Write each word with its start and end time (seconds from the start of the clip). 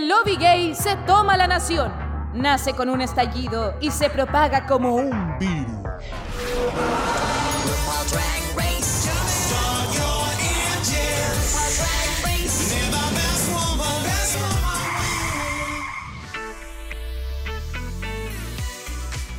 El 0.00 0.08
lobby 0.08 0.36
gay 0.38 0.74
se 0.74 0.96
toma 1.06 1.36
la 1.36 1.46
nación. 1.46 1.92
Nace 2.32 2.72
con 2.72 2.88
un 2.88 3.02
estallido 3.02 3.74
y 3.82 3.90
se 3.90 4.08
propaga 4.08 4.66
como 4.66 4.94
un 4.94 5.10
virus. 5.38 5.70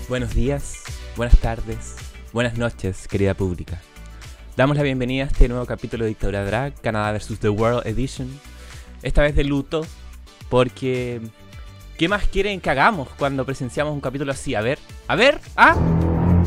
Buenos 0.07 0.35
días, 0.35 0.83
buenas 1.15 1.39
tardes, 1.39 1.95
buenas 2.31 2.59
noches, 2.59 3.07
querida 3.07 3.33
pública. 3.33 3.81
Damos 4.55 4.77
la 4.77 4.83
bienvenida 4.83 5.23
a 5.23 5.27
este 5.27 5.47
nuevo 5.47 5.65
capítulo 5.65 6.03
de 6.03 6.09
Dictadura 6.09 6.45
Drag, 6.45 6.79
Canadá 6.81 7.13
vs. 7.13 7.39
The 7.39 7.49
World 7.49 7.87
Edition. 7.87 8.29
Esta 9.01 9.23
vez 9.23 9.35
de 9.35 9.43
luto, 9.43 9.87
porque... 10.51 11.21
¿Qué 11.97 12.09
más 12.09 12.27
quieren 12.27 12.59
que 12.59 12.69
hagamos 12.69 13.07
cuando 13.17 13.45
presenciamos 13.45 13.93
un 13.93 14.01
capítulo 14.01 14.31
así? 14.31 14.53
A 14.55 14.61
ver, 14.61 14.79
a 15.07 15.15
ver, 15.15 15.39
¿ah? 15.55 15.75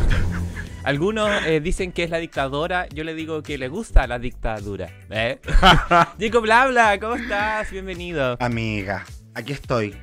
Algunos 0.85 1.31
eh, 1.47 1.61
dicen 1.61 1.93
que 1.93 2.03
es 2.03 2.11
la 2.11 2.19
dictadora, 2.19 2.89
yo 2.89 3.05
le 3.05 3.15
digo 3.15 3.43
que 3.43 3.57
le 3.57 3.69
gusta 3.69 4.07
la 4.07 4.19
dictadura. 4.19 4.91
¿eh? 5.11 5.41
Jacob 6.21 6.43
Blabla, 6.43 6.99
¿cómo 6.99 7.15
estás? 7.15 7.71
Bienvenido. 7.71 8.37
Amiga, 8.41 9.07
aquí 9.33 9.53
estoy. 9.53 9.97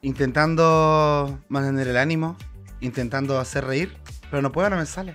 Intentando 0.00 1.40
mantener 1.48 1.88
el 1.88 1.96
ánimo, 1.96 2.36
intentando 2.80 3.38
hacer 3.40 3.64
reír, 3.64 3.96
pero 4.34 4.42
no 4.42 4.50
puedo, 4.50 4.68
no 4.68 4.78
me 4.78 4.84
sale. 4.84 5.14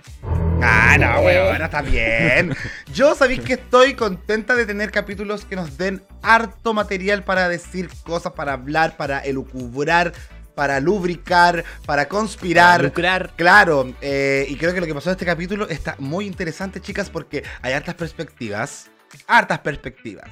Ah, 0.62 0.96
no, 0.98 1.20
weón, 1.20 1.60
está 1.60 1.82
bien. 1.82 2.56
Yo 2.94 3.14
sabéis 3.14 3.42
que 3.42 3.52
estoy 3.52 3.92
contenta 3.92 4.54
de 4.54 4.64
tener 4.64 4.90
capítulos 4.90 5.44
que 5.44 5.56
nos 5.56 5.76
den 5.76 6.02
harto 6.22 6.72
material 6.72 7.22
para 7.22 7.46
decir 7.50 7.90
cosas, 8.02 8.32
para 8.32 8.54
hablar, 8.54 8.96
para 8.96 9.18
elucubrar, 9.18 10.14
para 10.54 10.80
lubricar, 10.80 11.66
para 11.84 12.08
conspirar. 12.08 12.78
Para 12.78 12.84
lucrar. 12.84 13.32
Claro, 13.36 13.94
eh, 14.00 14.46
y 14.48 14.56
creo 14.56 14.72
que 14.72 14.80
lo 14.80 14.86
que 14.86 14.94
pasó 14.94 15.10
en 15.10 15.16
este 15.16 15.26
capítulo 15.26 15.68
está 15.68 15.96
muy 15.98 16.26
interesante, 16.26 16.80
chicas, 16.80 17.10
porque 17.10 17.44
hay 17.60 17.74
hartas 17.74 17.96
perspectivas. 17.96 18.88
Hartas 19.26 19.58
perspectivas. 19.58 20.30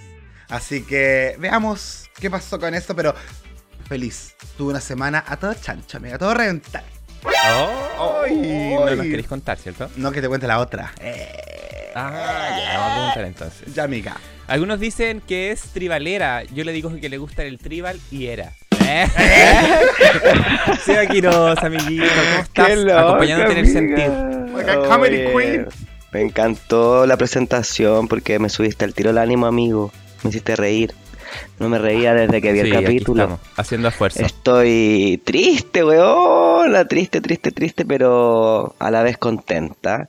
Así 0.48 0.82
que 0.82 1.36
veamos 1.38 2.08
qué 2.18 2.30
pasó 2.30 2.58
con 2.58 2.72
esto, 2.72 2.96
pero 2.96 3.14
feliz. 3.86 4.34
Tuve 4.56 4.70
una 4.70 4.80
semana 4.80 5.22
a 5.26 5.36
todo 5.36 5.52
chancho, 5.52 5.98
amiga, 5.98 6.14
a 6.14 6.18
todo 6.18 6.32
reventar. 6.32 6.97
Oh, 8.00 8.22
Ay, 8.24 8.36
no 8.36 8.94
nos 8.96 9.06
queréis 9.06 9.26
contar, 9.26 9.58
¿cierto? 9.58 9.90
No 9.96 10.12
que 10.12 10.20
te 10.20 10.28
cuente 10.28 10.46
la 10.46 10.60
otra. 10.60 10.92
Eh, 11.00 11.28
Ah, 11.94 12.58
ya, 12.62 12.78
vamos 12.78 12.92
a 12.92 12.94
preguntar 13.14 13.24
entonces. 13.24 13.74
ya, 13.74 13.84
amiga. 13.84 14.16
Algunos 14.46 14.78
dicen 14.78 15.20
que 15.20 15.50
es 15.50 15.62
tribalera. 15.72 16.44
Yo 16.44 16.62
le 16.64 16.72
digo 16.72 16.92
que 17.00 17.08
le 17.08 17.18
gusta 17.18 17.42
el 17.42 17.58
tribal 17.58 17.98
y 18.10 18.26
era. 18.26 18.52
Seba 20.84 21.06
Quiroz, 21.06 21.58
amiguito, 21.62 22.04
¿cómo 22.06 22.42
estás? 22.42 22.78
Loca, 22.78 23.00
Acompañándote 23.00 23.52
en 23.52 23.58
el 23.58 23.66
sentir. 23.68 24.10
Comedy 24.88 25.16
Queen. 25.32 25.66
Me 26.12 26.22
encantó 26.22 27.06
la 27.06 27.16
presentación 27.16 28.08
porque 28.08 28.38
me 28.38 28.48
subiste 28.48 28.84
al 28.84 28.94
tiro 28.94 29.10
el 29.10 29.18
ánimo, 29.18 29.46
amigo. 29.46 29.92
Me 30.22 30.30
hiciste 30.30 30.56
reír. 30.56 30.94
No 31.58 31.68
me 31.68 31.78
reía 31.78 32.14
desde 32.14 32.40
que 32.40 32.52
vi 32.52 32.60
Sí, 32.60 32.66
el 32.68 32.76
aquí 32.76 32.84
capítulo. 32.84 33.22
estamos, 33.22 33.40
haciendo 33.56 33.88
esfuerzo. 33.88 34.20
Estoy 34.24 35.20
triste, 35.24 35.84
weón. 35.84 36.74
Triste, 36.88 37.20
triste, 37.20 37.50
triste, 37.52 37.84
pero 37.84 38.74
a 38.78 38.90
la 38.90 39.02
vez 39.02 39.18
contenta. 39.18 40.08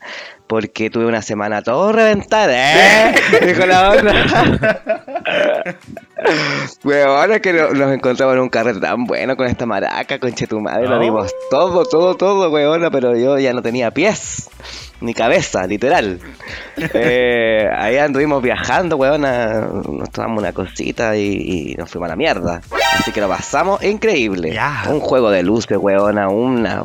Porque 0.50 0.90
tuve 0.90 1.06
una 1.06 1.22
semana 1.22 1.62
todo 1.62 1.92
reventada, 1.92 3.12
¿eh? 3.12 3.16
Dijo 3.46 3.68
la 3.68 3.92
otra. 3.92 4.82
Weón, 6.84 7.32
es 7.34 7.42
que 7.42 7.54
no- 7.54 7.70
nos 7.70 7.94
encontramos 7.94 8.34
en 8.36 8.42
un 8.42 8.50
carrete 8.50 8.80
tan 8.80 9.06
bueno 9.06 9.38
con 9.38 9.46
esta 9.46 9.68
maraca, 9.68 10.18
con 10.20 10.34
Chetumadre. 10.34 10.88
Lo 10.88 11.00
dimos 11.00 11.32
todo, 11.52 11.86
todo, 11.86 12.16
todo, 12.16 12.50
weón. 12.50 12.90
Pero 12.92 13.16
yo 13.16 13.38
ya 13.38 13.54
no 13.54 13.62
tenía 13.62 13.92
pies. 13.92 14.50
Ni 15.02 15.14
cabeza, 15.14 15.68
literal. 15.68 16.20
Eh, 16.94 17.66
ahí 17.78 17.98
anduvimos 17.98 18.42
viajando, 18.42 18.96
weón. 18.98 19.26
a- 19.26 19.68
Nos 19.88 20.10
tomamos 20.10 20.40
una 20.40 20.52
cosita 20.54 21.16
y, 21.16 21.74
y 21.74 21.76
nos 21.76 21.92
fuimos 21.92 22.08
a 22.08 22.12
la 22.12 22.16
mierda. 22.16 22.62
Así 22.98 23.12
que 23.12 23.22
lo 23.22 23.28
pasamos 23.30 23.84
increíble. 23.84 24.58
Un 24.90 25.00
juego 25.00 25.30
de 25.30 25.44
luces, 25.44 25.78
weona, 25.78 26.30
una 26.30 26.84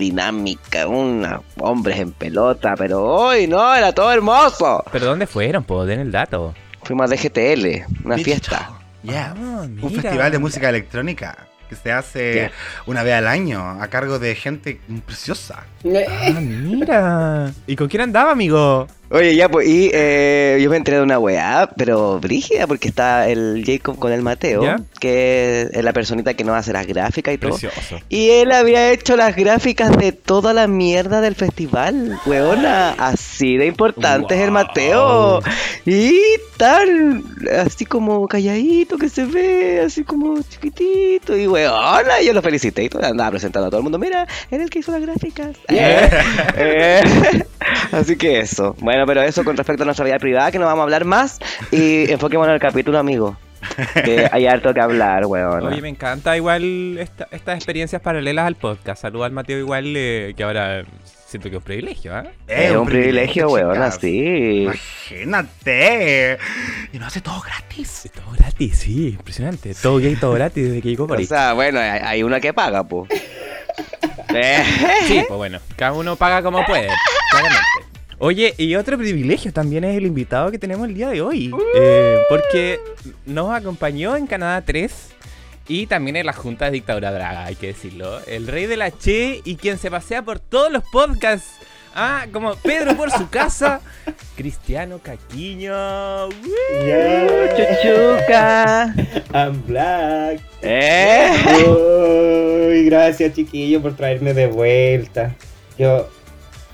dinámica, 0.00 0.88
una 0.88 1.40
hombres 1.60 2.00
en 2.00 2.10
pelota, 2.12 2.74
pero 2.76 3.04
hoy 3.04 3.46
no, 3.46 3.72
era 3.74 3.92
todo 3.92 4.10
hermoso. 4.12 4.82
¿Pero 4.90 5.06
dónde 5.06 5.26
fueron? 5.28 5.62
Puedo 5.62 5.86
den 5.86 6.00
el 6.00 6.10
dato. 6.10 6.54
Fuimos 6.82 7.10
a 7.10 7.14
DGTL, 7.14 7.84
una 8.04 8.18
fiesta. 8.18 8.70
Yeah. 9.02 9.34
Ah, 9.38 9.62
Un 9.80 9.90
festival 9.94 10.32
de 10.32 10.38
música 10.38 10.68
electrónica 10.68 11.46
que 11.68 11.76
se 11.76 11.92
hace 11.92 12.32
Yeah. 12.34 12.50
una 12.86 13.02
vez 13.04 13.14
al 13.14 13.28
año 13.28 13.60
a 13.80 13.86
cargo 13.88 14.18
de 14.18 14.34
gente 14.34 14.80
preciosa. 15.06 15.64
Ah, 15.84 16.40
mira. 16.40 17.52
¿Y 17.66 17.76
con 17.76 17.86
quién 17.88 18.02
andaba, 18.02 18.32
amigo? 18.32 18.88
Oye, 19.12 19.34
ya, 19.34 19.48
pues, 19.48 19.66
y 19.66 19.90
eh, 19.92 20.60
yo 20.62 20.70
me 20.70 20.76
enteré 20.76 20.98
de 20.98 21.02
una 21.02 21.18
weá, 21.18 21.68
pero 21.76 22.20
brígida, 22.20 22.68
porque 22.68 22.86
está 22.86 23.28
el 23.28 23.64
Jacob 23.66 23.98
con 23.98 24.12
el 24.12 24.22
Mateo, 24.22 24.62
¿Ya? 24.62 24.76
que 25.00 25.68
es 25.72 25.82
la 25.82 25.92
personita 25.92 26.34
que 26.34 26.44
nos 26.44 26.54
hace 26.54 26.72
las 26.72 26.86
gráficas 26.86 27.34
y 27.34 27.38
todo. 27.38 27.50
Precioso. 27.50 27.98
Y 28.08 28.30
él 28.30 28.52
había 28.52 28.92
hecho 28.92 29.16
las 29.16 29.34
gráficas 29.34 29.96
de 29.96 30.12
toda 30.12 30.52
la 30.52 30.68
mierda 30.68 31.20
del 31.20 31.34
festival, 31.34 32.20
weona. 32.24 32.90
Así 32.98 33.56
de 33.56 33.66
importante 33.66 34.36
es 34.36 34.42
el. 34.42 34.50
Mateo. 34.50 35.40
Y 35.86 36.20
tan, 36.56 37.24
así 37.58 37.86
como 37.86 38.28
calladito 38.28 38.98
que 38.98 39.08
se 39.08 39.24
ve, 39.24 39.80
así 39.80 40.04
como 40.04 40.40
chiquitito. 40.42 41.36
Y 41.36 41.46
weona, 41.46 42.20
yo 42.22 42.32
lo 42.32 42.42
felicité 42.42 42.84
y 42.84 42.88
todo, 42.88 43.04
andaba 43.04 43.30
presentando 43.30 43.68
a 43.68 43.70
todo 43.70 43.78
el 43.78 43.84
mundo. 43.84 43.98
Mira, 43.98 44.26
era 44.50 44.62
el 44.62 44.70
que 44.70 44.80
hizo 44.80 44.92
las 44.92 45.02
gráficas. 45.02 45.56
Eh, 46.62 47.02
así 47.92 48.16
que 48.16 48.40
eso. 48.40 48.74
Bueno, 48.80 48.99
pero 49.06 49.22
eso 49.22 49.44
con 49.44 49.56
respecto 49.56 49.82
a 49.82 49.86
nuestra 49.86 50.04
vida 50.04 50.18
privada, 50.18 50.50
que 50.50 50.58
no 50.58 50.66
vamos 50.66 50.80
a 50.80 50.84
hablar 50.84 51.04
más. 51.04 51.38
Y 51.70 52.10
enfoquémonos 52.10 52.48
en 52.50 52.54
el 52.54 52.60
capítulo, 52.60 52.98
amigo. 52.98 53.36
Que 54.04 54.26
hay 54.32 54.46
harto 54.46 54.72
que 54.72 54.80
hablar, 54.80 55.26
weona. 55.26 55.68
Oye, 55.68 55.82
me 55.82 55.88
encanta 55.90 56.36
igual 56.36 56.96
esta- 56.98 57.28
estas 57.30 57.56
experiencias 57.56 58.00
paralelas 58.00 58.46
al 58.46 58.54
podcast. 58.56 59.02
Saluda 59.02 59.26
al 59.26 59.32
Mateo 59.32 59.58
igual, 59.58 59.92
eh, 59.96 60.32
que 60.36 60.42
ahora 60.44 60.84
siento 61.26 61.48
que 61.50 61.56
es 61.56 61.60
un 61.60 61.64
privilegio, 61.64 62.14
¿ah? 62.16 62.24
Es 62.48 62.74
un 62.74 62.86
privilegio, 62.86 63.48
weón, 63.50 63.80
así. 63.82 64.62
Imagínate. 64.64 66.38
Y 66.92 66.98
no 66.98 67.06
hace 67.06 67.20
todo 67.20 67.40
gratis. 67.40 68.06
Es 68.06 68.12
todo 68.12 68.30
gratis, 68.36 68.78
sí, 68.78 69.08
impresionante. 69.10 69.74
Todo 69.74 69.98
gay, 69.98 70.16
todo 70.16 70.32
gratis 70.32 70.64
desde 70.68 70.80
que 70.82 70.88
llegó 70.88 71.06
por 71.06 71.20
O 71.20 71.24
sea, 71.24 71.52
bueno, 71.52 71.78
hay, 71.80 72.00
hay 72.02 72.22
una 72.22 72.40
que 72.40 72.52
paga, 72.54 72.82
pues. 72.84 73.10
Sí, 75.06 75.22
pues 75.26 75.36
bueno, 75.36 75.58
cada 75.76 75.92
uno 75.92 76.16
paga 76.16 76.42
como 76.42 76.64
puede, 76.64 76.88
claramente. 77.30 77.89
Oye, 78.22 78.54
y 78.58 78.74
otro 78.76 78.98
privilegio 78.98 79.50
también 79.50 79.82
es 79.84 79.96
el 79.96 80.04
invitado 80.04 80.50
que 80.50 80.58
tenemos 80.58 80.86
el 80.86 80.94
día 80.94 81.08
de 81.08 81.22
hoy. 81.22 81.50
eh, 81.74 82.18
porque 82.28 82.78
nos 83.24 83.50
acompañó 83.54 84.14
en 84.14 84.26
Canadá 84.26 84.60
3 84.62 84.92
y 85.68 85.86
también 85.86 86.16
en 86.16 86.26
la 86.26 86.34
Junta 86.34 86.66
de 86.66 86.72
Dictadura 86.72 87.12
Draga, 87.12 87.46
hay 87.46 87.54
que 87.56 87.68
decirlo. 87.68 88.20
El 88.26 88.46
rey 88.46 88.66
de 88.66 88.76
la 88.76 88.90
Che 88.90 89.40
y 89.42 89.56
quien 89.56 89.78
se 89.78 89.90
pasea 89.90 90.20
por 90.22 90.38
todos 90.38 90.70
los 90.70 90.84
podcasts. 90.92 91.54
Ah, 91.94 92.26
como 92.30 92.54
Pedro 92.56 92.94
por 92.94 93.10
su 93.10 93.28
casa, 93.30 93.80
Cristiano 94.36 95.00
Caquiño. 95.02 95.72
¡Woo! 96.26 97.48
Chuchuca. 97.56 98.94
I'm 99.34 99.62
black. 99.66 100.40
¿Eh? 100.62 101.30
Uy, 102.70 102.84
gracias 102.84 103.32
chiquillo 103.34 103.80
por 103.80 103.96
traerme 103.96 104.34
de 104.34 104.46
vuelta. 104.46 105.34
Yo 105.78 106.08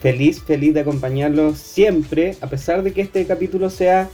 feliz, 0.01 0.43
feliz 0.43 0.75
de 0.75 0.81
acompañarlos 0.81 1.59
siempre, 1.59 2.37
a 2.41 2.47
pesar 2.47 2.83
de 2.83 2.93
que 2.93 3.03
este 3.03 3.27
capítulo 3.27 3.71
sea 3.71 4.09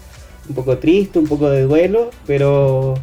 un 0.48 0.54
poco 0.54 0.78
triste, 0.78 1.18
un 1.18 1.26
poco 1.26 1.48
de 1.50 1.62
duelo, 1.62 2.10
pero 2.26 2.94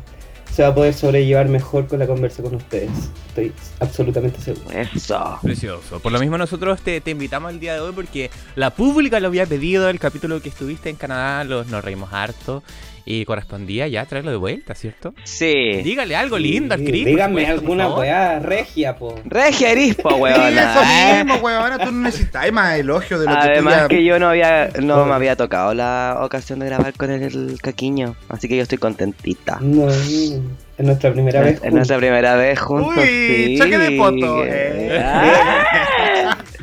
se 0.51 0.63
va 0.63 0.69
a 0.69 0.75
poder 0.75 0.93
sobrellevar 0.93 1.47
mejor 1.47 1.87
con 1.87 1.99
la 1.99 2.07
conversa 2.07 2.43
con 2.43 2.55
ustedes. 2.55 2.89
Estoy 3.29 3.53
absolutamente 3.79 4.41
seguro. 4.41 4.77
Eso. 4.77 5.39
Precioso. 5.41 5.99
Por 5.99 6.11
lo 6.11 6.19
mismo 6.19 6.37
nosotros 6.37 6.81
te, 6.81 6.99
te 6.99 7.11
invitamos 7.11 7.51
el 7.51 7.59
día 7.59 7.75
de 7.75 7.79
hoy 7.79 7.93
porque 7.93 8.29
la 8.55 8.71
pública 8.71 9.19
lo 9.19 9.27
había 9.27 9.45
pedido, 9.45 9.89
el 9.89 9.99
capítulo 9.99 10.41
que 10.41 10.49
estuviste 10.49 10.89
en 10.89 10.95
Canadá, 10.95 11.43
los, 11.43 11.67
nos 11.67 11.83
reímos 11.83 12.11
harto 12.11 12.63
y 13.05 13.25
correspondía 13.25 13.87
ya 13.87 14.05
traerlo 14.05 14.31
de 14.31 14.37
vuelta, 14.37 14.75
¿cierto? 14.75 15.13
Sí. 15.23 15.81
Dígale 15.83 16.15
algo 16.15 16.37
lindo 16.37 16.73
al 16.75 16.85
supuesto, 16.85 17.31
por 17.31 17.41
alguna 17.45 17.89
weá 17.95 18.39
regia, 18.39 18.95
po. 18.95 19.15
Regia 19.25 19.71
erispo, 19.71 20.09
Sí, 20.09 20.15
weona. 20.19 20.71
eso 20.71 21.23
mismo, 21.25 21.35
weón. 21.45 21.79
Tú 21.79 21.91
no 21.91 22.03
necesitas 22.03 22.51
más 22.51 22.77
elogio 22.77 23.19
de 23.19 23.25
lo 23.25 23.31
que 23.31 23.37
tú 23.37 23.43
Además 23.51 23.75
ya... 23.75 23.87
que 23.87 24.03
yo 24.03 24.19
no 24.19 24.29
había, 24.29 24.69
no 24.81 25.05
me 25.05 25.13
había 25.13 25.35
tocado 25.35 25.73
la 25.73 26.19
ocasión 26.21 26.59
de 26.59 26.65
grabar 26.67 26.93
con 26.93 27.11
el, 27.11 27.59
caquiño, 27.61 28.15
así 28.29 28.47
que 28.47 28.55
yo 28.57 28.63
estoy 28.63 28.77
contentita. 28.77 29.57
No, 29.61 29.89
es 29.89 30.41
nuestra 30.77 31.11
primera 31.11 31.41
vez. 31.41 31.59
Es 31.63 31.73
nuestra 31.73 31.97
primera 31.97 32.35
vez 32.35 32.59
juntos. 32.59 32.97
Uy, 32.97 33.07
sí. 33.07 33.57
choque 33.57 33.77
de 33.77 33.97
poto, 33.97 34.45
eh. 34.45 34.99
Ah. 35.03 35.98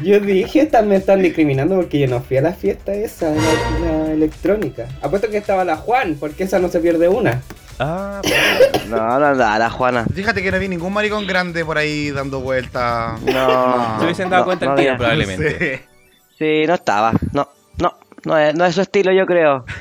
Yo 0.02 0.20
dije, 0.20 0.60
están, 0.60 0.88
me 0.88 0.96
están 0.96 1.22
discriminando 1.22 1.76
porque 1.76 1.98
yo 1.98 2.06
no 2.08 2.20
fui 2.20 2.37
a 2.37 2.43
la 2.43 2.52
fiesta 2.52 2.93
esa, 2.93 3.31
la, 3.31 3.78
la 3.81 4.12
electrónica. 4.12 4.87
Apuesto 5.00 5.31
que 5.31 5.38
estaba 5.38 5.64
la 5.64 5.76
Juan, 5.76 6.16
porque 6.20 6.44
esa 6.44 6.58
no 6.58 6.69
se 6.69 6.81
pierde 6.81 7.08
una. 7.08 7.40
Ah, 7.78 8.20
No, 8.88 8.96
no 9.19 9.26
andaba 9.26 9.58
la 9.58 9.70
Juana. 9.70 10.06
Fíjate 10.14 10.43
que 10.43 10.50
no 10.52 10.58
vi 10.58 10.69
ningún 10.69 10.93
maricón 10.93 11.26
grande 11.26 11.64
por 11.64 11.78
ahí 11.78 12.10
dando 12.10 12.40
vuelta. 12.40 13.16
No. 13.25 13.98
se 13.98 14.04
hubiesen 14.04 14.28
dado 14.31 14.43
no, 14.43 14.46
cuenta 14.46 14.66
no 14.66 14.72
el 14.72 14.76
tiro, 14.78 14.90
había. 14.93 14.98
probablemente. 14.98 15.78
Sí. 15.78 15.82
Sí, 16.38 16.66
no 16.66 16.75
estaba. 16.75 17.12
No, 17.32 17.49
no. 17.78 17.94
No 18.25 18.38
es, 18.38 18.54
no 18.54 18.64
es 18.66 18.75
su 18.75 18.82
estilo, 18.82 19.12
yo 19.12 19.25
creo. 19.26 19.64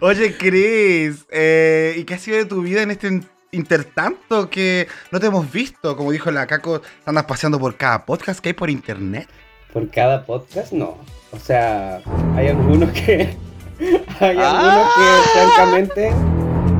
Oye, 0.00 0.36
Chris, 0.36 1.26
eh, 1.30 1.94
¿y 1.98 2.04
qué 2.04 2.14
ha 2.14 2.18
sido 2.18 2.38
de 2.38 2.44
tu 2.46 2.62
vida 2.62 2.82
en 2.82 2.90
este 2.90 3.20
intertanto 3.52 4.48
que 4.50 4.86
no 5.10 5.20
te 5.20 5.26
hemos 5.26 5.50
visto? 5.50 5.96
Como 5.96 6.12
dijo 6.12 6.30
la 6.30 6.46
Caco, 6.46 6.82
andas 7.06 7.24
paseando 7.24 7.58
por 7.58 7.76
cada 7.76 8.04
podcast 8.04 8.40
que 8.40 8.50
hay 8.50 8.52
por 8.54 8.70
internet. 8.70 9.28
Por 9.72 9.88
cada 9.90 10.24
podcast, 10.24 10.72
no. 10.72 10.98
O 11.32 11.38
sea, 11.38 12.00
hay 12.36 12.48
algunos 12.48 12.90
que. 12.90 13.36
hay 14.20 14.36
Ah. 14.38 14.50
algunos 14.50 14.94
que, 14.94 15.38
francamente, 15.38 16.10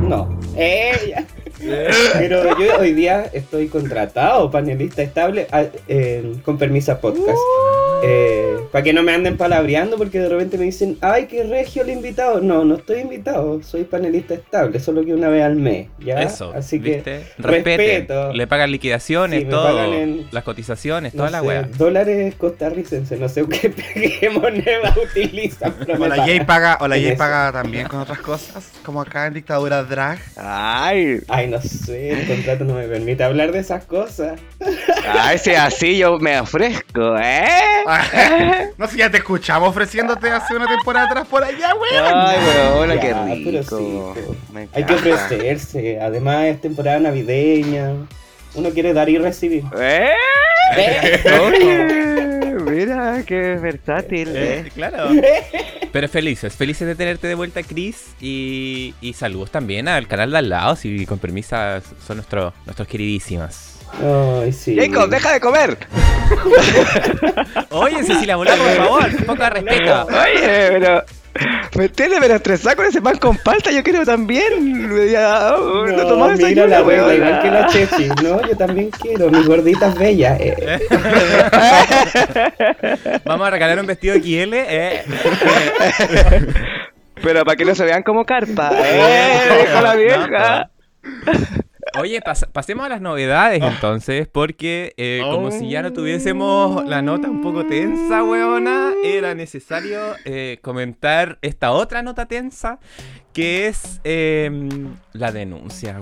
no. 0.09 0.41
¡Eh! 0.57 1.25
Pero 2.19 2.59
yo 2.59 2.79
hoy 2.79 2.95
día 2.95 3.27
estoy 3.33 3.69
contratado, 3.69 4.51
panelista 4.51 5.03
estable, 5.03 5.47
a- 5.53 5.67
en- 5.89 6.39
con 6.41 6.59
permisa 6.59 7.01
podcast. 7.01 7.39
para 8.73 8.85
que 8.85 8.93
no 8.93 9.03
me 9.03 9.13
anden 9.13 9.37
palabreando, 9.37 9.97
porque 9.99 10.21
de 10.21 10.29
repente 10.29 10.57
me 10.57 10.65
dicen, 10.65 10.97
ay, 11.01 11.27
qué 11.27 11.43
regio 11.45 11.83
el 11.83 11.91
invitado. 11.91 12.41
No, 12.41 12.65
no 12.65 12.77
estoy 12.77 13.01
invitado, 13.01 13.63
soy 13.63 13.85
panelista 13.85 14.35
estable, 14.35 14.79
solo 14.81 15.05
que 15.05 15.13
una 15.13 15.29
vez 15.29 15.43
al 15.43 15.57
mes. 15.57 15.89
¿ya? 15.99 16.23
Eso, 16.23 16.53
Así 16.55 16.81
que 16.81 17.03
respeto. 17.39 18.33
Le 18.33 18.47
pagan 18.47 18.71
liquidaciones, 18.71 19.41
Sí, 19.41 19.47
todo. 19.49 19.65
pagan 19.65 19.93
en- 19.93 20.27
Las 20.31 20.45
cotizaciones, 20.45 21.15
No 21.15 21.19
toda 21.25 21.31
la 21.31 21.41
sé, 21.41 21.47
wea. 21.47 21.69
Dólares 21.77 22.35
costarricenses, 22.37 23.19
no 23.19 23.29
sé 23.29 23.45
qué, 23.49 23.73
qué 24.21 24.31
moneda 24.31 24.95
utilizan. 25.11 25.75
O 25.99 26.07
la. 26.07 26.17
Jay 26.25 26.41
paga, 26.45 26.79
o 26.81 26.89
la 26.89 26.95
Jay 26.97 27.09
eso. 27.09 27.19
paga 27.19 27.53
también 27.53 27.87
con 27.89 28.01
otras 28.01 28.21
cosas, 28.21 28.71
como 28.85 29.01
acá 29.03 29.27
en 29.27 29.35
Dictadura 29.35 29.83
Drag. 29.83 30.19
Ay, 30.37 31.21
Ay, 31.29 31.49
no 31.51 31.61
sé, 31.61 32.11
el 32.11 32.27
contrato 32.27 32.65
no 32.65 32.75
me 32.75 32.87
permite 32.87 33.23
hablar 33.25 33.53
de 33.53 33.59
esas 33.59 33.85
cosas. 33.85 34.41
ay, 35.09 35.39
si 35.39 35.51
así 35.55 35.99
yo 35.99 36.19
me 36.19 36.39
ofrezco, 36.41 37.17
¿eh? 37.19 37.47
no 38.79 38.87
sé, 38.87 38.97
ya 38.99 39.11
te 39.11 39.19
escuchamos 39.19 39.69
ofreciéndote 39.71 40.31
hace 40.31 40.55
una 40.55 40.67
temporada 40.67 41.07
atrás 41.07 41.27
por 41.29 41.43
allá, 41.45 41.75
weón. 41.75 42.05
Ay, 42.15 42.39
Ya, 42.97 43.01
qué 43.01 43.43
pero 43.45 43.61
rico. 43.61 44.15
sí, 44.15 44.23
po. 44.27 44.37
Me 44.53 44.69
Hay 44.73 44.85
que 44.85 44.95
ofrecerse, 44.95 45.99
además 46.01 46.45
es 46.47 46.61
temporada 46.61 46.99
navideña. 47.01 47.93
Uno 48.55 48.71
quiere 48.71 48.93
dar 48.93 49.09
y 49.09 49.19
recibir. 49.19 49.65
¿Eh? 49.79 50.11
¿Eh? 50.77 52.27
Mira, 52.71 53.23
qué 53.27 53.57
versátil. 53.57 54.29
Eh, 54.35 54.59
¿eh? 54.59 54.71
claro. 54.75 55.09
Pero 55.93 56.09
felices, 56.09 56.55
felices 56.55 56.87
de 56.87 56.95
tenerte 56.95 57.27
de 57.27 57.35
vuelta, 57.35 57.63
Chris. 57.63 58.15
Y, 58.21 58.95
y 59.01 59.13
saludos 59.13 59.51
también 59.51 59.89
al 59.89 60.07
canal 60.07 60.31
de 60.31 60.39
al 60.39 60.49
lado, 60.49 60.77
si 60.77 61.05
con 61.07 61.19
permisa 61.19 61.83
son 62.07 62.19
nuestros 62.19 62.55
nuestros 62.65 62.87
queridísimas. 62.87 63.79
Ay, 64.43 64.53
sí. 64.53 64.77
Jacob, 64.77 65.11
deja 65.11 65.33
de 65.33 65.41
comer. 65.41 65.79
Oye, 67.71 68.05
Cecilia 68.05 68.37
Bolá, 68.37 68.55
por 68.55 68.77
favor, 68.77 69.05
un 69.05 69.25
poco 69.25 69.43
de 69.43 69.51
respeto. 69.51 70.07
Oye, 70.07 70.69
pero. 70.71 71.05
Me 71.77 71.89
tiene 71.89 72.17
pero 72.21 72.35
estresado 72.35 72.77
con 72.77 72.87
ese 72.87 73.01
pan 73.01 73.17
con 73.19 73.37
palta, 73.39 73.71
yo 73.71 73.83
quiero 73.83 74.05
también. 74.05 74.91
Ya, 75.11 75.55
oh, 75.57 75.87
no, 75.87 76.05
No, 76.05 76.17
mira 76.17 76.37
desayuno, 76.37 76.67
la 76.67 76.83
weona. 76.83 77.15
igual 77.15 77.43
que 77.43 77.51
la 77.51 77.67
Chechi. 77.67 78.09
No, 78.23 78.43
yo 78.47 78.57
también 78.57 78.91
quiero, 78.91 79.31
mis 79.31 79.47
gorditas 79.47 79.95
bellas. 79.97 80.39
eh. 80.41 80.81
Vamos 83.25 83.47
a 83.47 83.51
regalar 83.51 83.79
un 83.81 83.87
vestido 83.87 84.15
XL. 84.17 84.53
Eh. 84.55 85.05
Pero 87.23 87.45
para 87.45 87.57
que 87.57 87.65
no 87.65 87.75
se 87.75 87.85
vean 87.85 88.03
como 88.03 88.25
carpa. 88.25 88.71
¡Eh! 88.75 89.65
Dijo 89.67 89.81
la 89.83 89.95
vieja. 89.95 90.71
Oye, 92.01 92.21
pas- 92.21 92.47
pasemos 92.53 92.87
a 92.87 92.89
las 92.89 93.01
novedades 93.01 93.63
entonces, 93.63 94.27
porque 94.27 94.95
eh, 94.97 95.21
como 95.31 95.51
si 95.51 95.69
ya 95.71 95.83
no 95.83 95.93
tuviésemos 95.93 96.85
la 96.87 97.03
nota 97.03 97.29
un 97.29 97.41
poco 97.43 97.67
tensa, 97.67 98.23
weona, 98.25 98.93
era 99.05 99.35
necesario 99.35 99.99
eh, 100.25 100.59
comentar 100.63 101.39
esta 101.43 101.73
otra 101.73 102.03
nota 102.03 102.27
tensa, 102.27 102.79
que 103.33 103.69
es 103.69 104.01
em, 104.05 104.95
la 105.13 105.31
denuncia. 105.33 105.99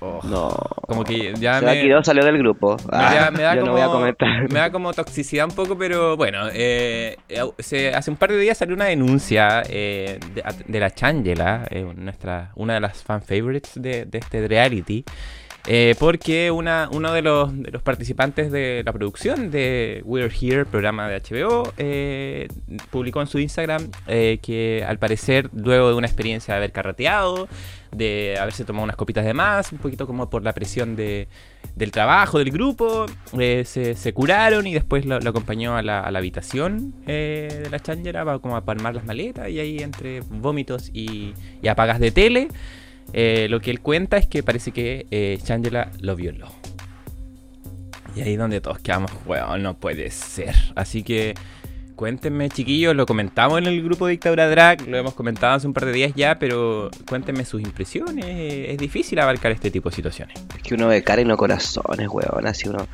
Oh, 0.00 0.20
No. 0.24 0.50
Como 0.88 1.04
que 1.04 1.34
ya 1.38 1.60
Se 1.60 1.66
me... 1.66 2.04
salió 2.04 2.24
del 2.24 2.38
grupo. 2.38 2.76
Me 2.90 2.98
da, 2.98 3.26
Ah, 3.26 3.30
me 3.30 3.42
da 3.42 3.54
como, 3.54 3.66
no 3.66 3.72
voy 3.72 3.80
a 3.82 3.86
comentar. 3.88 4.52
me 4.52 4.58
da 4.58 4.70
como 4.70 4.92
toxicidad 4.92 5.46
un 5.46 5.54
poco, 5.54 5.76
pero 5.76 6.16
bueno, 6.16 6.46
eh, 6.52 7.16
se- 7.58 7.94
hace 7.94 8.10
un 8.10 8.16
par 8.16 8.30
de 8.32 8.38
días 8.38 8.58
salió 8.58 8.74
una 8.74 8.86
denuncia 8.86 9.62
eh, 9.68 10.18
de, 10.34 10.42
de 10.66 10.80
la 10.80 10.90
Changela, 10.90 11.66
eh, 11.70 11.86
nuestra, 11.96 12.52
una 12.56 12.74
de 12.74 12.80
las 12.80 13.02
fan 13.02 13.22
favorites 13.22 13.72
de, 13.74 14.04
de 14.06 14.18
este 14.18 14.46
reality, 14.48 15.04
eh, 15.66 15.94
porque 15.98 16.50
una, 16.50 16.90
uno 16.92 17.12
de 17.12 17.22
los, 17.22 17.50
los 17.54 17.82
participantes 17.82 18.52
de 18.52 18.82
la 18.84 18.92
producción 18.92 19.50
de 19.50 20.02
We're 20.04 20.30
Here, 20.30 20.66
programa 20.66 21.08
de 21.08 21.20
HBO, 21.20 21.72
eh, 21.78 22.48
publicó 22.90 23.22
en 23.22 23.26
su 23.28 23.38
Instagram 23.38 23.90
eh, 24.06 24.40
que 24.42 24.84
al 24.86 24.98
parecer, 24.98 25.48
luego 25.54 25.88
de 25.88 25.94
una 25.94 26.06
experiencia 26.06 26.52
de 26.52 26.58
haber 26.58 26.72
carreteado, 26.72 27.48
de 27.92 28.36
haberse 28.38 28.66
tomado 28.66 28.84
unas 28.84 28.96
copitas 28.96 29.24
de 29.24 29.32
más, 29.32 29.72
un 29.72 29.78
poquito 29.78 30.06
como 30.06 30.28
por 30.28 30.42
la 30.42 30.52
presión 30.52 30.96
de, 30.96 31.28
del 31.76 31.92
trabajo 31.92 32.38
del 32.38 32.50
grupo, 32.50 33.06
eh, 33.38 33.62
se, 33.64 33.94
se 33.94 34.12
curaron 34.12 34.66
y 34.66 34.74
después 34.74 35.06
lo, 35.06 35.16
acompañó 35.16 35.76
a 35.76 35.82
la, 35.82 36.00
a 36.00 36.10
la 36.10 36.18
habitación 36.18 36.92
de 37.06 37.68
la 37.70 37.80
changera 37.80 38.22
para 38.22 38.38
como 38.38 38.56
a 38.56 38.66
palmar 38.66 38.94
las 38.94 39.06
maletas 39.06 39.48
y 39.48 39.60
ahí 39.60 39.78
entre 39.78 40.20
vómitos 40.20 40.90
y, 40.92 41.32
y 41.62 41.68
apagas 41.68 42.00
de 42.00 42.10
tele, 42.10 42.48
eh, 43.12 43.46
lo 43.50 43.60
que 43.60 43.70
él 43.70 43.80
cuenta 43.80 44.16
es 44.16 44.26
que 44.26 44.42
parece 44.42 44.72
que 44.72 45.06
eh, 45.10 45.38
Shangela 45.44 45.90
lo 46.00 46.16
violó. 46.16 46.48
Y 48.16 48.22
ahí 48.22 48.36
donde 48.36 48.60
todos 48.60 48.78
quedamos, 48.78 49.10
weón, 49.26 49.62
no 49.62 49.74
puede 49.74 50.10
ser. 50.10 50.54
Así 50.76 51.02
que 51.02 51.34
cuéntenme, 51.96 52.48
chiquillos, 52.48 52.94
lo 52.94 53.06
comentamos 53.06 53.58
en 53.58 53.66
el 53.66 53.82
grupo 53.82 54.06
de 54.06 54.12
Dictadura 54.12 54.48
Drag, 54.48 54.86
lo 54.88 54.96
hemos 54.96 55.14
comentado 55.14 55.54
hace 55.54 55.66
un 55.66 55.72
par 55.72 55.84
de 55.86 55.92
días 55.92 56.12
ya, 56.14 56.38
pero 56.38 56.90
cuéntenme 57.08 57.44
sus 57.44 57.60
impresiones. 57.60 58.24
eh, 58.24 58.72
Es 58.72 58.78
difícil 58.78 59.18
abarcar 59.18 59.52
este 59.52 59.70
tipo 59.70 59.90
de 59.90 59.96
situaciones. 59.96 60.36
Es 60.56 60.62
que 60.62 60.74
uno 60.74 60.88
ve 60.88 61.02
cara 61.02 61.22
y 61.22 61.24
no 61.24 61.36
corazones, 61.36 62.08
weón. 62.08 62.46
Así 62.46 62.68
uno. 62.68 62.86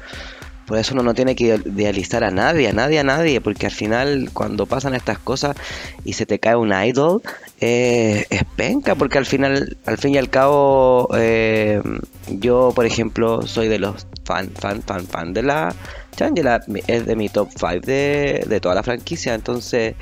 Por 0.67 0.79
eso 0.79 0.95
uno 0.95 1.03
no 1.03 1.15
tiene 1.15 1.35
que 1.35 1.61
idealizar 1.67 2.23
a 2.23 2.31
nadie, 2.31 2.69
a 2.69 2.73
nadie, 2.73 3.01
a 3.01 3.05
nadie. 3.05 3.41
Porque 3.41 3.67
al 3.67 3.73
final, 3.73 4.31
cuando 4.33 4.67
pasan 4.67 4.95
estas 4.95 5.19
cosas 5.19 5.57
y 6.05 6.13
se 6.13 6.27
te 6.27 6.39
cae 6.39 6.55
un 6.55 6.73
idol, 6.73 7.23
eh, 7.61 8.27
es 8.31 8.45
penca. 8.57 8.95
Porque 8.95 9.19
al 9.19 9.27
final, 9.27 9.77
al 9.87 9.99
fin 9.99 10.15
y 10.15 10.19
al 10.19 10.31
cabo, 10.31 11.09
eh, 11.17 11.83
yo, 12.29 12.73
por 12.75 12.87
ejemplo, 12.87 13.43
soy 13.43 13.69
de 13.69 13.79
los 13.79 14.07
fan, 14.25 14.51
fan, 14.59 14.83
fan, 14.83 15.07
fan 15.07 15.33
de 15.33 15.43
la 15.43 15.75
Changela. 16.17 16.61
Es 16.87 17.07
de 17.07 17.17
mi 17.17 17.29
top 17.29 17.49
5 17.57 17.81
de, 17.87 18.45
de 18.47 18.61
toda 18.61 18.75
la 18.75 18.83
franquicia. 18.83 19.35
Entonces. 19.35 19.95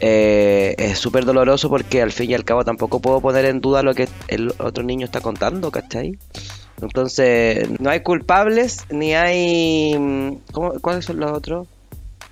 eh, 0.00 0.74
es 0.78 0.98
súper 0.98 1.24
doloroso 1.24 1.68
porque 1.70 2.02
al 2.02 2.12
fin 2.12 2.30
y 2.30 2.34
al 2.34 2.44
cabo 2.44 2.64
tampoco 2.64 3.00
puedo 3.00 3.20
poner 3.20 3.44
en 3.44 3.60
duda 3.60 3.82
lo 3.82 3.94
que 3.94 4.08
el 4.28 4.52
otro 4.58 4.82
niño 4.84 5.04
está 5.06 5.20
contando, 5.20 5.70
¿cachai? 5.70 6.18
Entonces, 6.80 7.68
no 7.80 7.90
hay 7.90 8.00
culpables 8.02 8.86
ni 8.90 9.14
hay... 9.14 9.96
mm, 9.98 10.36
¿cómo- 10.52 10.72
¿Cuáles 10.80 11.04
son 11.04 11.20
los 11.20 11.32
otros? 11.32 11.68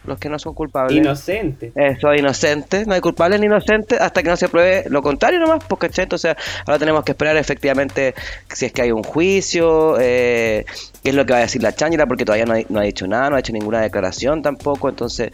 Los 0.05 0.19
que 0.19 0.29
no 0.31 0.39
son 0.39 0.55
culpables. 0.55 0.97
Inocente. 0.97 1.73
Eso, 1.75 2.15
inocentes. 2.15 2.87
No 2.87 2.95
hay 2.95 3.01
culpables 3.03 3.39
ni 3.39 3.47
inocentes 3.47 4.01
hasta 4.01 4.23
que 4.23 4.31
no 4.31 4.37
se 4.37 4.49
pruebe 4.49 4.85
lo 4.89 5.03
contrario 5.03 5.39
nomás, 5.39 5.63
porque 5.69 5.89
¿cachai? 5.89 6.05
Entonces, 6.05 6.35
ahora 6.67 6.79
tenemos 6.79 7.05
que 7.05 7.13
esperar 7.13 7.37
efectivamente 7.37 8.15
si 8.49 8.67
es 8.67 8.73
que 8.73 8.83
hay 8.83 8.93
un 8.93 9.03
juicio, 9.03 9.99
eh, 10.01 10.65
qué 11.03 11.11
es 11.11 11.15
lo 11.15 11.27
que 11.27 11.33
va 11.35 11.39
a 11.41 11.43
decir 11.43 11.63
la 11.63 11.73
cháñera, 11.75 12.07
porque 12.07 12.25
todavía 12.25 12.47
no, 12.47 12.55
hay- 12.55 12.67
no 12.71 12.81
ha 12.81 12.83
dicho 12.85 13.07
nada, 13.07 13.29
no 13.31 13.37
ha 13.37 13.41
hecho 13.41 13.53
ninguna 13.53 13.83
declaración 13.83 14.41
tampoco. 14.43 14.89
Entonces, 14.89 15.33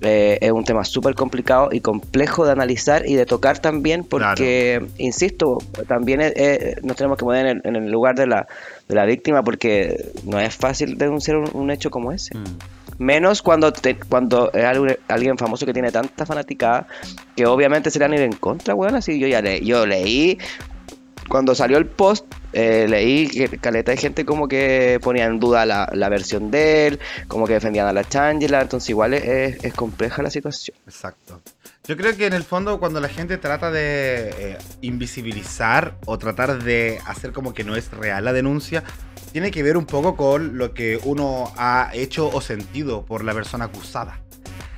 eh, 0.00 0.38
es 0.40 0.52
un 0.52 0.64
tema 0.64 0.84
súper 0.84 1.14
complicado 1.16 1.70
y 1.72 1.80
complejo 1.80 2.44
de 2.46 2.52
analizar 2.52 3.08
y 3.08 3.14
de 3.14 3.26
tocar 3.26 3.58
también, 3.58 4.04
porque, 4.04 4.80
insisto, 4.98 5.58
también 5.88 6.20
eh, 6.20 6.32
eh, 6.36 6.76
nos 6.82 6.96
tenemos 6.96 7.18
que 7.18 7.24
poner 7.24 7.46
en 7.46 7.56
el, 7.56 7.62
en 7.64 7.76
el 7.84 7.90
lugar 7.90 8.14
de 8.14 8.26
la, 8.28 8.46
de 8.88 8.94
la 8.94 9.06
víctima, 9.06 9.42
porque 9.42 10.12
no 10.24 10.38
es 10.38 10.54
fácil 10.54 10.98
denunciar 10.98 11.38
un, 11.38 11.50
un 11.52 11.70
hecho 11.72 11.90
como 11.90 12.12
ese. 12.12 12.36
Menos 13.04 13.42
cuando 13.42 13.70
te- 13.72 13.96
cuando 13.98 14.50
es 14.52 14.64
algu- 14.64 14.98
alguien 15.08 15.36
famoso 15.36 15.66
que 15.66 15.72
tiene 15.72 15.92
tanta 15.92 16.24
fanaticada 16.24 16.86
que 17.36 17.44
obviamente 17.46 17.90
se 17.90 17.98
le 17.98 18.06
van 18.06 18.12
a 18.12 18.16
ir 18.16 18.22
en 18.22 18.32
contra, 18.32 18.74
weón. 18.74 18.94
Así 18.94 19.18
yo 19.18 19.26
ya 19.26 19.42
le, 19.42 19.62
yo 19.64 19.84
leí 19.86 20.38
cuando 21.28 21.54
salió 21.54 21.78
el 21.78 21.86
post, 21.86 22.24
eh, 22.52 22.86
leí 22.88 23.28
que 23.28 23.48
caleta 23.58 23.92
de 23.92 23.96
gente 23.98 24.24
como 24.24 24.46
que 24.46 24.98
ponía 25.02 25.24
en 25.24 25.40
duda 25.40 25.64
la, 25.66 25.88
la 25.92 26.08
versión 26.08 26.50
de 26.50 26.86
él, 26.86 26.98
como 27.28 27.46
que 27.46 27.54
defendían 27.54 27.86
a 27.86 27.92
la 27.92 28.04
Changela, 28.04 28.60
entonces 28.62 28.90
igual 28.90 29.14
es 29.14 29.72
compleja 29.74 30.22
la 30.22 30.30
situación. 30.30 30.76
Exacto. 30.86 31.40
Yo 31.86 31.96
creo 31.98 32.16
que 32.16 32.26
en 32.26 32.32
el 32.32 32.44
fondo 32.44 32.78
cuando 32.78 33.00
la 33.00 33.08
gente 33.08 33.36
trata 33.38 33.70
de 33.70 34.30
eh, 34.38 34.58
invisibilizar 34.82 35.94
o 36.06 36.18
tratar 36.18 36.62
de 36.62 36.98
hacer 37.06 37.32
como 37.32 37.52
que 37.54 37.64
no 37.64 37.76
es 37.76 37.90
real 37.90 38.24
la 38.24 38.32
denuncia, 38.32 38.82
tiene 39.34 39.50
que 39.50 39.64
ver 39.64 39.76
un 39.76 39.84
poco 39.84 40.14
con 40.14 40.58
lo 40.58 40.74
que 40.74 40.96
uno 41.02 41.52
ha 41.56 41.90
hecho 41.92 42.28
o 42.28 42.40
sentido 42.40 43.04
por 43.04 43.24
la 43.24 43.34
persona 43.34 43.64
acusada. 43.64 44.20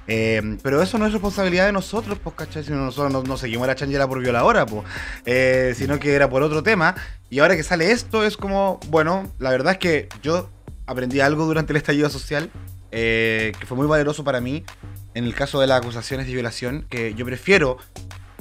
Eh, 0.08 0.56
pero 0.62 0.80
eso 0.80 0.96
no 0.96 1.04
es 1.04 1.12
responsabilidad 1.12 1.66
de 1.66 1.72
nosotros, 1.72 2.18
pues, 2.18 2.36
¿cachai? 2.36 2.64
Si 2.64 2.70
nosotros 2.70 3.12
no, 3.12 3.22
no 3.22 3.36
seguimos 3.36 3.66
la 3.66 3.74
Changela 3.74 4.08
por 4.08 4.18
violadora, 4.18 4.64
pues, 4.64 4.82
eh, 5.26 5.74
sino 5.76 5.98
que 5.98 6.14
era 6.14 6.30
por 6.30 6.42
otro 6.42 6.62
tema. 6.62 6.94
Y 7.28 7.40
ahora 7.40 7.54
que 7.54 7.62
sale 7.62 7.92
esto, 7.92 8.24
es 8.24 8.38
como, 8.38 8.80
bueno, 8.88 9.30
la 9.38 9.50
verdad 9.50 9.74
es 9.74 9.78
que 9.78 10.08
yo 10.22 10.48
aprendí 10.86 11.20
algo 11.20 11.44
durante 11.44 11.74
el 11.74 11.76
estallido 11.76 12.08
social 12.08 12.50
eh, 12.92 13.52
que 13.60 13.66
fue 13.66 13.76
muy 13.76 13.86
valeroso 13.86 14.24
para 14.24 14.40
mí 14.40 14.64
en 15.12 15.24
el 15.24 15.34
caso 15.34 15.60
de 15.60 15.66
las 15.66 15.82
acusaciones 15.82 16.28
de 16.28 16.32
violación, 16.32 16.86
que 16.88 17.12
yo 17.12 17.26
prefiero 17.26 17.76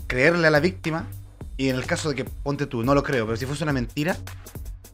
creerle 0.08 0.48
a 0.48 0.50
la 0.50 0.62
víctima 0.62 1.08
y 1.58 1.68
en 1.68 1.76
el 1.76 1.86
caso 1.86 2.08
de 2.08 2.16
que, 2.16 2.24
ponte 2.24 2.68
tú, 2.68 2.84
no 2.84 2.96
lo 2.96 3.04
creo, 3.04 3.26
pero 3.26 3.36
si 3.36 3.46
fuese 3.46 3.66
una 3.66 3.74
mentira, 3.74 4.16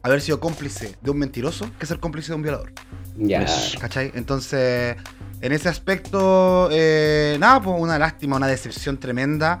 haber 0.02 0.20
sido 0.20 0.40
cómplice 0.40 0.96
de 1.00 1.10
un 1.10 1.18
mentiroso 1.18 1.70
que 1.78 1.86
ser 1.86 2.00
cómplice 2.00 2.32
de 2.32 2.36
un 2.36 2.42
violador. 2.42 2.72
Ya. 3.16 3.46
¿Cachai? 3.80 4.10
Entonces, 4.14 4.96
en 5.40 5.52
ese 5.52 5.68
aspecto, 5.68 6.68
eh, 6.72 7.36
nada, 7.38 7.60
pues 7.60 7.76
una 7.78 7.98
lástima, 7.98 8.36
una 8.36 8.48
decepción 8.48 8.98
tremenda. 8.98 9.60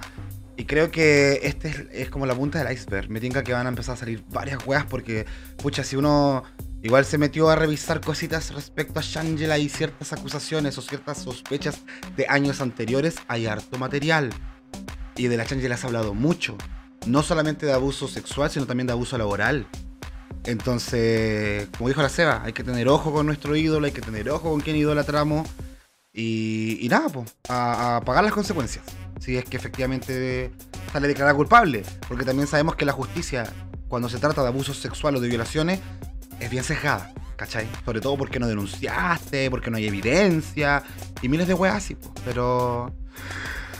Y 0.56 0.64
creo 0.64 0.90
que 0.90 1.40
este 1.42 1.68
es, 1.68 1.84
es 1.92 2.10
como 2.10 2.26
la 2.26 2.34
punta 2.34 2.62
del 2.62 2.72
iceberg. 2.72 3.08
Me 3.08 3.20
tinca 3.20 3.42
que 3.42 3.52
van 3.52 3.66
a 3.66 3.68
empezar 3.68 3.94
a 3.94 3.96
salir 3.96 4.22
varias 4.30 4.66
weas 4.66 4.84
porque, 4.84 5.26
pucha, 5.56 5.82
si 5.82 5.96
uno 5.96 6.42
igual 6.82 7.04
se 7.04 7.16
metió 7.16 7.48
a 7.48 7.56
revisar 7.56 8.00
cositas 8.00 8.52
respecto 8.54 8.98
a 8.98 9.02
Shangela 9.02 9.58
y 9.58 9.68
ciertas 9.68 10.12
acusaciones 10.12 10.76
o 10.78 10.82
ciertas 10.82 11.18
sospechas 11.18 11.80
de 12.16 12.26
años 12.28 12.60
anteriores, 12.60 13.16
hay 13.28 13.46
harto 13.46 13.78
material. 13.78 14.30
Y 15.16 15.28
de 15.28 15.36
la 15.36 15.44
Shangela 15.44 15.76
se 15.76 15.86
ha 15.86 15.88
hablado 15.88 16.14
mucho. 16.14 16.56
No 17.06 17.22
solamente 17.22 17.66
de 17.66 17.72
abuso 17.72 18.08
sexual, 18.08 18.50
sino 18.50 18.66
también 18.66 18.86
de 18.86 18.92
abuso 18.92 19.18
laboral. 19.18 19.66
Entonces, 20.44 21.68
como 21.76 21.88
dijo 21.88 22.02
la 22.02 22.08
Seba, 22.08 22.42
hay 22.44 22.52
que 22.52 22.64
tener 22.64 22.88
ojo 22.88 23.12
con 23.12 23.26
nuestro 23.26 23.56
ídolo, 23.56 23.86
hay 23.86 23.92
que 23.92 24.00
tener 24.00 24.28
ojo 24.30 24.50
con 24.50 24.60
quién 24.60 24.76
idolatramos. 24.76 25.48
Y, 26.12 26.78
y 26.80 26.88
nada, 26.88 27.08
pues, 27.08 27.34
a, 27.48 27.96
a 27.96 28.00
pagar 28.02 28.24
las 28.24 28.32
consecuencias. 28.32 28.84
Si 29.20 29.36
es 29.36 29.44
que 29.44 29.56
efectivamente 29.56 30.50
sale 30.92 31.08
declarada 31.08 31.36
culpable. 31.36 31.84
Porque 32.08 32.24
también 32.24 32.46
sabemos 32.46 32.76
que 32.76 32.84
la 32.84 32.92
justicia, 32.92 33.44
cuando 33.88 34.08
se 34.08 34.18
trata 34.18 34.42
de 34.42 34.48
abusos 34.48 34.78
sexuales 34.78 35.20
o 35.20 35.22
de 35.22 35.28
violaciones, 35.28 35.80
es 36.40 36.50
bien 36.50 36.64
sesgada. 36.64 37.12
¿Cachai? 37.36 37.66
Sobre 37.84 38.00
todo 38.00 38.16
porque 38.16 38.38
no 38.38 38.46
denunciaste, 38.46 39.50
porque 39.50 39.70
no 39.70 39.78
hay 39.78 39.86
evidencia. 39.86 40.82
Y 41.22 41.28
miles 41.28 41.48
de 41.48 41.54
weas 41.54 41.76
así, 41.76 41.94
pues. 41.94 42.10
Pero. 42.24 42.92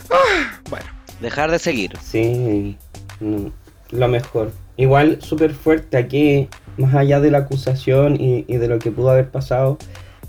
ah, 0.09 0.59
bueno. 0.69 0.85
Dejar 1.21 1.51
de 1.51 1.59
seguir. 1.59 1.97
Sí, 2.03 2.77
mm, 3.19 3.47
lo 3.91 4.07
mejor. 4.07 4.51
Igual 4.77 5.21
súper 5.21 5.53
fuerte 5.53 5.97
aquí, 5.97 6.49
más 6.77 6.95
allá 6.95 7.19
de 7.19 7.31
la 7.31 7.39
acusación 7.39 8.19
y, 8.19 8.45
y 8.47 8.57
de 8.57 8.67
lo 8.67 8.79
que 8.79 8.91
pudo 8.91 9.11
haber 9.11 9.29
pasado, 9.29 9.77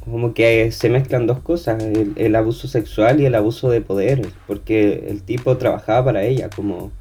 como 0.04 0.34
que 0.34 0.70
se 0.70 0.90
mezclan 0.90 1.26
dos 1.26 1.38
cosas, 1.38 1.82
el, 1.82 2.12
el 2.16 2.36
abuso 2.36 2.68
sexual 2.68 3.20
y 3.20 3.26
el 3.26 3.34
abuso 3.34 3.70
de 3.70 3.80
poder, 3.80 4.20
porque 4.46 5.06
el 5.08 5.22
tipo 5.22 5.56
trabajaba 5.56 6.04
para 6.04 6.24
ella, 6.24 6.50
como, 6.54 6.92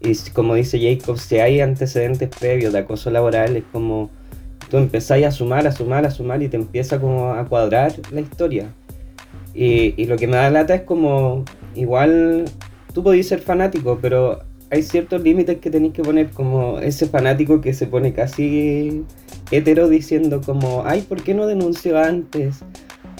y 0.00 0.16
como 0.32 0.56
dice 0.56 0.80
Jacob, 0.80 1.18
si 1.18 1.38
hay 1.38 1.60
antecedentes 1.60 2.28
previos 2.28 2.72
de 2.72 2.80
acoso 2.80 3.10
laboral, 3.10 3.56
es 3.56 3.64
como 3.70 4.10
tú 4.68 4.78
empezáis 4.78 5.26
a 5.26 5.30
sumar, 5.30 5.66
a 5.66 5.72
sumar, 5.72 6.06
a 6.06 6.10
sumar 6.10 6.42
y 6.42 6.48
te 6.48 6.56
empieza 6.56 6.98
como 6.98 7.32
a 7.32 7.46
cuadrar 7.46 7.92
la 8.10 8.22
historia. 8.22 8.72
Y, 9.54 9.94
y 9.96 10.06
lo 10.06 10.16
que 10.16 10.26
me 10.26 10.36
da 10.36 10.50
lata 10.50 10.74
es 10.74 10.82
como, 10.82 11.44
igual 11.74 12.46
tú 12.92 13.04
podés 13.04 13.28
ser 13.28 13.40
fanático, 13.40 13.98
pero 14.00 14.40
hay 14.72 14.82
ciertos 14.82 15.22
límites 15.22 15.58
que 15.58 15.70
tenéis 15.70 15.92
que 15.92 16.02
poner, 16.02 16.30
como 16.30 16.78
ese 16.78 17.06
fanático 17.06 17.60
que 17.60 17.74
se 17.74 17.86
pone 17.86 18.14
casi 18.14 19.02
hetero 19.50 19.88
diciendo 19.88 20.40
como, 20.40 20.82
ay, 20.86 21.02
¿por 21.02 21.22
qué 21.22 21.34
no 21.34 21.46
denunció 21.46 21.98
antes? 21.98 22.60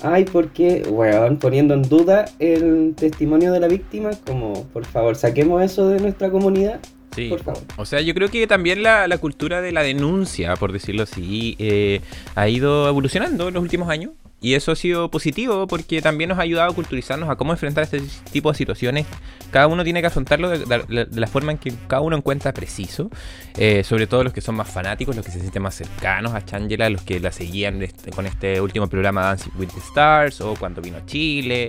Ay, 0.02 0.25
¿por 0.25 0.49
qué? 0.49 0.82
Weón, 0.88 1.37
poniendo 1.38 1.75
en 1.75 1.82
duda 1.82 2.25
el 2.38 2.94
testimonio 2.97 3.52
de 3.52 3.61
la 3.61 3.68
víctima, 3.68 4.11
como, 4.26 4.64
por 4.73 4.87
favor, 4.87 5.14
saquemos 5.14 5.62
eso 5.62 5.90
de 5.90 6.00
nuestra 6.00 6.30
comunidad, 6.30 6.80
Sí. 7.14 7.28
por 7.28 7.40
favor. 7.42 7.62
O 7.76 7.85
sea, 7.85 8.00
yo 8.00 8.14
creo 8.14 8.30
que 8.30 8.47
también 8.47 8.82
la, 8.82 9.06
la 9.06 9.18
cultura 9.18 9.61
de 9.61 9.71
la 9.73 9.82
denuncia, 9.82 10.56
por 10.56 10.73
decirlo 10.73 11.02
así, 11.02 11.56
eh, 11.59 12.00
ha 12.35 12.49
ido 12.49 12.88
evolucionando 12.88 13.49
en 13.49 13.54
los 13.54 13.62
últimos 13.62 13.90
años. 13.90 14.12
Y 14.42 14.54
eso 14.54 14.72
ha 14.72 14.76
sido 14.76 15.08
positivo 15.08 15.68
porque 15.68 16.02
también 16.02 16.28
nos 16.28 16.38
ha 16.38 16.42
ayudado 16.42 16.72
a 16.72 16.75
culturizarnos 16.75 17.30
a 17.30 17.37
cómo 17.37 17.52
enfrentar 17.52 17.84
este 17.84 18.02
tipo 18.32 18.50
de 18.50 18.58
situaciones. 18.58 19.06
Cada 19.52 19.68
uno 19.68 19.84
tiene 19.84 20.00
que 20.00 20.08
afrontarlo 20.08 20.50
de, 20.50 21.06
la 21.11 21.26
forma 21.28 21.52
en 21.52 21.58
que 21.58 21.72
cada 21.87 22.02
uno 22.02 22.16
encuentra 22.16 22.52
preciso. 22.52 23.08
Eh, 23.56 23.84
sobre 23.84 24.08
todo 24.08 24.25
los 24.25 24.32
que 24.32 24.40
son 24.40 24.56
más 24.56 24.68
fanáticos, 24.68 25.14
los 25.14 25.25
que 25.25 25.30
se 25.30 25.38
sienten 25.38 25.62
más 25.62 25.76
cercanos 25.76 26.34
a 26.34 26.44
Changela, 26.44 26.90
los 26.90 27.02
que 27.02 27.20
la 27.20 27.30
seguían 27.30 27.80
este- 27.82 28.11
con 28.11 28.26
este 28.26 28.61
último 28.61 28.88
programa 28.88 29.22
Dancing 29.22 29.52
with 29.56 29.68
the 29.68 29.80
Stars 29.80 30.40
o 30.40 30.56
cuando 30.56 30.82
vino 30.82 30.96
a 30.96 31.06
Chile 31.06 31.68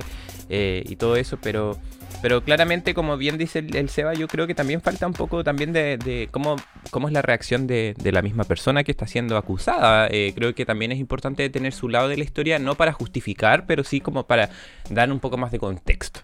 eh, 0.49 0.83
y 0.87 0.95
todo 0.95 1.15
eso. 1.15 1.37
Pero 1.39 1.77
pero 2.23 2.41
claramente, 2.41 2.93
como 2.93 3.17
bien 3.17 3.37
dice 3.37 3.59
el, 3.59 3.75
el 3.75 3.89
Seba, 3.89 4.13
yo 4.13 4.29
creo 4.29 4.47
que 4.47 4.55
también 4.55 4.79
falta 4.79 5.05
un 5.05 5.11
poco 5.11 5.43
también 5.43 5.73
de, 5.73 6.29
cómo, 6.31 6.55
cómo 6.89 7.09
es 7.09 7.13
la 7.13 7.21
reacción 7.21 7.67
de, 7.67 7.95
la 8.01 8.21
misma 8.21 8.45
persona 8.45 8.85
que 8.85 8.91
está 8.91 9.07
siendo 9.07 9.35
acusada. 9.35 10.07
Eh, 10.09 10.31
creo 10.33 10.55
que 10.55 10.65
también 10.65 10.93
es 10.93 10.99
importante 10.99 11.49
tener 11.49 11.73
su 11.73 11.89
lado 11.89 12.07
de 12.07 12.15
la 12.15 12.23
historia, 12.23 12.59
no 12.59 12.75
para 12.75 12.93
justificar, 12.93 13.65
pero 13.65 13.83
sí 13.83 13.99
como 13.99 14.25
para 14.25 14.49
dar 14.89 15.11
un 15.11 15.19
poco 15.19 15.35
más 15.35 15.51
de 15.51 15.59
contexto. 15.59 16.21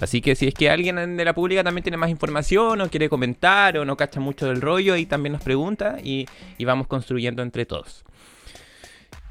Así 0.00 0.20
que 0.20 0.36
si 0.36 0.46
es 0.46 0.54
que 0.54 0.70
alguien 0.70 1.16
de 1.16 1.24
la 1.24 1.34
pública 1.34 1.64
también 1.64 1.82
tiene 1.82 1.96
más 1.96 2.10
información 2.10 2.80
o 2.80 2.88
quiere 2.88 3.08
comentar 3.08 3.76
o 3.76 3.84
no 3.84 3.96
cacha 3.96 4.20
mucho 4.20 4.46
del 4.46 4.60
rollo, 4.60 4.94
ahí 4.94 5.04
también 5.04 5.32
nos 5.32 5.42
pregunta 5.42 5.96
y, 6.00 6.28
y 6.58 6.64
vamos 6.64 6.86
construyendo 6.86 7.42
entre 7.42 7.66
todos. 7.66 8.04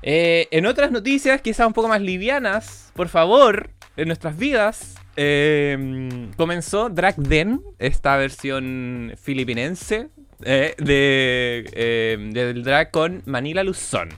Eh, 0.01 0.49
en 0.51 0.65
otras 0.65 0.91
noticias, 0.91 1.39
quizás 1.41 1.65
un 1.65 1.71
poco 1.71 1.87
más 1.87 2.01
livianas, 2.01 2.91
por 2.93 3.07
favor, 3.07 3.69
en 3.95 4.07
nuestras 4.07 4.37
vidas, 4.37 4.98
eh, 5.21 6.29
comenzó 6.37 6.89
Drag 6.89 7.15
Den, 7.17 7.61
esta 7.77 8.15
versión 8.15 9.13
filipinense 9.21 10.07
eh, 10.45 10.75
de, 10.77 11.69
eh, 11.73 12.17
del 12.31 12.63
drag 12.63 12.91
con 12.91 13.21
Manila 13.25 13.63
Luzón. 13.63 14.09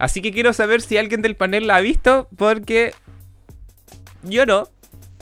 Así 0.00 0.20
que 0.20 0.32
quiero 0.32 0.52
saber 0.52 0.80
si 0.80 0.96
alguien 0.98 1.22
del 1.22 1.36
panel 1.36 1.68
la 1.68 1.76
ha 1.76 1.80
visto, 1.80 2.28
porque 2.36 2.92
yo 4.24 4.46
no. 4.46 4.68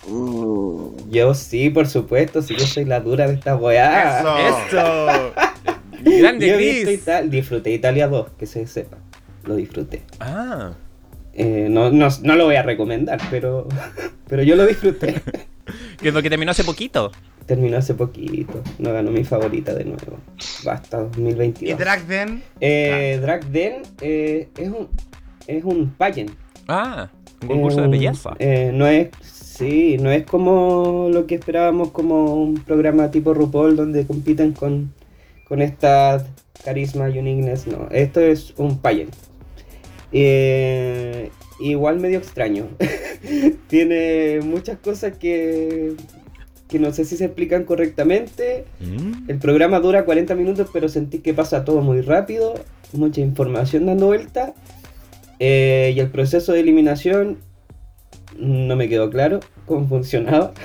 Mm, 0.09 1.11
Yo 1.11 1.35
sí, 1.35 1.69
por 1.69 1.87
supuesto, 1.87 2.41
si 2.41 2.57
yo 2.57 2.67
soy 2.67 2.87
la 2.87 3.01
dura 3.01 3.27
de 3.29 3.35
esta 3.35 3.57
weá. 3.57 4.21
Eso. 4.21 4.39
¡Eso! 4.69 5.33
¡Grande 6.19 6.47
Yo 6.49 6.55
he 6.55 6.59
visto 6.59 6.85
Chris! 6.87 7.01
Ita- 7.03 7.23
disfruté 7.23 7.73
Italia 7.73 8.09
2, 8.09 8.31
que 8.39 8.47
se 8.47 8.67
sepa. 8.67 8.97
Lo 9.45 9.57
disfruté. 9.57 10.03
Ah, 10.21 10.73
Eh, 11.39 11.69
no, 11.71 11.91
no, 11.91 12.09
no 12.23 12.35
lo 12.37 12.47
voy 12.47 12.57
a 12.57 12.63
recomendar, 12.63 13.21
pero, 13.31 13.69
pero 14.29 14.43
yo 14.43 14.57
lo 14.57 14.67
disfruté. 14.67 15.15
que 16.01 16.09
es 16.09 16.15
lo 16.15 16.23
que 16.23 16.31
terminó 16.31 16.51
hace 16.53 16.65
poquito. 16.65 17.13
Terminó 17.45 17.77
hace 17.77 17.95
poquito. 17.95 18.63
No 18.79 18.93
ganó 18.93 19.11
mi 19.11 19.23
favorita 19.23 19.75
de 19.75 19.85
nuevo. 19.85 20.19
Basta, 20.65 20.99
Y 20.99 21.03
2022. 21.03 21.79
Drag 21.79 22.07
Den. 22.07 22.43
Eh, 22.61 23.19
Drag 23.21 23.45
Den 23.47 23.83
eh, 24.01 24.49
es 24.57 24.69
un 24.69 24.89
es 25.47 25.63
un 25.63 25.91
pageant. 25.91 26.31
Ah, 26.67 27.09
un 27.43 27.49
concurso 27.49 27.83
de 27.83 27.89
belleza. 27.89 28.35
eh, 28.41 28.71
no 28.75 28.87
es, 28.87 29.11
sí, 29.23 29.97
no 30.01 30.11
es 30.11 30.25
como 30.27 31.09
lo 31.13 31.27
que 31.27 31.37
esperábamos 31.37 31.91
como 31.93 32.35
un 32.35 32.55
programa 32.55 33.11
tipo 33.13 33.33
RuPaul 33.35 33.77
donde 33.77 34.07
compiten 34.07 34.53
con, 34.53 34.93
con 35.45 35.63
esta 35.63 36.27
carisma, 36.65 37.05
uniqueness, 37.05 37.67
no. 37.69 37.87
Esto 37.91 38.21
es 38.21 38.55
un 38.57 38.79
pageant. 38.79 39.15
Eh, 40.13 41.31
igual 41.61 42.01
medio 42.01 42.19
extraño. 42.19 42.69
Tiene 43.69 44.41
muchas 44.43 44.79
cosas 44.79 45.17
que, 45.19 45.95
que 46.69 46.79
no 46.79 46.93
sé 46.93 47.05
si 47.05 47.17
se 47.17 47.25
explican 47.27 47.65
correctamente. 47.65 48.65
Mm. 48.81 49.29
El 49.31 49.39
programa 49.39 49.81
dura 49.81 50.05
40 50.05 50.35
minutos, 50.35 50.69
pero 50.73 50.89
sentí 50.89 51.19
que 51.19 51.35
pasa 51.35 51.65
todo 51.65 51.81
muy 51.81 52.01
rápido, 52.01 52.55
mucha 52.93 53.21
información 53.21 53.87
dando 53.87 54.07
vuelta. 54.07 54.55
eh, 55.39 55.93
y 55.95 56.01
el 56.01 56.11
proceso 56.11 56.53
de 56.53 56.61
eliminación 56.61 57.39
no 58.39 58.77
me 58.77 58.89
quedó 58.89 59.11
claro 59.11 59.41
cómo 59.67 59.87
funcionaba. 59.89 60.53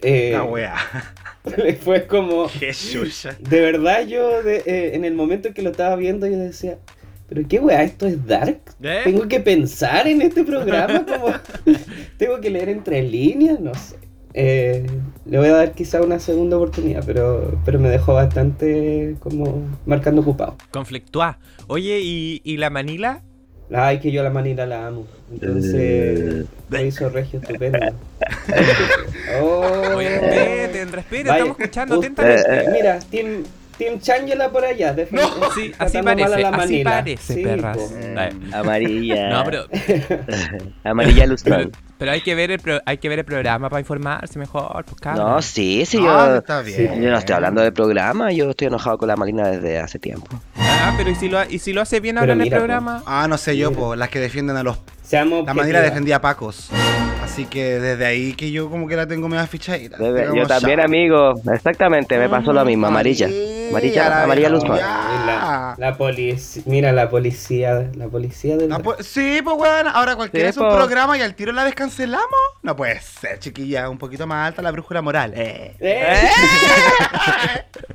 Eh, 0.00 0.30
La 0.32 0.44
wea. 0.44 0.76
fue 1.80 2.06
como, 2.06 2.46
chucha. 2.48 3.36
de 3.40 3.60
verdad 3.60 4.06
yo 4.06 4.44
de- 4.44 4.62
eh, 4.64 4.94
en 4.94 5.04
el 5.04 5.14
momento 5.14 5.48
en 5.48 5.54
que 5.54 5.62
lo 5.62 5.70
estaba 5.70 5.96
viendo 5.96 6.28
yo 6.28 6.38
decía, 6.38 6.78
pero 7.28 7.46
qué 7.48 7.58
weá, 7.60 7.82
esto 7.82 8.06
es 8.06 8.26
dark. 8.26 8.60
¿Eh? 8.82 9.00
Tengo 9.04 9.28
que 9.28 9.40
pensar 9.40 10.06
en 10.08 10.22
este 10.22 10.44
programa, 10.44 11.04
como 11.06 11.28
tengo 12.16 12.40
que 12.40 12.50
leer 12.50 12.68
entre 12.70 13.02
líneas, 13.02 13.60
no 13.60 13.74
sé. 13.74 13.96
Eh, 14.34 14.86
le 15.26 15.38
voy 15.38 15.48
a 15.48 15.52
dar 15.52 15.72
quizá 15.72 16.00
una 16.02 16.18
segunda 16.20 16.56
oportunidad, 16.56 17.02
pero, 17.04 17.58
pero 17.64 17.78
me 17.80 17.88
dejó 17.88 18.14
bastante 18.14 19.16
como 19.20 19.66
marcando 19.86 20.20
ocupado. 20.20 20.56
Conflictuá. 20.70 21.38
Oye, 21.66 21.98
¿y, 22.02 22.40
y 22.44 22.56
la 22.58 22.70
Manila? 22.70 23.22
Ay, 23.74 23.98
que 24.00 24.10
yo 24.10 24.22
a 24.22 24.24
la 24.24 24.30
manila 24.30 24.64
la 24.64 24.86
amo. 24.86 25.06
Entonces, 25.30 26.46
lo 26.70 26.80
hizo 26.84 27.08
Regio 27.10 27.40
estupendo. 27.40 27.78
Oh, 29.40 29.96
Oye, 29.96 30.08
respeten, 30.18 30.92
respeten, 30.92 31.26
estamos 31.32 31.58
escuchando 31.60 31.94
atentamente. 31.96 32.42
eh, 32.50 32.68
Mira, 32.72 32.98
Team, 32.98 33.44
Team 33.78 34.00
Changela 34.00 34.50
por 34.50 34.64
allá. 34.64 34.92
de- 34.92 35.06
Sí, 35.06 35.14
tratando 35.14 35.78
así 35.78 36.02
parece, 36.02 36.40
la 36.42 36.48
así 36.50 36.84
parece, 36.84 37.34
Sí, 37.34 37.42
perras. 37.42 37.78
Ay, 38.16 38.30
Amarilla. 38.52 39.30
No, 39.30 39.44
pero, 39.44 39.66
Amarilla 40.84 41.26
Luzón. 41.26 41.72
pero 41.98 42.10
hay, 42.12 42.20
que 42.20 42.34
ver 42.34 42.50
el 42.50 42.58
pro- 42.58 42.80
hay 42.84 42.98
que 42.98 43.08
ver 43.08 43.20
el 43.20 43.24
programa 43.24 43.68
para 43.70 43.80
informarse 43.80 44.38
mejor, 44.38 44.84
pues 44.84 45.00
cabra. 45.00 45.22
No, 45.22 45.42
sí, 45.42 45.84
sí, 45.86 45.98
Ah, 46.00 46.26
yo. 46.28 46.36
está 46.36 46.62
bien. 46.62 47.00
Yo 47.02 47.10
no 47.10 47.18
estoy 47.18 47.34
hablando 47.36 47.62
del 47.62 47.72
programa, 47.72 48.32
yo 48.32 48.50
estoy 48.50 48.66
enojado 48.68 48.98
con 48.98 49.08
la 49.08 49.16
Marina 49.16 49.48
desde 49.48 49.78
hace 49.78 49.98
tiempo. 49.98 50.26
Ah, 50.56 50.94
pero 50.96 51.10
¿y 51.10 51.14
si 51.14 51.28
lo, 51.28 51.38
y 51.48 51.58
si 51.58 51.72
lo 51.72 51.80
hace 51.80 52.00
bien 52.00 52.18
ahora 52.18 52.32
en 52.32 52.40
el 52.40 52.50
programa? 52.50 53.02
Ah, 53.06 53.26
no 53.28 53.38
sé 53.38 53.56
yo, 53.56 53.72
po, 53.72 53.94
las 53.96 54.08
que 54.08 54.18
defienden 54.20 54.56
a 54.56 54.62
los... 54.62 54.78
Seamos 55.08 55.46
La 55.46 55.54
manera 55.54 55.80
defendía 55.80 56.16
a 56.16 56.20
Pacos. 56.20 56.68
Así 57.24 57.46
que 57.46 57.80
desde 57.80 58.04
ahí 58.04 58.34
que 58.34 58.50
yo 58.50 58.68
como 58.68 58.86
que 58.86 58.94
la 58.94 59.06
tengo 59.06 59.26
media 59.26 59.46
fichadita. 59.46 59.96
Debe- 59.96 60.36
yo 60.36 60.46
también, 60.46 60.80
amigo. 60.80 61.32
Exactamente, 61.50 62.18
me 62.18 62.28
pasó 62.28 62.52
lo 62.52 62.62
mismo. 62.66 62.86
Amarilla. 62.88 63.26
Amarilla, 63.70 64.08
la 64.10 64.22
amarilla 64.24 64.48
ya. 64.58 64.76
La, 65.26 65.74
la 65.78 65.96
policía, 65.96 66.62
mira 66.66 66.92
la 66.92 67.08
policía, 67.08 67.90
la 67.94 68.06
policía 68.08 68.58
del... 68.58 68.70
Sí, 69.00 69.40
pues 69.42 69.56
bueno, 69.56 69.90
ahora 69.94 70.14
cualquiera 70.14 70.46
Sí, 70.46 70.50
hace 70.50 70.60
un 70.60 70.68
po. 70.68 70.76
programa 70.76 71.16
y 71.16 71.22
al 71.22 71.34
tiro 71.34 71.52
la 71.52 71.64
descancelamos. 71.64 72.28
No 72.62 72.76
puede 72.76 73.00
ser, 73.00 73.38
chiquilla, 73.38 73.88
un 73.88 73.96
poquito 73.96 74.26
más 74.26 74.48
alta 74.48 74.60
la 74.60 74.70
brújula 74.72 75.00
moral. 75.00 75.32
Eh. 75.34 75.74
¡Eh! 75.80 76.28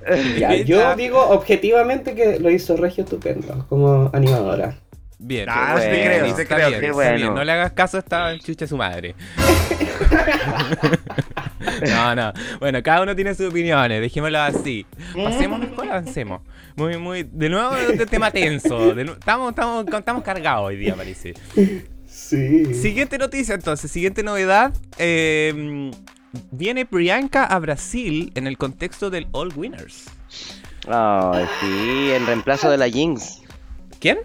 Ya, 0.40 0.54
yo 0.56 0.96
digo 0.96 1.20
objetivamente 1.30 2.14
que 2.14 2.38
lo 2.40 2.50
hizo 2.50 2.76
Regio 2.76 3.04
estupendo 3.04 3.66
como 3.70 4.10
animadora. 4.14 4.76
Bien. 5.26 5.48
Ah, 5.50 5.76
te 5.80 5.90
bien, 5.90 6.06
creo, 6.06 6.26
sí 6.28 6.34
te 6.36 6.42
está 6.44 6.56
creo, 6.56 6.68
bien, 6.70 6.80
qué 6.82 6.86
está 6.88 6.96
bueno. 6.96 7.16
bien. 7.16 7.34
No 7.34 7.44
le 7.46 7.52
hagas 7.54 7.72
caso 7.72 7.96
a 7.98 8.02
esta 8.02 8.38
chucha 8.40 8.68
su 8.68 8.76
madre. 8.78 9.16
no, 11.88 12.16
no. 12.16 12.34
Bueno, 12.60 12.82
cada 12.84 13.02
uno 13.04 13.16
tiene 13.16 13.34
sus 13.36 13.50
opiniones, 13.50 14.02
dejémoslo 14.02 14.40
así. 14.40 14.86
Pasemos 15.16 15.60
mejor, 15.70 15.90
avancemos. 15.90 16.42
Muy, 16.76 16.98
muy. 16.98 17.24
De 17.32 17.50
nuevo, 17.50 17.76
de 17.76 18.06
tema 18.06 18.32
tenso. 18.32 18.94
De 18.94 19.06
nu- 19.06 19.14
estamos, 19.14 19.50
estamos, 19.52 19.86
estamos 19.88 20.24
cargados 20.24 20.68
hoy 20.68 20.78
día, 20.78 20.96
parece. 20.96 21.34
Sí. 22.06 22.74
Siguiente 22.74 23.18
noticia, 23.18 23.56
entonces. 23.56 23.90
Siguiente 23.92 24.24
novedad. 24.24 24.74
eh, 24.98 25.92
viene 26.52 26.86
Priyanka 26.86 27.46
a 27.46 27.60
Brasil 27.60 28.32
en 28.36 28.48
el 28.48 28.58
contexto 28.58 29.10
del 29.10 29.28
All 29.32 29.52
Winners. 29.56 30.06
Ay, 30.88 31.46
sí, 31.62 32.12
en 32.12 32.26
reemplazo 32.26 32.70
de 32.70 32.78
la 32.78 32.90
Jinx. 32.90 33.42
¿Quién? 34.00 34.18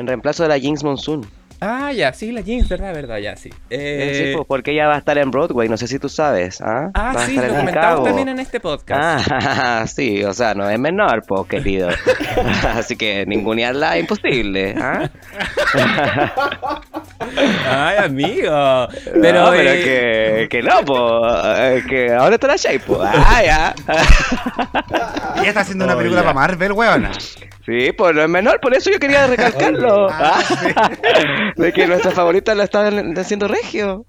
En 0.00 0.06
reemplazo 0.06 0.44
de 0.44 0.48
la 0.48 0.58
Jinx 0.58 0.82
Monsoon. 0.82 1.26
Ah, 1.62 1.92
ya, 1.92 2.10
sí, 2.14 2.32
la 2.32 2.40
Jinx, 2.42 2.70
¿verdad? 2.70 2.94
¿Verdad? 2.94 3.18
Ya, 3.18 3.36
sí. 3.36 3.50
Eh, 3.68 4.12
sí, 4.14 4.22
Eh, 4.30 4.32
pues, 4.34 4.46
porque 4.48 4.70
ella 4.70 4.86
va 4.86 4.94
a 4.94 4.98
estar 4.98 5.18
en 5.18 5.30
Broadway, 5.30 5.68
no 5.68 5.76
sé 5.76 5.86
si 5.88 5.98
tú 5.98 6.08
sabes. 6.08 6.58
Ah, 6.62 6.88
ah, 6.94 7.12
va 7.14 7.26
sí, 7.26 7.36
lo 7.36 7.42
en 7.42 7.54
comentamos 7.54 8.04
también 8.04 8.28
en 8.30 8.38
este 8.38 8.60
podcast. 8.60 9.28
Ah, 9.30 9.84
sí, 9.94 10.24
o 10.24 10.32
sea, 10.32 10.54
no 10.54 10.70
es 10.70 10.78
menor, 10.78 11.22
pues, 11.28 11.46
querido. 11.48 11.90
Así 12.74 12.96
que 12.96 13.26
ningunearla 13.26 13.96
es 13.96 14.00
imposible. 14.00 14.74
¿ah? 14.80 15.10
Ay, 17.68 17.96
amigo. 18.04 18.88
Pero, 19.04 19.20
Pero, 19.20 19.44
no, 19.44 19.50
pero 19.50 19.70
eh, 19.70 20.48
que, 20.48 20.48
que 20.48 20.62
no, 20.62 20.80
pues, 20.82 21.84
que 21.84 22.10
ahora 22.14 22.36
está 22.36 22.46
la 22.46 22.56
Shape, 22.56 22.80
pues. 22.80 23.00
Ah, 23.02 23.42
ya. 23.44 23.74
Ella 25.36 25.48
está 25.48 25.60
haciendo 25.60 25.84
una 25.84 25.94
Oh, 25.94 25.98
película 25.98 26.22
ya. 26.22 26.26
para 26.26 26.34
Marvel, 26.34 26.72
weona. 26.72 27.10
Sí, 27.70 27.92
no 27.98 28.22
es 28.22 28.28
menor, 28.28 28.60
por 28.60 28.74
eso 28.74 28.90
yo 28.90 28.98
quería 28.98 29.26
recalcarlo. 29.26 30.08
Ah, 30.10 30.42
Ah, 30.76 30.90
de 31.56 31.72
que 31.72 31.86
nuestra 31.86 32.10
favorita 32.10 32.54
la 32.54 32.64
está 32.64 32.88
haciendo 33.16 33.46
regio. 33.48 34.04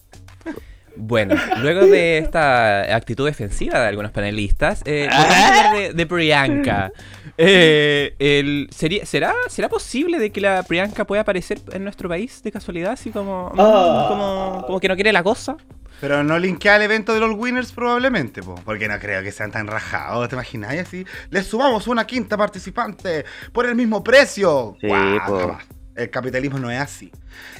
Bueno, 0.95 1.35
luego 1.61 1.85
de 1.85 2.17
esta 2.17 2.95
actitud 2.95 3.25
defensiva 3.25 3.79
de 3.79 3.87
algunos 3.87 4.11
panelistas, 4.11 4.81
eh, 4.85 5.07
Ah. 5.11 5.17
vamos 5.19 5.35
a 5.35 5.47
hablar 5.47 5.75
de, 5.77 5.93
de 5.93 6.05
Priyanka. 6.05 6.91
Eh, 7.37 8.13
el, 8.19 8.67
sería, 8.75 9.05
¿será, 9.05 9.33
¿Será 9.47 9.69
posible 9.69 10.19
de 10.19 10.31
que 10.31 10.41
la 10.41 10.63
Priyanka 10.63 11.05
pueda 11.05 11.21
aparecer 11.21 11.59
en 11.71 11.83
nuestro 11.83 12.09
país 12.09 12.43
de 12.43 12.51
casualidad? 12.51 12.91
Así 12.91 13.09
como, 13.09 13.51
como, 13.55 14.63
como 14.67 14.79
que 14.79 14.87
no 14.87 14.95
quiere 14.95 15.13
la 15.13 15.23
cosa. 15.23 15.55
Pero 16.01 16.23
no 16.23 16.39
linkea 16.39 16.77
el 16.77 16.81
evento 16.81 17.13
de 17.13 17.19
los 17.19 17.35
winners 17.35 17.71
probablemente, 17.71 18.41
po, 18.41 18.55
porque 18.65 18.87
no 18.87 18.97
creo 18.99 19.21
que 19.21 19.31
sean 19.31 19.51
tan 19.51 19.67
rajados, 19.67 20.27
¿te 20.27 20.35
imaginas? 20.35 20.73
Y 20.73 20.79
así, 20.79 21.05
les 21.29 21.45
sumamos 21.45 21.87
una 21.87 22.07
quinta 22.07 22.35
participante 22.35 23.23
por 23.53 23.67
el 23.67 23.75
mismo 23.75 24.03
precio. 24.03 24.75
Sí, 24.81 24.89
jamás. 24.89 25.63
El 25.95 26.09
capitalismo 26.09 26.57
no 26.57 26.71
es 26.71 26.79
así. 26.79 27.11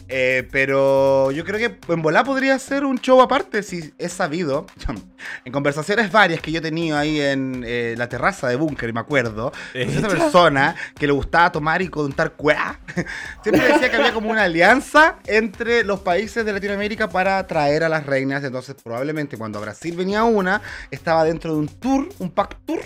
Eh, 0.07 0.47
pero 0.51 1.31
yo 1.31 1.43
creo 1.43 1.57
que 1.57 1.93
en 1.93 2.01
volá 2.01 2.23
podría 2.23 2.57
ser 2.59 2.85
un 2.85 2.99
show 2.99 3.21
aparte, 3.21 3.63
si 3.63 3.93
es 3.97 4.13
sabido. 4.13 4.65
En 5.45 5.53
conversaciones 5.53 6.11
varias 6.11 6.41
que 6.41 6.51
yo 6.51 6.57
he 6.57 6.61
tenido 6.61 6.97
ahí 6.97 7.21
en 7.21 7.63
eh, 7.65 7.93
la 7.95 8.09
terraza 8.09 8.47
de 8.47 8.55
Búnker, 8.55 8.91
me 8.91 8.99
acuerdo, 8.99 9.51
esa 9.73 10.07
persona 10.07 10.75
que 10.97 11.05
le 11.05 11.13
gustaba 11.13 11.51
tomar 11.51 11.81
y 11.83 11.89
contar 11.89 12.33
cuá, 12.33 12.79
siempre 13.43 13.67
decía 13.67 13.91
que 13.91 13.97
había 13.97 14.13
como 14.13 14.31
una 14.31 14.43
alianza 14.43 15.17
entre 15.27 15.83
los 15.83 15.99
países 15.99 16.43
de 16.43 16.53
Latinoamérica 16.53 17.07
para 17.07 17.45
traer 17.45 17.83
a 17.83 17.89
las 17.89 18.05
reinas. 18.05 18.43
Entonces, 18.43 18.75
probablemente 18.83 19.37
cuando 19.37 19.59
a 19.59 19.61
Brasil 19.61 19.95
venía 19.95 20.23
una, 20.23 20.61
estaba 20.89 21.23
dentro 21.23 21.53
de 21.53 21.59
un 21.59 21.67
tour, 21.67 22.09
un 22.17 22.31
pack 22.31 22.57
tour 22.65 22.81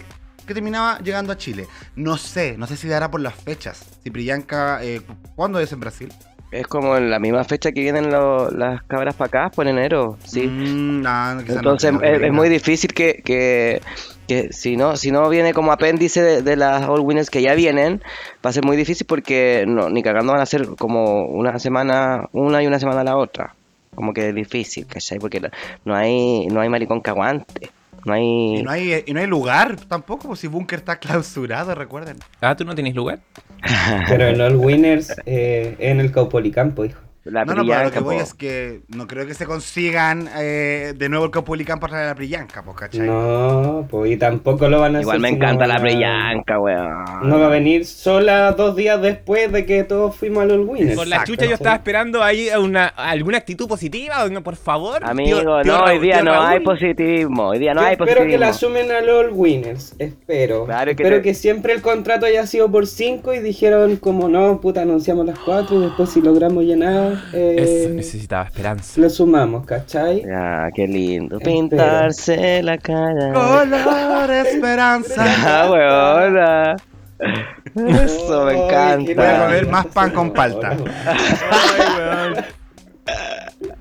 que 0.46 0.54
terminaba 0.54 1.00
llegando 1.00 1.32
a 1.34 1.38
Chile. 1.38 1.68
No 1.96 2.18
sé, 2.18 2.58
no 2.58 2.68
sé 2.68 2.78
si 2.78 2.88
dará 2.88 3.10
por 3.12 3.22
las 3.22 3.36
fechas. 3.36 3.84
Si 4.04 4.12
Priyanka, 4.12 4.84
eh, 4.84 5.02
¿cuándo 5.36 5.60
es 5.60 5.72
en 5.72 5.80
Brasil? 5.80 6.14
Es 6.52 6.68
como 6.68 6.96
en 6.96 7.10
la 7.10 7.20
misma 7.20 7.44
fecha 7.44 7.72
que 7.72 7.82
vienen 7.82 8.12
lo- 8.12 8.50
las 8.52 8.82
cabras 8.84 9.16
para 9.16 9.28
acá, 9.28 9.50
por 9.54 9.68
enero, 9.68 10.18
sí. 10.24 10.48
Mm, 10.48 11.02
no 11.02 11.40
Entonces 11.42 11.94
es, 12.02 12.32
muy 12.32 12.48
difícil 12.50 12.94
que, 12.94 13.22
que, 13.26 13.82
que 14.28 14.54
si 14.54 14.78
no 14.78 14.96
si 14.96 15.12
no 15.12 15.28
viene 15.28 15.54
como 15.54 15.72
apéndice 15.74 16.22
de, 16.22 16.42
de 16.44 16.56
las 16.56 16.88
All 16.88 17.02
Winners 17.02 17.30
que 17.30 17.42
ya 17.42 17.56
vienen, 17.56 18.02
va 18.46 18.52
a 18.52 18.54
ser 18.54 18.64
muy 18.64 18.78
difícil 18.78 19.06
porque 19.06 19.66
no, 19.68 19.90
ni 19.90 20.02
cagando 20.02 20.32
van 20.32 20.42
a 20.42 20.46
ser 20.46 20.68
como 20.78 21.26
una 21.26 21.60
semana, 21.60 22.30
una 22.32 22.64
y 22.64 22.68
una 22.68 22.80
semana 22.80 23.04
la 23.04 23.18
otra. 23.18 23.54
Como 23.94 24.14
que 24.14 24.30
es 24.30 24.36
difícil, 24.36 24.86
¿cachai? 24.88 25.20
Porque 25.20 25.42
no 25.84 25.96
hay, 25.96 26.48
no 26.48 26.62
hay 26.62 26.70
maricón 26.70 27.02
que 27.02 27.10
aguante. 27.10 27.70
No 28.06 28.14
hay... 28.14 28.60
Y 28.60 28.64
no 28.64 28.72
hay, 28.72 29.04
y 29.06 29.14
no 29.14 29.20
hay 29.20 29.28
lugar 29.28 29.76
tampoco, 29.88 30.28
pues 30.28 30.40
si 30.40 30.48
Bunker 30.48 30.80
está 30.80 30.98
clausurado, 30.98 31.74
recuerden. 31.76 32.18
Ah, 32.40 32.56
¿tú 32.56 32.64
no 32.64 32.76
tienes 32.76 32.96
lugar? 32.96 33.20
Pero 34.08 34.28
en 34.28 34.40
All 34.40 34.56
Winners, 34.56 35.14
eh, 35.26 35.76
en 35.80 36.00
el 36.00 36.12
Caupolicampo, 36.12 36.86
hijo. 36.86 37.02
La 37.26 37.44
no, 37.44 37.56
no, 37.56 37.66
pero 37.66 37.84
lo 37.86 37.92
que 37.92 38.00
voy 38.02 38.18
po. 38.18 38.22
es 38.22 38.34
que 38.36 38.82
no 38.96 39.08
creo 39.08 39.26
que 39.26 39.34
se 39.34 39.46
consigan 39.48 40.30
eh, 40.38 40.94
de 40.96 41.10
nuevo 41.10 41.26
el 41.26 41.32
Caupolicán 41.32 41.80
para 41.80 41.94
traer 41.94 42.10
a 42.10 42.16
Priyanka, 42.16 42.62
pues, 42.64 42.78
¿cachai? 42.78 43.08
No, 43.08 43.88
pues 43.90 44.12
y 44.12 44.18
tampoco 44.18 44.70
lo 44.70 44.80
van 44.80 44.96
a 44.96 45.02
Igual 45.02 45.16
hacer. 45.18 45.22
me 45.22 45.30
si 45.30 45.36
no 45.36 45.44
encanta 45.44 45.66
la 45.66 45.80
Priyanka, 45.80 46.60
weón. 46.60 46.94
No 47.24 47.40
va 47.40 47.48
a 47.48 47.50
venir 47.50 47.86
sola 47.88 48.52
dos 48.52 48.76
días 48.76 49.02
después 49.02 49.52
de 49.52 49.66
que 49.66 49.84
todos 49.84 50.16
fuimos 50.16 50.44
a 50.44 50.46
los 50.46 50.68
Winners. 50.68 50.96
Por 50.96 51.08
la 51.08 51.24
chucha 51.24 51.46
yo 51.46 51.56
estaba 51.56 51.76
esperando 51.78 52.22
ahí 52.22 52.48
una, 52.60 52.86
alguna 52.88 53.40
actitud 53.40 53.68
positiva, 53.68 54.24
o 54.24 54.30
no, 54.30 54.44
por 54.44 54.56
favor. 54.56 55.04
Amigo, 55.04 55.40
tío- 55.42 55.62
tío 55.64 55.74
no, 55.78 55.84
hoy 55.84 55.98
día 56.00 56.16
tío 56.22 56.26
no 56.26 56.42
hay 56.42 56.60
positivismo. 56.60 57.48
Hoy 57.48 57.58
día 57.60 57.74
no 57.74 57.82
Yo 57.82 57.88
hay 57.88 57.94
espero 57.94 58.08
que 58.08 58.38
positivismo. 58.38 58.46
la 58.46 58.54
sumen 58.54 58.92
a 58.92 59.02
los 59.02 59.32
Winners, 59.34 59.96
espero. 59.98 60.66
Claro 60.66 60.86
que 60.96 61.02
espero 61.02 61.16
te- 61.18 61.22
que 61.24 61.34
siempre 61.34 61.74
el 61.74 61.82
contrato 61.82 62.28
haya 62.28 62.46
sido 62.46 62.70
por 62.72 62.86
5 62.86 63.34
y 63.34 63.40
dijeron 63.40 63.96
como 63.98 64.30
no, 64.30 64.62
puta, 64.62 64.84
anunciamos 64.84 65.26
las 65.26 65.40
4 65.40 65.76
y 65.78 65.80
después 65.86 66.10
si 66.12 66.22
logramos 66.22 66.64
llenar, 66.64 67.15
eh, 67.34 67.56
Eso, 67.84 67.90
necesitaba 67.94 68.46
esperanza. 68.46 69.00
lo 69.02 69.10
sumamos, 69.10 69.66
¿cachai? 69.66 70.24
Ya, 70.24 70.68
qué 70.74 70.88
lindo. 70.88 71.38
Espero. 71.38 71.56
Pintarse 71.56 72.62
la 72.64 72.78
cara. 72.78 73.34
Color 73.34 74.32
esperanza. 74.32 75.26
Ah, 75.46 75.70
weona. 75.72 76.76
Eso 77.76 78.46
me 78.46 78.52
Ay, 78.54 78.62
encanta. 78.62 79.14
Voy 79.16 79.26
a 79.26 79.40
comer 79.46 79.68
más 79.68 79.86
pan 79.88 80.12
con 80.12 80.32
palta. 80.32 80.78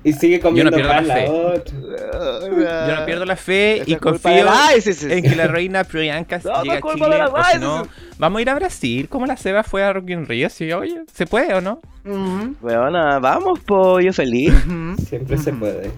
Y 0.03 0.13
sigue 0.13 0.39
comiendo 0.39 0.71
pierdo 0.71 0.89
la 0.89 0.95
pan 0.95 1.07
la 1.07 1.13
fe. 1.15 1.29
otra. 1.29 2.87
Yo 2.87 2.95
no 2.99 3.05
pierdo 3.05 3.25
la 3.25 3.35
fe 3.35 3.81
Esa 3.81 3.91
y 3.91 3.95
confío 3.95 4.45
en 5.09 5.23
que 5.23 5.35
la 5.35 5.47
reina 5.47 5.83
Priyanka 5.83 6.39
No, 6.43 6.63
llegue 6.63 6.77
a 6.77 6.81
Chile. 6.93 7.17
la 7.17 7.27
O 7.27 7.43
si 7.51 7.57
no, 7.59 7.81
ISIS. 7.83 7.89
vamos 8.17 8.39
a 8.39 8.41
ir 8.41 8.49
a 8.49 8.55
Brasil, 8.55 9.09
como 9.09 9.25
la 9.25 9.37
Seba 9.37 9.63
fue 9.63 9.83
a 9.83 9.93
Rock 9.93 10.09
in 10.11 10.25
Rio. 10.25 10.49
Sí, 10.49 10.71
oye, 10.71 11.01
¿se 11.13 11.25
puede 11.25 11.53
o 11.53 11.61
no? 11.61 11.79
Weona, 12.61 13.19
vamos, 13.19 13.59
pollo 13.61 14.13
feliz. 14.13 14.53
Siempre 15.07 15.37
se 15.37 15.53
puede. 15.53 15.91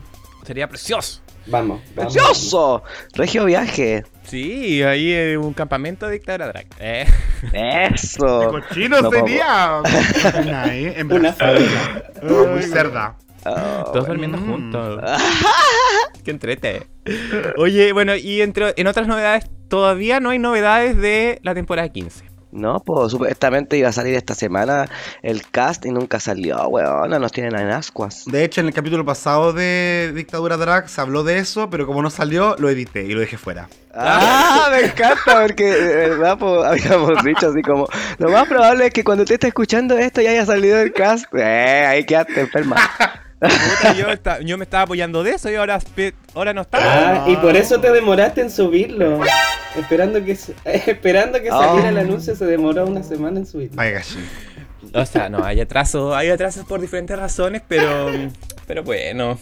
Sería 0.46 0.68
precioso. 0.68 1.22
Vamos, 1.50 1.80
vamos. 1.96 2.14
¡Precioso! 2.14 2.84
Regio 3.14 3.46
viaje. 3.46 4.04
Sí, 4.24 4.84
ahí 4.84 5.14
en 5.14 5.38
un 5.40 5.54
campamento 5.54 6.06
de 6.08 6.14
dictadura 6.14 6.48
drag. 6.48 6.66
Eh. 6.80 7.06
Eso. 7.94 8.42
Qué 8.42 8.48
cochino 8.48 9.02
No, 9.02 9.10
sería. 9.12 9.82
En 10.98 11.06
Una 11.12 11.32
Brasil. 11.32 11.38
favela. 11.38 12.04
Ay, 12.22 12.48
Muy 12.54 12.64
cerda. 12.64 13.16
Oh, 13.50 13.92
Todos 13.92 14.08
durmiendo 14.08 14.38
Mm. 14.38 14.46
juntos. 14.52 15.02
Qué 16.24 16.32
entrete. 16.32 16.88
Oye, 17.58 17.94
bueno, 17.94 18.16
y 18.16 18.42
entre, 18.42 18.74
en 18.78 18.88
otras 18.88 19.08
novedades, 19.08 19.46
todavía 19.70 20.20
no 20.20 20.30
hay 20.32 20.40
novedades 20.40 20.98
de 20.98 21.40
la 21.44 21.54
temporada 21.54 21.88
15. 21.90 22.26
No, 22.50 22.80
pues 22.80 23.12
supuestamente 23.12 23.78
iba 23.78 23.90
a 23.90 23.92
salir 23.92 24.16
esta 24.16 24.34
semana 24.34 24.90
el 25.22 25.48
cast 25.52 25.86
y 25.86 25.92
nunca 25.92 26.20
salió, 26.20 26.58
weón. 26.70 27.10
Nos 27.12 27.32
tienen 27.34 27.56
en 27.60 27.70
ascuas. 27.70 28.24
De 28.26 28.44
hecho, 28.46 28.62
en 28.62 28.68
el 28.68 28.74
capítulo 28.74 29.04
pasado 29.06 29.52
de 29.52 30.12
Dictadura 30.16 30.56
Drag 30.56 30.88
se 30.90 31.02
habló 31.02 31.24
de 31.24 31.40
eso, 31.40 31.70
pero 31.70 31.86
como 31.86 32.02
no 32.02 32.10
salió, 32.10 32.56
lo 32.58 32.70
edité 32.70 33.04
y 33.04 33.12
lo 33.14 33.20
dejé 33.20 33.38
fuera. 33.38 33.68
Ah, 33.94 34.70
me 34.72 34.88
encanta, 34.88 35.42
porque 35.44 35.66
de 35.66 35.96
verdad 36.10 36.38
pues, 36.40 36.64
habíamos 36.66 37.22
dicho 37.26 37.50
así 37.50 37.62
como, 37.62 37.88
lo 38.18 38.30
más 38.32 38.48
probable 38.48 38.88
es 38.88 38.94
que 38.94 39.04
cuando 39.04 39.24
usted 39.24 39.36
esté 39.36 39.48
escuchando 39.48 39.98
esto 39.98 40.22
ya 40.22 40.32
haya 40.32 40.46
salido 40.46 40.80
el 40.80 40.94
cast. 40.94 41.26
Eh, 41.36 41.86
ahí 41.86 42.06
quedaste 42.06 42.40
enferma. 42.42 42.78
Puta, 43.40 44.40
yo, 44.42 44.58
me 44.58 44.64
estaba 44.64 44.84
apoyando 44.84 45.24
de 45.24 45.32
eso 45.32 45.50
y 45.52 45.56
ahora, 45.56 45.80
ahora 46.34 46.54
no 46.54 46.62
está. 46.62 46.78
Ah, 46.82 47.26
y 47.30 47.36
por 47.38 47.56
eso 47.56 47.80
te 47.80 47.92
demoraste 47.92 48.42
en 48.42 48.50
subirlo. 48.50 49.22
Esperando 49.78 50.24
que, 50.26 50.32
esperando 50.66 51.40
que 51.42 51.50
saliera 51.50 51.90
el 51.90 51.98
Oh. 51.98 52.02
anuncio, 52.02 52.36
se 52.36 52.46
demoró 52.46 52.86
una 52.86 53.04
semana 53.04 53.40
en 53.40 53.46
subirlo. 53.46 53.76
Vaya 53.76 53.92
gachi. 53.92 54.18
O 54.94 55.06
sea, 55.06 55.30
no, 55.30 55.44
hay 55.44 55.60
atrasos, 55.60 56.16
hay 56.16 56.30
atrasos 56.30 56.66
por 56.66 56.80
diferentes 56.82 57.18
razones, 57.18 57.62
pero, 57.68 58.10
pero 58.66 58.84
bueno, 58.84 59.38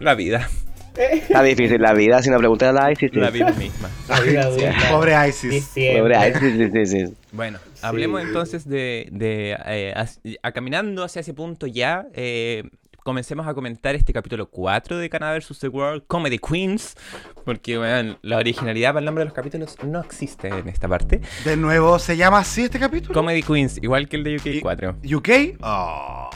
la 0.00 0.14
vida, 0.14 0.48
Está 0.96 1.42
difícil 1.42 1.78
la 1.82 1.92
vida, 1.92 2.22
si 2.22 2.30
no 2.30 2.38
preguntas 2.38 2.70
a 2.70 2.72
la 2.72 2.90
ICC. 2.90 3.14
la 3.16 3.28
vida 3.30 3.50
misma. 3.52 3.90
La 4.08 4.18
vida 4.20 4.42
adulta. 4.44 4.72
Pobre 4.90 5.28
Isis. 5.28 5.68
Pobre 5.98 6.28
ICC, 6.28 6.40
sí, 6.40 6.70
sí, 6.72 6.86
sí. 6.86 7.14
Bueno, 7.32 7.58
hablemos 7.82 8.22
entonces 8.22 8.66
de, 8.66 9.06
de 9.12 9.58
eh, 9.66 9.94
a- 10.42 10.52
caminando 10.52 11.04
hacia 11.04 11.20
ese 11.20 11.34
punto 11.34 11.66
ya. 11.66 12.06
eh, 12.14 12.62
comencemos 13.06 13.46
a 13.46 13.54
comentar 13.54 13.94
este 13.94 14.12
capítulo 14.12 14.50
4 14.50 14.98
de 14.98 15.08
Canadá 15.08 15.38
vs. 15.38 15.60
The 15.60 15.68
World, 15.68 16.02
Comedy 16.08 16.38
Queens, 16.40 16.96
porque 17.44 17.78
weón, 17.78 18.18
la 18.22 18.38
originalidad 18.38 18.90
para 18.90 18.98
el 18.98 19.04
nombre 19.04 19.22
de 19.22 19.26
los 19.26 19.32
capítulos 19.34 19.76
no 19.84 20.00
existe 20.00 20.48
en 20.48 20.68
esta 20.68 20.88
parte. 20.88 21.20
De 21.44 21.56
nuevo, 21.56 22.00
¿se 22.00 22.16
llama 22.16 22.38
así 22.40 22.64
este 22.64 22.80
capítulo? 22.80 23.14
Comedy 23.14 23.44
Queens, 23.44 23.78
igual 23.80 24.08
que 24.08 24.16
el 24.16 24.24
de 24.24 24.32
Y- 24.32 24.58
UK 24.58 24.60
4. 24.60 24.96
¿UK? 25.14 25.28
Oh, 25.62 26.30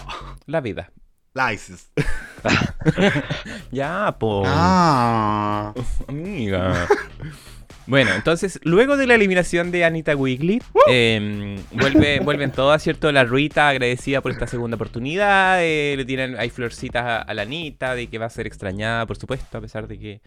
La 0.46 0.60
vida. 0.60 0.92
la 1.34 1.52
Isis. 1.52 1.90
Ya, 3.72 4.16
po. 4.18 4.42
Ah. 4.46 5.74
Amiga. 6.06 6.86
Bueno, 7.90 8.12
entonces, 8.14 8.60
luego 8.62 8.96
de 8.96 9.08
la 9.08 9.16
eliminación 9.16 9.72
de 9.72 9.84
Anita 9.84 10.14
Wigley, 10.14 10.62
eh, 10.88 11.58
vuelve, 11.72 12.20
vuelven 12.24 12.52
todas, 12.52 12.80
¿cierto? 12.84 13.10
La 13.10 13.24
Rita 13.24 13.68
agradecida 13.68 14.20
por 14.20 14.30
esta 14.30 14.46
segunda 14.46 14.76
oportunidad. 14.76 15.58
eh, 15.60 15.94
le 15.96 16.04
tienen, 16.04 16.38
hay 16.38 16.50
florcitas 16.50 17.04
a, 17.04 17.22
a 17.22 17.34
la 17.34 17.42
Anita 17.42 17.96
de 17.96 18.06
que 18.06 18.18
va 18.18 18.26
a 18.26 18.30
ser 18.30 18.46
extrañada, 18.46 19.06
por 19.06 19.16
supuesto, 19.16 19.58
a 19.58 19.60
pesar 19.60 19.88
de 19.88 19.98
que 19.98 20.20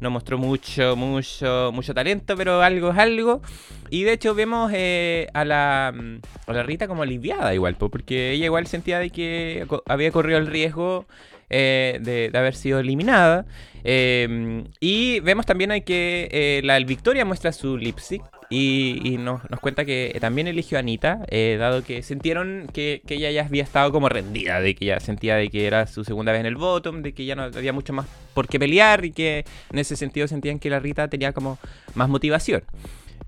no 0.00 0.10
mostró 0.10 0.36
mucho, 0.36 0.96
mucho, 0.96 1.70
mucho 1.72 1.94
talento, 1.94 2.36
pero 2.36 2.60
algo 2.60 2.90
es 2.90 2.98
algo. 2.98 3.40
Y 3.88 4.02
de 4.02 4.12
hecho 4.12 4.34
vemos 4.34 4.70
eh, 4.74 5.28
a, 5.32 5.46
la, 5.46 5.94
mm, 5.96 6.16
a 6.46 6.52
la 6.52 6.62
Rita 6.62 6.88
como 6.88 7.04
aliviada 7.04 7.54
igual, 7.54 7.76
po, 7.76 7.88
porque 7.88 8.32
ella 8.32 8.44
igual 8.44 8.66
sentía 8.66 8.98
de 8.98 9.08
que 9.08 9.66
había 9.86 10.12
corrido 10.12 10.38
el 10.38 10.46
riesgo 10.46 11.06
eh, 11.50 11.98
de, 12.00 12.36
haber 12.38 12.54
sido 12.54 12.78
eliminada. 12.78 13.46
Eh, 13.84 14.64
y 14.80 15.20
vemos 15.20 15.46
también 15.46 15.70
que 15.82 16.28
eh, 16.30 16.60
la 16.64 16.78
Victoria 16.80 17.24
muestra 17.24 17.52
su 17.52 17.76
lip 17.76 17.98
sync 17.98 18.24
y, 18.50 19.16
nos, 19.18 19.42
cuenta 19.60 19.84
que 19.84 20.16
también 20.20 20.46
eligió 20.46 20.78
a 20.78 20.80
Anita, 20.80 21.20
eh, 21.28 21.56
dado 21.58 21.84
que 21.84 22.02
sintieron 22.02 22.66
que, 22.72 23.02
ella 23.08 23.30
ya 23.30 23.44
había 23.44 23.62
estado 23.62 23.92
como 23.92 24.08
rendida, 24.08 24.60
de 24.60 24.74
que 24.74 24.86
ya 24.86 25.00
sentía 25.00 25.36
de 25.36 25.50
que 25.50 25.66
era 25.66 25.86
su 25.86 26.04
segunda 26.04 26.32
vez 26.32 26.40
en 26.40 26.46
el 26.46 26.56
bottom, 26.56 27.02
de 27.02 27.12
que 27.12 27.26
ya 27.26 27.34
no 27.34 27.42
había 27.42 27.72
mucho 27.72 27.92
más 27.92 28.06
por 28.34 28.48
qué 28.48 28.58
pelear 28.58 29.04
y 29.04 29.12
que 29.12 29.44
en 29.70 29.78
ese 29.78 29.96
sentido 29.96 30.26
sentían 30.28 30.58
que 30.58 30.70
la 30.70 30.80
Rita 30.80 31.08
tenía 31.08 31.32
como 31.32 31.58
más 31.94 32.08
motivación. 32.08 32.62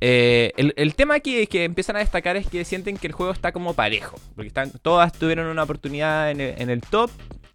Eh, 0.03 0.53
el, 0.57 0.95
tema 0.95 1.17
aquí 1.17 1.47
que 1.47 1.65
empiezan 1.65 1.97
a 1.97 1.99
destacar 1.99 2.39
es 2.39 2.47
que 2.47 2.65
sienten 2.65 2.97
que 2.97 3.07
el 3.07 3.13
juego 3.13 3.33
está 3.33 3.53
como 3.53 3.75
parejo, 3.75 4.19
porque 4.35 4.51
todas 4.81 5.13
tuvieron 5.13 5.49
una 5.49 5.65
oportunidad 5.65 6.31
en 6.31 6.71
el 6.71 6.81
top, 6.81 7.11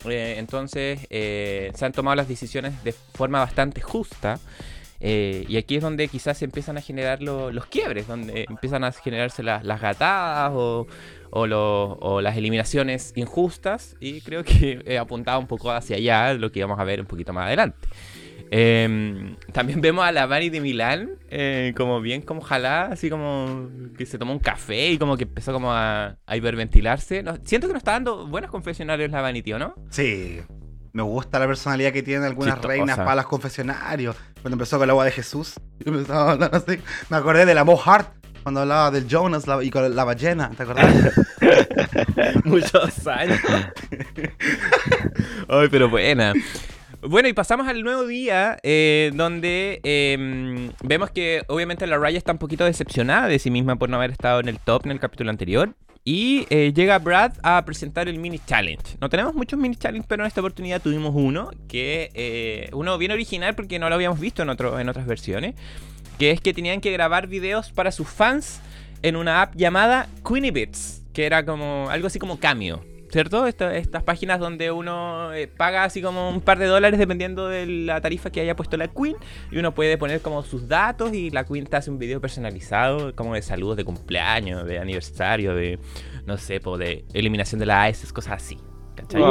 eh, 0.09 0.37
entonces 0.39 1.07
eh, 1.09 1.71
se 1.75 1.85
han 1.85 1.91
tomado 1.91 2.15
las 2.15 2.27
decisiones 2.27 2.83
de 2.83 2.91
forma 2.93 3.39
bastante 3.39 3.81
justa. 3.81 4.39
eh, 5.01 5.45
y 5.49 5.57
aquí 5.57 5.75
es 5.75 5.81
donde 5.83 6.07
quizás 6.07 6.37
se 6.37 6.45
empiezan 6.45 6.77
a 6.77 6.81
generar 6.81 7.21
lo- 7.21 7.51
los 7.51 7.65
quiebres, 7.67 8.07
donde 8.07 8.45
empiezan 8.49 8.83
a 8.83 8.91
generarse 8.91 9.43
las, 9.43 9.63
gatadas 9.81 10.51
o, 10.55 10.87
las 12.21 12.37
eliminaciones 12.37 13.11
injustas. 13.15 13.95
Y 13.99 14.21
creo 14.21 14.43
que 14.43 14.81
he 14.85 14.97
apuntado 14.97 15.39
un 15.39 15.47
poco 15.47 15.69
hacia 15.71 15.97
allá, 15.97 16.33
lo 16.33 16.51
que 16.51 16.61
vamos 16.61 16.79
a 16.79 16.83
ver 16.85 17.01
un 17.01 17.07
poquito 17.07 17.33
más 17.33 17.45
adelante. 17.47 17.77
Eh, 18.52 19.36
también 19.52 19.82
vemos 19.82 20.06
a 20.06 20.12
la 20.12 20.28
Vani 20.28 20.50
de 20.50 20.62
Milán, 20.62 21.10
eh, 21.30 21.74
como 21.76 22.00
bien 22.00 22.21
como 22.21 22.41
jalada, 22.41 22.93
así 22.93 23.10
como 23.10 23.69
que 23.98 24.06
se 24.06 24.17
tomó 24.17 24.32
un 24.34 24.39
café 24.39 24.91
y 24.91 24.98
como 24.98 25.17
que 25.17 25.24
empezó 25.24 25.52
como 25.52 25.74
a, 25.74 26.15
a 26.26 26.38
hiperventilarse. 26.38 27.24
No, 27.24 27.38
siento 27.43 27.67
que 27.67 27.74
nos 27.74 27.82
está 27.82 27.93
dando 27.93 28.28
buenos 28.28 28.52
confesionarios 28.52 29.12
la 29.12 29.21
Vanity, 29.21 29.54
¿o 29.54 29.60
no? 29.60 29.74
Sí. 29.89 30.39
Me 30.93 31.02
gusta 31.04 31.39
la 31.39 31.48
personalidad 31.48 31.91
que 31.91 32.04
tienen 32.04 32.24
algunas 32.24 32.54
Chistosa. 32.54 32.67
reinas 32.74 32.98
para 32.98 33.15
los 33.15 33.26
confesionarios. 33.26 34.15
Cuando 34.41 34.56
empezó 34.56 34.78
con 34.78 34.86
el 34.86 34.91
agua 34.91 35.04
de 35.06 35.12
Jesús. 35.12 35.56
me, 35.86 36.02
así. 36.52 36.80
acordé 37.10 37.45
de 37.45 37.56
la 37.56 37.63
Mo 37.65 37.82
Hart. 37.84 38.13
Cuando 38.43 38.62
hablaba 38.62 38.91
del 38.91 39.08
Jonas 39.08 39.48
la- 39.48 39.62
y 39.63 39.71
con 39.71 39.93
la 39.93 40.04
ballena. 40.06 40.52
¿Te 40.56 40.63
acordás? 40.63 40.93
Muchos 42.45 43.06
años. 43.08 43.39
Ay, 45.50 45.67
pero 45.69 45.89
buena. 45.89 46.32
Bueno, 47.07 47.27
y 47.27 47.33
pasamos 47.33 47.67
al 47.67 47.83
nuevo 47.83 48.07
día, 48.07 48.57
eh, 48.63 49.11
donde 49.13 49.79
eh, 49.83 50.71
vemos 50.83 51.11
que 51.11 51.43
obviamente 51.47 51.85
la 51.85 51.99
Raya 51.99 52.17
está 52.17 52.31
un 52.31 52.39
poquito 52.39 52.65
decepcionada 52.65 53.27
de 53.27 53.37
sí 53.37 53.51
misma 53.51 53.75
por 53.75 53.89
no 53.89 53.97
haber 53.97 54.09
estado 54.09 54.39
en 54.39 54.47
el 54.47 54.59
top 54.59 54.85
en 54.85 54.91
el 54.91 54.99
capítulo 54.99 55.29
anterior. 55.29 55.75
Y 56.03 56.47
eh, 56.49 56.73
llega 56.73 56.97
Brad 56.97 57.33
a 57.43 57.63
presentar 57.65 58.07
el 58.07 58.17
mini 58.17 58.39
challenge. 58.39 58.97
No 59.01 59.09
tenemos 59.09 59.35
muchos 59.35 59.59
mini 59.59 59.75
challenge, 59.75 60.07
pero 60.07 60.23
en 60.23 60.27
esta 60.27 60.41
oportunidad 60.41 60.81
tuvimos 60.81 61.13
uno, 61.15 61.51
que 61.67 62.09
eh, 62.15 62.69
uno 62.73 62.97
bien 62.97 63.11
original 63.11 63.53
porque 63.53 63.77
no 63.77 63.89
lo 63.89 63.95
habíamos 63.95 64.19
visto 64.19 64.41
en, 64.41 64.49
en 64.49 64.89
otras 64.89 65.05
versiones, 65.05 65.53
que 66.17 66.31
es 66.31 66.41
que 66.41 66.53
tenían 66.53 66.81
que 66.81 66.91
grabar 66.91 67.27
videos 67.27 67.71
para 67.71 67.91
sus 67.91 68.07
fans 68.07 68.61
en 69.03 69.15
una 69.15 69.43
app 69.43 69.55
llamada 69.55 70.07
Queenie 70.27 70.51
Bits, 70.51 71.03
que 71.13 71.25
era 71.25 71.45
como 71.45 71.87
algo 71.89 72.07
así 72.07 72.17
como 72.17 72.39
Cameo. 72.39 72.83
¿Cierto? 73.15 73.47
Esta- 73.47 73.73
estas 73.78 74.04
páginas 74.04 74.41
donde 74.41 74.71
uno 74.71 75.32
eh, 75.32 75.47
paga 75.47 75.86
así 75.86 76.01
como 76.01 76.30
un 76.30 76.41
par 76.41 76.60
de 76.60 76.65
dólares 76.65 76.99
dependiendo 76.99 77.47
de 77.47 77.65
la 77.65 78.01
tarifa 78.01 78.30
que 78.30 78.41
haya 78.41 78.58
puesto 78.58 78.75
la 78.75 78.89
Queen 78.89 79.15
y 79.51 79.58
uno 79.58 79.73
puede 79.73 79.97
poner 79.97 80.19
como 80.19 80.43
sus 80.43 80.67
datos 80.67 81.13
y 81.13 81.30
la 81.30 81.45
Queen 81.45 81.65
te 81.65 81.78
hace 81.78 81.89
un 81.89 81.97
video 81.97 82.19
personalizado 82.19 83.15
como 83.15 83.34
de 83.36 83.41
saludos 83.41 83.78
de 83.78 83.86
cumpleaños, 83.86 84.65
de 84.65 84.80
aniversario, 84.80 85.56
de 85.56 85.80
no 86.25 86.36
sé, 86.36 86.60
po, 86.60 86.78
de 86.78 87.06
eliminación 87.13 87.58
de 87.60 87.67
la 87.67 87.89
ISIS, 87.89 88.12
cosas 88.12 88.34
así. 88.34 88.58
¿Cachai? 88.97 89.21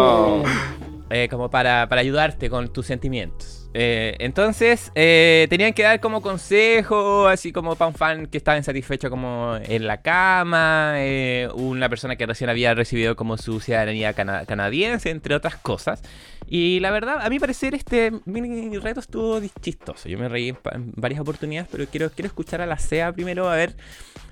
Eh, 1.11 1.29
como 1.29 1.51
para, 1.51 1.87
para 1.87 2.01
ayudarte 2.01 2.49
con 2.49 2.73
tus 2.73 2.87
sentimientos. 2.87 3.64
Eh, 3.77 4.15
entonces, 4.21 4.93
eh, 4.95 5.49
tenían 5.51 5.73
que 5.73 5.83
dar 5.83 5.99
como 5.99 6.23
consejo, 6.23 7.27
así 7.27 7.51
como 7.53 7.75
para 7.75 7.89
un 7.89 7.95
fan 7.95 8.27
que 8.27 8.39
estaba 8.39 8.57
insatisfecho 8.57 9.11
como 9.11 9.57
en 9.63 9.87
la 9.89 10.01
cama, 10.01 10.95
eh, 10.99 11.49
una 11.55 11.89
persona 11.89 12.15
que 12.15 12.25
recién 12.25 12.49
había 12.51 12.73
recibido 12.75 13.17
como 13.17 13.37
su 13.37 13.59
ciudadanía 13.61 14.13
cana- 14.13 14.45
canadiense, 14.47 15.11
entre 15.11 15.35
otras 15.35 15.57
cosas. 15.57 16.03
Y 16.47 16.81
la 16.81 16.91
verdad, 16.91 17.21
a 17.21 17.31
mi 17.31 17.39
parecer, 17.39 17.75
este 17.75 18.13
mini 18.27 18.77
reto 18.79 19.01
estuvo 19.01 19.41
chistoso. 19.61 20.09
Yo 20.09 20.19
me 20.19 20.29
reí 20.29 20.51
en, 20.51 20.93
varias 20.95 21.21
oportunidades, 21.21 21.69
pero 21.71 21.87
quiero, 21.87 22.11
quiero 22.11 22.27
escuchar 22.27 22.61
a 22.61 22.67
la 22.67 22.79
SEA 22.79 23.13
primero, 23.13 23.49
a 23.49 23.57
ver, 23.57 23.75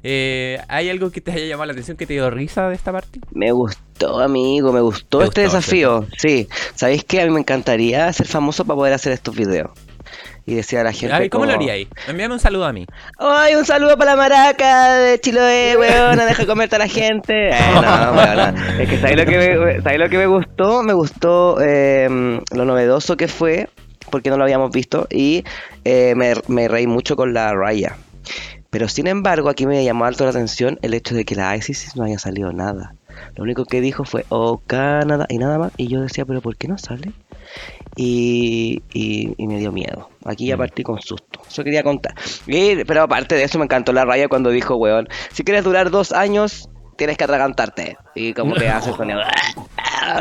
eh, 0.03 0.61
¿hay 0.69 0.91
algo 0.91 1.11
que 1.11 1.21
te 1.21 1.33
haya 1.33 1.47
llamado 1.47 1.67
la 1.67 1.73
atención, 1.73 1.97
que 1.97 2.07
te 2.07 2.15
dio 2.15 2.31
risa 2.31 2.69
de 2.69 2.75
esta 2.75 2.93
parte? 2.93 3.21
Me 3.33 3.53
gustó, 3.53 4.21
amigo, 4.21 4.73
me 4.73 4.81
gustó 4.81 5.19
¿Te 5.19 5.25
este 5.25 5.45
gustó, 5.45 5.57
desafío. 5.57 6.07
Sí, 6.19 6.49
¿sabéis 6.75 7.05
qué? 7.05 7.23
A 7.23 7.27
mí 7.27 7.33
me 7.33 7.41
encantaría 7.41 8.13
ser 8.13 8.27
famoso 8.27 8.65
para 8.65 8.77
poder 8.77 8.93
hacer 8.93 9.13
estos 9.13 9.35
videos. 9.35 9.71
Y 10.45 10.55
decir 10.55 10.79
a 10.79 10.85
la 10.85 10.93
gente. 10.93 11.15
Ay, 11.15 11.29
¿Cómo 11.29 11.47
lo 11.47 11.53
haría 11.53 11.75
ahí? 11.75 11.89
Envíame 12.09 12.35
un 12.35 12.41
saludo 12.41 12.65
a 12.65 12.73
mí. 12.73 12.85
¡Ay, 13.19 13.55
un 13.55 13.65
saludo 13.65 13.97
para 13.97 14.13
la 14.13 14.17
maraca 14.17 14.95
de 14.95 15.21
Chiloé, 15.21 15.77
weón! 15.77 16.17
Deja 16.17 16.47
comerte 16.47 16.77
a 16.77 16.79
la 16.81 16.89
gente. 16.89 17.51
Eh, 17.63 17.75
no, 17.75 18.13
weón, 18.13 18.55
no. 18.55 18.83
Es 18.83 18.89
que 18.89 18.99
¿sabéis 18.99 19.19
lo 19.19 19.27
que 19.27 19.39
me, 19.39 19.83
¿sabéis 19.83 20.01
lo 20.01 20.09
que 20.09 20.19
me 20.19 20.27
gustó? 20.27 20.83
Me 20.83 20.93
gustó 20.93 21.59
eh, 21.61 22.09
lo 22.53 22.65
novedoso 22.65 23.17
que 23.17 23.29
fue, 23.29 23.69
porque 24.11 24.31
no 24.31 24.37
lo 24.37 24.45
habíamos 24.45 24.71
visto, 24.71 25.07
y 25.11 25.45
eh, 25.85 26.15
me, 26.17 26.35
me 26.49 26.69
reí 26.69 26.87
mucho 26.87 27.15
con 27.15 27.35
la 27.35 27.55
Raya. 27.55 27.97
Pero 28.71 28.89
sin 28.89 29.07
embargo, 29.07 29.51
aquí 29.51 29.67
me 29.67 29.85
llamó 29.85 30.07
alto 30.07 30.25
la 30.25 30.31
atención 30.31 30.79
el 30.83 30.95
hecho 30.95 31.15
de 31.15 31.25
que 31.25 31.35
la 31.35 31.55
ISIS 31.57 31.95
no 31.95 32.05
haya 32.05 32.19
salido 32.19 32.53
nada. 32.53 32.95
Lo 33.37 33.45
único 33.45 33.65
que 33.65 33.81
dijo 33.81 34.05
fue, 34.05 34.25
oh, 34.31 34.63
Canadá, 34.67 35.27
y 35.29 35.39
nada 35.39 35.59
más. 35.59 35.73
Y 35.77 35.89
yo 35.89 36.01
decía, 36.01 36.25
pero 36.25 36.41
¿por 36.41 36.57
qué 36.57 36.69
no 36.69 36.79
sale? 36.79 37.13
Y, 37.97 38.83
y- 38.93 39.35
y 39.37 39.47
me 39.47 39.59
dio 39.59 39.71
miedo. 39.73 40.09
Aquí 40.25 40.47
ya 40.47 40.57
Mm. 40.57 40.59
partí 40.59 40.83
con 40.83 41.01
susto. 41.01 41.41
Eso 41.49 41.63
quería 41.65 41.83
contar. 41.83 42.15
Y- 42.47 42.85
pero 42.85 43.03
aparte 43.03 43.35
de 43.35 43.45
eso, 43.45 43.59
me 43.59 43.65
encantó 43.65 43.93
la 43.93 44.05
raya 44.05 44.29
cuando 44.29 44.51
dijo, 44.51 44.77
weón, 44.77 45.09
si 45.33 45.45
quieres 45.45 45.65
durar 45.65 45.91
dos 45.91 46.13
años, 46.13 46.69
tienes 46.97 47.17
que 47.19 47.25
atragantarte. 47.25 47.97
Y 48.15 48.33
como 48.35 48.55
que 48.55 48.69
hace 48.69 48.93
sonido. 48.95 49.21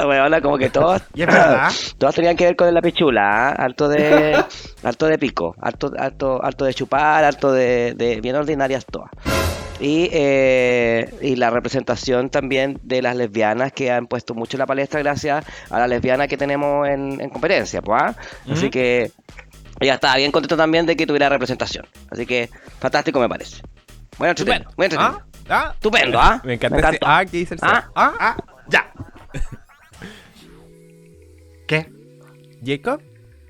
Weón, 0.07 0.41
como 0.41 0.57
que 0.57 0.69
todos, 0.69 1.01
Y 1.13 1.21
es 1.21 1.27
verdad. 1.27 1.71
todas 1.97 2.15
tenían 2.15 2.35
que 2.35 2.45
ver 2.45 2.55
con 2.55 2.73
la 2.73 2.81
pichula, 2.81 3.21
¿ah? 3.49 3.49
harto 3.57 3.87
de, 3.89 4.35
harto 4.83 5.05
de 5.07 5.17
pico, 5.17 5.55
harto, 5.61 5.91
harto, 5.97 6.43
harto 6.43 6.65
de 6.65 6.73
chupar, 6.73 7.23
harto 7.23 7.51
de, 7.51 7.93
de 7.95 8.19
bien 8.21 8.35
ordinarias 8.35 8.85
todas. 8.85 9.09
Y, 9.81 10.09
eh, 10.13 11.11
y 11.21 11.35
la 11.37 11.49
representación 11.49 12.29
también 12.29 12.79
de 12.83 13.01
las 13.01 13.15
lesbianas 13.15 13.71
que 13.73 13.89
han 13.91 14.05
puesto 14.05 14.35
mucho 14.35 14.55
en 14.55 14.59
la 14.59 14.67
palestra 14.67 14.99
gracias 15.01 15.43
a 15.71 15.79
la 15.79 15.87
lesbiana 15.87 16.27
que 16.27 16.37
tenemos 16.37 16.87
en, 16.87 17.19
en 17.19 17.29
competencia, 17.31 17.81
pues, 17.81 17.99
¿ah? 18.01 18.15
Así 18.49 18.69
que 18.69 19.11
ella 19.79 19.95
estaba 19.95 20.17
bien 20.17 20.31
contento 20.31 20.55
también 20.55 20.85
de 20.85 20.95
que 20.95 21.07
tuviera 21.07 21.29
representación. 21.29 21.87
Así 22.11 22.27
que 22.27 22.49
fantástico 22.79 23.19
me 23.19 23.27
parece. 23.27 23.63
Muy 24.19 24.29
entretenido. 24.29 24.69
¿Ah? 24.99 25.25
¿Ah? 25.49 25.71
Estupendo, 25.73 26.19
¿ah? 26.19 26.39
Me 26.45 26.53
encanta 26.53 26.75
Me 26.75 26.81
ese 26.81 26.87
encantó. 26.89 27.07
ah 27.09 27.25
que 27.25 27.37
dice 27.37 27.53
el 27.55 27.59
Ah. 27.63 27.89
¿Ah? 27.95 28.13
Ah, 28.19 28.37
ya. 28.69 28.91
¿Qué? 31.67 31.89
¿Jacob? 32.63 33.01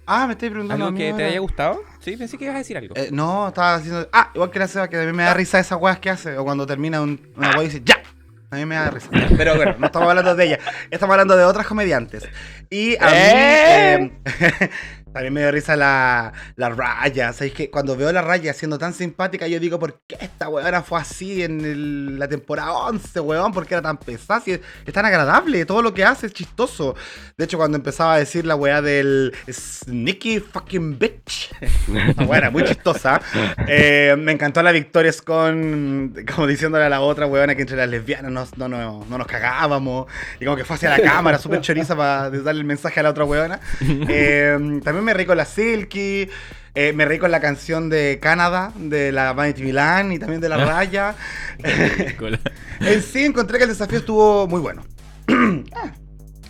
Ah, 0.06 0.28
me 0.28 0.34
estoy 0.34 0.50
preguntando. 0.50 0.86
¿Algo 0.86 0.98
que 0.98 1.12
te 1.14 1.24
haya 1.26 1.40
gustado? 1.40 1.82
Sí, 2.02 2.18
pensé 2.18 2.38
que 2.38 2.46
ibas 2.46 2.56
a 2.56 2.60
decir 2.60 2.78
algo. 2.78 2.96
Eh, 2.98 3.10
no, 3.12 3.48
estaba 3.50 3.76
haciendo. 3.76 4.10
Ah, 4.12 4.32
igual 4.34 4.50
que 4.52 4.60
la 4.60 4.68
Seba, 4.68 4.90
que 4.90 4.98
a 5.00 5.06
mí 5.06 5.14
me 5.14 5.24
da 5.24 5.34
risa 5.34 5.60
esas 5.60 5.80
weas 5.80 6.00
que 6.00 6.10
hace. 6.10 6.38
O 6.38 6.44
cuando 6.44 6.66
termina 6.66 7.02
un- 7.02 7.32
una 7.38 7.52
wea 7.52 7.64
y 7.64 7.68
dice, 7.68 7.82
¡ya! 7.86 8.02
A 8.50 8.56
mí 8.58 8.66
me 8.66 8.76
da 8.76 8.90
risa. 8.90 9.08
Pero 9.38 9.56
bueno, 9.56 9.76
no 9.78 9.86
estamos 9.86 10.10
hablando 10.10 10.36
de 10.36 10.46
ella. 10.46 10.60
Estamos 10.90 11.14
hablando 11.14 11.38
de 11.38 11.44
otras 11.46 11.66
comediantes. 11.68 12.28
Y 12.70 12.96
a 13.00 13.94
¡Eh! 13.94 13.98
mí. 14.00 14.12
eh, 14.26 14.70
también 15.14 15.34
me 15.34 15.42
dio 15.42 15.52
risa 15.52 15.76
la, 15.76 16.32
la 16.56 16.70
raya. 16.70 17.34
¿Sabéis 17.34 17.54
que 17.54 17.70
cuando 17.70 17.96
veo 17.96 18.12
la 18.12 18.22
raya 18.22 18.54
siendo 18.54 18.78
tan 18.78 18.94
simpática, 18.94 19.48
yo 19.48 19.60
digo, 19.60 19.78
¿por 19.80 20.00
qué 20.08 20.18
esta 20.22 20.50
weona 20.50 20.82
fue 20.84 21.00
así 21.00 21.44
en 21.44 21.62
el- 21.62 22.20
la 22.20 22.28
temporada 22.28 22.72
11, 22.74 23.20
weón? 23.20 23.52
¿Por 23.52 23.66
qué 23.66 23.74
era 23.76 23.82
tan 23.82 23.98
pesada? 23.98 24.40
Si 24.42 24.52
es, 24.54 24.60
es 24.86 24.94
tan 24.94 25.06
agradable, 25.06 25.66
todo 25.66 25.82
lo 25.82 25.94
que 25.94 26.04
hace 26.06 26.28
es 26.28 26.34
chistoso. 26.34 26.96
De 27.38 27.46
hecho, 27.46 27.58
cuando 27.58 27.78
empezaba 27.78 28.14
a 28.14 28.18
decir 28.20 28.46
la 28.46 28.56
weá 28.56 28.82
del 28.82 29.34
sneaky 29.52 30.40
fucking 30.40 30.98
bitch, 30.98 31.52
la 32.18 32.26
weá 32.26 32.38
era 32.40 32.50
muy 32.52 32.64
chistosa. 32.64 33.22
Eh, 33.68 34.16
me 34.18 34.32
encantó 34.32 34.62
la 34.64 34.72
Victoria 34.72 35.12
con 35.26 36.14
como 36.34 36.48
diciéndole 36.48 36.86
a 36.86 36.90
la 36.90 37.02
otra 37.02 37.26
weona 37.26 37.56
que 37.56 37.62
entre 37.62 37.76
las 37.78 37.90
lesbianas 37.90 38.32
no, 38.32 38.46
no, 38.56 38.68
no, 38.78 39.06
no 39.10 39.18
nos 39.18 39.28
cagábamos. 39.28 40.08
Y 40.40 40.46
como 40.46 40.56
que 40.58 40.64
fue 40.64 40.76
hacia 40.76 40.90
la 40.90 41.02
cámara, 41.02 41.38
súper 41.38 41.62
choriza 41.62 41.96
para 41.96 42.30
darle 42.30 42.62
el 42.62 42.66
mensaje 42.66 43.00
a 43.00 43.04
la 43.04 43.10
otra 43.10 43.26
weona. 43.26 43.60
Eh, 44.14 44.58
también 44.84 45.01
me 45.02 45.14
reí 45.14 45.26
con 45.26 45.38
la 45.38 45.46
Silky. 45.46 46.30
eh, 46.74 46.94
me 46.94 47.04
reí 47.06 47.20
con 47.20 47.32
la 47.32 47.40
canción 47.42 47.90
de 47.90 48.20
Canadá, 48.22 48.72
de 48.78 49.12
la 49.12 49.34
Vanity 49.34 49.62
Milan 49.64 50.12
y 50.14 50.20
también 50.20 50.40
de 50.42 50.50
la 50.50 50.58
Raya. 50.58 51.16
En 52.80 53.04
sí, 53.04 53.26
encontré 53.26 53.58
que 53.58 53.66
el 53.66 53.70
desafío 53.70 54.00
estuvo 54.00 54.48
muy 54.48 54.60
bueno. 54.62 54.84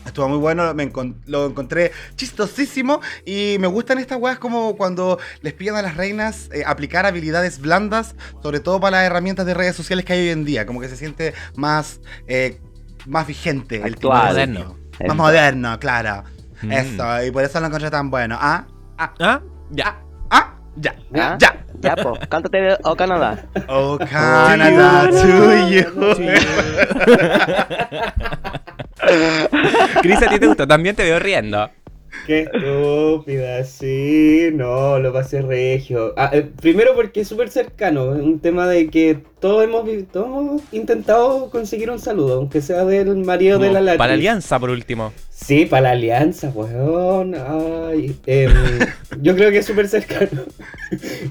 Estuvo 0.06 0.28
muy 0.30 0.40
bueno, 0.40 0.74
me 0.74 0.92
encon- 0.92 1.16
lo 1.28 1.46
encontré 1.46 1.92
chistosísimo 2.16 3.02
y 3.24 3.58
me 3.60 3.68
gustan 3.68 4.00
estas 4.00 4.18
weas 4.20 4.40
como 4.40 4.76
cuando 4.76 5.20
les 5.42 5.54
piden 5.54 5.76
a 5.76 5.82
las 5.84 5.96
reinas 5.96 6.50
eh, 6.52 6.64
aplicar 6.66 7.06
habilidades 7.06 7.60
blandas, 7.60 8.16
sobre 8.42 8.60
todo 8.60 8.80
para 8.80 8.98
las 8.98 9.06
herramientas 9.06 9.46
de 9.46 9.54
redes 9.54 9.76
sociales 9.76 10.04
que 10.04 10.14
hay 10.14 10.20
hoy 10.22 10.30
en 10.30 10.44
día, 10.44 10.66
como 10.66 10.82
que 10.82 10.90
se 10.90 10.98
siente 10.98 11.34
más, 11.56 12.02
eh, 12.28 12.60
más 13.06 13.28
vigente. 13.28 13.82
el 13.86 13.96
tema. 13.96 14.26
Moderno. 14.26 14.78
Más 15.08 15.16
moderno, 15.16 15.80
claro. 15.80 16.24
Mm. 16.62 16.72
Eso, 16.72 17.24
y 17.26 17.32
por 17.32 17.44
eso 17.44 17.60
lo 17.60 17.68
encontré 17.68 17.90
tan 17.90 18.10
bueno. 18.10 18.38
Ah, 18.40 18.66
ah, 18.98 19.12
¿Ah? 19.20 19.42
Ya. 19.72 19.98
ah, 20.30 20.54
ya, 20.76 20.96
¿Ah? 21.16 21.38
ya. 21.40 21.56
Ya, 21.82 21.96
pues, 21.96 22.20
cántate 22.30 22.78
o 22.84 22.96
Canadá. 22.96 23.44
Oh, 23.68 23.98
Canadá, 23.98 25.10
to 25.10 25.68
you. 25.68 25.82
Cris, 30.02 30.22
¿a 30.22 30.30
ti 30.30 30.40
te 30.40 30.48
gustó? 30.48 30.68
También 30.68 30.96
te 30.96 31.04
veo 31.04 31.20
riendo. 31.20 31.70
Qué 32.26 32.42
estúpida, 32.42 33.64
sí, 33.64 34.50
no, 34.54 35.00
lo 35.00 35.12
pasé 35.12 35.42
regio. 35.42 36.14
Ah, 36.18 36.30
eh, 36.34 36.50
primero 36.62 36.94
porque 36.96 37.22
es 37.22 37.28
súper 37.28 37.50
cercano, 37.50 38.16
es 38.16 38.22
un 38.22 38.40
tema 38.40 38.68
de 38.68 38.90
que 38.90 39.18
todos 39.40 39.64
hemos, 39.64 39.86
todos 40.12 40.28
hemos 40.28 40.62
intentado 40.72 41.50
conseguir 41.50 41.90
un 41.90 42.00
saludo, 42.00 42.36
aunque 42.36 42.62
sea 42.62 42.86
del 42.86 43.16
marido 43.18 43.58
de 43.60 43.72
la 43.72 43.82
Lati. 43.82 43.98
Para 43.98 44.14
Alianza, 44.14 44.60
por 44.60 44.70
último. 44.70 45.12
Sí, 45.30 45.66
para 45.66 45.82
la 45.82 45.92
alianza, 45.92 46.50
weón. 46.54 47.34
Ay, 47.36 48.16
em, 48.28 48.52
yo 49.22 49.36
creo 49.36 49.50
que 49.50 49.58
es 49.60 49.66
súper 49.66 49.88
cercano. 49.88 50.44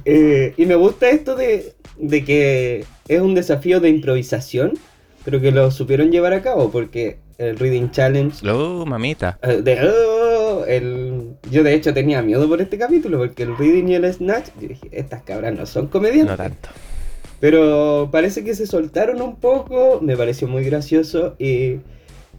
Eh, 0.06 0.54
y 0.56 0.64
me 0.64 0.74
gusta 0.74 1.10
esto 1.10 1.36
de, 1.36 1.74
de 1.98 2.24
que 2.24 2.86
es 3.08 3.20
un 3.20 3.34
desafío 3.34 3.78
de 3.78 3.90
improvisación, 3.90 4.72
pero 5.22 5.38
que 5.38 5.52
lo 5.52 5.70
supieron 5.70 6.10
llevar 6.10 6.32
a 6.32 6.40
cabo, 6.40 6.70
porque 6.70 7.18
el 7.36 7.58
Reading 7.58 7.90
Challenge 7.90 8.34
Oh, 8.50 8.86
mamita. 8.86 9.38
de, 9.42 9.78
oh, 9.86 10.29
el, 10.66 11.36
yo 11.50 11.62
de 11.62 11.74
hecho 11.74 11.94
tenía 11.94 12.22
miedo 12.22 12.48
por 12.48 12.60
este 12.60 12.78
capítulo 12.78 13.18
porque 13.18 13.42
el 13.42 13.56
reading 13.56 13.88
y 13.88 13.94
el 13.94 14.12
snatch, 14.12 14.48
yo 14.60 14.68
dije, 14.68 14.88
estas 14.92 15.22
cabras 15.22 15.56
no 15.56 15.66
son 15.66 15.88
comediantes. 15.88 16.38
No 16.38 16.44
tanto. 16.44 16.68
Pero 17.40 18.10
parece 18.12 18.44
que 18.44 18.54
se 18.54 18.66
soltaron 18.66 19.22
un 19.22 19.36
poco, 19.36 20.00
me 20.02 20.16
pareció 20.16 20.46
muy 20.46 20.62
gracioso 20.62 21.36
y, 21.38 21.76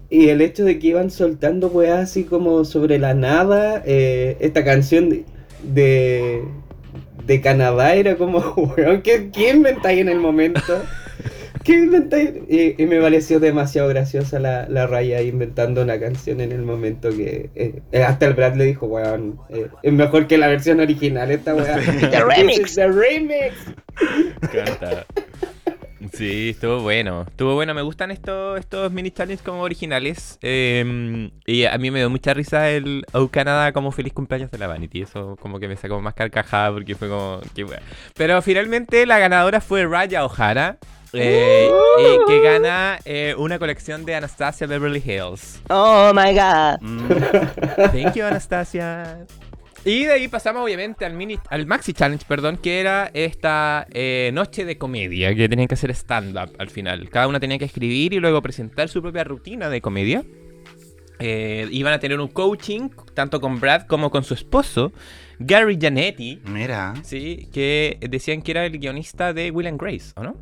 y 0.10 0.30
el 0.30 0.42
hecho 0.42 0.64
de 0.64 0.78
que 0.78 0.88
iban 0.88 1.10
soltando 1.10 1.68
weas 1.68 2.00
así 2.00 2.24
como 2.24 2.66
sobre 2.66 3.00
la 3.00 3.14
nada, 3.14 3.82
eh, 3.86 4.38
esta 4.40 4.64
canción 4.64 5.10
de, 5.10 5.26
de, 5.64 6.44
de 7.26 7.42
Canadá 7.42 7.96
era 7.96 8.16
como, 8.16 8.40
weón, 8.78 9.02
¿qué, 9.02 9.32
qué 9.32 9.50
inventáis 9.50 10.00
en 10.00 10.10
el 10.10 10.20
momento? 10.20 10.62
¿Qué 11.64 11.74
inventáis? 11.74 12.32
Y, 12.50 12.82
y 12.82 12.86
me 12.88 13.00
pareció 13.00 13.40
demasiado 13.40 13.88
graciosa 13.90 14.40
la, 14.40 14.68
la 14.68 14.88
raya 14.88 15.22
inventando 15.22 15.82
una 15.84 16.00
canción 16.00 16.42
en 16.42 16.52
el 16.52 16.64
momento 16.64 17.10
que 17.10 17.50
eh, 17.56 17.82
eh, 17.92 18.04
hasta 18.04 18.26
el 18.26 18.34
Brad 18.34 18.56
le 18.56 18.66
dijo, 18.66 18.88
weón, 18.88 19.40
eh, 19.50 19.68
es 19.84 19.94
mejor 19.94 20.28
que 20.28 20.38
la 20.38 20.48
versión 20.48 20.80
original 20.80 21.30
esta 21.32 21.54
weá. 21.54 21.76
The 22.10 22.24
remix. 22.24 22.76
The 22.76 22.88
remix. 22.88 23.54
Me 24.42 24.60
encanta. 24.60 25.06
Sí, 26.14 26.50
estuvo 26.50 26.80
bueno. 26.82 27.26
Estuvo 27.30 27.54
bueno. 27.54 27.76
Me 27.76 27.84
gustan 27.84 28.10
estos, 28.10 28.60
estos 28.60 28.92
mini 28.92 29.12
challenges 29.12 29.44
como 29.44 29.62
originales. 29.62 30.40
eh, 30.42 31.30
y 31.46 31.66
a 31.66 31.78
mí 31.78 31.92
me 31.92 32.00
dio 32.00 32.10
mucha 32.10 32.34
risa 32.34 32.72
el 32.72 33.06
Oh 33.14 33.28
Canadá 33.28 33.72
como 33.72 33.92
feliz 33.92 34.12
cumpleaños 34.12 34.50
de 34.50 34.58
la 34.58 34.66
Vanity. 34.68 35.04
Eso 35.04 35.38
como 35.40 35.60
que 35.60 35.68
me 35.68 35.78
sacó 35.78 36.02
más 36.02 36.16
carcajada 36.16 36.72
porque 36.74 36.96
fue 36.96 37.08
como... 37.08 37.40
Qué 37.54 37.64
wea. 37.64 37.82
Pero 38.16 38.42
finalmente 38.42 39.06
la 39.06 39.20
ganadora 39.20 39.62
fue 39.62 39.86
Raya 39.86 40.26
O'Hara. 40.26 40.80
Eh, 41.14 41.70
eh, 42.00 42.18
que 42.28 42.42
gana 42.42 43.00
eh, 43.06 43.36
una 43.38 43.60
colección 43.60 44.06
de 44.06 44.16
Anastasia 44.16 44.68
Beverly 44.68 45.04
Hills. 45.06 45.62
Oh 45.70 46.12
my 46.14 46.34
god. 46.34 46.82
Mm, 46.82 47.08
Thank 47.92 48.16
you, 48.16 48.26
Anastasia. 48.26 49.26
Y 49.84 50.06
de 50.06 50.14
ahí 50.14 50.28
pasamos 50.28 50.64
obviamente 50.64 51.06
al 51.06 51.14
mini, 51.14 51.40
al 51.50 51.66
Maxi 51.66 51.94
Challenge, 51.94 52.24
perdón, 52.28 52.58
que 52.58 52.80
era 52.80 53.10
esta 53.16 53.88
eh, 53.92 54.30
noche 54.32 54.64
de 54.64 54.78
comedia, 54.78 55.34
que 55.34 55.50
tenían 55.50 55.68
que 55.68 55.74
hacer 55.74 55.90
stand-up 55.92 56.52
al 56.60 56.70
final. 56.70 57.10
Cada 57.10 57.28
una 57.28 57.40
tenía 57.40 57.58
que 57.58 57.66
escribir 57.66 58.14
y 58.14 58.20
luego 58.20 58.42
presentar 58.44 58.90
su 58.90 59.02
propia 59.02 59.24
rutina 59.24 59.70
de 59.70 59.82
comedia. 59.82 60.24
Eh, 61.18 61.68
iban 61.72 61.94
a 61.94 62.00
tener 62.00 62.20
un 62.20 62.28
coaching, 62.28 62.90
tanto 63.16 63.42
con 63.42 63.60
Brad 63.60 63.84
como 63.84 64.12
con 64.12 64.24
su 64.24 64.36
esposo, 64.36 64.92
Gary 65.40 65.78
Janetti, 65.80 66.42
Mira, 66.46 66.94
sí, 67.04 67.48
que 67.52 67.98
decían 68.02 68.42
que 68.44 68.52
era 68.52 68.66
el 68.66 68.78
guionista 68.78 69.34
de 69.34 69.50
Will 69.50 69.68
and 69.68 69.82
Grace, 69.82 70.14
¿o 70.16 70.24
no? 70.24 70.36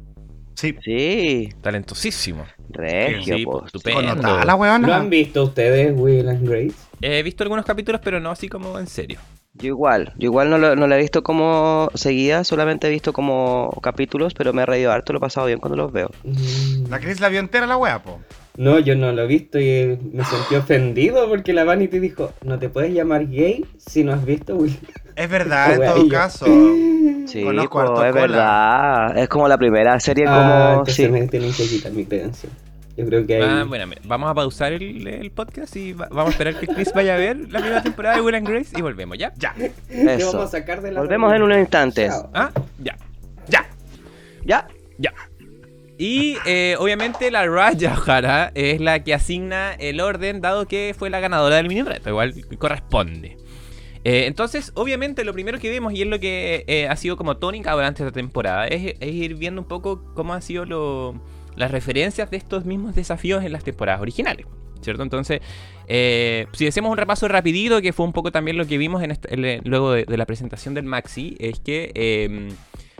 Sí. 0.60 0.76
Sí, 0.84 1.50
Talentosísimo. 1.62 2.46
regio, 2.70 3.38
Sí, 3.38 3.46
po. 3.46 3.52
pues, 3.60 3.66
estupendo. 3.68 4.16
La 4.16 4.44
¿Lo 4.46 4.56
weona. 4.56 4.96
han 4.98 5.10
visto 5.10 5.44
ustedes, 5.44 5.94
Will 5.96 6.28
and 6.30 6.48
Grace? 6.48 6.76
He 7.02 7.24
visto 7.24 7.44
algunos 7.44 7.66
capítulos, 7.66 8.02
pero 8.04 8.20
no 8.20 8.30
así 8.32 8.48
como 8.50 8.78
en 8.80 8.88
serio. 8.88 9.20
Yo 9.56 9.68
igual, 9.68 10.14
yo 10.18 10.26
igual 10.28 10.50
no 10.52 10.58
lo, 10.58 10.76
no 10.76 10.86
lo 10.88 10.96
he 10.96 11.00
visto 11.00 11.24
como 11.24 11.90
seguida, 11.96 12.44
solamente 12.44 12.88
he 12.88 12.92
visto 12.92 13.12
como 13.14 13.72
capítulos, 13.82 14.34
pero 14.36 14.54
me 14.54 14.62
he 14.62 14.66
reído 14.66 14.92
harto, 14.92 15.12
lo 15.12 15.18
he 15.18 15.22
pasado 15.22 15.48
bien 15.48 15.60
cuando 15.60 15.76
los 15.76 15.92
veo. 15.92 16.12
Mm, 16.24 16.90
La 16.90 17.00
Cris 17.00 17.20
la 17.20 17.30
vio 17.30 17.40
entera 17.40 17.66
la 17.66 17.76
wea, 17.76 18.02
po. 18.02 18.20
No, 18.60 18.78
yo 18.78 18.94
no 18.96 19.12
lo 19.14 19.24
he 19.24 19.28
visto 19.28 19.58
y 19.58 19.98
me 20.12 20.26
sentí 20.26 20.56
ofendido 20.56 21.30
porque 21.30 21.54
la 21.54 21.64
Vanity 21.64 22.00
dijo, 22.00 22.34
no 22.44 22.60
te 22.60 22.68
puedes 22.68 22.94
llamar 22.94 23.26
gay 23.30 23.66
si 23.78 24.04
no 24.04 24.12
has 24.12 24.26
visto 24.26 24.56
Will. 24.58 24.78
Es 25.16 25.30
verdad, 25.30 25.74
en 25.82 25.82
todo 25.94 26.10
caso. 26.10 26.46
Sí, 27.26 27.42
Conozco 27.42 27.86
po, 27.86 28.04
es 28.04 28.12
cola. 28.12 28.12
verdad, 28.12 29.18
es 29.18 29.30
como 29.30 29.48
la 29.48 29.58
primera 29.58 29.98
serie 30.02 30.26
Ah, 30.28 30.74
como... 30.82 30.86
Sí. 30.88 31.08
me 31.08 31.26
tienen 31.28 31.54
que 31.54 31.68
quitar 31.68 31.92
mi 31.94 32.04
credencial. 32.06 32.52
Yo 32.98 33.06
creo 33.06 33.26
que 33.26 33.42
Ah, 33.42 33.62
ahí... 33.62 33.68
bueno, 33.68 33.88
mira, 33.88 34.02
vamos 34.06 34.30
a 34.30 34.34
pausar 34.34 34.74
el, 34.74 35.08
el 35.08 35.32
podcast 35.32 35.74
y 35.78 35.94
va- 35.94 36.10
vamos 36.10 36.28
a 36.28 36.32
esperar 36.32 36.60
que 36.60 36.68
Chris 36.68 36.92
vaya 36.94 37.16
a 37.16 37.18
ver 37.18 37.38
la 37.50 37.60
primera 37.60 37.82
temporada 37.82 38.16
de 38.18 38.22
Will 38.22 38.36
and 38.36 38.46
Grace 38.50 38.78
y 38.78 38.82
volvemos, 38.82 39.18
¿ya? 39.18 39.32
Ya, 39.38 39.56
Eso. 39.90 40.34
vamos 40.34 40.48
a 40.54 40.58
sacar 40.60 40.82
de 40.82 40.92
la 40.92 41.00
Volvemos 41.00 41.34
en 41.34 41.44
unos 41.44 41.58
instantes. 41.60 42.10
Chao. 42.12 42.30
Ah, 42.34 42.52
ya, 42.84 42.98
ya. 43.48 43.66
Ya, 44.44 44.68
ya. 44.98 45.14
Y 46.02 46.38
eh, 46.46 46.78
obviamente 46.80 47.30
la 47.30 47.46
Raya 47.46 47.94
O'Hara 48.00 48.54
es 48.56 48.80
la 48.80 49.04
que 49.04 49.14
asigna 49.14 49.74
el 49.74 50.00
orden, 50.00 50.40
dado 50.40 50.66
que 50.66 50.96
fue 50.98 51.10
la 51.10 51.20
ganadora 51.20 51.58
del 51.58 51.68
mini 51.68 51.82
reto, 51.82 52.10
igual 52.10 52.34
corresponde. 52.58 53.36
Eh, 54.06 54.24
entonces, 54.26 54.72
obviamente, 54.76 55.26
lo 55.26 55.34
primero 55.34 55.60
que 55.60 55.70
vemos, 55.70 55.92
y 55.94 56.04
es 56.04 56.08
lo 56.08 56.18
que 56.22 56.64
eh, 56.68 56.88
ha 56.88 56.96
sido 56.96 57.18
como 57.18 57.36
tónica 57.36 57.74
durante 57.74 58.02
esta 58.02 58.14
temporada, 58.14 58.66
es, 58.68 58.96
ir 59.02 59.36
viendo 59.36 59.62
un 59.62 59.68
poco 59.68 60.14
cómo 60.16 60.34
han 60.34 60.42
sido 60.42 60.64
lo- 60.64 61.22
las 61.58 61.70
referencias 61.70 62.32
de 62.32 62.38
estos 62.38 62.64
mismos 62.64 62.96
desafíos 62.96 63.44
en 63.44 63.52
las 63.52 63.66
temporadas 63.66 64.00
originales. 64.00 64.46
¿Cierto? 64.82 65.04
Entonces, 65.04 65.42
si 66.54 66.66
hacemos 66.66 66.90
un 66.90 66.98
repaso 66.98 67.28
rapidito, 67.28 67.82
que 67.82 67.92
fue 67.92 68.06
un 68.06 68.14
poco 68.14 68.32
también 68.32 68.56
lo 68.56 68.66
que 68.66 68.78
vimos 68.78 69.04
en- 69.04 69.62
luego 69.66 69.92
de, 69.92 70.06
la 70.16 70.26
presentación 70.26 70.74
del 70.74 70.86
Maxi, 70.86 71.36
es 71.38 71.60
que 71.60 71.92
eh, 71.94 72.54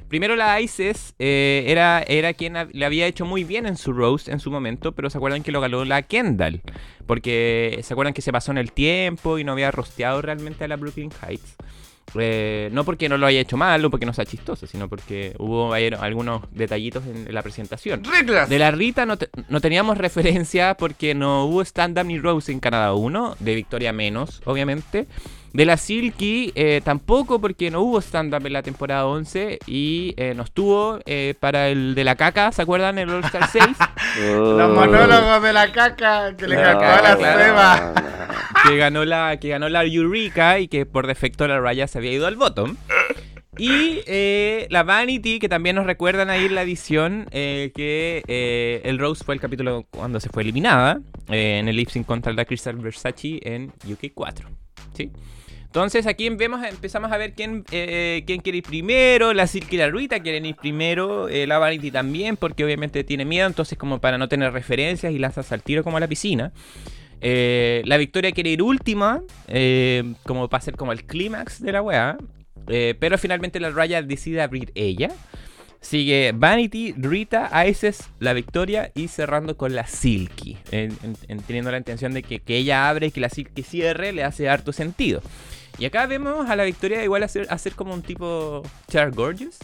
primero 0.10 0.36
la 0.36 0.60
Isis 0.60 1.14
eh, 1.20 1.64
era, 1.68 2.02
era 2.02 2.34
quien 2.34 2.56
le 2.74 2.86
había 2.86 3.08
hecho 3.08 3.26
muy 3.26 3.44
bien 3.44 3.66
en 3.66 3.78
su 3.78 3.94
roast 3.94 4.28
en 4.28 4.40
su 4.40 4.52
momento, 4.52 4.92
pero 4.92 5.10
se 5.10 5.18
acuerdan 5.18 5.44
que 5.44 5.52
lo 5.52 5.62
ganó 5.62 5.86
la 5.86 6.02
Kendall. 6.02 6.62
Porque 7.08 7.80
se 7.84 7.94
acuerdan 7.94 8.14
que 8.14 8.22
se 8.22 8.32
pasó 8.32 8.52
en 8.52 8.58
el 8.58 8.72
tiempo 8.72 9.40
y 9.40 9.44
no 9.44 9.54
había 9.54 9.72
rosteado 9.72 10.22
realmente 10.22 10.64
a 10.64 10.68
la 10.68 10.76
Brooklyn 10.76 11.12
Heights. 11.26 11.56
Eh, 12.16 12.70
no 12.72 12.84
porque 12.86 13.08
no 13.08 13.18
lo 13.20 13.28
haya 13.28 13.40
hecho 13.40 13.56
mal 13.56 13.86
o 13.86 13.92
porque 13.92 14.06
no 14.08 14.14
sea 14.14 14.26
chistoso, 14.26 14.66
sino 14.66 14.90
porque 14.90 15.36
hubo 15.38 15.74
algunos 15.74 16.42
detallitos 16.52 17.06
en, 17.06 17.28
en 17.28 17.34
la 17.36 17.44
presentación. 17.44 18.04
¡Reglas! 18.04 18.50
De 18.50 18.58
la 18.58 18.72
Rita 18.72 19.06
no, 19.06 19.18
te- 19.18 19.30
no 19.48 19.62
teníamos 19.62 19.96
referencia 20.00 20.76
porque 20.76 21.14
no 21.14 21.46
hubo 21.46 21.62
stand-up 21.62 22.06
ni 22.06 22.18
Rose 22.18 22.52
en 22.52 22.60
Canadá 22.60 22.94
1, 22.96 23.38
de 23.40 23.56
Victoria 23.56 23.94
menos, 23.94 24.42
obviamente. 24.46 25.08
De 25.54 25.66
la 25.66 25.78
Silky 25.78 26.52
eh, 26.56 26.82
tampoco 26.84 27.42
porque 27.42 27.72
no 27.72 27.82
hubo 27.82 28.00
stand-up 28.02 28.46
en 28.46 28.54
la 28.54 28.62
temporada 28.62 29.08
11 29.08 29.60
y 29.66 30.14
eh, 30.18 30.34
no 30.36 30.44
estuvo 30.44 31.00
eh, 31.06 31.34
para 31.40 31.70
el 31.70 31.96
de 31.96 32.04
la 32.04 32.16
caca, 32.16 32.52
¿se 32.52 32.62
acuerdan? 32.62 32.98
El 33.00 33.10
All 33.10 33.24
Star 33.26 33.48
6, 33.52 33.66
Los 34.36 34.76
monólogos 34.76 35.42
de 35.42 35.54
la 35.54 35.72
caca 35.72 36.36
que 36.38 36.48
le 36.48 36.56
No, 36.56 36.62
cantó 36.62 36.86
a 36.86 37.02
la 37.02 37.18
claro. 37.18 37.40
Seba. 37.44 37.94
que 38.68 38.78
ganó 38.78 39.06
la 39.06 39.38
que 39.40 39.50
ganó 39.50 39.70
la 39.70 39.84
Eureka 39.86 40.60
y 40.60 40.68
que 40.68 40.86
por 40.86 41.08
defecto 41.08 41.48
la 41.48 41.60
Raya 41.60 41.88
se 41.88 41.98
había 41.98 42.12
ido 42.12 42.28
al 42.28 42.36
bottom. 42.36 42.76
Y 43.58 44.02
eh, 44.06 44.68
la 44.70 44.84
Vanity, 44.84 45.40
que 45.40 45.50
también 45.50 45.76
nos 45.76 45.86
recuerdan 45.86 46.30
ahí 46.30 46.46
en 46.46 46.56
la 46.56 46.62
edición 46.62 47.28
eh, 47.32 47.72
que 47.76 48.24
eh, 48.28 48.82
el 48.86 49.00
Rose 49.00 49.24
fue 49.26 49.36
el 49.36 49.42
capítulo 49.42 49.86
cuando 49.90 50.20
se 50.22 50.30
fue 50.30 50.44
eliminada 50.44 51.02
eh, 51.28 51.58
en 51.60 51.68
el 51.68 51.76
lip 51.76 51.90
sync 51.90 52.06
contra 52.06 52.32
la 52.32 52.46
Crystal 52.46 52.76
Versace 52.78 53.40
en 53.44 53.74
UK 53.86 54.14
4. 54.14 54.48
¿sí? 54.96 55.12
Entonces 55.70 56.08
aquí 56.08 56.28
vemos, 56.30 56.66
empezamos 56.66 57.12
a 57.12 57.18
ver 57.18 57.34
quién, 57.34 57.64
eh, 57.72 58.24
quién 58.26 58.42
quiere 58.42 58.58
ir 58.58 58.64
primero. 58.64 59.34
La 59.36 59.46
Silky 59.46 59.76
y 59.76 59.80
la 59.80 59.88
Rita 59.90 60.20
quieren 60.20 60.46
ir 60.48 60.56
primero. 60.56 61.30
eh, 61.30 61.46
la 61.46 61.60
Vanity 61.60 61.92
también, 61.92 62.38
porque 62.38 62.66
obviamente 62.66 63.04
tiene 63.04 63.24
miedo. 63.24 63.46
Entonces, 63.46 63.78
como 63.78 64.00
para 64.02 64.18
no 64.18 64.28
tener 64.28 64.52
referencias 64.52 65.14
y 65.14 65.20
lanzas 65.20 65.52
al 65.52 65.62
tiro 65.62 65.84
como 65.84 65.98
a 65.98 66.00
la 66.00 66.08
piscina. 66.08 66.52
Eh, 67.22 67.84
la 67.86 67.98
Victoria 67.98 68.32
quiere 68.32 68.50
ir 68.50 68.64
última, 68.64 69.22
como 70.24 70.50
para 70.50 70.62
ser 70.62 70.76
como 70.76 70.92
el 70.92 71.04
clímax 71.06 71.62
de 71.62 71.72
la 71.72 71.82
weá. 71.84 72.18
pero 73.00 73.18
finalmente 73.20 73.60
la 73.60 73.70
Raya 73.70 74.02
decide 74.02 74.42
abrir 74.42 74.72
ella. 74.76 75.10
Sigue 75.82 76.34
Vanity, 76.36 76.94
Rita, 76.98 77.50
Isis, 77.68 78.10
la 78.20 78.34
Victoria 78.34 78.92
y 78.96 79.08
cerrando 79.08 79.56
con 79.56 79.76
la 79.76 79.86
Silky. 79.88 80.58
En- 80.72 80.92
en- 81.04 81.16
en- 81.30 81.40
teniendo 81.42 81.72
la 81.72 81.78
intención 81.78 82.14
de 82.14 82.22
que, 82.22 82.40
que 82.40 82.58
ella 82.58 82.90
abre 82.90 83.08
y 83.08 83.12
que 83.12 83.22
la 83.22 83.30
Silky 83.30 83.64
cierre, 83.64 84.12
le 84.12 84.24
hace 84.24 84.50
harto 84.50 84.74
sentido. 84.74 85.22
Y 85.80 85.86
acá 85.86 86.06
vemos 86.08 86.50
a 86.50 86.56
la 86.58 86.66
Victoria 86.66 87.04
igual 87.04 87.24
hacer, 87.24 87.48
hacer 87.50 87.74
como 87.74 87.94
un 87.94 88.02
tipo 88.02 88.62
Char 88.90 89.12
Gorgeous. 89.12 89.58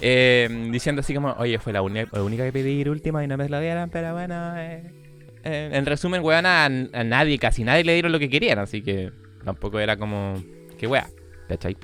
eh, 0.00 0.68
diciendo 0.70 1.00
así 1.00 1.14
como, 1.14 1.32
oye, 1.32 1.58
fue 1.58 1.72
la, 1.72 1.82
única 1.82 2.44
que 2.44 2.52
pedí 2.52 2.88
última 2.88 3.24
y 3.24 3.26
no 3.26 3.36
me 3.36 3.48
la 3.48 3.60
dieron, 3.60 3.90
pero 3.90 4.12
bueno. 4.12 4.56
eh". 4.56 4.82
Eh, 5.44 5.70
en 5.72 5.86
resumen, 5.86 6.22
weón, 6.22 6.46
a, 6.46 6.66
a 6.66 6.68
nadie, 7.04 7.36
casi 7.38 7.64
nadie 7.64 7.82
le 7.82 7.94
dieron 7.94 8.12
lo 8.12 8.20
que 8.20 8.30
querían, 8.30 8.60
así 8.60 8.80
que 8.80 9.10
tampoco 9.44 9.80
era 9.80 9.96
como, 9.96 10.40
que 10.78 10.86
wea, 10.86 11.08
¿cachai? 11.48 11.76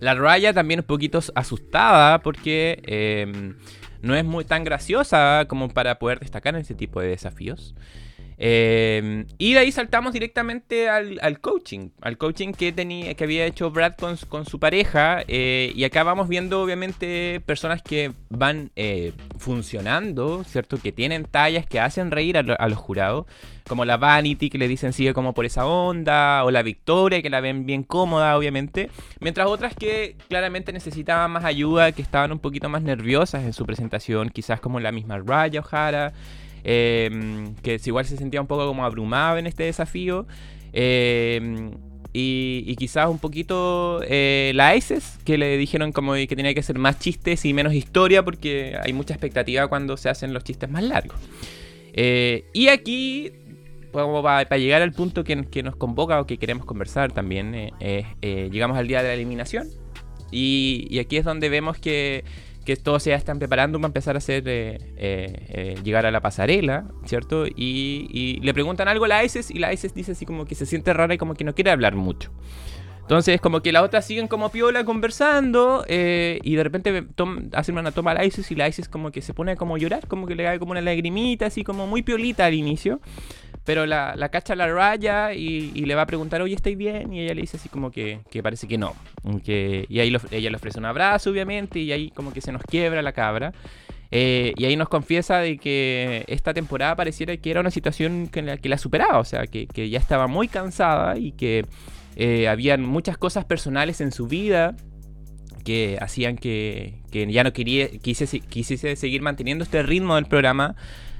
La 0.00 0.14
Raya 0.16 0.52
también 0.52 0.80
un 0.80 0.86
poquito 0.86 1.20
asustada 1.36 2.20
porque 2.20 3.54
no 4.02 4.16
es 4.16 4.24
muy 4.24 4.44
tan 4.44 4.64
graciosa 4.64 5.44
como 5.46 5.68
para 5.68 6.00
poder 6.00 6.18
destacar 6.18 6.56
en 6.56 6.62
ese 6.62 6.74
tipo 6.74 7.00
de 7.00 7.08
desafíos. 7.08 7.76
Eh, 8.42 9.26
y 9.36 9.52
de 9.52 9.58
ahí 9.58 9.70
saltamos 9.70 10.14
directamente 10.14 10.88
al, 10.88 11.18
al 11.20 11.40
coaching, 11.40 11.90
al 12.00 12.16
coaching 12.16 12.52
que, 12.52 12.72
tenía, 12.72 13.12
que 13.12 13.24
había 13.24 13.44
hecho 13.44 13.70
Brad 13.70 13.92
con, 13.96 14.16
su- 14.16 14.58
pareja. 14.58 15.22
eh, 15.28 15.72
y 15.76 15.84
acá 15.84 16.04
vamos 16.04 16.26
viendo 16.26 16.62
obviamente 16.62 17.42
personas 17.44 17.82
que 17.82 18.12
van 18.30 18.70
eh, 18.76 19.12
funcionando, 19.38 20.42
¿cierto? 20.44 20.78
Que 20.78 20.90
tienen 20.90 21.24
tallas, 21.24 21.66
que 21.66 21.80
hacen 21.80 22.10
reír 22.10 22.38
a, 22.38 22.40
a 22.40 22.68
los 22.68 22.78
jurados. 22.78 23.26
Como 23.68 23.84
la 23.84 23.98
Vanity, 23.98 24.48
que 24.50 24.58
le 24.58 24.66
dicen 24.68 24.92
sigue 24.94 25.12
como 25.12 25.34
por 25.34 25.44
esa 25.44 25.66
onda. 25.66 26.42
O 26.44 26.50
la 26.50 26.62
Victoria, 26.62 27.20
que 27.20 27.28
la 27.30 27.40
ven 27.42 27.66
bien 27.66 27.82
cómoda, 27.84 28.36
obviamente. 28.38 28.90
Mientras 29.20 29.46
otras 29.48 29.74
que 29.76 30.16
claramente 30.28 30.72
necesitaban 30.72 31.30
más 31.30 31.44
ayuda, 31.44 31.92
que 31.92 32.00
estaban 32.02 32.32
un 32.32 32.38
poquito 32.38 32.68
más 32.70 32.82
nerviosas 32.82 33.44
en 33.44 33.52
su 33.52 33.66
presentación. 33.66 34.30
Quizás 34.30 34.60
como 34.60 34.80
la 34.80 34.92
misma 34.92 35.18
Raya 35.18 35.60
O'Hara. 35.60 36.12
Eh, 36.64 37.50
que 37.62 37.80
igual 37.84 38.04
se 38.04 38.16
sentía 38.16 38.40
un 38.40 38.46
poco 38.46 38.66
como 38.66 38.84
abrumada 38.84 39.38
en 39.38 39.46
este 39.46 39.64
desafío. 39.64 40.26
eh, 40.72 41.70
y, 42.12 42.64
y 42.66 42.76
quizás 42.76 43.08
un 43.08 43.18
poquito 43.18 44.00
eh, 44.04 44.50
la 44.54 44.76
que 45.24 45.38
le 45.38 45.56
dijeron 45.56 45.92
como 45.92 46.14
que 46.14 46.26
tenía 46.26 46.54
que 46.54 46.62
ser 46.62 46.78
más 46.78 46.98
chistes 46.98 47.44
y 47.44 47.54
menos 47.54 47.72
historia, 47.72 48.24
porque 48.24 48.76
hay 48.82 48.92
mucha 48.92 49.14
expectativa 49.14 49.68
cuando 49.68 49.96
se 49.96 50.08
hacen 50.08 50.32
los 50.32 50.42
chistes 50.42 50.68
más 50.68 50.82
largos. 50.82 51.16
Eh, 51.92 52.46
y 52.52 52.68
aquí, 52.68 53.32
para 53.92 54.56
llegar 54.56 54.82
al 54.82 54.92
punto 54.92 55.22
que, 55.22 55.36
nos 55.36 55.76
convoca 55.76 56.20
o 56.20 56.26
que 56.26 56.36
queremos 56.36 56.66
conversar 56.66 57.12
también, 57.12 57.54
eh, 57.54 57.70
eh, 58.22 58.48
llegamos 58.50 58.76
al 58.76 58.88
día 58.88 59.02
de 59.02 59.08
la 59.08 59.14
eliminación. 59.14 59.68
Y, 60.32 60.86
y 60.90 60.98
aquí 60.98 61.16
es 61.16 61.24
donde 61.24 61.48
vemos 61.48 61.78
que, 61.78 62.24
que 62.64 62.76
todos 62.76 63.04
ya 63.04 63.14
están 63.14 63.38
preparando 63.38 63.78
para 63.78 63.88
empezar 63.88 64.16
a 64.16 64.18
hacer 64.18 64.44
eh, 64.46 64.78
eh, 64.96 65.46
eh, 65.48 65.74
llegar 65.82 66.06
a 66.06 66.10
la 66.10 66.20
pasarela, 66.20 66.84
¿cierto? 67.04 67.46
Y, 67.46 68.38
le 68.42 68.54
preguntan 68.54 68.88
algo 68.88 69.04
a 69.04 69.08
la 69.08 69.24
Isis 69.24 69.50
y 69.50 69.58
la 69.58 69.72
Isis 69.72 69.94
dice 69.94 70.12
así 70.12 70.26
como 70.26 70.44
que 70.44 70.54
se 70.54 70.66
siente 70.66 70.92
rara 70.92 71.14
y 71.14 71.18
como 71.18 71.34
que 71.34 71.44
no 71.44 71.54
quiere 71.54 71.70
hablar 71.70 71.94
mucho. 71.94 72.30
Entonces, 73.00 73.40
como 73.40 73.60
que 73.60 73.72
las 73.72 73.82
otras 73.82 74.06
siguen 74.06 74.28
como 74.28 74.50
piola 74.50 74.84
conversando 74.84 75.84
y 75.88 76.54
de 76.54 76.62
repente 76.62 77.06
hacen 77.54 77.76
una 77.76 77.90
toma 77.90 78.12
a 78.12 78.14
la 78.14 78.24
Isis 78.24 78.50
y 78.52 78.54
la 78.54 78.68
Isis 78.68 78.88
como 78.88 79.10
que 79.10 79.20
se 79.20 79.34
pone 79.34 79.56
como 79.56 79.74
a 79.74 79.78
llorar, 79.78 80.06
como 80.06 80.26
que 80.26 80.36
le 80.36 80.44
cae 80.44 80.58
como 80.60 80.72
una 80.72 80.80
lagrimita, 80.80 81.46
así 81.46 81.64
como 81.64 81.88
muy 81.88 82.02
piolita 82.02 82.46
al 82.46 82.54
inicio. 82.54 83.00
Pero 83.64 83.86
la, 83.86 84.14
la 84.16 84.30
cacha 84.30 84.54
la 84.56 84.66
raya 84.66 85.34
y, 85.34 85.70
y 85.74 85.84
le 85.84 85.94
va 85.94 86.02
a 86.02 86.06
preguntar, 86.06 86.40
oye, 86.42 86.54
¿estáis 86.54 86.76
bien? 86.76 87.12
Y 87.12 87.20
ella 87.20 87.34
le 87.34 87.42
dice 87.42 87.56
así 87.58 87.68
como 87.68 87.90
que, 87.90 88.20
que 88.30 88.42
parece 88.42 88.66
que 88.66 88.78
no. 88.78 88.94
Que, 89.44 89.84
y 89.88 90.00
ahí 90.00 90.10
lo- 90.10 90.20
ella 90.30 90.50
le 90.50 90.56
ofrece 90.56 90.78
un 90.78 90.86
abrazo, 90.86 91.30
obviamente, 91.30 91.78
y 91.78 91.92
ahí 91.92 92.10
como 92.10 92.32
que 92.32 92.40
se 92.40 92.52
nos 92.52 92.62
quiebra 92.62 93.02
la 93.02 93.12
cabra. 93.12 93.52
Eh, 94.10 94.54
y 94.56 94.64
ahí 94.64 94.74
nos 94.76 94.88
confiesa 94.88 95.38
de 95.38 95.56
que 95.58 96.24
esta 96.26 96.52
temporada 96.52 96.96
pareciera 96.96 97.36
que 97.36 97.50
era 97.50 97.60
una 97.60 97.70
situación 97.70 98.26
que 98.28 98.42
la, 98.42 98.56
que 98.56 98.68
la 98.68 98.76
superaba, 98.78 99.18
o 99.18 99.24
sea, 99.24 99.46
que, 99.46 99.66
que 99.68 99.88
ya 99.88 99.98
estaba 100.00 100.26
muy 100.26 100.48
cansada 100.48 101.16
y 101.16 101.30
que 101.32 101.64
eh, 102.16 102.48
habían 102.48 102.82
muchas 102.84 103.18
cosas 103.18 103.44
personales 103.44 104.00
en 104.00 104.10
su 104.10 104.26
vida 104.26 104.74
que 105.64 105.98
hacían 106.00 106.36
que, 106.38 106.94
que 107.12 107.30
ya 107.30 107.44
no 107.44 107.52
quería, 107.52 107.88
quisiese, 107.88 108.40
quisiese 108.40 108.96
seguir 108.96 109.22
manteniendo 109.22 109.62
este 109.62 109.82
ritmo 109.82 110.16
del 110.16 110.24
programa 110.26 110.74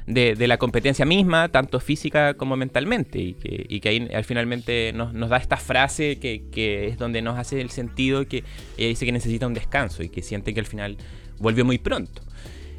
de, 0.07 0.35
de 0.35 0.47
la 0.47 0.59
competencia 0.59 1.05
misma, 1.05 1.49
tanto 1.49 1.81
física 1.81 2.35
como 2.35 2.57
mentalmente, 2.57 3.19
y 3.19 3.35
que, 3.35 3.67
y 3.69 3.81
que 3.81 3.89
ahí 3.89 4.09
al 4.13 4.25
finalmente 4.25 4.93
nos, 4.93 5.13
nos 5.13 5.31
da 5.31 5.37
esta 5.37 5.57
frase 5.57 6.19
que, 6.19 6.43
que 6.51 6.89
es 6.89 6.99
donde 6.99 7.23
nos 7.23 7.39
hace 7.39 7.61
el 7.61 7.71
sentido 7.71 8.27
que 8.27 8.45
ella 8.77 8.89
dice 8.89 9.07
que 9.07 9.13
necesita 9.13 9.47
un 9.47 9.55
descanso 9.55 10.03
y 10.03 10.09
que 10.09 10.23
siente 10.23 10.55
que 10.55 10.61
al 10.61 10.67
final 10.67 10.97
volvió 11.39 11.65
muy 11.65 11.79
pronto. 11.79 12.23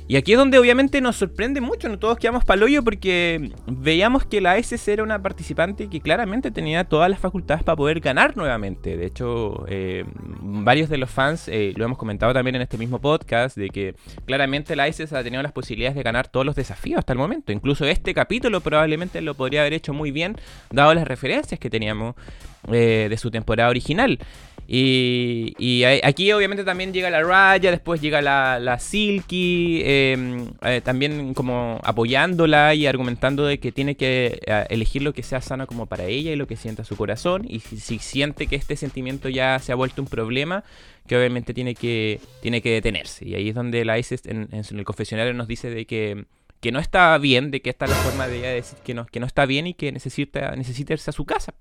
Y 0.08 0.18
aquí 0.18 0.34
es 0.34 0.38
donde 0.38 0.60
obviamente 0.60 1.00
nos 1.00 1.16
sorprende 1.16 1.62
mucho, 1.62 1.88
no 1.88 1.98
todos 1.98 2.18
quedamos 2.18 2.44
palollo 2.44 2.84
porque 2.84 3.52
veíamos 3.66 4.26
que 4.26 4.42
la 4.42 4.58
SS 4.58 4.92
era 4.92 5.04
una 5.04 5.22
participante 5.22 5.90
que 5.90 6.02
claramente 6.02 6.52
tenía 6.52 6.84
todas 6.84 7.10
las 7.10 7.20
facultades 7.20 7.64
para 7.64 7.76
poder 7.76 8.00
ganar 8.02 8.36
nuevamente. 8.36 8.98
De 8.98 9.06
hecho, 9.06 9.66
eh, 9.68 10.04
varios 10.42 10.90
de 10.90 10.98
los 10.98 11.10
fans, 11.10 11.48
eh, 11.48 11.74
lo 11.76 11.86
hemos 11.86 11.98
comentado 11.98 12.34
también 12.34 12.56
en 12.56 12.62
este 12.62 12.78
mismo 12.78 13.00
podcast, 13.00 13.58
de 13.58 13.70
que 13.70 13.96
claramente 14.26 14.76
la 14.76 14.88
SS 14.88 15.16
ha 15.16 15.24
tenido 15.24 15.42
las 15.44 15.52
posibilidades 15.52 15.96
de 15.96 16.04
ganar 16.04 16.28
todos 16.28 16.46
los 16.46 16.56
desafíos 16.56 17.00
hasta 17.00 17.14
el 17.14 17.20
momento. 17.20 17.52
Incluso 17.52 17.86
este 17.86 18.14
capítulo 18.14 18.62
probablemente 18.62 19.22
lo 19.22 19.36
podría 19.36 19.62
haber 19.62 19.74
hecho 19.74 19.94
muy 19.94 20.12
bien, 20.12 20.36
dado 20.72 20.94
las 20.94 21.08
referencias 21.08 21.60
que 21.60 21.70
teníamos 21.70 22.16
eh, 22.72 23.08
de 23.10 23.18
su 23.18 23.32
temporada 23.32 23.70
original. 23.70 24.20
Y, 24.74 25.84
aquí 25.84 26.32
obviamente 26.32 26.64
también 26.64 26.94
llega 26.94 27.10
la 27.10 27.22
Raya, 27.22 27.72
después 27.72 28.00
llega 28.00 28.22
la, 28.22 28.80
Silky, 28.80 29.82
eh, 29.84 30.46
eh, 30.62 30.80
también 30.82 31.34
como 31.34 31.82
apoyándola 31.84 32.74
y 32.74 32.88
argumentando 32.88 33.46
de 33.46 33.60
que 33.60 33.74
tiene 33.74 33.98
que 33.98 34.40
eh, 34.46 34.66
elegir 34.70 35.02
lo 35.02 35.14
que 35.14 35.24
sea 35.24 35.42
sano 35.42 35.68
como 35.68 35.88
para 35.88 36.06
ella 36.06 36.32
y 36.32 36.38
lo 36.38 36.48
que 36.48 36.56
sienta 36.56 36.86
su 36.86 36.96
corazón. 36.96 37.44
Y 37.50 37.60
si, 37.60 37.82
si 37.82 38.00
siente 38.00 38.48
que 38.48 38.56
este 38.56 38.78
sentimiento 38.78 39.28
ya 39.28 39.60
se 39.60 39.74
ha 39.74 39.76
vuelto 39.76 40.02
un 40.02 40.08
problema, 40.08 40.64
que 41.06 41.18
obviamente 41.18 41.54
tiene 41.54 41.76
que, 41.76 42.22
tiene 42.42 42.62
que 42.62 42.72
detenerse. 42.72 43.28
Y 43.28 43.36
ahí 43.36 43.50
es 43.50 43.56
donde 43.56 43.84
la 43.84 44.00
Isis 44.00 44.26
en, 44.26 44.48
en 44.54 44.80
el 44.80 44.86
confesionario 44.86 45.34
nos 45.34 45.50
dice 45.50 45.70
de 45.70 45.86
que, 45.86 46.24
que 46.62 46.72
no 46.72 46.80
está 46.80 47.18
bien, 47.18 47.52
de 47.52 47.62
que 47.62 47.72
esta 47.72 47.86
es 47.86 47.92
la 47.92 47.98
forma 47.98 48.30
de 48.30 48.38
ella 48.38 48.50
decir 48.52 48.80
que 48.86 48.94
no, 48.94 49.06
que 49.06 49.20
no 49.20 49.26
está 49.26 49.46
bien 49.46 49.68
y 49.68 49.74
que 49.74 49.92
necesita, 49.92 50.56
necesita 50.56 50.94
irse 50.94 51.10
a 51.10 51.14
su 51.14 51.26
casa. 51.26 51.54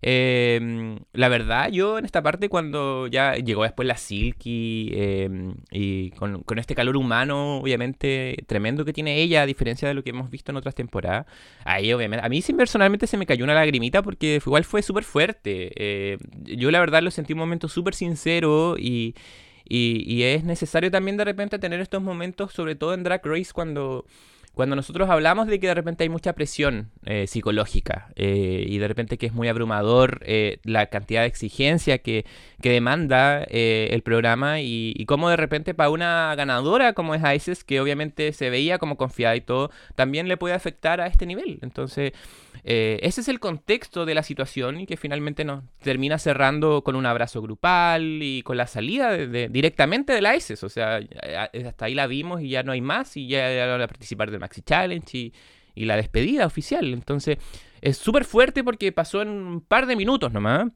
Eh, 0.00 0.98
la 1.12 1.28
verdad, 1.28 1.70
yo 1.70 1.98
en 1.98 2.04
esta 2.04 2.22
parte, 2.22 2.48
cuando 2.48 3.08
ya 3.08 3.34
llegó 3.34 3.64
después 3.64 3.86
la 3.88 3.96
Silky 3.96 4.90
eh, 4.94 5.28
y 5.70 6.10
con, 6.12 6.42
con 6.44 6.58
este 6.58 6.74
calor 6.74 6.96
humano, 6.96 7.58
obviamente, 7.58 8.36
tremendo 8.46 8.84
que 8.84 8.92
tiene 8.92 9.16
ella, 9.20 9.42
a 9.42 9.46
diferencia 9.46 9.88
de 9.88 9.94
lo 9.94 10.04
que 10.04 10.10
hemos 10.10 10.30
visto 10.30 10.52
en 10.52 10.56
otras 10.56 10.74
temporadas, 10.74 11.26
ahí 11.64 11.92
obviamente, 11.92 12.24
a 12.24 12.28
mí 12.28 12.42
sí 12.42 12.52
personalmente 12.52 13.06
se 13.06 13.16
me 13.16 13.26
cayó 13.26 13.44
una 13.44 13.54
lagrimita 13.54 14.02
porque 14.02 14.40
igual 14.44 14.64
fue 14.64 14.82
súper 14.82 15.04
fuerte. 15.04 15.72
Eh, 15.76 16.18
yo 16.44 16.70
la 16.70 16.80
verdad 16.80 17.02
lo 17.02 17.10
sentí 17.10 17.32
un 17.32 17.40
momento 17.40 17.68
súper 17.68 17.94
sincero 17.94 18.76
Y, 18.78 19.14
y 19.70 20.22
es 20.22 20.44
necesario 20.44 20.90
también 20.90 21.16
de 21.18 21.24
repente 21.24 21.58
tener 21.58 21.80
estos 21.80 22.02
momentos, 22.02 22.52
sobre 22.52 22.74
todo 22.74 22.94
en 22.94 23.02
Drag 23.02 23.20
Race, 23.24 23.52
cuando 23.52 24.06
cuando 24.54 24.74
nosotros 24.74 25.08
hablamos 25.08 25.46
de 25.46 25.60
que 25.60 25.68
de 25.68 25.74
repente 25.74 26.02
hay 26.02 26.08
mucha 26.08 26.32
presión 26.32 26.90
eh, 27.04 27.26
psicológica 27.26 28.08
eh, 28.16 28.64
y 28.66 28.78
de 28.78 28.88
repente 28.88 29.16
que 29.16 29.26
es 29.26 29.32
muy 29.32 29.48
abrumador 29.48 30.20
eh, 30.24 30.58
la 30.64 30.86
cantidad 30.86 31.20
de 31.22 31.28
exigencia 31.28 31.98
que, 31.98 32.24
que 32.60 32.70
demanda 32.70 33.44
el 33.44 34.02
programa 34.02 34.60
y, 34.60 34.94
y 34.96 35.06
cómo 35.06 35.30
de 35.30 35.36
repente 35.36 35.74
para 35.74 35.90
una 35.90 36.34
ganadora 36.34 36.92
como 36.92 37.14
es 37.14 37.22
Isis, 37.34 37.64
que 37.64 37.80
obviamente 37.80 38.32
se 38.32 38.50
veía 38.50 38.78
como 38.78 38.96
confiada 38.96 39.36
y 39.36 39.40
todo, 39.40 39.70
también 39.94 40.28
le 40.28 40.36
puede 40.36 40.54
afectar 40.54 41.00
a 41.00 41.06
este 41.06 41.26
nivel. 41.26 41.58
Entonces, 41.62 42.12
ese 42.64 43.20
es 43.20 43.28
el 43.28 43.40
contexto 43.40 44.04
de 44.04 44.14
la 44.14 44.22
situación 44.22 44.80
y 44.80 44.86
que 44.86 44.96
finalmente 44.96 45.44
nos 45.44 45.62
termina 45.80 46.18
cerrando 46.18 46.82
con 46.82 46.96
un 46.96 47.06
abrazo 47.06 47.40
grupal 47.40 48.22
y 48.22 48.42
con 48.42 48.56
la 48.56 48.66
salida 48.66 49.12
de, 49.12 49.48
directamente 49.48 50.12
de 50.12 50.20
la 50.20 50.36
ISIS. 50.36 50.62
O 50.64 50.68
sea, 50.68 51.00
hasta 51.64 51.84
ahí 51.84 51.94
la 51.94 52.06
vimos 52.06 52.42
y 52.42 52.50
ya 52.50 52.62
no 52.62 52.72
hay 52.72 52.80
más 52.80 53.16
y 53.16 53.28
ya, 53.28 53.52
ya 53.54 53.66
van 53.66 53.82
a 53.82 53.86
participar 53.86 54.30
Maxi 54.38 54.62
Challenge 54.62 55.18
y, 55.18 55.32
y 55.74 55.84
la 55.84 55.96
despedida 55.96 56.46
oficial. 56.46 56.92
Entonces, 56.92 57.38
es 57.80 57.96
súper 57.96 58.24
fuerte 58.24 58.64
porque 58.64 58.92
pasó 58.92 59.22
en 59.22 59.28
un 59.28 59.60
par 59.60 59.86
de 59.86 59.96
minutos 59.96 60.32
nomás. 60.32 60.66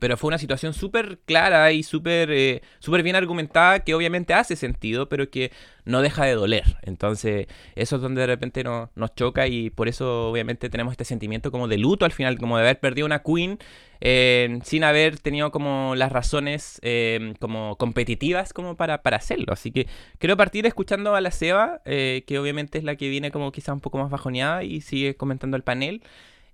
Pero 0.00 0.16
fue 0.16 0.28
una 0.28 0.38
situación 0.38 0.74
súper 0.74 1.18
clara 1.24 1.72
y 1.72 1.82
súper 1.82 2.30
eh, 2.30 2.62
súper 2.78 3.02
bien 3.02 3.16
argumentada 3.16 3.80
que 3.80 3.94
obviamente 3.94 4.34
hace 4.34 4.56
sentido, 4.56 5.08
pero 5.08 5.30
que 5.30 5.52
no 5.84 6.02
deja 6.02 6.24
de 6.24 6.34
doler. 6.34 6.76
Entonces, 6.82 7.46
eso 7.74 7.96
es 7.96 8.02
donde 8.02 8.20
de 8.22 8.26
repente 8.26 8.64
no, 8.64 8.90
nos 8.94 9.14
choca 9.14 9.46
y 9.46 9.70
por 9.70 9.88
eso 9.88 10.30
obviamente 10.30 10.68
tenemos 10.70 10.92
este 10.92 11.04
sentimiento 11.04 11.50
como 11.50 11.68
de 11.68 11.78
luto 11.78 12.04
al 12.04 12.12
final, 12.12 12.38
como 12.38 12.56
de 12.56 12.64
haber 12.64 12.80
perdido 12.80 13.06
una 13.06 13.22
queen 13.22 13.58
eh, 14.00 14.58
sin 14.64 14.84
haber 14.84 15.18
tenido 15.18 15.50
como 15.50 15.94
las 15.94 16.12
razones 16.12 16.78
eh, 16.82 17.34
como 17.40 17.76
competitivas 17.76 18.52
como 18.52 18.76
para, 18.76 19.02
para 19.02 19.16
hacerlo. 19.16 19.52
Así 19.52 19.70
que 19.70 19.86
quiero 20.18 20.36
partir 20.36 20.66
escuchando 20.66 21.14
a 21.14 21.20
la 21.20 21.30
Seba, 21.30 21.80
que 21.84 22.38
obviamente 22.40 22.78
es 22.78 22.84
la 22.84 22.96
que 22.96 23.08
viene 23.08 23.30
como 23.30 23.52
quizá 23.52 23.72
un 23.72 23.80
poco 23.80 23.98
más 23.98 24.10
bajoneada 24.10 24.64
y 24.64 24.80
sigue 24.80 25.16
comentando 25.16 25.56
el 25.56 25.62
panel 25.62 26.02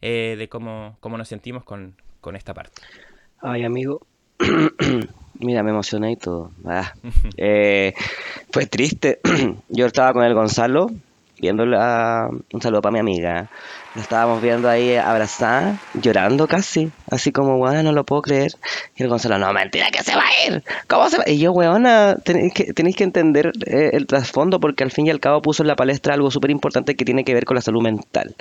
de 0.00 0.48
cómo, 0.50 0.96
cómo 1.00 1.16
nos 1.16 1.28
sentimos 1.28 1.64
con, 1.64 1.96
con 2.22 2.36
esta 2.36 2.54
parte. 2.54 2.80
Ay, 3.42 3.64
amigo. 3.64 4.06
Mira, 5.40 5.64
me 5.64 5.70
emocioné 5.70 6.12
y 6.12 6.16
todo. 6.16 6.52
Ah. 6.64 6.92
Eh, 7.36 7.92
fue 8.52 8.66
triste. 8.66 9.18
Yo 9.68 9.86
estaba 9.86 10.12
con 10.12 10.22
el 10.22 10.32
Gonzalo, 10.32 10.90
viéndola. 11.40 12.30
Un 12.52 12.62
saludo 12.62 12.82
para 12.82 12.92
mi 12.92 13.00
amiga. 13.00 13.50
La 13.96 14.02
estábamos 14.02 14.40
viendo 14.40 14.68
ahí 14.68 14.94
abrazada, 14.94 15.80
llorando 15.94 16.46
casi. 16.46 16.92
Así 17.10 17.32
como, 17.32 17.58
bueno, 17.58 17.82
no 17.82 17.90
lo 17.90 18.04
puedo 18.04 18.22
creer. 18.22 18.52
Y 18.94 19.02
el 19.02 19.08
Gonzalo, 19.08 19.38
no, 19.38 19.52
mentira, 19.52 19.90
que 19.90 20.04
se 20.04 20.14
va 20.14 20.22
a 20.22 20.46
ir. 20.46 20.62
¿Cómo 20.86 21.08
se 21.10 21.18
va? 21.18 21.24
Y 21.26 21.38
yo, 21.38 21.50
weona, 21.50 22.14
tenéis 22.22 22.54
que, 22.54 22.72
tenéis 22.72 22.94
que 22.94 23.04
entender 23.04 23.50
eh, 23.66 23.90
el 23.94 24.06
trasfondo 24.06 24.60
porque 24.60 24.84
al 24.84 24.92
fin 24.92 25.08
y 25.08 25.10
al 25.10 25.18
cabo 25.18 25.42
puso 25.42 25.64
en 25.64 25.66
la 25.66 25.74
palestra 25.74 26.14
algo 26.14 26.30
súper 26.30 26.52
importante 26.52 26.94
que 26.94 27.04
tiene 27.04 27.24
que 27.24 27.34
ver 27.34 27.44
con 27.44 27.56
la 27.56 27.60
salud 27.60 27.82
mental. 27.82 28.36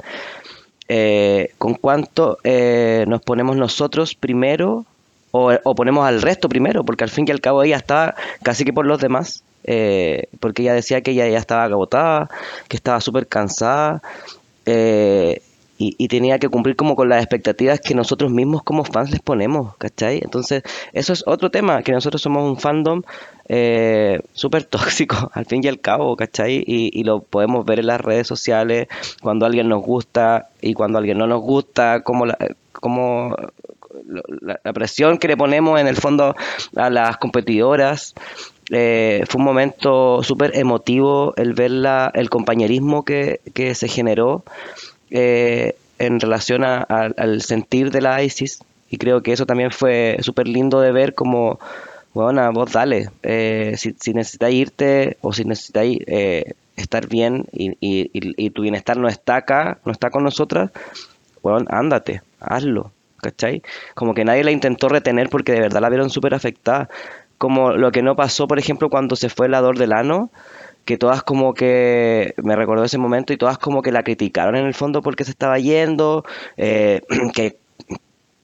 Eh, 0.93 1.53
con 1.57 1.75
cuánto 1.75 2.37
eh, 2.43 3.05
nos 3.07 3.21
ponemos 3.21 3.55
nosotros 3.55 4.13
primero 4.13 4.85
o, 5.31 5.75
ponemos 5.75 6.05
al 6.05 6.21
resto 6.21 6.49
primero, 6.49 6.83
porque 6.83 7.03
al 7.03 7.09
fin 7.09 7.25
y 7.27 7.31
al 7.31 7.41
cabo 7.41 7.63
ella 7.63 7.77
estaba 7.77 8.15
casi 8.43 8.65
que 8.65 8.73
por 8.73 8.85
los 8.85 8.99
demás, 8.99 9.43
eh, 9.63 10.27
porque 10.39 10.63
ella 10.63 10.73
decía 10.73 11.01
que 11.01 11.11
ella 11.11 11.27
ya 11.27 11.37
estaba 11.37 11.63
agotada, 11.63 12.29
que 12.67 12.77
estaba 12.77 12.99
súper 13.01 13.27
cansada 13.27 14.01
eh, 14.65 15.41
y, 15.77 15.95
y 15.97 16.07
tenía 16.09 16.37
que 16.37 16.49
cumplir 16.49 16.75
como 16.75 16.95
con 16.95 17.09
las 17.09 17.23
expectativas 17.23 17.79
que 17.79 17.95
nosotros 17.95 18.31
mismos 18.31 18.61
como 18.63 18.83
fans 18.83 19.09
les 19.09 19.21
ponemos, 19.21 19.75
¿cachai? 19.77 20.19
Entonces, 20.21 20.63
eso 20.93 21.13
es 21.13 21.23
otro 21.25 21.49
tema, 21.49 21.81
que 21.81 21.91
nosotros 21.91 22.21
somos 22.21 22.43
un 22.43 22.57
fandom 22.57 23.01
eh, 23.47 24.21
súper 24.33 24.65
tóxico, 24.65 25.31
al 25.33 25.45
fin 25.45 25.63
y 25.63 25.67
al 25.67 25.79
cabo, 25.79 26.15
¿cachai? 26.15 26.63
Y, 26.67 26.91
y 26.97 27.03
lo 27.03 27.21
podemos 27.21 27.65
ver 27.65 27.79
en 27.79 27.87
las 27.87 28.01
redes 28.01 28.27
sociales, 28.27 28.87
cuando 29.21 29.45
alguien 29.45 29.69
nos 29.69 29.81
gusta 29.81 30.49
y 30.61 30.73
cuando 30.73 30.99
alguien 30.99 31.17
no 31.17 31.25
nos 31.25 31.41
gusta, 31.41 32.01
como 32.01 32.25
la, 32.25 32.37
como 32.73 33.35
la, 34.41 34.73
presión 34.73 35.17
que 35.17 35.27
le 35.27 35.37
ponemos 35.37 35.79
en 35.79 35.87
el 35.87 35.95
fondo 35.95 36.35
a 36.75 36.89
las 36.89 37.17
competidoras. 37.17 38.13
Eh, 38.69 39.23
fue 39.27 39.39
un 39.39 39.45
momento 39.45 40.23
súper 40.23 40.55
emotivo 40.57 41.33
el 41.35 41.53
ver 41.53 41.71
la- 41.71 42.11
el 42.13 42.29
compañerismo 42.29 43.03
que, 43.03 43.41
que 43.53 43.75
se 43.75 43.87
generó 43.89 44.43
eh, 45.11 45.75
en 45.99 46.19
relación 46.19 46.63
a- 46.63 46.81
al 46.83 47.41
sentir 47.41 47.91
de 47.91 48.01
la 48.01 48.23
ISIS. 48.23 48.59
Y 48.89 48.97
creo 48.97 49.21
que 49.23 49.33
eso 49.33 49.45
también 49.45 49.71
fue 49.71 50.17
súper 50.21 50.47
lindo 50.47 50.81
de 50.81 50.91
ver 50.91 51.13
como, 51.15 51.59
bueno, 52.13 52.51
vos 52.53 52.71
dale, 52.71 53.09
eh, 53.23 53.75
si, 53.77 53.95
si 53.99 54.13
necesitáis 54.13 54.55
irte 54.55 55.17
o 55.21 55.31
si 55.33 55.45
necesitáis 55.45 55.99
eh, 56.07 56.53
estar 56.75 57.07
bien 57.07 57.45
y- 57.53 57.71
y- 57.81 58.09
y 58.13 58.49
tu 58.49 58.63
bienestar 58.63 58.97
no 58.97 59.07
está 59.07 59.37
acá, 59.37 59.79
no 59.85 59.91
está 59.91 60.09
con 60.09 60.23
nosotras, 60.23 60.71
bueno, 61.41 61.65
ándate, 61.69 62.21
hazlo, 62.39 62.91
¿cachai? 63.21 63.61
Como 63.95 64.13
que 64.13 64.25
nadie 64.25 64.43
la 64.43 64.51
intentó 64.51 64.89
retener 64.89 65.29
porque 65.29 65.53
de 65.53 65.61
verdad 65.61 65.81
la 65.81 65.89
vieron 65.89 66.09
súper 66.09 66.33
afectada. 66.33 66.89
Como 67.37 67.71
lo 67.71 67.91
que 67.91 68.03
no 68.03 68.15
pasó, 68.15 68.47
por 68.47 68.59
ejemplo, 68.59 68.89
cuando 68.89 69.15
se 69.15 69.29
fue 69.29 69.47
el 69.47 69.53
Ador 69.55 69.77
del 69.77 69.93
Ano, 69.93 70.31
que 70.85 70.97
todas 70.97 71.23
como 71.23 71.53
que, 71.53 72.33
me 72.43 72.55
recordó 72.55 72.83
ese 72.83 72.97
momento 72.97 73.33
y 73.33 73.37
todas 73.37 73.57
como 73.57 73.81
que 73.81 73.91
la 73.91 74.03
criticaron 74.03 74.55
en 74.55 74.65
el 74.65 74.73
fondo 74.73 75.01
porque 75.01 75.23
se 75.23 75.31
estaba 75.31 75.59
yendo, 75.59 76.23
eh, 76.57 77.01
que 77.33 77.60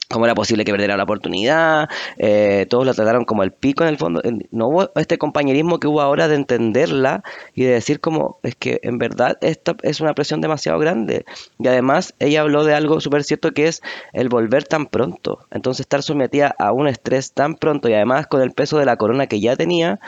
cómo 0.10 0.26
era 0.26 0.36
posible 0.36 0.64
que 0.64 0.72
perdiera 0.72 0.98
la 0.98 1.04
oportunidad, 1.04 1.90
eh, 2.18 2.66
todos 2.70 2.86
la 2.86 2.94
trataron 2.94 3.26
como 3.26 3.44
el 3.44 3.52
pico 3.52 3.84
en 3.84 3.90
el 3.90 3.98
fondo, 3.98 4.22
no 4.52 4.68
hubo 4.68 4.90
este 4.96 5.18
compañerismo 5.18 5.80
que 5.80 5.88
hubo 5.88 6.02
ahora 6.02 6.28
de 6.28 6.36
entenderla 6.36 7.24
y 7.54 7.64
de 7.64 7.72
decir 7.72 8.00
como, 8.00 8.40
es 8.44 8.56
que 8.56 8.80
en 8.84 8.98
verdad 8.98 9.38
esta 9.42 9.76
es 9.84 10.00
una 10.00 10.14
presión 10.14 10.42
demasiado 10.42 10.80
grande 10.80 11.26
y 11.60 11.68
además 11.68 12.14
ella 12.20 12.42
habló 12.42 12.64
de 12.64 12.74
algo 12.74 13.02
súper 13.02 13.24
cierto 13.24 13.52
que 13.52 13.68
es 13.68 13.82
el 14.14 14.30
volver 14.30 14.64
tan 14.64 14.86
pronto, 14.86 15.40
entonces 15.52 15.82
estar 15.82 16.04
sometida 16.04 16.56
a 16.58 16.72
un 16.72 16.88
estrés 16.88 17.34
tan 17.34 17.56
pronto 17.56 17.90
y 17.90 17.94
además 17.94 18.28
con 18.28 18.42
el 18.42 18.52
peso 18.52 18.78
de 18.78 18.86
la 18.86 18.98
corona 18.98 19.28
que 19.28 19.40
ya 19.40 19.56
tenía, 19.56 20.00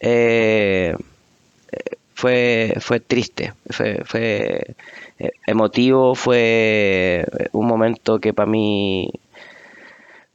eh, 0.00 0.94
fue, 2.14 2.74
fue 2.80 2.98
triste, 3.00 3.52
fue, 3.70 4.02
fue 4.04 4.74
eh, 5.18 5.30
emotivo, 5.46 6.14
fue 6.14 7.26
un 7.52 7.66
momento 7.66 8.18
que 8.20 8.32
para 8.32 8.50
mí, 8.50 9.10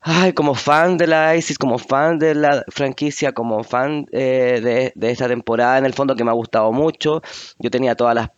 ay, 0.01 0.33
como 0.33 0.55
fan 0.55 0.97
de 0.97 1.07
la 1.07 1.35
ISIS, 1.35 1.57
como 1.57 1.77
fan 1.77 2.17
de 2.19 2.35
la 2.35 2.63
franquicia, 2.69 3.31
como 3.33 3.63
fan 3.63 4.05
eh, 4.11 4.91
de, 4.95 5.11
esta 5.11 5.27
temporada, 5.27 5.77
en 5.77 5.85
el 5.85 5.93
fondo 5.93 6.15
que 6.15 6.23
me 6.23 6.31
ha 6.31 6.33
gustado 6.33 6.71
mucho, 6.71 7.21
yo 7.59 7.69
tenía 7.69 7.95
todas 7.95 8.15
las 8.15 8.29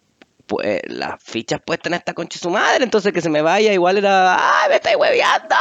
pu- 0.47 0.61
eh, 0.63 0.81
las 0.87 1.21
fichas 1.23 1.61
puestas 1.65 1.87
en 1.91 1.93
esta 1.95 2.13
concha 2.13 2.37
de 2.37 2.43
su 2.43 2.49
madre, 2.49 2.83
entonces 2.83 3.13
que 3.13 3.21
se 3.21 3.29
me 3.29 3.41
vaya 3.41 3.71
igual 3.73 3.97
era, 3.97 4.35
¡ay, 4.35 4.69
me 4.69 4.75
estáis 4.75 4.97
hueveando! 4.97 5.55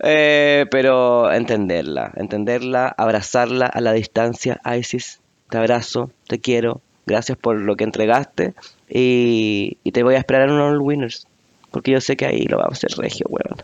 Eh, 0.00 0.66
pero 0.70 1.32
entenderla, 1.32 2.12
entenderla, 2.16 2.94
abrazarla 2.96 3.66
a 3.66 3.80
la 3.80 3.92
distancia, 3.92 4.60
Isis, 4.78 5.20
te 5.50 5.58
abrazo, 5.58 6.10
te 6.28 6.40
quiero, 6.40 6.80
gracias 7.06 7.36
por 7.38 7.56
lo 7.60 7.76
que 7.76 7.84
entregaste 7.84 8.54
y, 8.88 9.78
y 9.82 9.92
te 9.92 10.02
voy 10.02 10.14
a 10.14 10.18
esperar 10.18 10.48
en 10.48 10.54
un 10.54 10.60
All 10.60 10.80
Winners, 10.80 11.26
porque 11.70 11.90
yo 11.90 12.00
sé 12.00 12.16
que 12.16 12.26
ahí 12.26 12.44
lo 12.44 12.58
vamos 12.58 12.74
a 12.74 12.86
hacer 12.86 12.98
regio, 12.98 13.26
weón. 13.28 13.56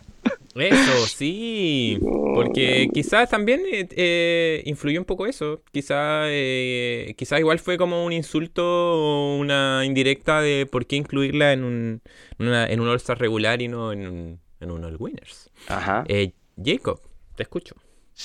Eso, 0.55 1.07
sí. 1.07 1.99
Porque 2.35 2.89
quizás 2.93 3.29
también 3.29 3.61
eh, 3.71 3.87
eh, 3.91 4.63
influyó 4.65 4.99
un 4.99 5.05
poco 5.05 5.25
eso. 5.25 5.61
Quizás 5.71 6.25
eh, 6.29 7.13
quizás 7.17 7.39
igual 7.39 7.59
fue 7.59 7.77
como 7.77 8.05
un 8.05 8.11
insulto 8.13 8.63
o 8.65 9.37
una 9.37 9.83
indirecta 9.85 10.41
de 10.41 10.65
por 10.65 10.85
qué 10.85 10.97
incluirla 10.97 11.53
en 11.53 11.63
un, 11.63 12.01
en 12.39 12.47
una- 12.47 12.67
en 12.67 12.79
un 12.81 12.87
All-Star 12.89 13.17
regular 13.19 13.61
y 13.61 13.67
no 13.67 13.91
en 13.93 14.07
un, 14.07 14.39
en 14.59 14.71
un 14.71 14.83
All-Winners. 14.83 15.49
Ajá. 15.67 16.03
Eh, 16.07 16.33
Jacob, 16.63 16.99
te 17.35 17.43
escucho. 17.43 17.75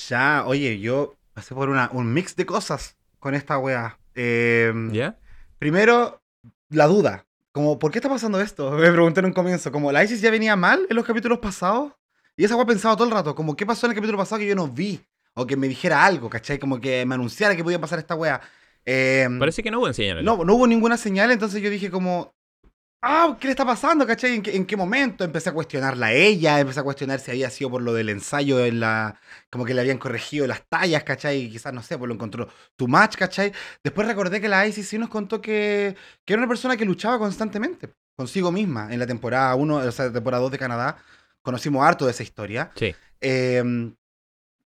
Ya, 0.09 0.43
oye, 0.45 0.79
yo 0.79 1.15
pasé 1.33 1.55
por 1.55 1.69
una, 1.69 1.89
un 1.93 2.13
mix 2.13 2.35
de 2.35 2.45
cosas 2.45 2.97
con 3.19 3.35
esta 3.35 3.57
wea. 3.57 3.99
Eh, 4.15 4.73
¿Ya? 4.91 5.17
Primero, 5.59 6.21
la 6.69 6.87
duda. 6.87 7.25
Como, 7.51 7.79
¿por 7.79 7.91
qué 7.91 7.99
está 7.99 8.09
pasando 8.09 8.39
esto? 8.41 8.69
Me 8.77 8.91
pregunté 8.91 9.21
en 9.21 9.27
un 9.27 9.33
comienzo. 9.33 9.71
Como, 9.71 9.91
¿la 9.91 10.03
ISIS 10.03 10.21
ya 10.21 10.29
venía 10.29 10.55
mal 10.55 10.85
en 10.89 10.95
los 10.95 11.05
capítulos 11.05 11.39
pasados? 11.39 11.93
Y 12.37 12.45
esa 12.45 12.55
wea 12.55 12.65
pensaba 12.65 12.95
todo 12.95 13.07
el 13.07 13.13
rato. 13.13 13.33
Como, 13.35 13.55
¿qué 13.55 13.65
pasó 13.65 13.87
en 13.87 13.91
el 13.91 13.95
capítulo 13.95 14.17
pasado 14.17 14.39
que 14.39 14.47
yo 14.47 14.55
no 14.55 14.67
vi? 14.67 14.99
O 15.33 15.45
que 15.45 15.57
me 15.57 15.67
dijera 15.67 16.05
algo, 16.05 16.29
¿cachai? 16.29 16.59
Como 16.59 16.79
que 16.79 17.05
me 17.05 17.15
anunciara 17.15 17.55
que 17.55 17.63
podía 17.63 17.79
pasar 17.81 17.99
esta 17.99 18.15
wea. 18.15 18.41
Eh, 18.85 19.27
Parece 19.39 19.61
que 19.63 19.71
no 19.71 19.79
hubo 19.79 19.91
señal. 19.93 20.23
no, 20.23 20.43
no 20.45 20.55
hubo 20.55 20.67
ninguna 20.67 20.97
señal, 20.97 21.31
entonces 21.31 21.61
yo 21.61 21.69
dije 21.69 21.89
como... 21.91 22.33
Ah, 23.03 23.37
¿qué 23.39 23.47
le 23.47 23.51
está 23.51 23.63
pasando? 23.63 24.07
¿Cachai? 24.07 24.35
¿En 24.35 24.41
qué, 24.41 24.55
en 24.55 24.65
qué 24.65 24.75
momento? 24.75 25.23
Empecé 25.23 25.49
a 25.49 25.53
cuestionarla 25.53 26.07
a 26.07 26.13
ella, 26.13 26.59
empecé 26.59 26.79
a 26.79 26.83
cuestionar 26.83 27.19
si 27.19 27.29
había 27.29 27.49
sido 27.51 27.69
por 27.69 27.81
lo 27.81 27.93
del 27.93 28.09
ensayo 28.09 28.65
en 28.65 28.79
la... 28.79 29.19
Como 29.51 29.65
que 29.65 29.73
le 29.75 29.81
habían 29.81 29.99
corregido 29.99 30.47
las 30.47 30.63
tallas, 30.67 31.03
¿cachai? 31.03 31.43
Y 31.43 31.51
quizás, 31.51 31.73
no 31.73 31.83
sé, 31.83 31.97
pues 31.97 32.07
lo 32.07 32.15
encontró 32.15 32.47
too 32.75 32.87
much, 32.87 33.15
¿cachai? 33.15 33.53
Después 33.83 34.07
recordé 34.07 34.41
que 34.41 34.47
la 34.49 34.65
ICC 34.67 34.83
sí 34.83 34.97
nos 34.97 35.09
contó 35.09 35.39
que, 35.41 35.95
que 36.25 36.33
era 36.33 36.39
una 36.41 36.47
persona 36.49 36.75
que 36.75 36.85
luchaba 36.85 37.19
constantemente 37.19 37.89
consigo 38.15 38.51
misma 38.51 38.91
en 38.91 38.97
la 38.99 39.05
temporada 39.05 39.53
1, 39.53 39.75
o 39.75 39.91
sea, 39.91 40.11
temporada 40.11 40.41
2 40.41 40.51
de 40.51 40.57
Canadá. 40.57 40.97
Conocimos 41.47 41.85
harto 41.85 42.05
de 42.05 42.11
esa 42.11 42.23
historia. 42.23 42.71
Sí. 42.75 42.93
Eh, 43.21 43.63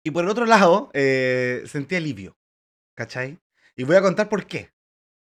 y 0.04 0.10
por 0.10 0.24
el 0.24 0.30
otro 0.30 0.46
lado, 0.46 0.90
eh, 0.94 1.62
sentí 1.66 1.96
alivio. 1.96 2.36
¿cachai? 2.94 3.38
Y 3.76 3.84
voy 3.84 3.96
a 3.96 4.02
contar 4.02 4.28
por 4.28 4.46
qué. 4.46 4.70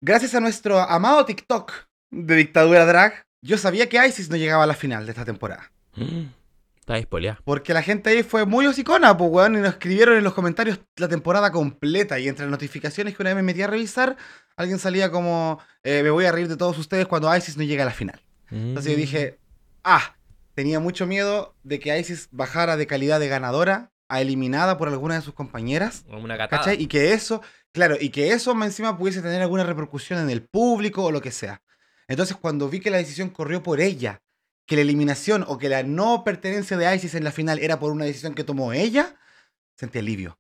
Gracias 0.02 0.36
a 0.36 0.40
nuestro 0.40 0.80
amado 0.80 1.26
TikTok 1.26 1.72
de 2.12 2.36
Dictadura 2.36 2.86
Drag, 2.86 3.26
yo 3.42 3.58
sabía 3.58 3.90
que 3.90 4.06
Isis 4.06 4.30
no 4.30 4.36
llegaba 4.36 4.64
a 4.64 4.68
la 4.68 4.74
final 4.74 5.06
de 5.06 5.12
esta 5.12 5.26
temporada. 5.26 5.72
Mm, 5.96 6.28
Está 6.80 6.98
espoleada. 6.98 7.42
Porque 7.44 7.74
la 7.74 7.82
gente 7.84 8.10
ahí 8.10 8.24
fue 8.24 8.46
muy 8.46 8.66
hocicona, 8.66 9.18
pues, 9.18 9.30
weón, 9.30 9.56
y 9.56 9.60
nos 9.60 9.72
escribieron 9.72 10.18
en 10.18 10.24
los 10.24 10.34
comentarios 10.34 10.80
la 10.96 11.10
temporada 11.10 11.52
completa. 11.52 12.18
Y 12.18 12.30
entre 12.30 12.46
las 12.46 12.52
notificaciones 12.52 13.16
que 13.16 13.24
una 13.24 13.32
vez 13.32 13.36
me 13.36 13.44
metí 13.44 13.62
a 13.62 13.68
revisar, 13.68 14.16
alguien 14.56 14.80
salía 14.80 15.12
como, 15.12 15.60
eh, 15.84 16.02
me 16.02 16.10
voy 16.12 16.26
a 16.26 16.32
reír 16.32 16.48
de 16.48 16.56
todos 16.56 16.78
ustedes 16.78 17.06
cuando 17.06 17.36
Isis 17.36 17.58
no 17.58 17.64
llega 17.64 17.84
a 17.84 17.88
la 17.88 17.92
final. 17.92 18.22
Entonces 18.50 18.94
yo 18.94 18.98
dije, 18.98 19.38
ah, 19.84 20.16
tenía 20.58 20.80
mucho 20.80 21.06
miedo 21.06 21.56
de 21.62 21.80
que 21.80 21.96
Isis 22.00 22.30
bajara 22.32 22.78
de 22.78 22.88
calidad 22.88 23.20
de 23.20 23.28
ganadora 23.28 23.92
a 24.10 24.22
eliminada 24.22 24.80
por 24.80 24.88
alguna 24.88 25.14
de 25.14 25.22
sus 25.22 25.36
compañeras. 25.36 26.04
Una 26.08 26.36
gatada. 26.36 26.64
¿Cachai? 26.64 26.82
Y 26.82 26.88
que 26.88 27.14
eso, 27.14 27.44
claro, 27.72 27.96
y 28.02 28.10
que 28.10 28.32
eso 28.32 28.56
más 28.56 28.70
encima 28.70 28.98
pudiese 28.98 29.22
tener 29.22 29.40
alguna 29.44 29.66
repercusión 29.66 30.18
en 30.18 30.32
el 30.32 30.42
público 30.42 31.04
o 31.04 31.12
lo 31.12 31.22
que 31.22 31.30
sea. 31.30 31.62
Entonces, 32.08 32.38
cuando 32.38 32.70
vi 32.70 32.80
que 32.80 32.90
la 32.90 32.98
decisión 32.98 33.30
corrió 33.30 33.62
por 33.62 33.80
ella, 33.80 34.24
que 34.66 34.76
la 34.76 34.82
eliminación 34.82 35.46
o 35.48 35.60
que 35.60 35.70
la 35.70 35.84
no 35.84 36.24
pertenencia 36.24 36.76
de 36.76 36.96
Isis 36.96 37.14
en 37.14 37.24
la 37.24 37.32
final 37.32 37.60
era 37.60 37.78
por 37.78 37.92
una 37.92 38.06
decisión 38.06 38.34
que 38.34 38.44
tomó 38.44 38.74
ella, 38.74 39.16
sentí 39.76 40.00
alivio. 40.00 40.40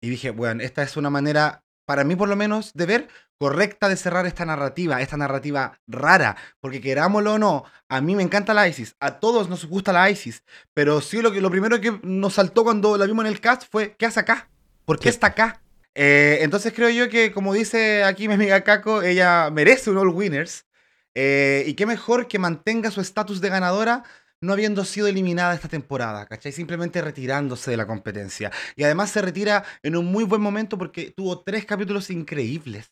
Y 0.00 0.10
dije, 0.10 0.30
bueno, 0.30 0.62
esta 0.62 0.84
es 0.84 0.96
una 0.96 1.10
manera, 1.10 1.64
para 1.86 2.04
mí 2.04 2.14
por 2.14 2.28
lo 2.28 2.36
menos, 2.36 2.72
de 2.74 2.86
ver 2.86 3.08
correcta 3.40 3.88
de 3.88 3.96
cerrar 3.96 4.26
esta 4.26 4.44
narrativa, 4.44 5.00
esta 5.00 5.16
narrativa 5.16 5.80
rara, 5.86 6.36
porque 6.60 6.82
querámoslo 6.82 7.34
o 7.34 7.38
no, 7.38 7.64
a 7.88 8.02
mí 8.02 8.14
me 8.14 8.22
encanta 8.22 8.52
la 8.52 8.68
ISIS, 8.68 8.94
a 9.00 9.18
todos 9.18 9.48
nos 9.48 9.64
gusta 9.64 9.94
la 9.94 10.10
ISIS, 10.10 10.44
pero 10.74 11.00
sí 11.00 11.22
lo, 11.22 11.32
que, 11.32 11.40
lo 11.40 11.50
primero 11.50 11.80
que 11.80 11.98
nos 12.02 12.34
saltó 12.34 12.64
cuando 12.64 12.98
la 12.98 13.06
vimos 13.06 13.24
en 13.24 13.32
el 13.32 13.40
cast 13.40 13.62
fue, 13.70 13.96
¿qué 13.96 14.04
hace 14.04 14.20
acá? 14.20 14.50
¿Por 14.84 14.98
qué 14.98 15.04
Sí. 15.04 15.14
está 15.14 15.28
acá? 15.28 15.62
Eh, 15.94 16.40
entonces 16.42 16.74
creo 16.74 16.90
yo 16.90 17.08
que, 17.08 17.32
como 17.32 17.54
dice 17.54 18.04
aquí 18.04 18.28
mi 18.28 18.34
amiga 18.34 18.60
Kako, 18.60 19.00
ella 19.02 19.48
merece 19.50 19.88
un 19.88 19.96
All 19.96 20.08
Winners, 20.10 20.66
eh, 21.14 21.64
y 21.66 21.72
qué 21.74 21.86
mejor 21.86 22.28
que 22.28 22.38
mantenga 22.38 22.90
su 22.90 23.00
estatus 23.00 23.40
de 23.40 23.48
ganadora 23.48 24.04
no 24.42 24.52
habiendo 24.52 24.84
sido 24.84 25.06
eliminada 25.06 25.54
esta 25.54 25.68
temporada, 25.68 26.26
¿cachai? 26.26 26.52
Simplemente 26.52 27.00
retirándose 27.02 27.70
de 27.70 27.76
la 27.76 27.86
competencia. 27.86 28.50
Y 28.76 28.84
además 28.84 29.10
se 29.10 29.20
retira 29.20 29.64
en 29.82 29.96
un 29.96 30.06
muy 30.06 30.24
buen 30.24 30.40
momento 30.40 30.78
porque 30.78 31.10
tuvo 31.14 31.40
tres 31.42 31.64
capítulos 31.66 32.10
increíbles, 32.10 32.90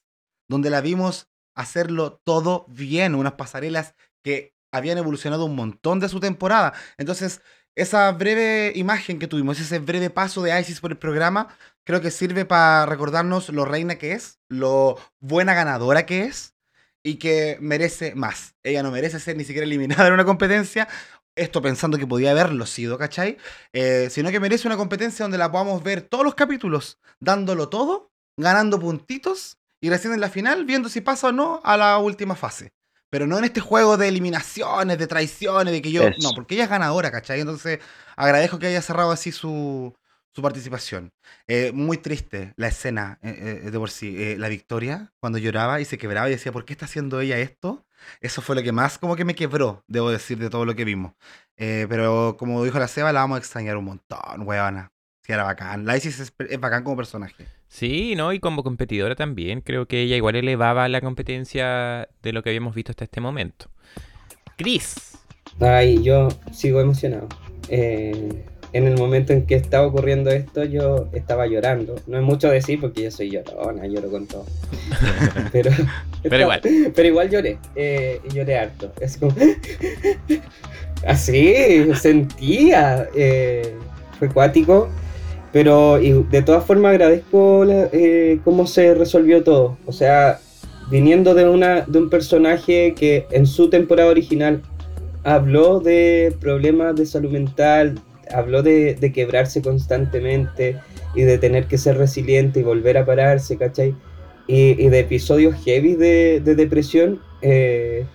donde 0.48 0.70
la 0.70 0.80
vimos 0.80 1.28
hacerlo 1.54 2.20
todo 2.24 2.66
bien, 2.68 3.14
unas 3.14 3.34
pasarelas 3.34 3.94
que 4.22 4.54
habían 4.72 4.98
evolucionado 4.98 5.44
un 5.44 5.56
montón 5.56 6.00
de 6.00 6.08
su 6.08 6.20
temporada. 6.20 6.72
Entonces, 6.98 7.42
esa 7.74 8.10
breve 8.12 8.72
imagen 8.74 9.18
que 9.18 9.28
tuvimos, 9.28 9.60
ese 9.60 9.78
breve 9.78 10.10
paso 10.10 10.42
de 10.42 10.58
Isis 10.60 10.80
por 10.80 10.90
el 10.90 10.98
programa, 10.98 11.48
creo 11.84 12.00
que 12.00 12.10
sirve 12.10 12.44
para 12.44 12.86
recordarnos 12.86 13.48
lo 13.50 13.64
reina 13.64 13.96
que 13.96 14.12
es, 14.12 14.40
lo 14.48 14.98
buena 15.20 15.54
ganadora 15.54 16.06
que 16.06 16.24
es 16.24 16.54
y 17.04 17.16
que 17.16 17.56
merece 17.60 18.14
más. 18.14 18.56
Ella 18.62 18.82
no 18.82 18.90
merece 18.90 19.20
ser 19.20 19.36
ni 19.36 19.44
siquiera 19.44 19.64
eliminada 19.64 20.06
en 20.06 20.14
una 20.14 20.24
competencia. 20.24 20.88
Esto 21.36 21.62
pensando 21.62 21.98
que 21.98 22.06
podía 22.06 22.32
haberlo 22.32 22.66
sido, 22.66 22.98
¿cachai? 22.98 23.36
Eh, 23.72 24.08
sino 24.10 24.30
que 24.30 24.40
merece 24.40 24.66
una 24.66 24.76
competencia 24.76 25.24
donde 25.24 25.38
la 25.38 25.52
podamos 25.52 25.82
ver 25.82 26.02
todos 26.02 26.24
los 26.24 26.34
capítulos, 26.34 26.98
dándolo 27.20 27.68
todo, 27.68 28.12
ganando 28.36 28.80
puntitos 28.80 29.57
y 29.80 29.90
recién 29.90 30.12
en 30.12 30.20
la 30.20 30.30
final 30.30 30.64
viendo 30.64 30.88
si 30.88 31.00
pasa 31.00 31.28
o 31.28 31.32
no 31.32 31.60
a 31.64 31.76
la 31.76 31.98
última 31.98 32.34
fase. 32.34 32.72
Pero 33.10 33.26
no 33.26 33.38
en 33.38 33.44
este 33.44 33.60
juego 33.60 33.96
de 33.96 34.08
eliminaciones, 34.08 34.98
de 34.98 35.06
traiciones, 35.06 35.72
de 35.72 35.80
que 35.80 35.90
yo. 35.90 36.02
Eso. 36.02 36.16
No, 36.22 36.34
porque 36.34 36.54
ella 36.54 36.64
es 36.64 36.70
ganadora, 36.70 37.10
¿cachai? 37.10 37.40
Entonces 37.40 37.80
agradezco 38.16 38.58
que 38.58 38.66
haya 38.66 38.82
cerrado 38.82 39.10
así 39.10 39.32
su, 39.32 39.94
su 40.34 40.42
participación. 40.42 41.12
Eh, 41.46 41.72
muy 41.72 41.96
triste 41.98 42.52
la 42.56 42.68
escena 42.68 43.18
eh, 43.22 43.62
eh, 43.64 43.70
de 43.70 43.78
por 43.78 43.90
sí. 43.90 44.36
La 44.36 44.48
victoria, 44.48 45.12
cuando 45.20 45.38
lloraba 45.38 45.80
y 45.80 45.84
se 45.84 45.98
quebraba 45.98 46.28
y 46.28 46.32
decía, 46.32 46.52
¿por 46.52 46.64
qué 46.64 46.74
está 46.74 46.84
haciendo 46.84 47.20
ella 47.20 47.38
esto? 47.38 47.86
Eso 48.20 48.42
fue 48.42 48.54
lo 48.54 48.62
que 48.62 48.72
más 48.72 48.98
como 48.98 49.16
que 49.16 49.24
me 49.24 49.34
quebró, 49.34 49.84
debo 49.88 50.10
decir, 50.10 50.38
de 50.38 50.50
todo 50.50 50.64
lo 50.64 50.76
que 50.76 50.84
vimos. 50.84 51.14
Pero 51.56 52.36
como 52.38 52.62
dijo 52.62 52.78
la 52.78 52.86
Seba, 52.88 53.12
la 53.12 53.20
vamos 53.20 53.36
a 53.36 53.38
extrañar 53.40 53.76
un 53.76 53.86
montón, 53.86 54.46
weona. 54.46 54.92
Sí, 55.28 55.34
era 55.34 55.44
bacán. 55.44 55.84
La 55.84 55.94
Isis 55.94 56.20
es, 56.20 56.32
es 56.48 56.58
bacán 56.58 56.82
como 56.84 56.96
personaje. 56.96 57.44
Sí, 57.68 58.14
¿no? 58.16 58.32
Y 58.32 58.40
como 58.40 58.62
competidora 58.64 59.14
también. 59.14 59.60
Creo 59.60 59.84
que 59.86 60.00
ella 60.00 60.16
igual 60.16 60.36
elevaba 60.36 60.88
la 60.88 61.02
competencia 61.02 62.08
de 62.22 62.32
lo 62.32 62.42
que 62.42 62.48
habíamos 62.48 62.74
visto 62.74 62.92
hasta 62.92 63.04
este 63.04 63.20
momento. 63.20 63.66
Chris. 64.56 65.18
Ay, 65.60 66.02
yo 66.02 66.28
sigo 66.50 66.80
emocionado. 66.80 67.28
Eh, 67.68 68.42
en 68.72 68.86
el 68.86 68.96
momento 68.96 69.34
en 69.34 69.44
que 69.44 69.54
estaba 69.56 69.86
ocurriendo 69.86 70.30
esto, 70.30 70.64
yo 70.64 71.10
estaba 71.12 71.46
llorando. 71.46 71.96
No 72.06 72.16
es 72.16 72.22
mucho 72.24 72.48
decir 72.48 72.80
porque 72.80 73.02
yo 73.02 73.10
soy 73.10 73.30
llorona, 73.30 73.86
lloro 73.86 74.08
con 74.10 74.26
todo. 74.26 74.46
Pero, 75.52 75.70
Pero 76.22 76.40
igual. 76.40 76.62
Pero 76.94 77.06
igual 77.06 77.28
lloré. 77.28 77.58
eh, 77.76 78.18
y 78.30 78.34
lloré 78.34 78.56
harto. 78.56 78.94
Es 78.98 79.18
como. 79.18 79.34
Así, 81.06 81.54
sentía. 82.00 83.06
eh, 83.14 83.74
fue 84.18 84.30
cuático. 84.30 84.88
Pero 85.58 85.98
de 85.98 86.42
todas 86.42 86.64
formas 86.64 86.90
agradezco 86.90 87.64
eh, 87.68 88.38
cómo 88.44 88.68
se 88.68 88.94
resolvió 88.94 89.42
todo. 89.42 89.76
O 89.86 89.92
sea, 89.92 90.38
viniendo 90.88 91.34
de, 91.34 91.48
una, 91.48 91.80
de 91.80 91.98
un 91.98 92.10
personaje 92.10 92.94
que 92.94 93.26
en 93.32 93.44
su 93.44 93.68
temporada 93.68 94.08
original 94.08 94.62
habló 95.24 95.80
de 95.80 96.32
problemas 96.40 96.94
de 96.94 97.06
salud 97.06 97.32
mental, 97.32 97.98
habló 98.32 98.62
de, 98.62 98.94
de 98.94 99.12
quebrarse 99.12 99.60
constantemente 99.60 100.78
y 101.16 101.22
de 101.22 101.38
tener 101.38 101.66
que 101.66 101.76
ser 101.76 101.98
resiliente 101.98 102.60
y 102.60 102.62
volver 102.62 102.96
a 102.96 103.04
pararse, 103.04 103.56
¿cachai? 103.56 103.96
Y, 104.46 104.80
y 104.80 104.88
de 104.90 105.00
episodios 105.00 105.56
heavy 105.64 105.96
de, 105.96 106.40
de 106.40 106.54
depresión, 106.54 107.20
eh, 107.42 108.06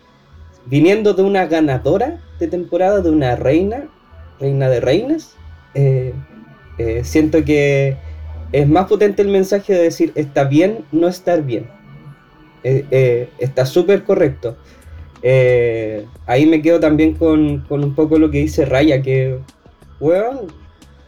viniendo 0.66 1.14
de 1.14 1.24
una 1.24 1.46
ganadora 1.48 2.22
de 2.39 2.48
temporada, 2.48 3.02
de 3.02 3.10
una 3.10 3.36
reina, 3.36 3.89
reina 4.39 4.70
de 4.70 4.80
reinas, 4.80 5.36
eh, 5.76 6.14
eh, 6.78 7.02
siento 7.04 7.44
que 7.44 7.98
es 8.52 8.68
más 8.68 8.88
potente 8.88 9.22
el 9.22 9.30
mensaje 9.30 9.74
de 9.74 9.84
decir, 9.84 10.12
está 10.16 10.46
bien 10.46 10.86
no 10.92 11.08
estar 11.08 11.44
bien. 11.44 11.68
Eh, 12.64 12.86
eh, 12.92 13.30
está 13.40 13.66
súper 13.66 14.04
correcto. 14.04 14.58
Ahí 16.26 16.46
me 16.46 16.62
quedo 16.62 16.80
también 16.80 17.14
con, 17.14 17.62
con 17.62 17.84
un 17.84 17.96
poco 17.96 18.18
lo 18.18 18.30
que 18.30 18.40
dice 18.40 18.66
Raya, 18.66 19.02
que, 19.02 19.40
weón, 20.00 20.48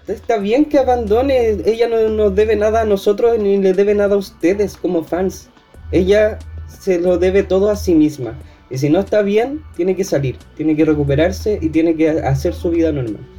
está 0.08 0.38
bien 0.38 0.66
que 0.66 0.80
abandone, 0.80 1.58
ella 1.66 1.88
no 1.90 2.10
nos 2.10 2.36
debe 2.36 2.56
nada 2.56 2.82
a 2.82 2.86
nosotros 2.86 3.38
ni 3.40 3.58
le 3.58 3.74
debe 3.74 3.94
nada 3.94 4.16
a 4.16 4.18
ustedes 4.18 4.78
como 4.78 5.04
fans. 5.04 5.50
Ella 5.92 6.40
se 6.68 7.00
lo 7.00 7.18
debe 7.18 7.44
todo 7.44 7.70
a 7.70 7.76
sí 7.76 7.94
misma. 7.94 8.40
Y 8.70 8.78
si 8.78 8.90
no 8.90 9.00
está 9.00 9.22
bien, 9.22 9.62
tiene 9.76 9.96
que 9.96 10.04
salir, 10.04 10.38
tiene 10.56 10.76
que 10.76 10.86
recuperarse 10.86 11.60
y 11.62 11.70
tiene 11.70 11.96
que 11.96 12.10
hacer 12.10 12.54
su 12.54 12.72
vida 12.72 12.92
normal. 12.92 13.35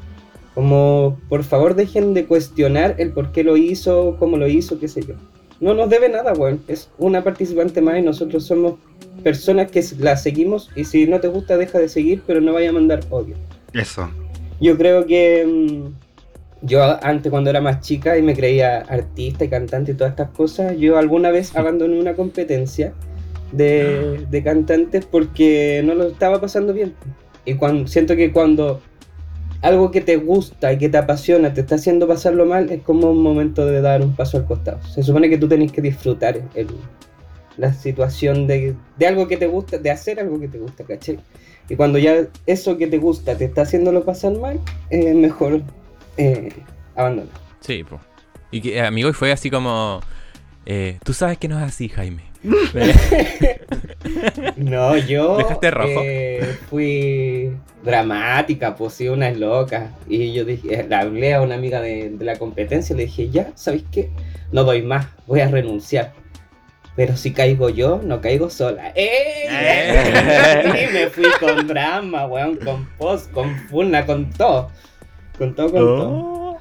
Como, 0.56 1.20
por 1.28 1.44
favor, 1.44 1.74
dejen 1.74 2.14
de 2.14 2.24
cuestionar 2.24 2.94
el 2.96 3.12
por 3.12 3.30
qué 3.30 3.44
lo 3.44 3.58
hizo, 3.58 4.16
cómo 4.18 4.38
lo 4.38 4.48
hizo, 4.48 4.80
qué 4.80 4.88
sé 4.88 5.02
yo. 5.02 5.12
No 5.60 5.74
nos 5.74 5.90
debe 5.90 6.08
nada, 6.08 6.32
weón. 6.32 6.62
Es 6.66 6.88
una 6.96 7.22
participante 7.22 7.82
más 7.82 7.98
y 7.98 8.00
nosotros 8.00 8.46
somos 8.46 8.76
personas 9.22 9.70
que 9.70 9.84
la 9.98 10.16
seguimos. 10.16 10.70
Y 10.74 10.84
si 10.84 11.06
no 11.06 11.20
te 11.20 11.28
gusta, 11.28 11.58
deja 11.58 11.78
de 11.78 11.90
seguir, 11.90 12.22
pero 12.26 12.40
no 12.40 12.54
vaya 12.54 12.70
a 12.70 12.72
mandar 12.72 13.00
odio. 13.10 13.36
Eso. 13.74 14.08
Yo 14.58 14.78
creo 14.78 15.04
que 15.04 15.44
mm, 15.46 16.66
yo 16.66 16.82
antes 17.04 17.28
cuando 17.28 17.50
era 17.50 17.60
más 17.60 17.82
chica 17.82 18.16
y 18.16 18.22
me 18.22 18.34
creía 18.34 18.78
artista 18.78 19.44
y 19.44 19.50
cantante 19.50 19.92
y 19.92 19.94
todas 19.94 20.12
estas 20.12 20.30
cosas, 20.30 20.78
yo 20.78 20.96
alguna 20.96 21.32
vez 21.32 21.54
abandoné 21.54 22.00
una 22.00 22.14
competencia 22.14 22.94
de, 23.52 24.26
de 24.30 24.42
cantantes 24.42 25.04
porque 25.04 25.82
no 25.84 25.94
lo 25.94 26.04
estaba 26.04 26.40
pasando 26.40 26.72
bien. 26.72 26.94
Y 27.44 27.56
cuando, 27.56 27.86
siento 27.88 28.16
que 28.16 28.32
cuando 28.32 28.80
algo 29.62 29.90
que 29.90 30.00
te 30.00 30.16
gusta 30.16 30.72
y 30.72 30.78
que 30.78 30.88
te 30.88 30.98
apasiona 30.98 31.52
te 31.54 31.62
está 31.62 31.74
haciendo 31.76 32.06
pasarlo 32.06 32.46
mal, 32.46 32.70
es 32.70 32.82
como 32.82 33.10
un 33.10 33.22
momento 33.22 33.64
de 33.66 33.80
dar 33.80 34.02
un 34.02 34.14
paso 34.14 34.36
al 34.38 34.46
costado. 34.46 34.80
Se 34.86 35.02
supone 35.02 35.28
que 35.28 35.38
tú 35.38 35.48
tenés 35.48 35.72
que 35.72 35.80
disfrutar 35.82 36.40
el- 36.54 36.68
la 37.56 37.72
situación 37.72 38.46
de, 38.46 38.74
de 38.98 39.06
algo 39.06 39.26
que 39.28 39.36
te 39.38 39.46
gusta, 39.46 39.78
de 39.78 39.90
hacer 39.90 40.20
algo 40.20 40.38
que 40.38 40.48
te 40.48 40.58
gusta, 40.58 40.84
¿cachai? 40.84 41.18
Y 41.68 41.74
cuando 41.76 41.98
ya 41.98 42.26
eso 42.44 42.76
que 42.76 42.86
te 42.86 42.98
gusta 42.98 43.36
te 43.36 43.46
está 43.46 43.62
haciéndolo 43.62 44.04
pasar 44.04 44.32
mal, 44.38 44.60
es 44.90 45.14
mejor 45.14 45.62
eh, 46.18 46.50
abandonar. 46.94 47.32
Sí, 47.60 47.82
po. 47.82 47.98
Y 48.50 48.60
que, 48.60 48.80
amigo, 48.80 49.08
y 49.08 49.12
fue 49.14 49.32
así 49.32 49.50
como... 49.50 50.00
eh, 50.66 50.98
Tú 51.02 51.12
sabes 51.14 51.38
que 51.38 51.48
no 51.48 51.56
es 51.58 51.64
así, 51.64 51.88
Jaime. 51.88 52.22
No, 54.56 54.96
yo 54.96 55.36
¿Dejaste 55.38 55.70
rojo? 55.70 56.00
eh, 56.02 56.56
fui 56.70 57.52
dramática, 57.82 58.74
pues 58.76 58.94
sí, 58.94 59.08
una 59.08 59.28
es 59.28 59.38
loca. 59.38 59.90
Y 60.08 60.32
yo 60.32 60.44
dije, 60.44 60.84
le 60.88 60.94
hablé 60.94 61.34
a 61.34 61.42
una 61.42 61.56
amiga 61.56 61.80
de, 61.80 62.10
de 62.10 62.24
la 62.24 62.36
competencia 62.36 62.94
y 62.94 62.98
le 62.98 63.06
dije, 63.06 63.30
ya, 63.30 63.50
¿sabéis 63.54 63.84
qué? 63.90 64.10
No 64.52 64.64
doy 64.64 64.82
más, 64.82 65.06
voy 65.26 65.40
a 65.40 65.48
renunciar. 65.48 66.12
Pero 66.94 67.16
si 67.16 67.32
caigo 67.32 67.68
yo, 67.68 68.00
no 68.02 68.20
caigo 68.20 68.48
sola. 68.48 68.92
¡Eh! 68.94 69.46
¡Eh! 69.50 70.86
Y 70.88 70.92
me 70.94 71.06
fui 71.08 71.26
con 71.38 71.66
drama, 71.66 72.26
weón, 72.26 72.56
con 72.56 72.86
post, 72.96 73.30
con 73.32 73.54
funa, 73.68 74.06
con 74.06 74.30
todo. 74.30 74.70
Con 75.36 75.54
todo, 75.54 75.70
con 75.70 75.80
todo. 75.80 76.08
Oh. 76.10 76.60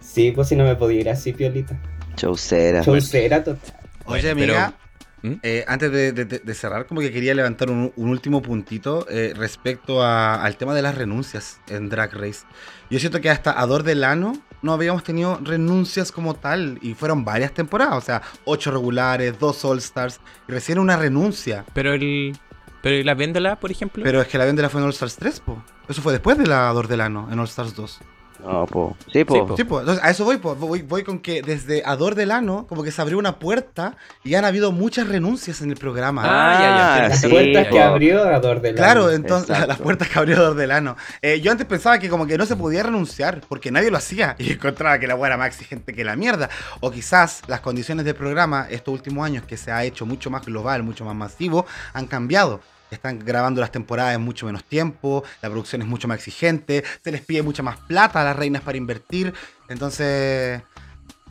Sí, 0.00 0.32
pues 0.32 0.48
si 0.48 0.56
no 0.56 0.64
me 0.64 0.74
podía 0.74 1.00
ir 1.00 1.10
así, 1.10 1.32
piolita. 1.32 1.80
Chaucera. 2.16 2.82
Chaucera 2.82 3.44
total. 3.44 3.74
Oye, 4.06 4.30
amiga, 4.30 4.74
¿Mm? 5.22 5.32
eh, 5.42 5.64
antes 5.68 5.92
de, 5.92 6.12
de- 6.12 6.24
de 6.24 6.54
cerrar, 6.54 6.86
como 6.86 7.00
que 7.00 7.12
quería 7.12 7.34
levantar 7.34 7.70
un, 7.70 7.92
un 7.96 8.08
último 8.08 8.42
puntito 8.42 9.06
eh, 9.08 9.32
respecto 9.36 10.02
a- 10.02 10.42
al 10.42 10.56
tema 10.56 10.74
de 10.74 10.82
las 10.82 10.96
renuncias 10.96 11.60
en 11.68 11.88
Drag 11.88 12.12
Race. 12.14 12.44
Yo 12.90 12.98
siento 12.98 13.20
que 13.20 13.30
hasta 13.30 13.52
Ador 13.52 13.82
Delano 13.84 14.32
no 14.62 14.72
habíamos 14.72 15.02
tenido 15.04 15.38
renuncias 15.42 16.12
como 16.12 16.34
tal, 16.34 16.78
y 16.82 16.94
fueron 16.94 17.24
varias 17.24 17.52
temporadas, 17.52 17.96
o 17.96 18.00
sea, 18.00 18.22
ocho 18.44 18.70
regulares, 18.70 19.38
dos 19.38 19.64
All 19.64 19.78
Stars, 19.78 20.20
y 20.48 20.52
recién 20.52 20.78
una 20.78 20.96
renuncia. 20.96 21.64
Pero 21.72 21.92
el. 21.94 22.36
Pero 22.82 22.96
¿y 22.96 23.04
la 23.04 23.56
por 23.60 23.70
ejemplo. 23.70 24.02
Pero 24.02 24.20
es 24.20 24.26
que 24.28 24.38
la 24.38 24.44
Vendela 24.44 24.68
fue 24.68 24.80
en 24.80 24.86
All 24.86 24.92
Stars 24.92 25.16
3, 25.16 25.40
po. 25.40 25.62
Eso 25.88 26.02
fue 26.02 26.12
después 26.12 26.36
de 26.38 26.46
la 26.46 26.68
Ador 26.68 26.88
Delano, 26.88 27.28
en 27.30 27.38
All 27.38 27.46
Stars 27.46 27.74
2. 27.76 28.00
No, 28.42 28.66
po. 28.66 28.96
Sí, 29.12 29.24
po. 29.24 29.34
Sí, 29.34 29.40
po. 29.46 29.56
Sí, 29.56 29.64
pues, 29.64 29.80
entonces 29.80 30.04
a 30.04 30.10
eso 30.10 30.24
voy, 30.24 30.38
pues, 30.38 30.58
voy, 30.58 30.82
voy 30.82 31.04
con 31.04 31.20
que 31.20 31.42
desde 31.42 31.82
Ador 31.84 32.14
Delano, 32.14 32.66
como 32.68 32.82
que 32.82 32.90
se 32.90 33.00
abrió 33.00 33.18
una 33.18 33.38
puerta 33.38 33.96
y 34.24 34.34
han 34.34 34.44
habido 34.44 34.72
muchas 34.72 35.08
renuncias 35.08 35.60
en 35.62 35.70
el 35.70 35.76
programa. 35.76 36.22
Ah, 36.24 36.52
ya, 36.54 36.60
ya. 36.60 36.94
Ah, 36.94 37.08
Las 37.08 37.20
sí, 37.20 37.28
puertas 37.28 37.66
que 37.68 37.76
po. 37.76 37.82
abrió 37.82 38.22
Ador 38.24 38.60
de 38.60 38.74
Claro, 38.74 39.10
entonces 39.10 39.50
Exacto. 39.50 39.68
las 39.68 39.78
puertas 39.78 40.08
que 40.08 40.18
abrió 40.18 40.36
Ador 40.36 40.56
Delano. 40.56 40.96
Eh, 41.20 41.40
yo 41.40 41.52
antes 41.52 41.66
pensaba 41.66 41.98
que 41.98 42.08
como 42.08 42.26
que 42.26 42.36
no 42.36 42.46
se 42.46 42.56
podía 42.56 42.82
renunciar 42.82 43.40
porque 43.48 43.70
nadie 43.70 43.90
lo 43.90 43.98
hacía 43.98 44.34
y 44.38 44.52
encontraba 44.52 44.98
que 44.98 45.06
la 45.06 45.14
era 45.26 45.36
más 45.36 45.48
exigente 45.48 45.94
que 45.94 46.04
la 46.04 46.16
mierda. 46.16 46.50
O 46.80 46.90
quizás 46.90 47.42
las 47.46 47.60
condiciones 47.60 48.04
del 48.04 48.14
programa 48.14 48.66
estos 48.70 48.92
últimos 48.92 49.24
años 49.24 49.44
que 49.44 49.56
se 49.56 49.70
ha 49.70 49.84
hecho 49.84 50.06
mucho 50.06 50.30
más 50.30 50.44
global, 50.44 50.82
mucho 50.82 51.04
más 51.04 51.14
masivo, 51.14 51.66
han 51.92 52.06
cambiado. 52.06 52.60
Están 52.92 53.18
grabando 53.18 53.60
las 53.60 53.72
temporadas 53.72 54.14
en 54.14 54.20
mucho 54.22 54.46
menos 54.46 54.64
tiempo, 54.64 55.24
la 55.40 55.48
producción 55.48 55.82
es 55.82 55.88
mucho 55.88 56.06
más 56.08 56.18
exigente, 56.18 56.84
se 57.02 57.10
les 57.10 57.22
pide 57.22 57.42
mucha 57.42 57.62
más 57.62 57.78
plata 57.78 58.20
a 58.20 58.24
las 58.24 58.36
reinas 58.36 58.62
para 58.62 58.76
invertir. 58.78 59.32
Entonces, 59.68 60.62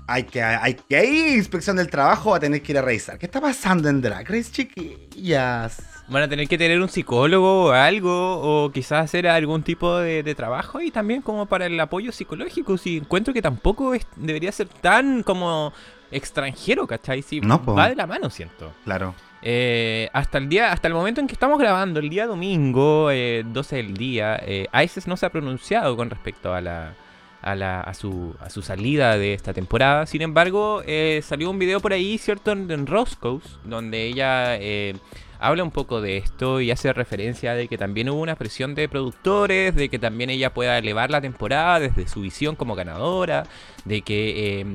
hay 0.07 0.23
que, 0.23 0.41
hay 0.43 0.73
que 0.73 1.05
ir, 1.05 1.37
inspección 1.37 1.77
del 1.77 1.87
trabajo, 1.89 2.33
a 2.35 2.39
tener 2.39 2.61
que 2.61 2.71
ir 2.71 2.77
a 2.79 2.81
revisar. 2.81 3.17
¿Qué 3.17 3.27
está 3.27 3.39
pasando 3.39 3.87
en 3.89 4.01
Drag 4.01 4.27
Race, 4.27 4.51
chiquillas? 4.51 5.81
Van 6.09 6.23
a 6.23 6.27
tener 6.27 6.47
que 6.47 6.57
tener 6.57 6.81
un 6.81 6.89
psicólogo 6.89 7.65
o 7.65 7.71
algo, 7.71 8.65
o 8.65 8.71
quizás 8.71 9.05
hacer 9.05 9.27
algún 9.27 9.63
tipo 9.63 9.97
de, 9.99 10.23
de 10.23 10.35
trabajo 10.35 10.81
y 10.81 10.91
también 10.91 11.21
como 11.21 11.45
para 11.45 11.67
el 11.67 11.79
apoyo 11.79 12.11
psicológico. 12.11 12.77
Si 12.77 12.97
encuentro 12.97 13.33
que 13.33 13.41
tampoco 13.41 13.93
es- 13.93 14.05
debería 14.17 14.51
ser 14.51 14.67
tan 14.67 15.23
como 15.23 15.71
extranjero, 16.11 16.87
¿cachai? 16.87 17.21
Si 17.21 17.39
No, 17.39 17.61
po. 17.61 17.73
va 17.75 17.87
de 17.87 17.95
la 17.95 18.07
mano, 18.07 18.29
siento. 18.29 18.73
Claro. 18.83 19.15
Eh, 19.41 20.09
hasta 20.13 20.37
el 20.37 20.49
día, 20.49 20.71
hasta 20.71 20.87
el 20.87 20.93
momento 20.93 21.21
en 21.21 21.27
que 21.27 21.33
estamos 21.33 21.59
grabando, 21.59 21.99
el 21.99 22.09
día 22.09 22.27
domingo, 22.27 23.09
eh, 23.11 23.43
12 23.45 23.75
del 23.77 23.93
día, 23.95 24.39
eh, 24.45 24.67
no 25.07 25.17
se 25.17 25.25
ha 25.25 25.29
pronunciado 25.29 25.95
con 25.97 26.09
respecto 26.09 26.53
a 26.53 26.61
la, 26.61 26.93
a, 27.41 27.55
la, 27.55 27.81
a, 27.81 27.93
su, 27.93 28.35
a 28.39 28.49
su 28.49 28.61
salida 28.61 29.17
de 29.17 29.33
esta 29.33 29.53
temporada. 29.53 30.05
Sin 30.05 30.21
embargo, 30.21 30.83
eh, 30.85 31.21
salió 31.23 31.49
un 31.49 31.59
video 31.59 31.79
por 31.79 31.93
ahí, 31.93 32.17
¿cierto? 32.17 32.51
En, 32.51 32.69
en 32.69 32.87
Roscoe's, 32.87 33.59
donde 33.63 34.05
ella 34.05 34.57
eh, 34.57 34.95
habla 35.41 35.63
un 35.63 35.71
poco 35.71 36.01
de 36.01 36.17
esto 36.17 36.61
y 36.61 36.71
hace 36.71 36.93
referencia 36.93 37.55
de 37.55 37.67
que 37.67 37.77
también 37.77 38.09
hubo 38.09 38.21
una 38.21 38.35
presión 38.35 38.75
de 38.75 38.87
productores, 38.87 39.75
de 39.75 39.89
que 39.89 39.97
también 39.97 40.29
ella 40.29 40.53
pueda 40.53 40.77
elevar 40.77 41.09
la 41.09 41.19
temporada 41.19 41.79
desde 41.79 42.07
su 42.07 42.21
visión 42.21 42.55
como 42.55 42.75
ganadora, 42.75 43.47
de 43.83 44.03
que, 44.03 44.59
eh, 44.61 44.65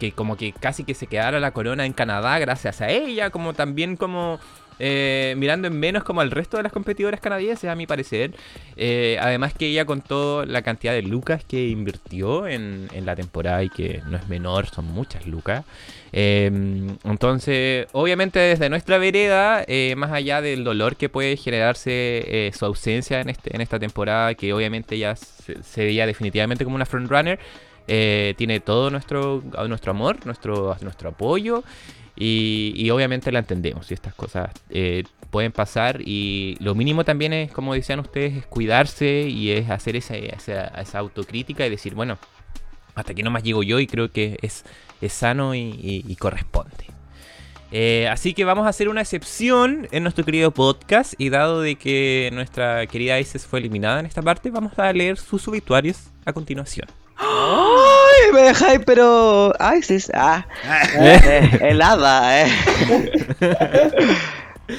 que 0.00 0.12
como 0.12 0.36
que 0.36 0.52
casi 0.52 0.82
que 0.82 0.94
se 0.94 1.06
quedara 1.06 1.38
la 1.38 1.52
corona 1.52 1.86
en 1.86 1.92
Canadá 1.92 2.38
gracias 2.40 2.80
a 2.80 2.90
ella, 2.90 3.30
como 3.30 3.54
también 3.54 3.96
como 3.96 4.40
eh, 4.78 5.34
mirando 5.36 5.68
en 5.68 5.78
menos 5.78 6.04
como 6.04 6.20
al 6.20 6.30
resto 6.30 6.56
de 6.56 6.62
las 6.62 6.72
competidoras 6.72 7.20
canadienses, 7.20 7.68
a 7.70 7.74
mi 7.74 7.86
parecer. 7.86 8.32
Eh, 8.76 9.18
además 9.20 9.54
que 9.54 9.66
ella 9.66 9.84
contó 9.84 10.44
la 10.44 10.62
cantidad 10.62 10.92
de 10.92 11.02
lucas 11.02 11.44
que 11.44 11.68
invirtió 11.68 12.46
en, 12.46 12.88
en 12.92 13.06
la 13.06 13.16
temporada 13.16 13.62
y 13.62 13.68
que 13.68 14.02
no 14.06 14.16
es 14.16 14.28
menor, 14.28 14.66
son 14.66 14.86
muchas 14.86 15.26
lucas. 15.26 15.64
Eh, 16.12 16.50
entonces, 17.04 17.86
obviamente 17.92 18.38
desde 18.38 18.70
nuestra 18.70 18.98
vereda, 18.98 19.64
más 19.96 20.12
allá 20.12 20.40
del 20.40 20.64
dolor 20.64 20.96
que 20.96 21.08
puede 21.08 21.36
generarse 21.36 22.50
su 22.56 22.64
ausencia 22.64 23.20
en, 23.20 23.28
este, 23.28 23.54
en 23.54 23.60
esta 23.60 23.78
temporada, 23.78 24.34
que 24.34 24.52
obviamente 24.52 24.98
ya 24.98 25.16
se, 25.16 25.62
se 25.62 25.84
veía 25.84 26.06
definitivamente 26.06 26.64
como 26.64 26.76
una 26.76 26.86
frontrunner, 26.86 27.38
tiene 27.86 28.60
todo 28.60 28.90
nuestro, 28.90 29.42
nuestro 29.66 29.90
amor, 29.90 30.24
nuestro, 30.24 30.76
nuestro 30.80 31.10
apoyo. 31.10 31.64
Y, 32.20 32.90
obviamente 32.90 33.30
la 33.30 33.38
entendemos 33.38 33.90
y 33.90 33.94
estas 33.94 34.12
cosas 34.14 34.50
eh, 34.70 35.04
pueden 35.30 35.52
pasar 35.52 36.00
y 36.00 36.56
lo 36.58 36.74
mínimo 36.74 37.04
también 37.04 37.32
es, 37.32 37.52
como 37.52 37.74
decían 37.74 38.00
ustedes, 38.00 38.36
es 38.38 38.46
cuidarse 38.46 39.28
y 39.28 39.52
es 39.52 39.70
hacer 39.70 39.94
esa, 39.94 40.16
esa, 40.16 40.98
autocrítica 40.98 41.64
y 41.64 41.70
decir, 41.70 41.94
bueno, 41.94 42.18
hasta 42.96 43.12
aquí 43.12 43.22
nomás 43.22 43.44
llego 43.44 43.62
yo 43.62 43.78
y 43.78 43.86
creo 43.86 44.10
que 44.10 44.36
es, 44.42 44.64
es 45.00 45.12
sano 45.12 45.54
y 45.54 46.16
corresponde. 46.18 46.98
Eh, 47.70 48.08
así 48.10 48.32
que 48.32 48.44
vamos 48.44 48.66
a 48.66 48.70
hacer 48.70 48.88
una 48.88 49.02
excepción 49.02 49.88
en 49.90 50.02
nuestro 50.02 50.24
querido 50.24 50.52
podcast 50.52 51.12
y 51.18 51.28
dado 51.28 51.60
de 51.60 51.76
que 51.76 52.30
nuestra 52.32 52.86
querida 52.86 53.20
Isis 53.20 53.46
fue 53.46 53.58
eliminada 53.58 54.00
en 54.00 54.06
esta 54.06 54.22
parte, 54.22 54.50
vamos 54.50 54.78
a 54.78 54.90
leer 54.92 55.18
sus 55.18 55.46
obituarios 55.48 56.10
a 56.24 56.32
continuación. 56.32 56.88
Ay, 57.18 58.32
me 58.32 58.42
dejáis, 58.42 58.80
pero. 58.86 59.52
Ay, 59.58 59.82
sí. 59.82 59.98
Ah. 60.14 60.46
Eh, 60.98 61.58
helada, 61.60 62.42
eh. 62.42 62.48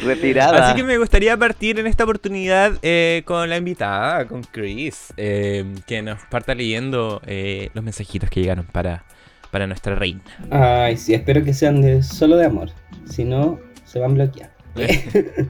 Retirada. 0.03 0.69
Así 0.69 0.75
que 0.77 0.83
me 0.83 0.97
gustaría 0.97 1.35
partir 1.35 1.79
en 1.79 1.87
esta 1.87 2.03
oportunidad 2.03 2.73
eh, 2.83 3.23
con 3.25 3.49
la 3.49 3.57
invitada, 3.57 4.27
con 4.27 4.43
Chris, 4.43 5.11
eh, 5.17 5.65
que 5.87 6.01
nos 6.03 6.21
parta 6.29 6.53
leyendo 6.53 7.21
eh, 7.25 7.69
los 7.73 7.83
mensajitos 7.83 8.29
que 8.29 8.41
llegaron 8.41 8.65
para, 8.65 9.03
para 9.49 9.65
nuestra 9.65 9.95
reina. 9.95 10.21
Ay, 10.51 10.95
sí, 10.95 11.15
espero 11.15 11.43
que 11.43 11.55
sean 11.55 11.81
de 11.81 12.03
solo 12.03 12.37
de 12.37 12.45
amor. 12.45 12.69
Si 13.05 13.23
no, 13.23 13.59
se 13.83 13.99
van 13.99 14.11
a 14.11 14.13
bloquear. 14.13 14.51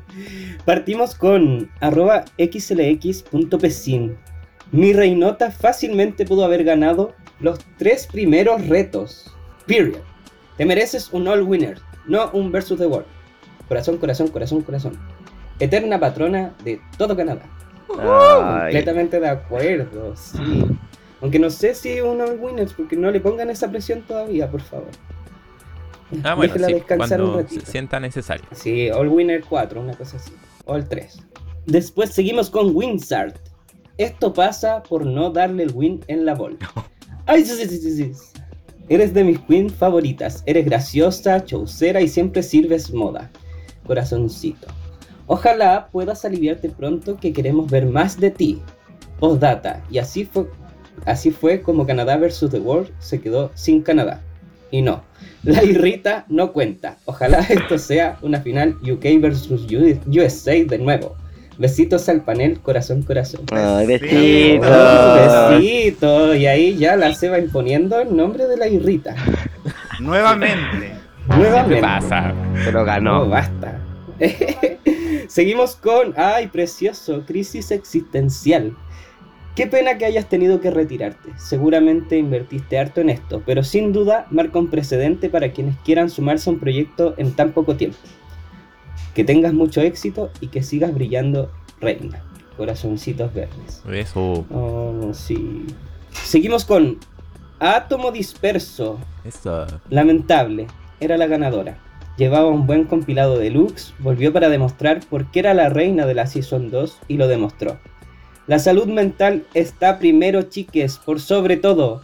Partimos 0.65 1.15
con 1.15 1.69
arroba 1.81 2.23
xlx.pesin. 2.37 4.17
Mi 4.71 4.93
reinota 4.93 5.51
fácilmente 5.51 6.25
pudo 6.25 6.45
haber 6.45 6.63
ganado 6.63 7.13
los 7.39 7.59
tres 7.77 8.07
primeros 8.07 8.67
retos. 8.67 9.33
Period. 9.65 10.01
Te 10.57 10.65
mereces 10.65 11.11
un 11.11 11.27
all 11.27 11.41
winner, 11.43 11.79
no 12.05 12.29
un 12.31 12.51
versus 12.51 12.77
the 12.77 12.85
world. 12.85 13.07
Corazón, 13.67 13.97
corazón, 13.97 14.27
corazón, 14.27 14.61
corazón. 14.61 14.99
Eterna 15.59 15.99
patrona 15.99 16.53
de 16.63 16.79
todo 16.97 17.15
Canadá. 17.15 17.43
Ay. 17.99 18.61
Completamente 18.63 19.19
de 19.19 19.29
acuerdo, 19.29 20.15
sí. 20.15 20.65
Aunque 21.21 21.39
no 21.39 21.49
sé 21.49 21.75
si 21.75 21.99
un 22.01 22.21
all 22.21 22.37
winner, 22.39 22.67
porque 22.75 22.95
no 22.95 23.11
le 23.11 23.19
pongan 23.19 23.49
esa 23.49 23.69
presión 23.69 24.01
todavía, 24.03 24.49
por 24.49 24.61
favor. 24.61 24.89
Ah, 26.23 26.33
bueno, 26.33 26.55
sí, 26.55 26.73
descansar 26.73 27.21
un 27.21 27.33
cuando 27.33 27.49
se 27.49 27.61
sienta 27.61 27.99
necesario. 27.99 28.45
Sí, 28.51 28.89
All 28.89 29.09
Winner 29.09 29.43
4, 29.43 29.79
una 29.79 29.93
cosa 29.93 30.17
así. 30.17 30.31
All 30.65 30.87
3. 30.87 31.23
Después 31.65 32.11
seguimos 32.11 32.49
con 32.49 32.75
Winsart. 32.75 33.37
Esto 33.99 34.31
pasa 34.33 34.81
por 34.81 35.05
no 35.05 35.29
darle 35.29 35.63
el 35.63 35.75
win 35.75 35.99
en 36.07 36.25
la 36.25 36.33
bol. 36.33 36.57
Ay, 37.25 37.43
sí, 37.43 37.53
sí, 37.67 37.77
sí, 37.77 37.91
sí. 37.91 38.11
Eres 38.87 39.13
de 39.13 39.25
mis 39.25 39.39
queens 39.39 39.73
favoritas. 39.73 40.41
Eres 40.45 40.63
graciosa, 40.63 41.43
chaucera 41.43 41.99
y 41.99 42.07
siempre 42.07 42.41
sirves 42.41 42.93
moda. 42.93 43.29
Corazoncito. 43.85 44.67
Ojalá 45.27 45.89
puedas 45.91 46.23
aliviarte 46.23 46.69
pronto 46.69 47.17
que 47.17 47.33
queremos 47.33 47.69
ver 47.69 47.87
más 47.87 48.17
de 48.17 48.31
ti. 48.31 48.61
Postdata. 49.19 49.83
Y 49.91 49.97
así 49.97 50.23
fue, 50.23 50.47
así 51.05 51.29
fue 51.29 51.61
como 51.61 51.85
Canadá 51.85 52.15
vs. 52.15 52.51
The 52.51 52.59
World 52.61 52.93
se 52.99 53.19
quedó 53.19 53.51
sin 53.53 53.81
Canadá. 53.81 54.21
Y 54.71 54.81
no, 54.81 55.03
la 55.43 55.61
irrita 55.65 56.25
no 56.29 56.53
cuenta. 56.53 56.97
Ojalá 57.03 57.39
esto 57.49 57.77
sea 57.77 58.17
una 58.21 58.39
final 58.39 58.77
UK 58.81 59.19
versus 59.19 59.67
USA 59.69 60.53
de 60.53 60.77
nuevo. 60.77 61.17
Besitos 61.59 62.07
al 62.07 62.23
panel, 62.23 62.61
corazón, 62.61 63.03
corazón. 63.03 63.41
Ay, 63.51 63.85
Besito. 63.85 64.15
besito. 64.15 65.49
Besito. 65.51 66.35
Y 66.35 66.45
ahí 66.47 66.77
ya 66.77 66.95
la 66.95 67.13
se 67.13 67.29
va 67.29 67.37
imponiendo 67.37 67.99
el 67.99 68.15
nombre 68.15 68.47
de 68.47 68.55
la 68.57 68.67
irrita. 68.69 69.13
Nuevamente. 69.99 70.93
Nuevamente. 71.27 71.75
¿Qué 71.75 71.81
pasa? 71.81 72.33
Se 72.63 72.71
lo 72.71 72.79
No, 72.79 72.85
ganó. 72.85 73.27
basta. 73.29 73.77
Seguimos 75.27 75.75
con, 75.75 76.13
ay, 76.17 76.47
precioso, 76.47 77.23
crisis 77.27 77.71
existencial. 77.71 78.73
Qué 79.55 79.67
pena 79.67 79.97
que 79.97 80.05
hayas 80.05 80.29
tenido 80.29 80.61
que 80.61 80.71
retirarte. 80.71 81.29
Seguramente 81.37 82.17
invertiste 82.17 82.79
harto 82.79 83.01
en 83.01 83.09
esto, 83.09 83.43
pero 83.45 83.63
sin 83.63 83.91
duda 83.91 84.25
marca 84.31 84.59
un 84.59 84.69
precedente 84.69 85.29
para 85.29 85.51
quienes 85.51 85.75
quieran 85.83 86.09
sumarse 86.09 86.49
a 86.49 86.53
un 86.53 86.59
proyecto 86.59 87.15
en 87.17 87.33
tan 87.33 87.51
poco 87.51 87.75
tiempo. 87.75 87.97
Que 89.19 89.25
tengas 89.25 89.51
mucho 89.53 89.81
éxito 89.81 90.29
y 90.39 90.47
que 90.47 90.63
sigas 90.63 90.93
brillando, 90.93 91.51
reina. 91.81 92.23
Corazoncitos 92.55 93.33
verdes. 93.33 93.83
Eso, 93.91 94.45
Oh, 94.49 95.09
sí. 95.11 95.65
Seguimos 96.13 96.63
con 96.63 96.99
Átomo 97.59 98.13
Disperso. 98.13 98.97
eso. 99.25 99.67
Lamentable, 99.89 100.67
era 101.01 101.17
la 101.17 101.27
ganadora. 101.27 101.77
Llevaba 102.15 102.47
un 102.47 102.65
buen 102.65 102.85
compilado 102.85 103.37
de 103.37 103.49
looks, 103.49 103.93
volvió 103.99 104.31
para 104.31 104.47
demostrar 104.47 105.01
por 105.09 105.29
qué 105.31 105.39
era 105.41 105.53
la 105.53 105.67
reina 105.67 106.05
de 106.05 106.13
la 106.13 106.25
Season 106.25 106.71
2 106.71 106.99
y 107.09 107.17
lo 107.17 107.27
demostró. 107.27 107.77
La 108.47 108.57
salud 108.57 108.87
mental 108.87 109.43
está 109.53 109.99
primero, 109.99 110.43
chiques, 110.43 110.97
por 110.97 111.19
sobre 111.19 111.57
todo. 111.57 112.03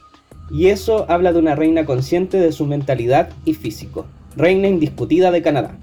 Y 0.52 0.66
eso 0.68 1.06
habla 1.10 1.32
de 1.32 1.40
una 1.40 1.56
reina 1.56 1.86
consciente 1.86 2.36
de 2.42 2.52
su 2.52 2.66
mentalidad 2.66 3.30
y 3.46 3.54
físico. 3.54 4.06
Reina 4.36 4.68
indiscutida 4.68 5.32
de 5.32 5.42
Canadá. 5.42 5.78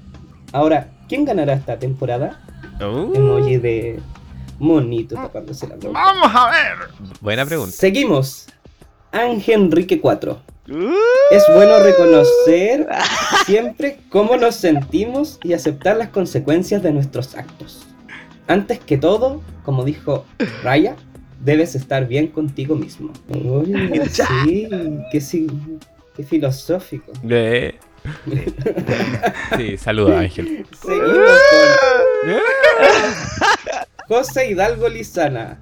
Ahora, 0.52 0.88
¿quién 1.08 1.24
ganará 1.24 1.54
esta 1.54 1.78
temporada? 1.78 2.40
Uh, 2.80 3.14
Emoji 3.14 3.56
de 3.56 4.00
monito 4.58 5.14
tapándose 5.14 5.66
la 5.66 5.76
boca. 5.76 5.90
Vamos 5.90 6.30
a 6.34 6.50
ver. 6.50 6.88
buena 7.20 7.44
pregunta. 7.44 7.72
Seguimos. 7.72 8.46
Ángel 9.10 9.62
Enrique 9.62 10.00
4. 10.00 10.40
Es 11.30 11.44
bueno 11.54 11.80
reconocer 11.80 12.86
siempre 13.46 13.98
cómo 14.08 14.36
nos 14.36 14.54
sentimos 14.54 15.38
y 15.42 15.54
aceptar 15.54 15.96
las 15.96 16.08
consecuencias 16.08 16.82
de 16.82 16.92
nuestros 16.92 17.34
actos. 17.34 17.86
Antes 18.46 18.78
que 18.78 18.96
todo, 18.96 19.42
como 19.64 19.84
dijo 19.84 20.24
Raya, 20.62 20.96
debes 21.40 21.74
estar 21.74 22.06
bien 22.06 22.28
contigo 22.28 22.74
mismo. 22.74 23.12
Uy, 23.28 23.74
sí, 24.10 24.68
qué, 25.10 25.46
qué 26.16 26.22
filosófico. 26.22 27.12
Eh, 27.28 27.78
Sí, 29.56 29.76
saluda 29.76 30.20
Ángel. 30.20 30.66
Seguimos 30.80 31.38
con 34.08 34.08
José 34.08 34.50
Hidalgo 34.50 34.88
Lizana. 34.88 35.58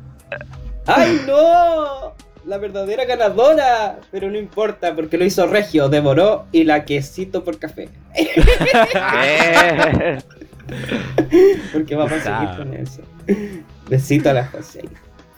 ¡Ay 0.86 1.20
no! 1.26 2.14
La 2.46 2.58
verdadera 2.58 3.04
ganadora. 3.04 3.98
Pero 4.10 4.30
no 4.30 4.38
importa, 4.38 4.94
porque 4.94 5.18
lo 5.18 5.24
hizo 5.24 5.46
Regio, 5.46 5.88
devoró 5.88 6.46
y 6.52 6.64
la 6.64 6.84
quesito 6.84 7.44
por 7.44 7.58
café. 7.58 7.88
Eh, 8.14 10.18
Porque 11.72 11.96
vamos 11.96 12.12
a 12.12 12.20
seguir 12.20 12.56
con 12.56 12.74
eso. 12.74 13.02
Besito 13.88 14.30
a 14.30 14.34
la 14.34 14.46
José. 14.46 14.82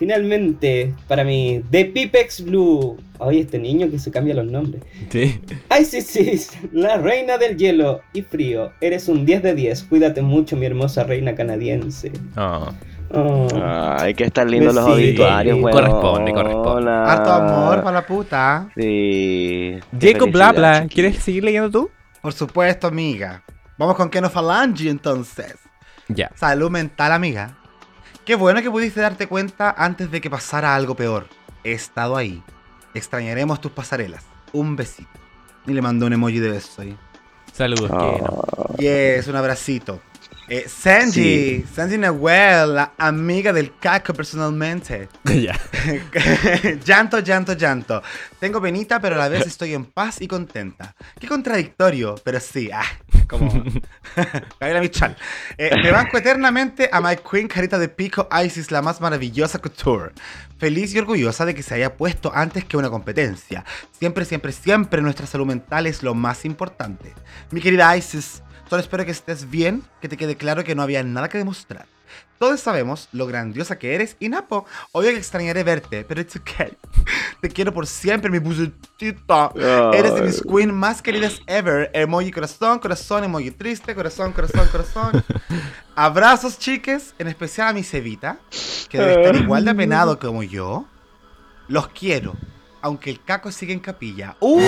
Finalmente, 0.03 0.92
para 1.07 1.22
mí, 1.22 1.62
The 1.70 1.84
Pipex 1.84 2.44
Blue. 2.44 2.96
Ay, 3.20 3.38
este 3.38 3.57
niño 3.61 3.88
que 3.88 4.00
se 4.00 4.11
cambia 4.11 4.34
los 4.34 4.46
nombres. 4.46 4.82
Sí. 5.11 5.40
Ay, 5.68 5.84
sí, 5.84 6.00
sí, 6.03 6.44
la 6.72 6.96
reina 6.96 7.38
del 7.38 7.57
hielo 7.57 8.00
y 8.12 8.22
frío. 8.22 8.72
Eres 8.80 9.07
un 9.07 9.24
10 9.24 9.44
de 9.44 9.55
10. 9.55 9.84
Cuídate 9.84 10.20
mucho, 10.20 10.57
mi 10.57 10.66
hermosa 10.66 11.05
reina 11.05 11.36
canadiense. 11.36 12.11
Oh. 12.36 12.70
Oh. 13.14 13.46
Ay, 13.96 14.14
que 14.14 14.24
están 14.24 14.50
lindos 14.50 14.74
los 14.74 14.86
Sí, 14.86 14.90
obituarios, 14.90 15.61
weón. 15.61 15.70
corresponde, 15.70 16.32
corresponde. 16.32 16.90
Harto 16.90 17.30
amor 17.30 17.82
para 17.84 17.92
la 18.00 18.05
puta. 18.05 18.68
Sí. 18.76 19.76
Jacob 20.00 20.32
Bla 20.32 20.46
felicidad, 20.48 20.55
Bla, 20.55 20.82
chiquillo. 20.82 20.94
¿quieres 20.94 21.16
seguir 21.22 21.44
leyendo 21.44 21.70
tú? 21.70 21.90
Por 22.20 22.32
supuesto, 22.32 22.88
amiga. 22.88 23.44
Vamos 23.78 23.94
con 23.94 24.11
Keno 24.11 24.28
Falange 24.28 24.88
entonces. 24.90 25.55
Ya. 26.09 26.32
Salud 26.34 26.72
mental, 26.72 27.12
amiga. 27.12 27.57
Qué 28.25 28.35
bueno 28.37 28.62
que 28.62 28.70
pudiste 28.70 29.01
darte 29.01 29.27
cuenta 29.27 29.75
antes 29.77 30.11
de 30.11 30.20
que 30.20 30.31
pasara 30.31 30.75
algo 30.75 30.95
peor. 30.95 31.27
He 31.64 31.73
estado 31.73 32.16
ahí. 32.16 32.43
Extrañaremos 32.95 33.61
tus 33.61 33.73
pasarelas. 33.73 34.25
Un 34.53 34.77
besito. 34.77 35.11
Y 35.66 35.73
le 35.73 35.83
mandó 35.83 36.07
un 36.07 36.12
emoji 36.12 36.39
de 36.39 36.51
beso 36.51 36.83
ahí. 36.83 36.97
Saludos, 37.53 37.91
Oh. 37.93 37.99
Keno. 38.16 38.77
Yes, 38.79 39.27
un 39.29 39.37
abracito. 39.37 40.01
Eh, 40.49 40.68
Sanji, 40.68 41.64
Sanji 41.72 41.97
Nahuel, 41.97 42.74
la 42.74 42.93
amiga 42.99 43.53
del 43.53 43.78
caco 43.78 44.12
personalmente. 44.12 45.09
ya. 45.24 45.59
llanto, 46.84 47.20
llanto, 47.20 47.53
llanto. 47.55 48.03
Tengo 48.40 48.61
penita, 48.61 49.01
pero 49.01 49.14
a 49.14 49.18
la 49.18 49.28
vez 49.28 49.47
estoy 49.47 49.74
en 49.74 49.84
paz 49.84 50.20
y 50.20 50.26
contenta. 50.26 50.95
Qué 51.18 51.28
contradictorio, 51.28 52.16
pero 52.24 52.40
sí. 52.40 52.70
Ah, 52.72 52.84
como. 53.28 53.64
Gabriela 54.61 54.80
Michal. 54.80 55.16
Eh, 55.57 55.70
me 55.82 55.93
banco 55.93 56.18
eternamente 56.18 56.90
a 56.93 57.01
My 57.01 57.16
Queen 57.16 57.47
Carita 57.47 57.78
de 57.78 57.88
Pico 57.88 58.28
Isis, 58.45 58.70
la 58.70 58.82
más 58.82 59.01
maravillosa 59.01 59.59
couture. 59.61 60.12
Feliz 60.59 60.93
y 60.95 60.99
orgullosa 60.99 61.47
de 61.47 61.55
que 61.55 61.62
se 61.62 61.74
haya 61.74 61.97
puesto 61.97 62.32
antes 62.34 62.64
que 62.64 62.76
una 62.76 62.90
competencia. 62.90 63.64
Siempre, 63.99 64.24
siempre, 64.24 64.53
siempre 64.53 65.03
nuestra 65.03 65.26
salud 65.26 65.47
mental 65.47 65.86
es 65.86 66.03
lo 66.03 66.14
más 66.14 66.45
importante. 66.45 67.14
Mi 67.51 67.61
querida 67.61 67.97
Isis, 67.97 68.43
solo 68.73 68.81
espero 68.81 69.05
que 69.05 69.11
estés 69.11 69.51
bien, 69.51 69.83
que 70.01 70.09
te 70.09 70.16
quede 70.16 70.35
claro 70.35 70.64
que 70.64 70.75
no 70.75 70.81
había 70.81 71.03
nada 71.03 71.29
que 71.29 71.37
demostrar. 71.37 71.85
Todos 72.39 72.59
sabemos 72.59 73.11
lo 73.12 73.27
grandiosa 73.27 73.79
que 73.79 73.95
eres 73.95 74.16
y 74.18 74.31
Napo, 74.31 74.64
obvio 74.93 75.11
que 75.11 75.18
extrañaré 75.18 75.62
verte, 75.62 76.07
pero 76.09 76.23
it's 76.23 76.37
okay. 76.37 76.73
Te 77.43 77.51
quiero 77.51 77.75
por 77.75 77.87
siempre, 77.87 78.31
mi 78.31 78.39
bucetita. 78.39 79.53
Eres 79.93 80.14
de 80.14 80.23
mis 80.23 80.41
queen 80.41 80.73
más 80.73 81.03
queridas 81.03 81.43
ever. 81.49 81.91
Emoji 81.93 82.31
corazón, 82.31 82.79
corazón, 82.79 83.25
emoji 83.25 83.51
triste, 83.51 83.95
corazón, 83.95 84.33
corazón, 84.33 84.66
corazón. 84.73 85.23
Abrazos, 85.95 86.59
chiques, 86.59 87.14
en 87.18 87.29
especial 87.29 87.68
a 87.68 87.73
mi 87.75 87.83
Cevita, 87.83 88.39
que 88.89 88.97
debe 88.97 89.20
estar 89.20 89.37
igual 89.37 89.66
de 89.66 89.73
apenado 89.73 90.18
como 90.18 90.43
yo. 90.43 90.87
Los 91.68 91.89
quiero, 91.89 92.33
aunque 92.81 93.11
el 93.11 93.23
caco 93.23 93.53
sigue 93.53 93.75
en 93.75 93.81
capilla. 93.81 94.35
¡Uh! 94.41 94.62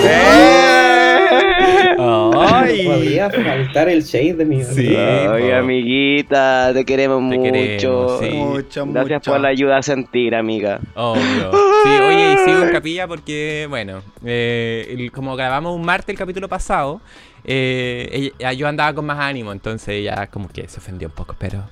Ay. 1.97 2.85
Podía 2.85 3.29
faltar 3.29 3.89
el 3.89 4.03
shade 4.03 4.33
de 4.35 4.45
mi 4.45 4.63
Sí. 4.63 4.95
Ay, 4.95 5.49
po. 5.49 5.55
amiguita, 5.55 6.71
te 6.73 6.85
queremos 6.85 7.17
Te 7.29 7.37
mucho. 7.37 7.43
queremos, 7.51 8.19
sí. 8.19 8.29
Mucho, 8.31 8.85
Gracias 8.87 9.19
mucho. 9.19 9.31
por 9.31 9.39
la 9.41 9.47
ayuda 9.49 9.77
a 9.77 9.81
sentir, 9.83 10.35
amiga. 10.35 10.79
Obvio. 10.95 11.51
Sí, 11.83 11.89
oye, 12.01 12.33
y 12.33 12.37
sigo 12.49 12.63
en 12.63 12.71
capilla 12.71 13.07
porque, 13.07 13.67
bueno, 13.69 14.01
eh, 14.25 14.87
el- 14.97 15.11
como 15.11 15.35
grabamos 15.35 15.75
un 15.75 15.85
martes 15.85 16.09
el 16.09 16.17
capítulo 16.17 16.47
pasado, 16.49 17.01
eh, 17.43 18.31
ella- 18.39 18.53
yo 18.53 18.67
andaba 18.67 18.93
con 18.93 19.05
más 19.05 19.19
ánimo, 19.19 19.51
entonces 19.51 19.89
ella 19.89 20.27
como 20.27 20.47
que 20.49 20.67
se 20.67 20.79
ofendió 20.79 21.07
un 21.07 21.13
poco, 21.13 21.35
pero 21.37 21.63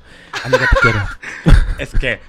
amiga 0.44 0.68
te 0.70 0.78
quiero. 0.82 1.00
Es 1.80 1.92
que 2.00 2.20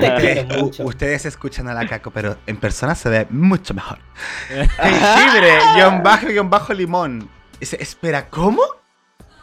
Te 0.00 0.06
ustedes, 0.06 0.44
quiero 0.44 0.64
mucho. 0.64 0.84
ustedes 0.84 1.24
escuchan 1.26 1.68
a 1.68 1.74
la 1.74 1.86
caco, 1.86 2.10
pero 2.10 2.36
en 2.46 2.56
persona 2.56 2.94
se 2.94 3.08
ve 3.08 3.26
mucho 3.30 3.74
mejor. 3.74 3.98
Jengibre, 4.48 5.58
guion 5.76 6.02
bajo, 6.02 6.26
guion 6.26 6.50
bajo 6.50 6.74
limón. 6.74 7.28
Dice, 7.60 7.76
espera, 7.80 8.28
¿cómo? 8.28 8.62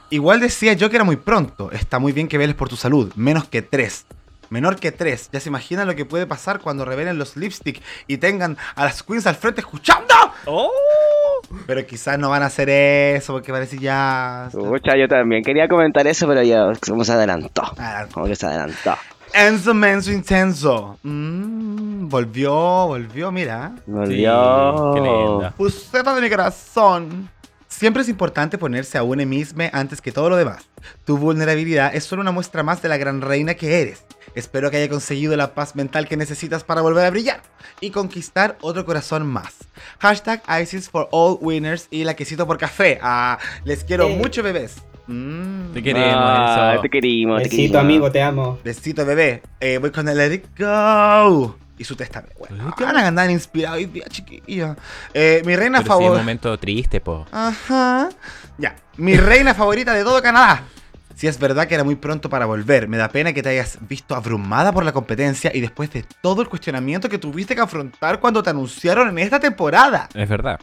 Igual 0.09 0.39
decía 0.39 0.73
yo 0.73 0.89
que 0.89 0.97
era 0.97 1.05
muy 1.05 1.15
pronto. 1.15 1.71
Está 1.71 1.99
muy 1.99 2.11
bien 2.11 2.27
que 2.27 2.37
veles 2.37 2.55
por 2.55 2.67
tu 2.67 2.75
salud. 2.75 3.13
Menos 3.15 3.47
que 3.47 3.61
tres. 3.61 4.05
Menor 4.49 4.77
que 4.79 4.91
tres. 4.91 5.29
Ya 5.31 5.39
se 5.39 5.49
imaginan 5.49 5.87
lo 5.87 5.95
que 5.95 6.05
puede 6.05 6.25
pasar 6.25 6.59
cuando 6.59 6.83
revelen 6.83 7.19
los 7.19 7.37
lipstick 7.37 7.81
y 8.07 8.17
tengan 8.17 8.57
a 8.75 8.85
las 8.85 9.03
queens 9.03 9.27
al 9.27 9.35
frente 9.35 9.61
escuchando. 9.61 10.13
¡Oh! 10.45 10.71
Pero 11.67 11.85
quizás 11.85 12.17
no 12.17 12.29
van 12.29 12.41
a 12.43 12.47
hacer 12.47 12.69
eso 12.69 13.33
porque 13.33 13.51
parece 13.51 13.77
ya. 13.77 14.49
Pucha, 14.51 14.97
yo 14.97 15.07
también 15.07 15.43
quería 15.43 15.67
comentar 15.67 16.05
eso, 16.07 16.27
pero 16.27 16.41
ya 16.41 16.63
como 16.85 17.03
se 17.03 17.13
adelantó. 17.13 17.61
Como 18.11 18.25
que 18.25 18.35
se 18.35 18.47
adelantó. 18.47 18.95
Enzo 19.33 19.73
Menso 19.73 20.11
Intenso. 20.11 20.97
Mm, 21.03 22.07
volvió, 22.09 22.53
volvió, 22.87 23.31
mira. 23.31 23.73
Volvió. 23.85 24.91
qué 24.95 25.01
linda. 25.01 25.53
Puseta 25.55 26.15
de 26.15 26.21
mi 26.21 26.29
corazón. 26.29 27.29
Siempre 27.67 28.01
es 28.01 28.09
importante 28.09 28.57
ponerse 28.57 28.97
a 28.97 29.03
uno 29.03 29.23
mismo 29.25 29.63
antes 29.71 30.01
que 30.01 30.11
todo 30.11 30.29
lo 30.29 30.35
demás. 30.35 30.67
Tu 31.05 31.17
vulnerabilidad 31.17 31.95
es 31.95 32.03
solo 32.03 32.21
una 32.23 32.31
muestra 32.31 32.63
más 32.63 32.81
de 32.81 32.89
la 32.89 32.97
gran 32.97 33.21
reina 33.21 33.53
que 33.53 33.81
eres. 33.81 34.03
Espero 34.35 34.69
que 34.71 34.77
haya 34.77 34.89
conseguido 34.89 35.35
la 35.37 35.53
paz 35.53 35.75
mental 35.75 36.07
que 36.07 36.17
necesitas 36.17 36.63
para 36.63 36.81
volver 36.81 37.05
a 37.05 37.09
brillar 37.11 37.41
y 37.79 37.91
conquistar 37.91 38.57
otro 38.61 38.85
corazón 38.85 39.25
más. 39.27 39.55
Hashtag 39.99 40.41
ISIS 40.61 40.89
for 40.89 41.07
all 41.11 41.37
winners 41.41 41.87
y 41.91 42.03
la 42.03 42.15
quesito 42.15 42.45
por 42.47 42.57
café. 42.57 42.99
Ah, 43.01 43.37
les 43.63 43.83
quiero 43.83 44.07
Eh. 44.07 44.15
mucho, 44.17 44.41
bebés. 44.43 44.75
Mm. 45.11 45.73
Te 45.73 45.81
queremos, 45.83 46.13
Ah, 46.15 46.77
te 46.81 46.89
querimos, 46.89 47.37
te 47.41 47.43
Besito, 47.49 47.57
querimos. 47.61 47.81
amigo, 47.81 48.11
te 48.11 48.21
amo. 48.21 48.59
Besito, 48.63 49.05
bebé. 49.05 49.41
Eh, 49.59 49.77
voy 49.79 49.89
con 49.91 50.07
el 50.07 50.17
Let 50.17 50.33
It 50.33 50.45
Go. 50.59 51.57
Y 51.77 51.83
su 51.83 51.95
testa. 51.95 52.25
Bueno, 52.37 52.73
van 52.79 52.97
a 52.97 53.07
andar 53.07 53.29
inspirado 53.31 53.77
hoy 53.77 53.85
día, 53.85 54.03
chiquilla. 54.09 54.75
Eh, 55.13 55.41
mi 55.45 55.55
reina 55.55 55.79
Pero 55.79 55.83
sí, 55.83 55.97
un 55.97 56.03
favorita. 56.03 56.19
momento 56.21 56.59
triste, 56.59 56.99
po. 57.01 57.25
Ajá. 57.31 58.09
Ya. 58.57 58.75
Mi 58.97 59.15
reina 59.15 59.53
favorita 59.55 59.93
de 59.93 60.03
todo 60.03 60.21
Canadá. 60.21 60.63
Si 61.15 61.27
es 61.27 61.39
verdad 61.39 61.67
que 61.67 61.75
era 61.75 61.83
muy 61.83 61.95
pronto 61.95 62.29
para 62.29 62.45
volver, 62.45 62.87
me 62.87 62.97
da 62.97 63.09
pena 63.09 63.33
que 63.33 63.41
te 63.41 63.49
hayas 63.49 63.77
visto 63.87 64.15
abrumada 64.15 64.71
por 64.71 64.85
la 64.85 64.91
competencia 64.93 65.51
y 65.53 65.59
después 65.59 65.91
de 65.91 66.05
todo 66.21 66.41
el 66.41 66.47
cuestionamiento 66.49 67.09
que 67.09 67.17
tuviste 67.17 67.55
que 67.55 67.61
afrontar 67.61 68.19
cuando 68.21 68.41
te 68.43 68.51
anunciaron 68.51 69.09
en 69.09 69.19
esta 69.19 69.39
temporada. 69.39 70.07
Es 70.13 70.29
verdad. 70.29 70.59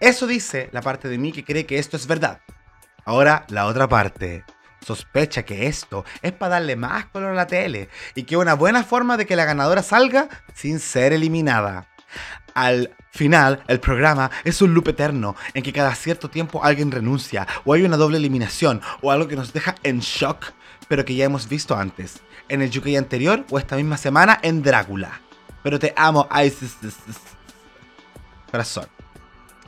Eso 0.00 0.26
dice 0.26 0.68
la 0.72 0.82
parte 0.82 1.08
de 1.08 1.16
mí 1.18 1.32
que 1.32 1.44
cree 1.44 1.64
que 1.64 1.78
esto 1.78 1.96
es 1.96 2.06
verdad. 2.06 2.40
Ahora, 3.04 3.44
la 3.48 3.66
otra 3.66 3.88
parte. 3.88 4.44
Sospecha 4.80 5.44
que 5.44 5.66
esto 5.66 6.04
es 6.20 6.32
para 6.32 6.56
darle 6.56 6.76
más 6.76 7.06
color 7.06 7.30
a 7.30 7.34
la 7.34 7.46
tele 7.46 7.88
y 8.14 8.24
que 8.24 8.36
una 8.36 8.54
buena 8.54 8.84
forma 8.84 9.16
de 9.16 9.24
que 9.24 9.36
la 9.36 9.46
ganadora 9.46 9.82
salga 9.82 10.28
sin 10.52 10.78
ser 10.78 11.14
eliminada. 11.14 11.86
Al 12.54 12.94
final, 13.10 13.62
el 13.66 13.80
programa 13.80 14.30
es 14.44 14.60
un 14.60 14.74
loop 14.74 14.88
eterno 14.88 15.36
en 15.54 15.62
que 15.62 15.72
cada 15.72 15.94
cierto 15.94 16.28
tiempo 16.28 16.62
alguien 16.62 16.90
renuncia 16.90 17.46
o 17.64 17.72
hay 17.72 17.82
una 17.82 17.96
doble 17.96 18.18
eliminación 18.18 18.82
o 19.00 19.10
algo 19.10 19.26
que 19.26 19.36
nos 19.36 19.52
deja 19.52 19.74
en 19.82 20.00
shock, 20.00 20.52
pero 20.86 21.04
que 21.04 21.14
ya 21.14 21.24
hemos 21.24 21.48
visto 21.48 21.74
antes, 21.76 22.20
en 22.48 22.60
el 22.60 22.76
UK 22.76 22.96
anterior 22.98 23.44
o 23.50 23.58
esta 23.58 23.76
misma 23.76 23.96
semana 23.96 24.38
en 24.42 24.62
Drácula. 24.62 25.20
Pero 25.62 25.78
te 25.78 25.94
amo, 25.96 26.28
Isis. 26.44 26.76
Corazón. 28.50 28.86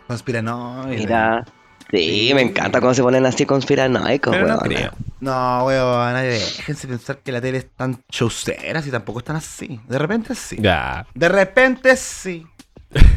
Conspiranoide. 0.06 0.98
Mira. 0.98 1.44
Sí, 1.90 2.32
me 2.34 2.42
encanta 2.42 2.80
cómo 2.80 2.92
se 2.94 3.02
ponen 3.02 3.24
así 3.26 3.46
conspiranoicos, 3.46 4.32
Pero 4.34 4.48
no 4.48 4.54
weón. 4.56 4.68
creo. 4.68 4.92
No, 5.20 5.64
weón, 5.66 6.14
déjense 6.14 6.88
pensar 6.88 7.18
que 7.18 7.30
la 7.32 7.40
tele 7.40 7.58
es 7.58 7.70
tan 7.76 8.02
chaucera 8.10 8.82
y 8.84 8.90
tampoco 8.90 9.20
están 9.20 9.36
así. 9.36 9.80
De 9.88 9.98
repente 9.98 10.34
sí. 10.34 10.56
Ya. 10.60 11.06
De 11.14 11.28
repente 11.28 11.96
sí. 11.96 12.46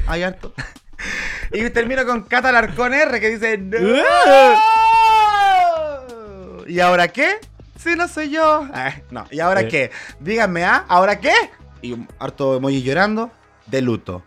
Hay 0.08 0.24
harto. 0.24 0.54
Y 1.52 1.68
termino 1.72 2.06
con 2.06 2.24
Cata 2.24 2.52
Larcón 2.52 2.94
R 2.94 3.20
que 3.22 3.30
dice 3.30 3.58
¡No! 3.58 3.80
¿Y 6.68 6.80
ahora 6.80 7.08
qué? 7.08 7.38
Si 7.78 7.96
no 7.96 8.08
soy 8.08 8.30
yo. 8.30 8.68
Ah, 8.74 8.94
no, 9.10 9.26
¿y 9.32 9.40
ahora 9.40 9.62
Eh. 9.62 9.68
qué? 9.70 9.92
Díganme, 10.20 10.66
¿ah? 10.66 10.86
¿Ahora 10.88 11.20
qué? 11.20 11.34
Y 11.82 11.94
un 11.94 12.08
harto 12.20 12.58
emoji 12.58 12.84
llorando 12.84 13.32
de 13.68 13.82
luto. 13.82 14.22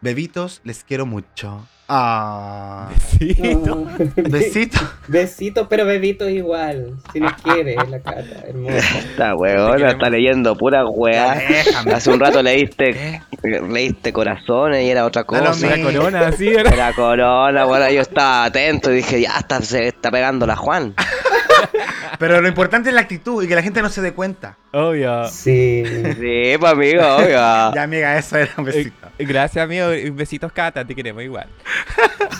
Bebitos, 0.00 0.60
les 0.64 0.84
quiero 0.84 1.06
mucho. 1.06 1.66
Ah. 1.88 2.90
Sí. 3.18 3.34
No. 3.64 3.86
Besito. 4.16 4.78
Besitos, 5.06 5.66
pero 5.70 5.86
bebitos 5.86 6.28
igual. 6.30 6.94
Si 7.12 7.18
nos 7.20 7.32
quiere, 7.40 7.76
la 7.76 8.00
cara, 8.00 8.22
hermosa. 8.46 8.76
Esta 8.98 9.34
weona 9.34 9.90
está 9.92 10.10
leyendo 10.10 10.54
pura 10.54 10.84
weá. 10.86 11.34
déjame. 11.34 11.92
Hace 11.94 12.10
un 12.10 12.20
rato 12.20 12.42
leíste, 12.42 12.92
¿Qué? 12.92 13.22
leíste 13.70 14.12
corazones 14.12 14.84
y 14.84 14.90
era 14.90 15.06
otra 15.06 15.24
cosa. 15.24 15.54
La 15.66 15.82
corona, 15.82 16.26
así 16.28 16.48
era. 16.48 16.70
Era 16.70 16.92
corona, 16.92 17.64
bueno, 17.64 17.90
yo 17.90 18.02
estaba 18.02 18.44
atento 18.44 18.92
y 18.92 18.96
dije, 18.96 19.22
ya 19.22 19.38
está, 19.38 19.62
se 19.62 19.88
está 19.88 20.10
pegando 20.10 20.46
la 20.46 20.56
Juan. 20.56 20.94
Pero 22.18 22.40
lo 22.40 22.48
importante 22.48 22.88
es 22.88 22.94
la 22.94 23.02
actitud 23.02 23.42
y 23.44 23.48
que 23.48 23.54
la 23.54 23.62
gente 23.62 23.80
no 23.80 23.88
se 23.88 24.02
dé 24.02 24.12
cuenta. 24.12 24.56
Obvio. 24.72 25.28
Sí. 25.28 25.84
Sí, 25.86 26.56
pues 26.58 26.72
amigo, 26.72 27.02
oiga. 27.16 27.72
Ya, 27.74 27.82
amiga, 27.82 28.18
eso 28.18 28.36
era 28.36 28.50
un 28.58 28.68
Eh, 28.68 28.72
besito. 28.72 29.08
Gracias, 29.18 29.64
amigo. 29.64 29.88
Besitos, 30.12 30.52
Cata. 30.52 30.84
Te 30.84 30.94
queremos 30.94 31.22
igual. 31.22 31.46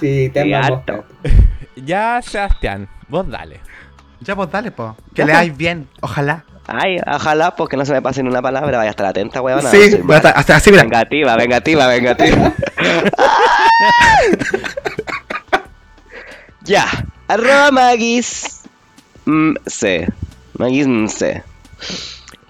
Sí, 0.00 0.30
te 0.32 0.40
amamos. 0.54 0.82
Ya, 1.76 2.20
Sebastián. 2.22 2.88
Vos 3.08 3.28
dale. 3.28 3.60
Ya, 4.20 4.36
pues 4.36 4.50
dale, 4.50 4.70
po. 4.70 4.96
Que 5.14 5.24
leáis 5.24 5.56
bien. 5.56 5.88
Ojalá. 6.00 6.44
Ay, 6.66 6.98
ojalá, 7.06 7.56
porque 7.56 7.78
no 7.78 7.86
se 7.86 7.92
me 7.94 8.02
pase 8.02 8.22
ni 8.22 8.28
una 8.28 8.42
palabra, 8.42 8.76
vaya 8.76 8.90
a 8.90 8.92
estar 8.92 9.06
atenta, 9.06 9.40
weón. 9.40 9.62
Sí, 9.62 9.96
voy 10.02 10.16
a 10.16 10.18
estar- 10.18 10.34
hasta 10.36 10.56
así, 10.56 10.70
mira. 10.70 10.82
Vengativa, 10.82 11.34
vengativa, 11.36 11.86
vengativa. 11.86 12.52
ya. 16.64 16.86
Arroba 17.28 17.70
Magis. 17.70 18.60
Mm, 19.24 19.54
C. 19.66 20.08
Magis 20.58 20.86
mm, 20.86 21.06
C. 21.08 21.42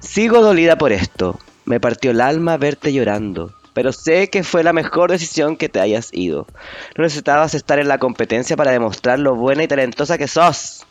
Sigo 0.00 0.40
dolida 0.40 0.78
por 0.78 0.92
esto. 0.92 1.38
Me 1.64 1.80
partió 1.80 2.12
el 2.12 2.20
alma 2.20 2.56
verte 2.56 2.92
llorando. 2.92 3.52
Pero 3.78 3.92
sé 3.92 4.28
que 4.28 4.42
fue 4.42 4.64
la 4.64 4.72
mejor 4.72 5.08
decisión 5.08 5.54
que 5.56 5.68
te 5.68 5.78
hayas 5.78 6.08
ido. 6.12 6.48
No 6.96 7.04
necesitabas 7.04 7.54
estar 7.54 7.78
en 7.78 7.86
la 7.86 7.98
competencia 7.98 8.56
para 8.56 8.72
demostrar 8.72 9.20
lo 9.20 9.36
buena 9.36 9.62
y 9.62 9.68
talentosa 9.68 10.18
que 10.18 10.26
sos. 10.26 10.84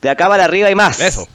De 0.00 0.08
acá 0.08 0.28
para 0.28 0.46
arriba 0.46 0.70
y 0.70 0.74
más. 0.74 0.98
Eso. 0.98 1.28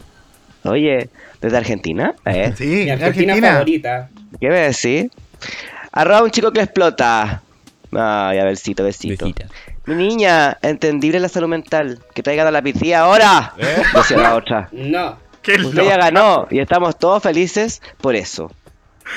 Oye, 0.64 1.12
¿desde 1.40 1.56
Argentina? 1.56 2.16
¿Eh? 2.26 2.52
Sí, 2.58 2.66
Mi 2.66 2.82
en 2.82 2.90
Argentina, 2.94 3.34
Argentina. 3.34 3.54
favorita. 3.54 4.10
¿Qué 4.42 4.50
me 4.50 4.56
decís? 4.56 5.12
Arroba 5.92 6.24
un 6.24 6.32
chico 6.32 6.52
que 6.52 6.62
explota. 6.62 7.44
Ay, 7.92 8.40
a 8.40 8.44
besito, 8.46 8.84
besito. 8.84 9.26
Besita. 9.26 9.46
Mi 9.86 9.94
niña, 9.94 10.58
entendible 10.64 11.20
la 11.20 11.30
salud 11.30 11.48
mental. 11.48 12.00
Que 12.16 12.24
traigan 12.24 12.48
a 12.48 12.52
la 12.52 12.64
piscina 12.64 13.02
ahora. 13.02 13.54
¿Eh? 13.60 13.84
Decía 13.94 14.18
la 14.18 14.34
otra. 14.34 14.68
No. 14.72 15.16
Qué 15.44 15.58
Usted 15.58 15.84
ya 15.84 15.98
ganó 15.98 16.48
y 16.50 16.58
estamos 16.58 16.98
todos 16.98 17.22
felices 17.22 17.84
por 18.02 18.16
eso. 18.16 18.52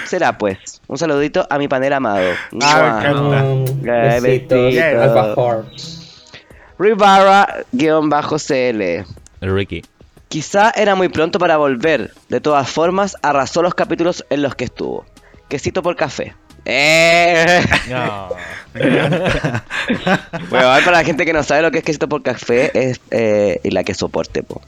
Será 0.05 0.38
pues. 0.38 0.80
Un 0.86 0.99
saludito 0.99 1.47
a 1.49 1.59
mi 1.59 1.68
panel 1.68 1.93
amado. 1.93 2.30
Ah, 2.62 3.01
me 4.20 4.34
encanta. 4.34 5.64
Rivara-CL. 6.78 9.05
Ricky. 9.43 9.82
Quizá 10.28 10.72
era 10.76 10.95
muy 10.95 11.09
pronto 11.09 11.38
para 11.38 11.57
volver. 11.57 12.12
De 12.28 12.41
todas 12.41 12.70
formas, 12.70 13.16
arrasó 13.22 13.62
los 13.62 13.74
capítulos 13.74 14.24
en 14.30 14.43
los 14.43 14.55
que 14.55 14.64
estuvo. 14.64 15.05
Quesito 15.49 15.82
por 15.82 15.97
café. 15.97 16.34
¡Eh! 16.64 17.64
No. 17.88 18.28
Bueno, 20.49 20.68
para 20.84 20.93
la 20.93 21.05
gente 21.05 21.24
que 21.24 21.32
no 21.32 21.43
sabe 21.43 21.62
lo 21.62 21.72
que 21.72 21.78
es 21.78 21.84
quesito 21.84 22.09
por 22.09 22.22
café, 22.22 22.70
es 22.74 23.01
eh, 23.11 23.59
y 23.64 23.70
la 23.70 23.82
que 23.82 23.95
soporte, 23.95 24.45
po. 24.45 24.61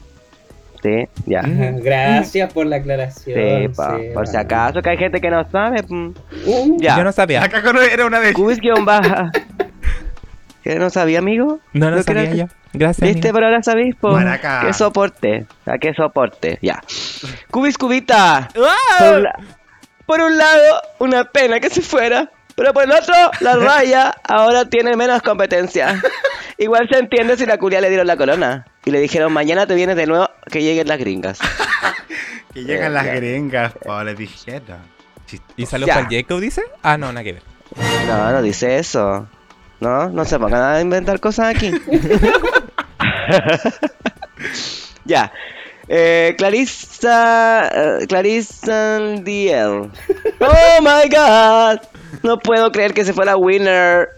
Sí, 0.83 1.07
ya. 1.25 1.41
Gracias 1.45 2.51
por 2.53 2.65
la 2.65 2.75
aclaración. 2.75 3.39
Sí, 3.39 3.67
pa, 3.75 3.97
Seba. 3.97 4.13
por 4.13 4.27
si 4.27 4.35
acaso 4.37 4.81
que 4.81 4.89
hay 4.89 4.97
gente 4.97 5.21
que 5.21 5.29
no 5.29 5.49
sabe. 5.49 5.81
mm. 5.87 6.13
Uh, 6.45 6.77
Ya. 6.81 6.97
Yo 6.97 7.03
no 7.05 7.11
sabía. 7.13 7.41
Acá 7.43 7.63
con- 7.63 7.77
era 7.77 8.05
una 8.05 8.19
de. 8.19 8.33
Cubis 8.33 8.59
guion 8.59 8.83
baja. 8.83 9.31
¿Qué 10.63 10.75
no 10.75 10.89
sabía, 10.89 11.19
amigo? 11.19 11.59
No, 11.73 11.89
no 11.89 11.97
Lo 11.97 12.03
que 12.03 12.13
sabía 12.13 12.33
yo. 12.35 12.45
Gracias. 12.73 13.05
¿Viste? 13.07 13.27
amigo. 13.29 13.33
Pero 13.35 13.45
ahora 13.47 13.63
sabéis, 13.63 13.95
po. 13.95 14.11
Maraca. 14.11 14.63
Que 14.65 14.73
soporte. 14.73 15.45
¿A 15.65 15.77
qué 15.77 15.93
soporte? 15.93 16.57
Ya. 16.61 16.81
Cubis 17.51 17.77
cubita. 17.77 18.49
Por 18.99 19.29
por 20.05 20.19
un 20.21 20.37
lado, 20.37 20.81
una 20.99 21.23
pena 21.25 21.59
que 21.59 21.69
se 21.69 21.81
fuera. 21.81 22.29
Pero 22.55 22.71
por 22.73 22.83
el 22.83 22.91
otro, 22.91 23.13
la 23.39 23.55
raya 23.57 24.13
ahora 24.27 24.65
tiene 24.65 24.95
menos 24.95 25.21
competencia. 25.21 26.01
Igual 26.57 26.87
se 26.91 26.99
entiende 26.99 27.35
si 27.37 27.45
la 27.45 27.57
culia 27.57 27.81
le 27.81 27.89
dieron 27.89 28.05
la 28.07 28.15
corona. 28.17 28.65
Y 28.85 28.91
le 28.91 28.99
dijeron, 28.99 29.31
mañana 29.31 29.65
te 29.67 29.75
vienes 29.75 29.95
de 29.95 30.05
nuevo 30.07 30.29
que 30.51 30.61
lleguen 30.61 30.87
las 30.87 30.99
gringas. 30.99 31.39
Que 32.53 32.63
llegan 32.65 32.93
las 32.93 33.05
Ya. 33.05 33.15
gringas, 33.15 33.73
po, 33.73 34.03
les 34.03 34.15
dijeron. 34.15 34.77
¿Y 35.57 35.65
Ya. 35.65 35.95
para 35.95 36.07
Jacob, 36.07 36.39
dice? 36.39 36.61
Ah, 36.83 36.97
no, 36.99 37.07
nada 37.11 37.23
que 37.23 37.33
ver. 37.33 37.41
No, 38.07 38.31
no 38.31 38.41
dice 38.43 38.77
eso. 38.77 39.27
No, 39.79 40.07
no 40.09 40.23
se 40.23 40.37
pongan 40.37 40.61
a 40.61 40.79
inventar 40.79 41.19
cosas 41.19 41.55
aquí. 41.55 41.71
ya. 45.05 45.31
Eh, 45.87 46.35
Clarissa. 46.37 47.69
eh, 48.01 48.05
Clarissa 48.07 48.99
DL. 48.99 49.89
Oh 50.39 50.81
my 50.81 51.09
god. 51.09 51.79
No 52.21 52.37
puedo 52.39 52.71
creer 52.71 52.93
que 52.93 53.03
se 53.03 53.13
fue 53.13 53.25
la 53.25 53.35
winner. 53.35 54.09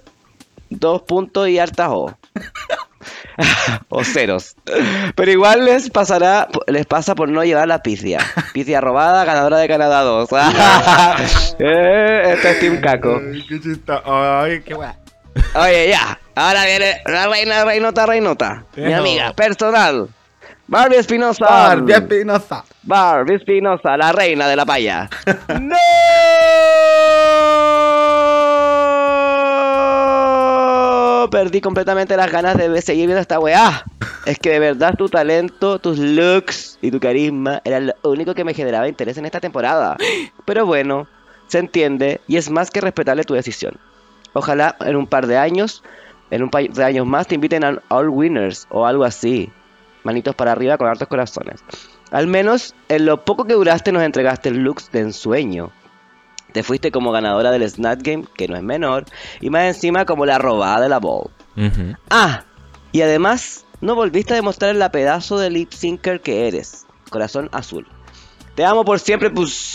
Dos 0.69 1.03
puntos 1.03 1.47
y 1.47 1.57
hartas 1.59 1.87
O. 1.91 2.17
o 3.89 4.03
ceros. 4.03 4.55
Pero 5.15 5.31
igual 5.31 5.65
les 5.65 5.89
pasará, 5.89 6.47
les 6.67 6.85
pasa 6.85 7.15
por 7.15 7.29
no 7.29 7.43
llevar 7.43 7.67
la 7.67 7.81
pizia. 7.81 8.19
Pizia 8.53 8.81
robada, 8.81 9.25
ganadora 9.25 9.57
de 9.57 9.67
Canadá 9.67 10.01
2. 10.01 10.29
eh, 11.59 12.33
esto 12.33 12.47
es 12.47 12.59
Team 12.59 12.81
Caco. 12.81 13.21
Ay, 13.21 13.45
qué 13.47 13.61
chistoso. 13.61 14.01
Ay, 14.05 14.61
qué 14.61 14.73
guay. 14.73 14.93
Oye, 15.55 15.89
ya. 15.89 16.19
Ahora 16.35 16.65
viene 16.65 17.01
la 17.05 17.27
reina, 17.27 17.65
reinota, 17.65 18.05
reinota. 18.05 18.63
Mi 18.75 18.93
amiga 18.93 19.33
personal. 19.33 20.09
Barbie 20.67 20.97
Espinosa. 20.97 21.45
Barbie 21.45 21.93
Espinosa. 21.93 22.63
Barbie 22.83 23.35
Espinosa, 23.35 23.97
la 23.97 24.11
reina 24.11 24.47
de 24.47 24.55
la 24.55 24.65
paya. 24.65 25.09
¡No! 25.59 25.75
Perdí 31.29 31.61
completamente 31.61 32.17
las 32.17 32.31
ganas 32.31 32.57
de 32.57 32.81
seguir 32.81 33.07
viendo 33.07 33.21
esta 33.21 33.39
weá. 33.39 33.85
Es 34.25 34.39
que 34.39 34.49
de 34.49 34.59
verdad 34.59 34.95
tu 34.97 35.07
talento, 35.07 35.79
tus 35.79 35.99
looks 35.99 36.79
y 36.81 36.91
tu 36.91 36.99
carisma 36.99 37.61
eran 37.63 37.87
lo 37.87 37.93
único 38.03 38.33
que 38.33 38.43
me 38.43 38.53
generaba 38.53 38.87
interés 38.87 39.17
en 39.17 39.25
esta 39.25 39.39
temporada. 39.39 39.97
Pero 40.45 40.65
bueno, 40.65 41.07
se 41.47 41.59
entiende 41.59 42.21
y 42.27 42.37
es 42.37 42.49
más 42.49 42.71
que 42.71 42.81
respetable 42.81 43.23
tu 43.23 43.33
decisión. 43.33 43.77
Ojalá 44.33 44.75
en 44.81 44.95
un 44.95 45.07
par 45.07 45.27
de 45.27 45.37
años, 45.37 45.83
en 46.31 46.43
un 46.43 46.49
par 46.49 46.67
de 46.67 46.83
años 46.83 47.05
más, 47.05 47.27
te 47.27 47.35
inviten 47.35 47.63
a 47.63 47.81
All 47.89 48.09
Winners 48.09 48.67
o 48.69 48.85
algo 48.85 49.03
así. 49.03 49.51
Manitos 50.03 50.35
para 50.35 50.51
arriba 50.51 50.77
con 50.77 50.87
hartos 50.87 51.07
corazones. 51.07 51.63
Al 52.11 52.27
menos 52.27 52.75
en 52.89 53.05
lo 53.05 53.25
poco 53.25 53.45
que 53.45 53.53
duraste 53.53 53.91
nos 53.91 54.03
entregaste 54.03 54.51
looks 54.51 54.91
de 54.91 55.01
ensueño. 55.01 55.71
Te 56.55 56.63
fuiste 56.63 56.89
como 56.89 57.11
ganadora 57.11 57.51
del 57.51 57.69
Snap 57.69 57.99
Game, 58.01 58.23
que 58.33 58.47
no 58.47 58.55
es 58.55 58.63
menor, 58.63 59.03
y 59.41 59.49
más 59.49 59.63
encima 59.63 60.05
como 60.05 60.25
la 60.25 60.37
robada 60.37 60.79
de 60.79 60.87
la 60.87 60.99
Bowl. 60.99 61.29
Ah, 62.09 62.45
y 62.93 63.01
además 63.01 63.65
no 63.81 63.93
volviste 63.93 64.31
a 64.31 64.37
demostrar 64.37 64.73
la 64.77 64.89
pedazo 64.89 65.37
de 65.37 65.49
lip 65.49 65.73
syncer 65.73 66.21
que 66.21 66.47
eres. 66.47 66.85
Corazón 67.09 67.49
azul. 67.51 67.85
Te 68.55 68.63
amo 68.63 68.85
por 68.85 69.01
siempre, 69.01 69.29
Puseta. 69.31 69.65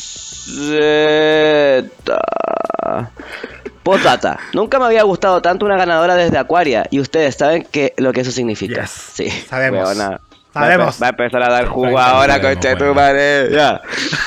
Postdata. 3.83 4.39
Nunca 4.55 4.79
me 4.79 4.87
había 4.87 5.03
gustado 5.03 5.43
tanto 5.43 5.67
una 5.67 5.77
ganadora 5.77 6.15
desde 6.15 6.39
Aquaria. 6.39 6.87
Y 6.91 6.99
ustedes 7.01 7.35
saben 7.35 7.65
que, 7.71 7.93
lo 7.99 8.15
que 8.15 8.23
eso 8.23 8.31
significa. 8.31 8.81
Yes. 8.81 8.91
Sí. 8.91 9.29
Sabemos. 9.29 9.87
Weona. 9.87 10.19
Sabemos. 10.55 10.95
Va 10.95 10.97
a, 10.97 11.01
va 11.03 11.07
a 11.09 11.11
empezar 11.11 11.43
a 11.43 11.53
dar 11.53 11.67
jugo 11.67 11.99
ahora, 11.99 12.41
concha 12.41 12.71
de 12.71 12.77
tu 12.77 12.95
madre. 12.95 13.51
Ya. 13.53 13.83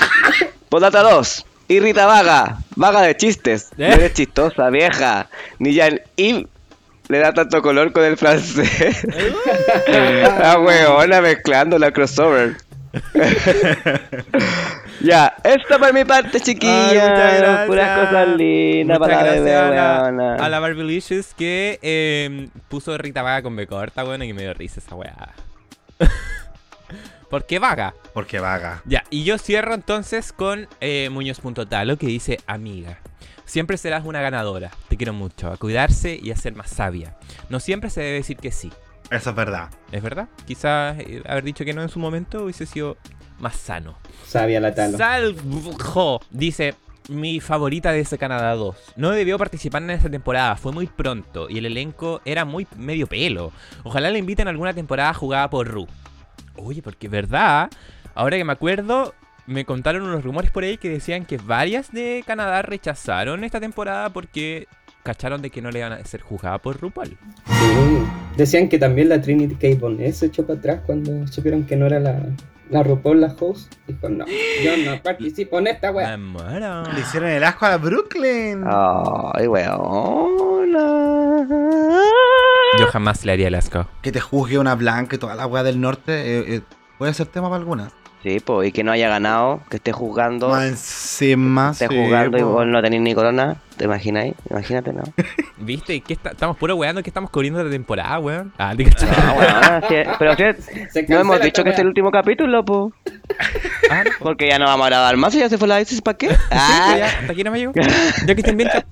Postdata 0.70 1.02
2. 1.02 1.46
Irrita 1.68 2.06
vaga. 2.06 2.58
Vaga 2.76 3.02
de 3.02 3.16
chistes. 3.16 3.72
No 3.78 3.86
¿Eh? 3.86 3.94
eres 3.94 4.14
chistosa, 4.14 4.70
vieja. 4.70 5.30
Ni 5.60 5.74
ya 5.74 5.90
y 6.16 6.48
le 7.10 7.20
da 7.20 7.34
tanto 7.34 7.62
color 7.62 7.92
con 7.92 8.04
el 8.04 8.18
francés. 8.18 9.06
ah, 10.44 10.58
weona, 10.60 11.22
mezclando 11.22 11.78
la 11.78 11.92
crossover. 11.92 12.56
ya, 15.02 15.36
esto 15.44 15.80
por 15.80 15.94
mi 15.94 16.06
parte, 16.06 16.40
chiquilla. 16.40 17.62
Ay. 17.62 17.68
Puras 17.68 18.00
cosas 18.00 18.28
lindas 18.38 19.00
Muchas 19.00 19.16
para 19.16 19.28
la 19.28 19.34
bebé, 19.34 19.56
a 19.56 19.70
la, 20.12 20.36
a 20.36 20.50
la 20.50 20.62
que 21.36 21.80
eh, 21.82 22.50
puso 22.70 22.98
Rita 22.98 23.24
Vaga 23.24 23.42
con 23.42 23.56
B 23.56 23.66
corta, 23.68 24.04
bueno, 24.04 24.24
y 24.24 24.34
me 24.34 24.44
dio 24.44 24.54
risa 24.54 24.80
esa 24.80 24.96
weá. 24.96 25.34
¿Por 27.34 27.48
qué 27.48 27.58
vaga? 27.58 27.96
Porque 28.14 28.40
vaga. 28.40 28.84
Ya, 28.86 29.06
y 29.10 29.24
yo 29.24 29.40
cierro 29.40 29.74
entonces 29.74 30.32
con 30.32 30.68
eh, 30.82 31.10
Muñoz.talo 31.10 31.98
que 31.98 32.06
dice 32.06 32.38
amiga. 32.46 33.00
Siempre 33.44 33.78
serás 33.78 34.06
una 34.06 34.22
ganadora. 34.22 34.70
Te 34.88 34.98
quiero 34.98 35.14
mucho. 35.14 35.52
A 35.52 35.58
cuidarse 35.58 36.20
y 36.22 36.30
a 36.30 36.36
ser 36.36 36.54
más 36.54 36.70
sabia. 36.70 37.18
No 37.50 37.60
siempre 37.60 37.90
se 37.90 38.02
debe 38.02 38.18
decir 38.18 38.38
que 38.38 38.52
sí. 38.52 38.72
Eso 39.10 39.32
es 39.32 39.36
verdad. 39.36 39.72
¿Es 39.92 40.04
verdad? 40.04 40.30
Quizás 40.46 41.00
eh, 41.00 41.24
haber 41.26 41.44
dicho 41.44 41.66
que 41.66 41.74
no 41.74 41.82
en 41.82 41.90
su 41.90 41.98
momento 41.98 42.44
hubiese 42.44 42.68
sido 42.68 42.98
más 43.40 43.56
sano. 43.56 43.98
Sabia 44.28 44.60
la 44.60 44.76
talo. 44.76 44.96
Salvo 44.96 46.22
dice, 46.30 46.76
mi 47.10 47.40
favorita 47.40 47.92
de 47.92 48.02
ese 48.02 48.20
Canadá 48.20 48.54
2. 48.54 48.76
No 48.98 49.10
debió 49.10 49.40
participar 49.40 49.82
en 49.82 49.90
esta 49.90 50.12
temporada, 50.12 50.56
fue 50.56 50.72
muy 50.72 50.86
pronto 50.86 51.50
y 51.50 51.58
el 51.58 51.66
elenco 51.66 52.22
era 52.26 52.46
muy 52.46 52.68
medio 52.78 53.08
pelo. 53.08 53.52
Ojalá 53.84 54.12
le 54.12 54.20
inviten 54.20 54.46
a 54.46 54.52
alguna 54.52 54.76
temporada 54.76 55.16
jugada 55.16 55.50
por 55.50 55.68
Ru. 55.68 55.88
Oye, 56.56 56.82
porque 56.82 57.08
verdad, 57.08 57.70
ahora 58.16 58.38
que 58.38 58.44
me 58.44 58.54
acuerdo, 58.54 59.14
me 59.46 59.66
contaron 59.66 60.04
unos 60.04 60.24
rumores 60.24 60.52
por 60.52 60.64
ahí 60.64 60.78
que 60.78 60.90
decían 60.90 61.26
que 61.26 61.38
varias 61.38 61.92
de 61.92 62.24
Canadá 62.26 62.62
rechazaron 62.62 63.44
esta 63.44 63.60
temporada 63.60 64.10
porque 64.10 64.68
cacharon 65.04 65.42
de 65.42 65.50
que 65.50 65.62
no 65.62 65.70
le 65.70 65.80
iban 65.80 65.92
a 65.94 66.04
ser 66.06 66.22
juzgada 66.22 66.60
por 66.60 66.80
RuPaul. 66.80 67.10
Sí. 67.10 67.16
Decían 68.38 68.70
que 68.70 68.80
también 68.80 69.10
la 69.10 69.22
Trinity 69.22 69.56
K. 69.56 69.80
Bonet 69.80 70.14
se 70.14 70.28
echó 70.28 70.46
para 70.46 70.60
atrás 70.60 70.82
cuando 70.86 71.28
supieron 71.28 71.66
que 71.66 71.76
no 71.76 71.88
era 71.88 72.00
la, 72.00 72.22
la 72.70 72.84
RuPaul 72.84 73.20
la 73.22 73.36
host. 73.38 73.74
Dijo, 73.86 74.10
no, 74.10 74.26
yo 74.64 74.78
no 74.78 75.00
participo 75.04 75.60
en 75.60 75.68
esta 75.68 75.92
muero. 75.92 76.84
Le 76.94 77.02
hicieron 77.02 77.30
el 77.30 77.44
asco 77.44 77.66
a 77.66 77.78
Brooklyn. 77.78 78.64
Ay, 78.66 79.48
weón. 79.48 80.74
Yo 82.80 82.88
jamás 82.88 83.24
le 83.26 83.32
haría 83.34 83.48
el 83.48 83.56
asco. 83.56 83.88
Que 84.02 84.12
te 84.12 84.20
juzgue 84.20 84.58
una 84.58 84.76
blanca 84.76 85.16
y 85.16 85.20
toda 85.20 85.36
la 85.36 85.46
weá 85.46 85.64
del 85.64 85.80
norte. 85.80 86.12
eh, 86.14 86.56
eh, 86.56 86.62
puede 86.98 87.14
ser 87.14 87.28
tema 87.28 87.48
para 87.50 87.58
algunas. 87.60 87.92
Sí, 88.24 88.40
pues, 88.40 88.70
y 88.70 88.72
que 88.72 88.86
no 88.86 88.94
haya 88.94 89.10
ganado, 89.10 89.62
que 89.70 89.76
esté 89.76 89.92
jugando, 89.92 90.48
Más 90.50 90.64
encima. 90.64 91.72
esté 91.74 91.90
sí, 91.90 91.96
jugando 91.96 92.38
y 92.38 92.42
po. 92.42 92.48
vos 92.52 92.66
no 92.66 92.82
tenéis 92.82 93.02
ni 93.02 93.14
corona. 93.14 93.58
¿Te 93.76 93.84
imagináis? 93.84 94.34
Imagínate, 94.50 94.94
¿no? 94.94 95.04
¿Viste? 95.58 96.00
¿Qué 96.00 96.14
está- 96.14 96.30
estamos 96.30 96.56
puro 96.56 96.76
weando 96.78 97.04
que 97.04 97.10
estamos 97.10 97.30
cubriendo 97.30 97.62
la 97.62 97.70
temporada, 97.70 98.18
weón. 98.20 98.54
Ah, 98.58 98.74
te 98.78 98.86
cachai. 98.86 99.10
Sí, 99.90 99.96
pero 100.18 100.36
sí, 100.38 100.44
Se 100.90 101.04
no 101.04 101.16
hemos 101.20 101.36
cancela 101.36 101.46
dicho 101.46 101.62
esta 101.62 101.64
que 101.64 101.70
este 101.72 101.72
es 101.74 101.80
el 101.80 101.88
último 101.88 102.12
capítulo, 102.12 102.64
po. 102.64 102.94
Ah, 103.92 104.04
no. 104.06 104.12
Porque 104.20 104.48
ya 104.48 104.58
no 104.58 104.66
vamos 104.68 104.86
a 104.88 104.90
grabar 104.90 105.18
más 105.18 105.36
y 105.36 105.40
ya 105.40 105.50
se 105.50 105.58
fue 105.58 105.68
la 105.68 105.82
ISIS, 105.82 106.02
¿para 106.02 106.18
qué? 106.18 106.30
Sí, 106.30 106.36
pues 106.48 106.60
Ah, 106.62 106.96
ya, 106.98 107.06
hasta 107.08 107.34
aquí 107.34 107.44
no 107.44 107.52
me 107.52 107.60
llegó. 107.60 107.74
Ya 107.76 108.34
que 108.36 108.42
estén 108.42 108.56
bien. 108.56 108.70
chao. 108.72 108.84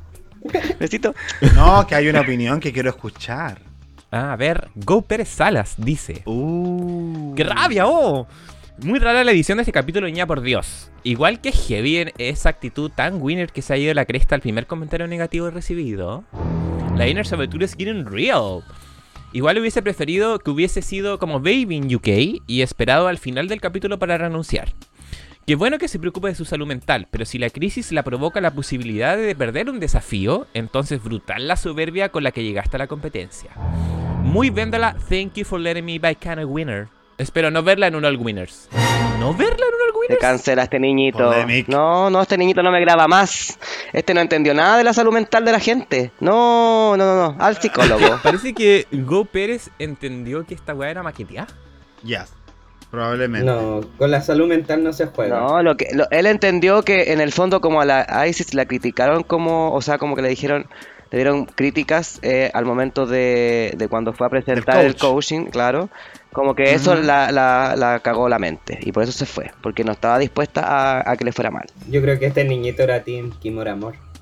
besito. 0.78 1.16
No, 1.56 1.88
que 1.88 1.96
hay 1.96 2.10
una 2.10 2.20
opinión 2.22 2.60
que 2.60 2.74
quiero 2.74 2.90
escuchar. 2.90 3.60
Ah, 4.14 4.34
a 4.34 4.36
ver, 4.36 4.70
Go 4.76 5.04
Pérez 5.04 5.30
Salas 5.30 5.76
dice. 5.78 6.24
Uh. 6.26 7.34
¡Qué 7.34 7.46
rabia, 7.46 7.88
oh! 7.88 8.28
Muy 8.80 9.00
rara 9.00 9.24
la 9.24 9.32
edición 9.32 9.58
de 9.58 9.62
este 9.62 9.72
capítulo, 9.72 10.06
niña 10.08 10.28
por 10.28 10.42
Dios. 10.42 10.92
Igual 11.04 11.40
que 11.40 11.54
heavy 11.54 11.98
en 11.98 12.12
esa 12.18 12.50
actitud 12.50 12.92
tan 12.94 13.22
winner 13.22 13.54
que 13.54 13.62
se 13.62 13.74
ha 13.74 13.78
ido 13.78 13.94
la 13.94 14.04
cresta 14.04 14.36
al 14.36 14.42
primer 14.42 14.68
comentario 14.68 15.08
negativo 15.08 15.50
recibido. 15.50 16.26
La 16.98 17.08
Inner 17.08 17.26
Saboteur 17.26 17.64
is 17.64 17.74
getting 17.74 18.06
real. 18.06 18.64
Igual 19.32 19.60
hubiese 19.60 19.82
preferido 19.82 20.40
que 20.40 20.52
hubiese 20.52 20.82
sido 20.82 21.18
como 21.18 21.40
Baby 21.40 21.78
en 21.78 21.96
UK 21.96 22.42
y 22.48 22.62
esperado 22.64 23.08
al 23.08 23.18
final 23.18 23.48
del 23.48 23.62
capítulo 23.62 23.98
para 23.98 24.18
renunciar. 24.18 24.74
Qué 25.46 25.56
bueno 25.56 25.80
que 25.80 25.88
se 25.88 25.98
preocupe 25.98 26.28
de 26.28 26.36
su 26.36 26.46
salud 26.46 26.68
mental, 26.68 27.08
pero 27.10 27.26
si 27.26 27.40
la 27.40 27.50
crisis 27.50 27.92
la 27.92 28.04
provoca 28.04 28.40
la 28.42 28.52
posibilidad 28.52 29.18
de 29.18 29.36
perder 29.36 29.70
un 29.70 29.80
desafío, 29.80 30.48
entonces 30.54 31.04
brutal 31.04 31.48
la 31.48 31.56
soberbia 31.56 32.10
con 32.10 32.24
la 32.24 32.32
que 32.32 32.44
llegaste 32.44 32.78
a 32.78 32.80
la 32.80 32.88
competencia. 32.88 33.52
Muy 34.22 34.52
véndala, 34.52 34.96
thank 35.10 35.34
you 35.34 35.44
for 35.44 35.60
letting 35.60 35.84
me 35.84 35.98
by 36.00 36.16
kind 36.16 36.40
of 36.40 36.50
winner. 36.50 36.88
Espero 37.18 37.52
no 37.52 37.64
verla 37.64 37.88
en 37.88 37.96
un 37.96 38.06
All 38.06 38.18
Winners. 38.18 38.70
¿No 39.20 39.34
verla 39.34 39.66
en 39.68 39.74
un 39.76 39.82
All 39.90 40.00
Winners? 40.00 40.22
cancela 40.22 40.64
este 40.64 40.80
niñito. 40.80 41.18
Polemic. 41.18 41.68
No, 41.68 42.10
no, 42.10 42.22
este 42.22 42.38
niñito 42.38 42.62
no 42.64 42.72
me 42.72 42.80
graba 42.80 43.08
más. 43.08 43.60
Este 43.94 44.14
no 44.14 44.22
entendió 44.22 44.54
nada 44.54 44.78
de 44.78 44.84
la 44.84 44.94
salud 44.94 45.12
mental 45.12 45.44
de 45.44 45.52
la 45.52 45.60
gente. 45.60 46.12
No, 46.20 46.96
no, 46.98 47.06
no, 47.06 47.34
no. 47.34 47.44
Al 47.44 47.58
psicólogo. 47.58 48.20
Parece 48.24 48.54
que 48.54 48.88
Go 48.92 49.26
Pérez 49.26 49.70
entendió 49.80 50.46
que 50.46 50.54
esta 50.54 50.74
weá 50.74 50.92
era 50.92 51.04
maqueteada. 51.04 51.48
Yes. 52.04 52.34
Probablemente. 52.92 53.46
No, 53.46 53.82
con 53.98 54.12
la 54.12 54.22
salud 54.22 54.48
mental 54.48 54.84
no 54.84 54.92
se 54.94 55.08
juega. 55.08 55.40
No, 55.40 55.64
lo 55.64 55.78
que 55.78 55.88
lo- 55.94 56.10
él 56.12 56.26
entendió 56.26 56.84
que 56.84 57.14
en 57.14 57.22
el 57.22 57.32
fondo 57.32 57.62
como 57.62 57.80
a 57.82 57.86
la 57.86 58.28
ISIS 58.28 58.54
la 58.54 58.66
criticaron 58.66 59.24
como, 59.24 59.72
o 59.74 59.82
sea, 59.82 59.98
como 59.98 60.16
que 60.16 60.22
le 60.22 60.28
dijeron, 60.30 60.68
le 61.10 61.18
dieron 61.18 61.46
críticas 61.46 62.20
eh, 62.22 62.52
al 62.54 62.66
momento 62.66 63.06
de, 63.06 63.74
de 63.78 63.88
cuando 63.88 64.12
fue 64.14 64.28
a 64.28 64.30
presentar 64.30 64.84
el 64.86 64.94
coach. 64.96 65.02
coaching, 65.02 65.46
claro. 65.46 65.90
Como 66.34 66.56
que 66.56 66.74
eso 66.74 66.96
la, 66.96 67.30
la, 67.32 67.76
la 67.78 68.00
cagó 68.00 68.30
la 68.30 68.40
mente 68.40 68.80
y 68.82 68.92
por 68.94 69.04
eso 69.04 69.12
se 69.12 69.26
fue, 69.26 69.52
porque 69.62 69.84
no 69.84 69.92
estaba 69.92 70.18
dispuesta 70.18 70.62
a, 70.66 71.12
a 71.12 71.18
que 71.18 71.26
le 71.26 71.34
fuera 71.34 71.52
mal. 71.52 71.66
Yo 71.90 72.02
creo 72.02 72.18
que 72.20 72.28
este 72.28 72.44
niñito 72.46 72.84
era 72.84 73.04
Team 73.04 73.32
Kimura 73.42 73.74
Amor. 73.74 73.96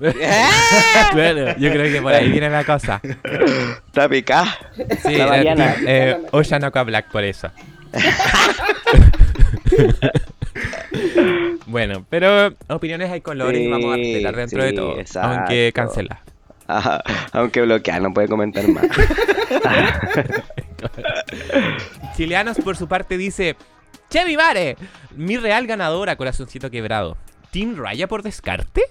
Claro, 1.12 1.56
yo 1.58 1.70
creo 1.70 1.92
que 1.92 2.00
por 2.02 2.12
ahí 2.12 2.30
viene 2.30 2.48
la 2.50 2.64
cosa. 2.64 3.00
Está 3.02 4.08
picada. 4.08 4.46
Sí, 5.04 5.16
La 5.16 5.74
eh, 5.86 6.18
Ocean 6.32 6.64
Aqua 6.64 6.82
Black 6.84 7.10
por 7.10 7.24
eso. 7.24 7.48
bueno, 11.66 12.04
pero 12.08 12.54
opiniones 12.68 13.10
hay 13.10 13.20
colores 13.20 13.60
y 13.60 13.68
vamos 13.68 13.92
a 13.92 13.96
respetar 13.96 14.36
dentro 14.36 14.64
de 14.64 14.72
todo. 14.72 14.98
exacto. 14.98 15.38
Aunque 15.38 15.72
cancela. 15.74 16.20
Ajá, 16.66 17.02
aunque 17.32 17.60
bloquea, 17.62 18.00
no 18.00 18.14
puede 18.14 18.28
comentar 18.28 18.66
más. 18.68 18.86
Chileanos 22.16 22.58
por 22.58 22.76
su 22.76 22.86
parte 22.86 23.16
dice 23.16 23.56
Che 24.08 24.24
mi 24.24 24.36
mare, 24.36 24.76
mi 25.16 25.36
real 25.36 25.66
ganadora, 25.66 26.16
corazoncito 26.16 26.70
quebrado. 26.70 27.16
¿Team 27.50 27.76
Raya 27.76 28.06
por 28.06 28.22
descarte? 28.22 28.82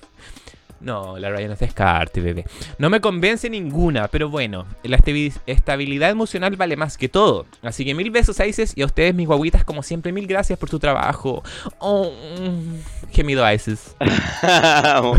No, 0.82 1.18
la 1.20 1.30
Raya 1.30 1.48
no 1.48 1.54
es 1.54 1.60
descarte, 1.60 2.22
bebé. 2.22 2.46
No 2.78 2.90
me 2.90 3.02
convence 3.02 3.50
ninguna, 3.50 4.08
pero 4.08 4.30
bueno, 4.30 4.66
la 4.84 4.98
estabi- 4.98 5.34
estabilidad 5.46 6.10
emocional 6.10 6.56
vale 6.56 6.78
más 6.78 6.98
que 6.98 7.10
todo. 7.10 7.46
Así 7.62 7.84
que 7.84 7.94
mil 7.94 8.12
besos 8.12 8.40
a 8.40 8.46
Isis 8.46 8.74
y 8.78 8.82
a 8.82 8.86
ustedes, 8.86 9.14
mis 9.14 9.28
guaguitas, 9.28 9.66
como 9.66 9.84
siempre, 9.84 10.14
mil 10.14 10.26
gracias 10.26 10.58
por 10.58 10.70
tu 10.70 10.80
trabajo. 10.80 11.44
Oh, 11.80 12.12
mm, 12.40 13.12
gemido 13.12 13.44
a 13.44 13.54
Isis. 13.54 13.96
amo, 14.42 15.16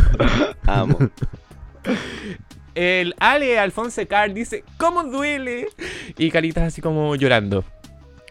amo. 0.66 0.98
El 2.74 3.14
Ale 3.18 3.58
Alfonso 3.58 4.06
Car 4.08 4.32
dice, 4.32 4.64
¿cómo 4.78 5.02
duele? 5.04 5.66
Y 6.16 6.30
caritas 6.30 6.64
así 6.64 6.80
como 6.80 7.14
llorando. 7.16 7.64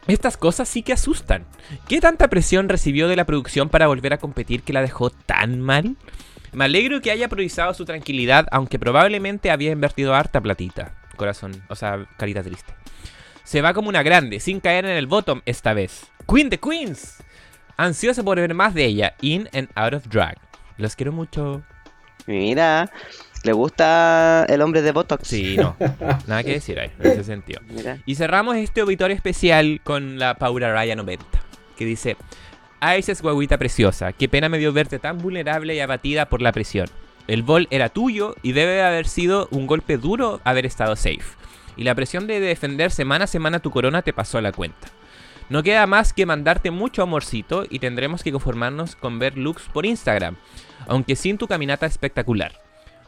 Estas 0.07 0.37
cosas 0.37 0.67
sí 0.67 0.81
que 0.81 0.93
asustan. 0.93 1.45
¿Qué 1.87 1.99
tanta 2.01 2.29
presión 2.29 2.67
recibió 2.69 3.07
de 3.07 3.15
la 3.15 3.25
producción 3.25 3.69
para 3.69 3.85
volver 3.87 4.13
a 4.13 4.17
competir 4.17 4.63
que 4.63 4.73
la 4.73 4.81
dejó 4.81 5.09
tan 5.11 5.61
mal? 5.61 5.97
Me 6.53 6.65
alegro 6.65 7.01
que 7.01 7.11
haya 7.11 7.27
priorizado 7.27 7.73
su 7.73 7.85
tranquilidad, 7.85 8.47
aunque 8.51 8.79
probablemente 8.79 9.51
había 9.51 9.71
invertido 9.71 10.15
harta 10.15 10.41
platita. 10.41 10.93
Corazón, 11.15 11.63
o 11.69 11.75
sea, 11.75 12.07
carita 12.17 12.43
triste. 12.43 12.73
Se 13.43 13.61
va 13.61 13.73
como 13.73 13.89
una 13.89 14.03
grande, 14.03 14.39
sin 14.39 14.59
caer 14.59 14.85
en 14.85 14.95
el 14.95 15.07
bottom 15.07 15.41
esta 15.45 15.73
vez. 15.73 16.07
Queen 16.27 16.49
de 16.49 16.59
Queens. 16.59 17.23
Ansioso 17.77 18.23
por 18.23 18.37
ver 18.37 18.53
más 18.53 18.73
de 18.73 18.85
ella, 18.85 19.15
in 19.21 19.49
and 19.53 19.69
out 19.75 19.93
of 19.93 20.07
drag. 20.07 20.37
Los 20.77 20.95
quiero 20.95 21.11
mucho. 21.11 21.63
Mira, 22.27 22.91
le 23.43 23.53
gusta 23.53 24.45
el 24.47 24.61
hombre 24.61 24.81
de 24.81 24.91
Botox. 24.91 25.27
Sí, 25.27 25.57
no. 25.57 25.75
Nada 26.27 26.43
que 26.43 26.51
decir 26.51 26.79
ahí, 26.79 26.91
en 26.99 27.11
ese 27.11 27.23
sentido. 27.23 27.61
Mira. 27.69 27.97
Y 28.05 28.15
cerramos 28.15 28.55
este 28.57 28.81
obituario 28.81 29.15
especial 29.15 29.81
con 29.83 30.19
la 30.19 30.35
Paula 30.35 30.71
Raya 30.71 30.95
90, 30.95 31.25
que 31.75 31.85
dice: 31.85 32.17
Isis 32.81 33.21
guaguita 33.21 33.57
preciosa, 33.57 34.13
qué 34.13 34.29
pena 34.29 34.47
me 34.47 34.57
dio 34.57 34.71
verte 34.71 34.99
tan 34.99 35.17
vulnerable 35.17 35.75
y 35.75 35.81
abatida 35.81 36.29
por 36.29 36.41
la 36.41 36.53
presión. 36.53 36.89
El 37.27 37.43
bol 37.43 37.67
era 37.71 37.89
tuyo 37.89 38.35
y 38.41 38.53
debe 38.53 38.71
de 38.71 38.83
haber 38.83 39.07
sido 39.07 39.49
un 39.51 39.67
golpe 39.67 39.97
duro 39.97 40.39
haber 40.45 40.65
estado 40.65 40.95
safe. 40.95 41.37
Y 41.75 41.83
la 41.83 41.93
presión 41.93 42.25
de 42.25 42.39
defender 42.39 42.91
semana 42.91 43.25
a 43.25 43.27
semana 43.27 43.59
tu 43.59 43.69
corona 43.69 44.01
te 44.01 44.13
pasó 44.13 44.37
a 44.37 44.41
la 44.41 44.51
cuenta. 44.51 44.87
No 45.49 45.61
queda 45.61 45.87
más 45.87 46.13
que 46.13 46.25
mandarte 46.25 46.71
mucho 46.71 47.03
amorcito 47.03 47.65
y 47.69 47.79
tendremos 47.79 48.23
que 48.23 48.31
conformarnos 48.31 48.95
con 48.95 49.19
ver 49.19 49.37
looks 49.37 49.63
por 49.73 49.85
Instagram, 49.85 50.37
aunque 50.87 51.15
sin 51.15 51.37
tu 51.37 51.47
caminata 51.47 51.85
espectacular. 51.85 52.53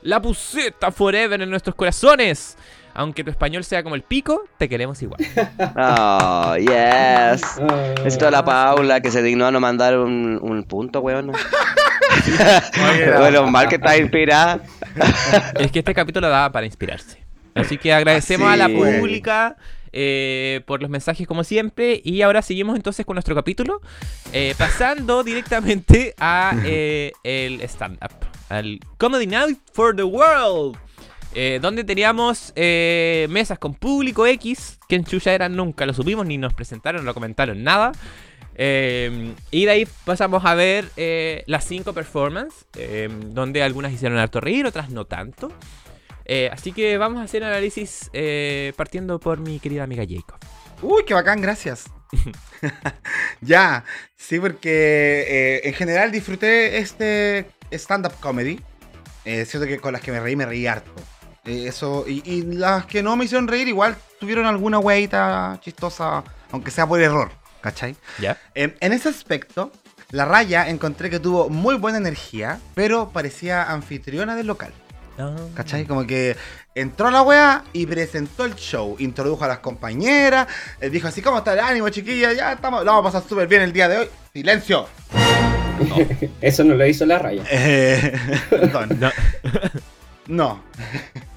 La 0.01 0.21
puseta 0.21 0.91
forever 0.91 1.41
en 1.41 1.49
nuestros 1.49 1.75
corazones. 1.75 2.57
Aunque 3.01 3.23
tu 3.23 3.31
español 3.31 3.63
sea 3.63 3.81
como 3.81 3.95
el 3.95 4.03
pico, 4.03 4.43
te 4.59 4.69
queremos 4.69 5.01
igual. 5.01 5.19
Oh, 5.75 6.55
yes. 6.55 7.41
Ah. 7.59 7.93
Necesito 7.97 8.27
a 8.27 8.31
la 8.31 8.45
Paula 8.45 9.01
que 9.01 9.09
se 9.09 9.23
dignó 9.23 9.47
a 9.47 9.51
no 9.51 9.59
mandar 9.59 9.97
un, 9.97 10.37
un 10.39 10.63
punto, 10.63 10.99
weón. 11.01 11.31
Bueno, 13.17 13.47
mal 13.47 13.67
que 13.69 13.75
está 13.75 13.97
inspirada. 13.97 14.61
es 15.59 15.71
que 15.71 15.79
este 15.79 15.95
capítulo 15.95 16.29
daba 16.29 16.51
para 16.51 16.65
inspirarse. 16.67 17.23
Así 17.55 17.77
que 17.79 17.91
agradecemos 17.91 18.51
a 18.51 18.55
la 18.57 18.67
pública 18.69 19.55
eh, 19.91 20.61
por 20.67 20.81
los 20.81 20.89
mensajes 20.91 21.25
como 21.25 21.43
siempre. 21.43 22.01
Y 22.03 22.21
ahora 22.21 22.43
seguimos 22.43 22.75
entonces 22.75 23.03
con 23.05 23.15
nuestro 23.15 23.33
capítulo. 23.33 23.81
eh, 24.33 24.53
pasando 24.57 25.23
directamente 25.23 26.13
a 26.19 26.53
eh, 26.65 27.13
el 27.23 27.61
stand-up. 27.61 28.11
Al 28.49 28.79
Comedy 28.97 29.25
Night 29.25 29.57
for 29.73 29.95
the 29.95 30.03
World. 30.03 30.77
Eh, 31.33 31.59
donde 31.61 31.83
teníamos 31.83 32.53
eh, 32.55 33.27
mesas 33.29 33.59
con 33.59 33.73
público 33.73 34.25
X. 34.27 34.79
Que 34.87 34.95
en 34.95 35.05
Chuya 35.05 35.33
eran 35.33 35.55
nunca 35.55 35.85
lo 35.85 35.93
supimos, 35.93 36.25
ni 36.25 36.37
nos 36.37 36.53
presentaron, 36.53 37.05
no 37.05 37.13
comentaron 37.13 37.63
nada. 37.63 37.91
Eh, 38.55 39.33
y 39.49 39.65
de 39.65 39.71
ahí 39.71 39.87
pasamos 40.05 40.45
a 40.45 40.55
ver 40.55 40.89
eh, 40.97 41.43
las 41.47 41.65
cinco 41.65 41.93
performances, 41.93 42.65
eh, 42.77 43.09
donde 43.27 43.63
algunas 43.63 43.93
hicieron 43.93 44.17
harto 44.17 44.41
reír, 44.41 44.65
otras 44.65 44.89
no 44.89 45.05
tanto. 45.05 45.51
Eh, 46.25 46.49
así 46.51 46.71
que 46.71 46.97
vamos 46.97 47.19
a 47.19 47.23
hacer 47.23 47.43
análisis 47.43 48.11
partiendo 48.75 49.19
por 49.19 49.39
mi 49.39 49.59
querida 49.59 49.83
amiga 49.83 50.03
Jacob. 50.07 50.39
Uy, 50.81 51.03
qué 51.05 51.13
bacán, 51.13 51.41
gracias. 51.41 51.85
ya, 53.41 53.85
sí, 54.15 54.39
porque 54.39 55.61
en 55.63 55.73
general 55.73 56.11
disfruté 56.11 56.77
este 56.77 57.47
stand-up 57.71 58.13
comedy. 58.19 58.59
Eh, 59.25 59.45
siento 59.45 59.67
que 59.67 59.77
con 59.77 59.93
las 59.93 60.01
que 60.01 60.11
me 60.11 60.19
reí, 60.19 60.35
me 60.35 60.45
reí 60.45 60.67
harto. 60.67 60.91
Eh, 61.45 61.65
eso, 61.67 62.05
y, 62.07 62.21
y 62.25 62.41
las 62.43 62.85
que 62.85 63.01
no 63.01 63.15
me 63.15 63.25
hicieron 63.25 63.47
reír, 63.47 63.67
igual 63.67 63.95
tuvieron 64.19 64.45
alguna 64.45 64.79
hueita 64.79 65.57
chistosa, 65.61 66.23
aunque 66.51 66.69
sea 66.71 66.85
por 66.87 67.01
error, 67.01 67.31
¿cachai? 67.61 67.95
¿Ya? 68.19 68.37
En, 68.53 68.75
en 68.79 68.93
ese 68.93 69.09
aspecto, 69.09 69.71
la 70.11 70.25
raya 70.25 70.69
encontré 70.69 71.09
que 71.09 71.19
tuvo 71.19 71.49
muy 71.49 71.75
buena 71.75 71.97
energía, 71.97 72.59
pero 72.75 73.09
parecía 73.09 73.71
anfitriona 73.71 74.35
del 74.35 74.47
local. 74.47 74.71
¿Cachai? 75.53 75.85
Como 75.85 76.07
que 76.07 76.35
entró 76.73 77.07
a 77.09 77.11
la 77.11 77.21
wea 77.21 77.63
y 77.73 77.85
presentó 77.85 78.43
el 78.43 78.55
show. 78.55 78.95
Introdujo 78.97 79.43
a 79.43 79.47
las 79.47 79.59
compañeras. 79.59 80.47
eh, 80.79 80.89
dijo 80.89 81.07
así, 81.09 81.21
¿cómo 81.21 81.37
está 81.39 81.53
el 81.53 81.59
ánimo, 81.59 81.89
chiquilla? 81.89 82.33
Ya 82.33 82.53
estamos, 82.53 82.83
lo 82.83 82.91
vamos 82.91 83.09
a 83.09 83.11
pasar 83.11 83.29
súper 83.29 83.47
bien 83.47 83.61
el 83.61 83.71
día 83.71 83.87
de 83.87 83.97
hoy. 83.99 84.09
¡Silencio! 84.33 84.87
Eso 86.41 86.63
no 86.63 86.73
lo 86.73 86.87
hizo 86.87 87.05
la 87.05 87.19
raya. 87.19 87.43
Eh, 87.51 88.17
perdón. 88.49 88.97
No. 88.99 89.11
No. 90.27 90.63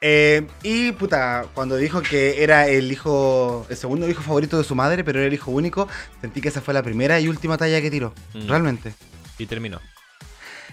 Eh, 0.00 0.46
y 0.62 0.92
puta, 0.92 1.46
cuando 1.54 1.76
dijo 1.76 2.02
que 2.02 2.42
era 2.42 2.68
el 2.68 2.92
hijo, 2.92 3.66
el 3.68 3.76
segundo 3.76 4.08
hijo 4.08 4.22
favorito 4.22 4.58
de 4.58 4.64
su 4.64 4.74
madre, 4.74 5.04
pero 5.04 5.18
era 5.18 5.28
el 5.28 5.34
hijo 5.34 5.50
único, 5.50 5.88
sentí 6.20 6.40
que 6.40 6.48
esa 6.48 6.60
fue 6.60 6.74
la 6.74 6.82
primera 6.82 7.18
y 7.18 7.28
última 7.28 7.56
talla 7.56 7.80
que 7.80 7.90
tiró. 7.90 8.12
Mm. 8.34 8.48
Realmente. 8.48 8.94
Y 9.38 9.46
terminó. 9.46 9.80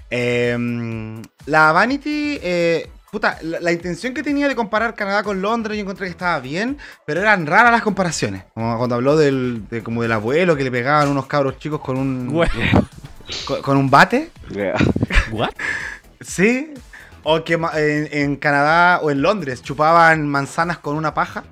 Eh, 0.10 1.22
la 1.46 1.72
Vanity, 1.72 2.38
eh, 2.42 2.90
puta, 3.12 3.38
la, 3.42 3.60
la 3.60 3.72
intención 3.72 4.14
que 4.14 4.24
tenía 4.24 4.48
de 4.48 4.56
comparar 4.56 4.94
Canadá 4.94 5.24
con 5.24 5.42
Londres, 5.42 5.78
yo 5.78 5.82
encontré 5.82 6.08
que 6.08 6.12
estaba 6.12 6.40
bien, 6.40 6.78
pero 7.06 7.22
eran 7.22 7.48
raras 7.48 7.72
las 7.72 7.82
comparaciones. 7.82 8.44
Como 8.54 8.78
cuando 8.78 8.96
habló 8.96 9.16
del, 9.16 9.68
de, 9.70 9.82
como 9.82 10.02
del 10.02 10.12
abuelo 10.12 10.56
que 10.56 10.64
le 10.64 10.72
pegaban 10.72 11.08
unos 11.08 11.28
cabros 11.28 11.58
chicos 11.60 11.80
con 11.82 11.98
un, 11.98 12.28
con, 13.46 13.62
con 13.62 13.78
un 13.78 13.90
bate. 13.90 14.32
What? 15.32 15.52
Sí. 16.20 16.74
O 17.24 17.44
que 17.44 17.54
en 18.12 18.36
Canadá 18.36 19.00
o 19.02 19.10
en 19.12 19.22
Londres 19.22 19.62
chupaban 19.62 20.28
manzanas 20.28 20.78
con 20.78 20.96
una 20.96 21.14
paja. 21.14 21.44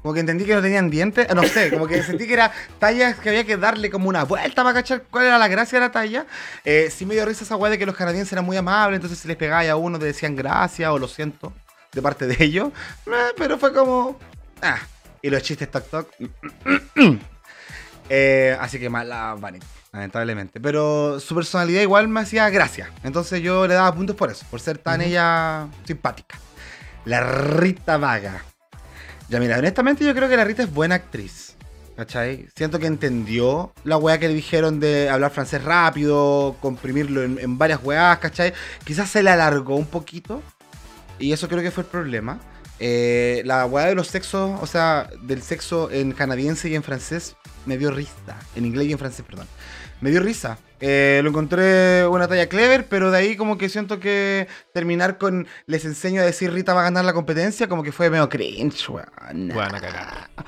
Como 0.00 0.14
que 0.14 0.20
entendí 0.20 0.44
que 0.44 0.54
no 0.54 0.62
tenían 0.62 0.90
dientes. 0.90 1.28
eh, 1.30 1.34
No 1.34 1.44
sé, 1.44 1.70
como 1.70 1.86
que 1.86 2.02
sentí 2.02 2.26
que 2.26 2.32
era 2.32 2.50
tallas 2.80 3.16
que 3.18 3.28
había 3.28 3.44
que 3.44 3.56
darle 3.56 3.88
como 3.90 4.08
una 4.08 4.24
vuelta 4.24 4.64
para 4.64 4.74
cachar 4.74 5.04
cuál 5.10 5.26
era 5.26 5.38
la 5.38 5.46
gracia 5.48 5.78
de 5.78 5.86
la 5.86 5.92
talla. 5.92 6.26
Eh, 6.64 6.90
sí 6.90 7.06
me 7.06 7.14
dio 7.14 7.24
risa 7.24 7.44
esa 7.44 7.54
weá 7.56 7.70
de 7.70 7.78
que 7.78 7.86
los 7.86 7.94
canadienses 7.94 8.32
eran 8.32 8.44
muy 8.44 8.56
amables, 8.56 8.96
entonces 8.96 9.18
si 9.18 9.28
les 9.28 9.36
pegaba 9.36 9.68
a 9.70 9.76
uno 9.76 9.98
te 10.00 10.06
decían 10.06 10.34
gracias 10.34 10.90
o 10.90 10.98
lo 10.98 11.06
siento 11.06 11.52
de 11.92 12.02
parte 12.02 12.26
de 12.26 12.42
ellos. 12.42 12.70
Eh, 13.06 13.32
pero 13.36 13.58
fue 13.58 13.72
como. 13.72 14.18
Ah. 14.60 14.78
Y 15.20 15.30
los 15.30 15.40
chistes 15.42 15.70
toc 15.70 15.88
toc. 15.88 16.08
Eh, 18.08 18.56
así 18.60 18.78
que 18.78 18.90
mala 18.90 19.36
Vanity, 19.38 19.64
lamentablemente. 19.92 20.60
Pero 20.60 21.20
su 21.20 21.34
personalidad 21.34 21.82
igual 21.82 22.08
me 22.08 22.20
hacía 22.20 22.48
gracia. 22.50 22.90
Entonces 23.04 23.42
yo 23.42 23.66
le 23.66 23.74
daba 23.74 23.94
puntos 23.94 24.16
por 24.16 24.30
eso, 24.30 24.46
por 24.50 24.60
ser 24.60 24.78
tan 24.78 25.00
ella 25.02 25.68
simpática. 25.84 26.38
La 27.04 27.20
Rita 27.20 27.98
Vaga. 27.98 28.44
Ya 29.28 29.38
mira, 29.38 29.58
honestamente 29.58 30.04
yo 30.04 30.14
creo 30.14 30.28
que 30.28 30.36
la 30.36 30.44
Rita 30.44 30.62
es 30.62 30.72
buena 30.72 30.96
actriz. 30.96 31.56
¿Cachai? 31.96 32.48
Siento 32.56 32.78
que 32.78 32.86
entendió 32.86 33.74
la 33.84 33.98
weá 33.98 34.18
que 34.18 34.26
le 34.26 34.34
dijeron 34.34 34.80
de 34.80 35.10
hablar 35.10 35.30
francés 35.30 35.62
rápido, 35.62 36.56
comprimirlo 36.60 37.22
en, 37.22 37.38
en 37.38 37.58
varias 37.58 37.80
weás, 37.84 38.18
¿cachai? 38.18 38.54
Quizás 38.84 39.10
se 39.10 39.22
le 39.22 39.28
alargó 39.28 39.76
un 39.76 39.84
poquito. 39.84 40.42
Y 41.18 41.32
eso 41.32 41.48
creo 41.48 41.62
que 41.62 41.70
fue 41.70 41.84
el 41.84 41.90
problema. 41.90 42.40
Eh, 42.84 43.42
la 43.44 43.66
weá 43.66 43.86
de 43.86 43.94
los 43.94 44.08
sexos, 44.08 44.58
o 44.60 44.66
sea, 44.66 45.08
del 45.22 45.42
sexo 45.42 45.90
en 45.92 46.12
canadiense 46.12 46.68
y 46.68 46.74
en 46.74 46.82
francés, 46.82 47.36
me 47.66 47.78
dio 47.78 47.90
risa. 47.92 48.36
En 48.56 48.64
inglés 48.64 48.88
y 48.88 48.92
en 48.92 48.98
francés, 48.98 49.24
perdón. 49.24 49.46
Me 50.02 50.10
dio 50.10 50.20
risa. 50.20 50.58
Eh, 50.80 51.20
lo 51.22 51.30
encontré 51.30 52.04
una 52.08 52.26
talla 52.26 52.48
clever, 52.48 52.88
pero 52.88 53.12
de 53.12 53.18
ahí 53.18 53.36
como 53.36 53.56
que 53.56 53.68
siento 53.68 54.00
que 54.00 54.48
terminar 54.74 55.16
con 55.16 55.46
les 55.66 55.84
enseño 55.84 56.20
a 56.20 56.24
decir 56.24 56.52
Rita 56.52 56.74
va 56.74 56.80
a 56.80 56.84
ganar 56.84 57.04
la 57.04 57.12
competencia, 57.12 57.68
como 57.68 57.84
que 57.84 57.92
fue 57.92 58.10
medio 58.10 58.28
cringe, 58.28 58.88
weón. 58.88 59.48
Buena 59.54 59.80
cagada. 59.80 60.30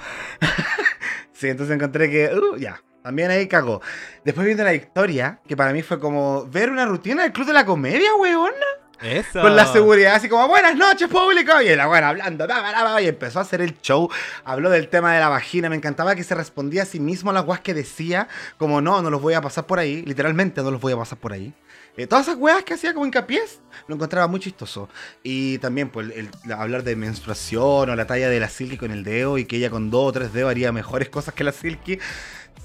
Sí, 1.36 1.48
entonces 1.48 1.74
encontré 1.74 2.08
que, 2.08 2.32
uh, 2.32 2.56
ya, 2.56 2.80
también 3.02 3.28
ahí 3.28 3.48
cagó. 3.48 3.82
Después 4.24 4.46
viendo 4.46 4.62
la 4.62 4.72
historia, 4.72 5.40
que 5.46 5.56
para 5.56 5.72
mí 5.72 5.82
fue 5.82 5.98
como 5.98 6.46
ver 6.46 6.70
una 6.70 6.86
rutina 6.86 7.24
del 7.24 7.32
Club 7.32 7.48
de 7.48 7.52
la 7.52 7.66
Comedia, 7.66 8.14
weón. 8.14 8.52
Eso. 9.00 9.40
Con 9.40 9.56
la 9.56 9.66
seguridad, 9.66 10.14
así 10.14 10.28
como, 10.28 10.48
buenas 10.48 10.76
noches, 10.76 11.08
público. 11.08 11.60
Y 11.60 11.74
la 11.74 11.86
buena 11.86 12.08
hablando, 12.08 12.46
bla, 12.46 12.60
bla, 12.60 12.82
bla, 12.82 13.02
y 13.02 13.08
empezó 13.08 13.38
a 13.38 13.42
hacer 13.42 13.60
el 13.60 13.78
show. 13.80 14.08
Habló 14.44 14.70
del 14.70 14.88
tema 14.88 15.12
de 15.12 15.20
la 15.20 15.28
vagina. 15.28 15.68
Me 15.68 15.76
encantaba 15.76 16.14
que 16.14 16.24
se 16.24 16.34
respondía 16.34 16.82
a 16.82 16.86
sí 16.86 17.00
mismo 17.00 17.30
a 17.30 17.32
las 17.32 17.44
weas 17.44 17.60
que 17.60 17.74
decía. 17.74 18.28
Como, 18.56 18.80
no, 18.80 19.02
no 19.02 19.10
los 19.10 19.20
voy 19.20 19.34
a 19.34 19.40
pasar 19.40 19.66
por 19.66 19.78
ahí. 19.78 20.02
Literalmente, 20.02 20.62
no 20.62 20.70
los 20.70 20.80
voy 20.80 20.92
a 20.92 20.96
pasar 20.96 21.18
por 21.18 21.32
ahí. 21.32 21.52
Eh, 21.96 22.08
todas 22.08 22.26
esas 22.26 22.38
weas 22.40 22.64
que 22.64 22.74
hacía 22.74 22.92
como 22.92 23.06
hincapié, 23.06 23.40
lo 23.86 23.94
encontraba 23.94 24.26
muy 24.26 24.40
chistoso. 24.40 24.88
Y 25.22 25.58
también, 25.58 25.90
pues, 25.90 26.08
hablar 26.56 26.82
de 26.82 26.96
menstruación 26.96 27.90
o 27.90 27.96
la 27.96 28.06
talla 28.06 28.28
de 28.28 28.40
la 28.40 28.48
Silky 28.48 28.76
con 28.76 28.90
el 28.90 29.04
dedo 29.04 29.38
y 29.38 29.44
que 29.44 29.56
ella 29.56 29.70
con 29.70 29.90
dos 29.90 30.08
o 30.08 30.12
tres 30.12 30.32
dedos 30.32 30.50
haría 30.50 30.72
mejores 30.72 31.08
cosas 31.08 31.34
que 31.34 31.44
la 31.44 31.52
Silky. 31.52 31.98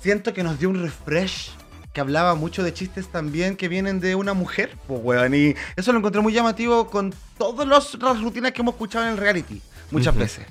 Siento 0.02 0.34
que 0.34 0.44
nos 0.44 0.60
dio 0.60 0.70
un 0.70 0.82
refresh 0.82 1.52
que 1.94 2.02
hablaba 2.02 2.36
mucho 2.36 2.64
de 2.64 2.74
chistes 2.74 3.08
también 3.12 3.56
que 3.56 3.68
vienen 3.68 4.00
de 4.00 4.16
una 4.16 4.34
mujer, 4.34 4.78
pues 4.88 5.00
weón, 5.04 5.34
y 5.34 5.56
eso 5.76 5.92
lo 5.92 6.00
encontré 6.00 6.22
muy 6.22 6.34
llamativo 6.34 6.88
con 6.90 7.14
todas 7.38 7.68
los- 7.68 7.98
las 8.02 8.22
rutinas 8.22 8.52
que 8.52 8.62
hemos 8.62 8.76
escuchado 8.76 9.06
en 9.06 9.12
el 9.14 9.18
reality, 9.18 9.62
muchas 9.92 10.16
veces. 10.16 10.46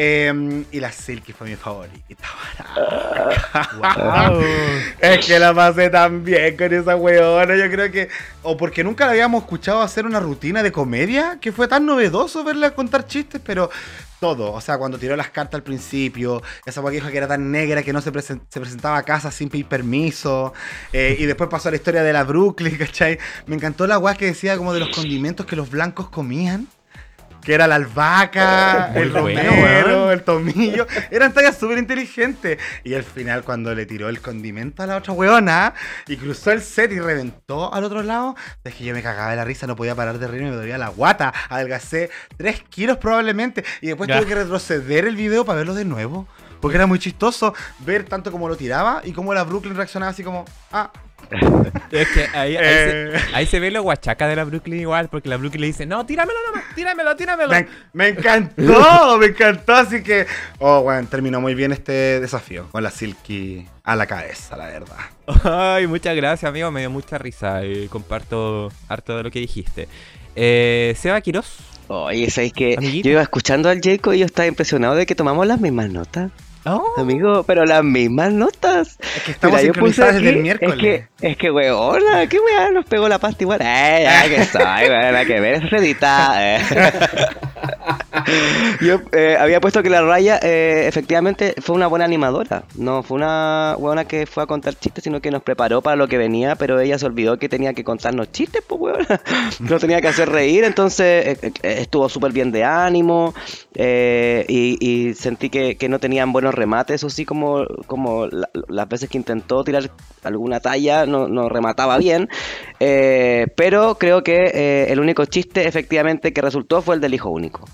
Em, 0.00 0.64
y 0.70 0.78
la 0.78 0.92
Silky 0.92 1.32
fue 1.32 1.48
mi 1.48 1.56
favorita. 1.56 2.24
Wow. 3.78 4.40
Es 5.00 5.26
que 5.26 5.38
la 5.38 5.52
pasé 5.54 5.90
tan 5.90 6.22
bien 6.24 6.56
con 6.56 6.72
esa 6.72 6.94
weona, 6.96 7.56
yo 7.56 7.68
creo 7.70 7.90
que... 7.90 8.08
O 8.42 8.56
porque 8.56 8.84
nunca 8.84 9.06
la 9.06 9.10
habíamos 9.12 9.42
escuchado 9.42 9.82
hacer 9.82 10.06
una 10.06 10.20
rutina 10.20 10.62
de 10.62 10.70
comedia, 10.72 11.38
que 11.40 11.50
fue 11.52 11.66
tan 11.68 11.84
novedoso 11.84 12.44
verla 12.44 12.70
contar 12.74 13.06
chistes, 13.06 13.40
pero 13.44 13.70
todo. 14.20 14.52
O 14.52 14.60
sea, 14.60 14.78
cuando 14.78 14.98
tiró 14.98 15.16
las 15.16 15.30
cartas 15.30 15.58
al 15.58 15.62
principio, 15.64 16.42
esa 16.64 16.80
weá 16.80 16.90
que 16.92 16.98
dijo 17.00 17.10
que 17.10 17.18
era 17.18 17.28
tan 17.28 17.50
negra 17.50 17.82
que 17.82 17.92
no 17.92 18.00
se, 18.00 18.12
presen- 18.12 18.40
se 18.48 18.60
presentaba 18.60 18.98
a 18.98 19.02
casa 19.02 19.30
sin 19.32 19.48
pedir 19.48 19.66
permiso. 19.66 20.52
eh, 20.92 21.16
y 21.18 21.26
después 21.26 21.50
pasó 21.50 21.68
a 21.68 21.72
la 21.72 21.76
historia 21.76 22.02
de 22.04 22.12
la 22.12 22.22
Brooklyn, 22.24 22.76
¿cachai? 22.78 23.18
Me 23.46 23.56
encantó 23.56 23.86
la 23.86 23.98
weá 23.98 24.14
que 24.14 24.26
decía 24.26 24.56
como 24.56 24.72
de 24.72 24.80
los 24.80 24.90
condimentos 24.90 25.44
que 25.46 25.56
los 25.56 25.70
blancos 25.70 26.08
comían. 26.08 26.68
Que 27.48 27.54
era 27.54 27.66
la 27.66 27.76
albahaca, 27.76 28.90
Muy 28.92 29.02
el 29.04 29.10
bueno, 29.10 29.40
romero, 29.40 29.88
weón. 30.02 30.12
el 30.12 30.22
tomillo. 30.22 30.86
Eran 31.10 31.32
tallas 31.32 31.56
súper 31.56 31.78
inteligentes. 31.78 32.58
Y 32.84 32.92
al 32.92 33.04
final, 33.04 33.42
cuando 33.42 33.74
le 33.74 33.86
tiró 33.86 34.10
el 34.10 34.20
condimento 34.20 34.82
a 34.82 34.86
la 34.86 34.96
otra 34.96 35.14
weona 35.14 35.72
y 36.06 36.18
cruzó 36.18 36.50
el 36.52 36.60
set 36.60 36.92
y 36.92 37.00
reventó 37.00 37.72
al 37.72 37.84
otro 37.84 38.02
lado, 38.02 38.36
es 38.64 38.74
que 38.74 38.84
yo 38.84 38.92
me 38.92 39.02
cagaba 39.02 39.30
de 39.30 39.36
la 39.36 39.46
risa, 39.46 39.66
no 39.66 39.76
podía 39.76 39.94
parar 39.94 40.18
de 40.18 40.26
reírme, 40.28 40.50
me 40.50 40.56
dolía 40.56 40.76
la 40.76 40.88
guata. 40.88 41.32
Adelgacé 41.48 42.10
3 42.36 42.64
kilos 42.68 42.98
probablemente. 42.98 43.64
Y 43.80 43.86
después 43.86 44.08
Ya. 44.10 44.18
tuve 44.18 44.26
que 44.28 44.34
retroceder 44.34 45.06
el 45.06 45.16
video 45.16 45.46
para 45.46 45.56
verlo 45.60 45.72
de 45.74 45.86
nuevo. 45.86 46.28
Porque 46.60 46.76
era 46.76 46.86
muy 46.86 46.98
chistoso 46.98 47.54
ver 47.78 48.04
tanto 48.04 48.30
como 48.30 48.46
lo 48.50 48.56
tiraba 48.56 49.00
y 49.04 49.12
cómo 49.12 49.32
la 49.32 49.44
Brooklyn 49.44 49.74
reaccionaba 49.74 50.10
así 50.10 50.22
como, 50.22 50.44
ah, 50.70 50.90
Es 51.90 52.08
que 52.08 52.22
ahí, 52.36 52.56
ahí, 52.56 52.58
Eh. 52.58 53.12
se, 53.30 53.36
ahí 53.36 53.46
se 53.46 53.60
ve 53.60 53.70
lo 53.70 53.82
guachaca 53.82 54.26
de 54.28 54.36
la 54.36 54.44
Brooklyn 54.44 54.80
igual, 54.80 55.08
porque 55.08 55.28
la 55.28 55.36
Brooklyn 55.36 55.60
le 55.62 55.66
dice, 55.68 55.84
no, 55.86 56.04
tíramelo 56.06 56.38
nomás, 56.46 56.64
tíramelo, 56.74 57.16
tíramelo. 57.16 57.50
Me, 57.50 57.66
me 57.92 58.08
encantó, 58.08 59.18
me 59.18 59.26
encantó, 59.26 59.74
así 59.74 60.02
que, 60.02 60.26
oh, 60.58 60.82
bueno, 60.82 61.06
terminó 61.08 61.40
muy 61.40 61.54
bien 61.54 61.72
este 61.72 62.20
desafío 62.20 62.68
con 62.70 62.82
la 62.82 62.90
Silky 62.90 63.66
a 63.84 63.96
la 63.96 64.06
cabeza, 64.06 64.56
la 64.56 64.66
verdad. 64.66 64.96
Ay, 65.44 65.86
muchas 65.86 66.16
gracias, 66.16 66.48
amigo, 66.48 66.70
me 66.70 66.80
dio 66.80 66.90
mucha 66.90 67.18
risa. 67.18 67.62
eh, 67.62 67.88
comparto 67.90 68.72
harto 68.88 69.16
de 69.16 69.22
lo 69.24 69.30
que 69.30 69.40
dijiste. 69.40 69.88
Eh, 70.36 70.94
Seba 70.98 71.20
Quiroz. 71.20 71.58
Oye, 71.88 72.30
¿sabéis 72.30 72.52
que 72.52 72.74
Amiguito. 72.76 73.06
yo 73.08 73.12
iba 73.12 73.22
escuchando 73.22 73.68
al 73.70 73.80
Jacob 73.82 74.12
y 74.12 74.18
yo 74.18 74.26
estaba 74.26 74.46
impresionado 74.46 74.94
de 74.94 75.06
que 75.06 75.14
tomamos 75.14 75.46
las 75.46 75.58
mismas 75.60 75.88
notas? 75.90 76.30
Oh, 76.70 76.94
Amigo, 77.00 77.42
pero 77.44 77.64
las 77.64 77.82
mismas 77.84 78.32
notas. 78.32 78.98
Es 79.16 79.22
que 79.22 79.30
estamos 79.32 79.60
Mira, 79.60 79.72
yo 79.72 79.80
puse 79.80 79.94
sincronizados 79.94 80.14
desde 80.14 80.28
aquí- 80.28 80.36
el 80.36 80.42
miércoles. 80.42 80.74
Es 80.74 80.80
que, 80.80 81.28
es 81.28 81.36
que, 81.36 81.50
weona, 81.50 82.26
qué 82.28 82.38
weá, 82.40 82.70
nos 82.70 82.84
pegó 82.86 83.08
la 83.08 83.18
pasta 83.18 83.42
igual. 83.44 83.60
Eh, 83.62 84.00
ya 84.04 84.28
que 84.28 84.44
soy, 84.44 84.62
weón, 84.88 85.00
nada 85.12 85.24
que 85.24 85.40
ver, 85.40 85.64
es 85.64 85.70
redita. 85.70 86.34
eh. 86.56 86.60
Yo 88.80 89.00
eh, 89.12 89.36
había 89.38 89.60
puesto 89.60 89.82
que 89.82 89.90
la 89.90 90.02
Raya 90.02 90.38
eh, 90.42 90.84
efectivamente 90.86 91.54
fue 91.60 91.74
una 91.74 91.86
buena 91.86 92.04
animadora. 92.04 92.64
No 92.76 93.02
fue 93.02 93.16
una 93.16 93.76
buena 93.78 94.06
que 94.06 94.26
fue 94.26 94.42
a 94.42 94.46
contar 94.46 94.74
chistes, 94.74 95.04
sino 95.04 95.20
que 95.20 95.30
nos 95.30 95.42
preparó 95.42 95.82
para 95.82 95.96
lo 95.96 96.08
que 96.08 96.18
venía, 96.18 96.56
pero 96.56 96.80
ella 96.80 96.98
se 96.98 97.06
olvidó 97.06 97.38
que 97.38 97.48
tenía 97.48 97.74
que 97.74 97.84
contarnos 97.84 98.30
chistes, 98.32 98.62
pues 98.66 98.80
weona. 98.80 99.20
No 99.60 99.78
tenía 99.78 100.00
que 100.00 100.08
hacer 100.08 100.28
reír, 100.28 100.64
entonces 100.64 101.38
eh, 101.42 101.52
estuvo 101.62 102.08
súper 102.08 102.32
bien 102.32 102.52
de 102.52 102.64
ánimo 102.64 103.34
y, 103.74 105.12
sentí 105.14 105.50
que, 105.50 105.76
que 105.76 105.88
no 105.88 105.98
tenían 105.98 106.32
buenos 106.32 106.54
remates, 106.54 106.96
eso 106.96 107.10
sí, 107.10 107.24
como, 107.24 107.64
como 107.86 108.26
la- 108.26 108.50
las 108.68 108.88
veces 108.88 109.08
que 109.08 109.18
intentó 109.18 109.64
tirar 109.64 109.90
alguna 110.22 110.60
talla, 110.60 111.06
no, 111.06 111.48
remataba 111.48 111.98
bien. 111.98 112.28
Pero 112.78 113.96
creo 113.98 114.22
que 114.22 114.86
el 114.88 115.00
único 115.00 115.24
chiste 115.24 115.66
efectivamente 115.66 116.32
que 116.32 116.40
resultó 116.40 116.82
fue 116.82 116.94
el 116.94 117.00
del 117.00 117.14
hijo 117.14 117.30
único. 117.30 117.64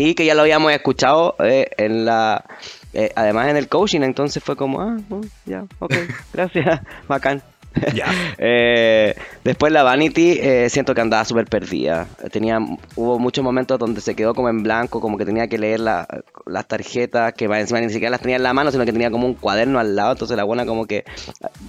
Y 0.00 0.14
que 0.14 0.24
ya 0.24 0.36
lo 0.36 0.42
habíamos 0.42 0.70
escuchado 0.70 1.34
eh, 1.40 1.70
en 1.76 2.04
la... 2.04 2.44
eh, 2.92 3.10
además 3.16 3.48
en 3.48 3.56
el 3.56 3.68
coaching, 3.68 4.02
entonces 4.02 4.40
fue 4.40 4.54
como, 4.54 4.80
ah, 4.80 4.96
ya, 5.44 5.64
ok, 5.80 5.92
gracias, 6.32 6.82
bacán. 7.08 7.42
Eh, 8.38 9.14
después 9.44 9.72
la 9.72 9.82
Vanity, 9.82 10.38
eh, 10.40 10.68
siento 10.70 10.94
que 10.94 11.00
andaba 11.00 11.24
súper 11.24 11.46
perdida. 11.46 12.06
Tenía, 12.30 12.58
hubo 12.94 13.18
muchos 13.18 13.42
momentos 13.44 13.78
donde 13.78 14.00
se 14.00 14.14
quedó 14.14 14.34
como 14.34 14.48
en 14.48 14.62
blanco, 14.62 15.00
como 15.00 15.18
que 15.18 15.24
tenía 15.24 15.48
que 15.48 15.58
leer 15.58 15.80
la- 15.80 16.06
las 16.46 16.66
tarjetas, 16.66 17.32
que 17.34 17.46
encima 17.46 17.80
ni 17.80 17.90
siquiera 17.90 18.10
las 18.10 18.20
tenía 18.20 18.36
en 18.36 18.42
la 18.42 18.52
mano, 18.52 18.70
sino 18.70 18.84
que 18.84 18.92
tenía 18.92 19.10
como 19.10 19.26
un 19.26 19.34
cuaderno 19.34 19.78
al 19.78 19.96
lado. 19.96 20.12
Entonces 20.12 20.36
la 20.36 20.44
buena 20.44 20.64
como 20.66 20.86
que, 20.86 21.04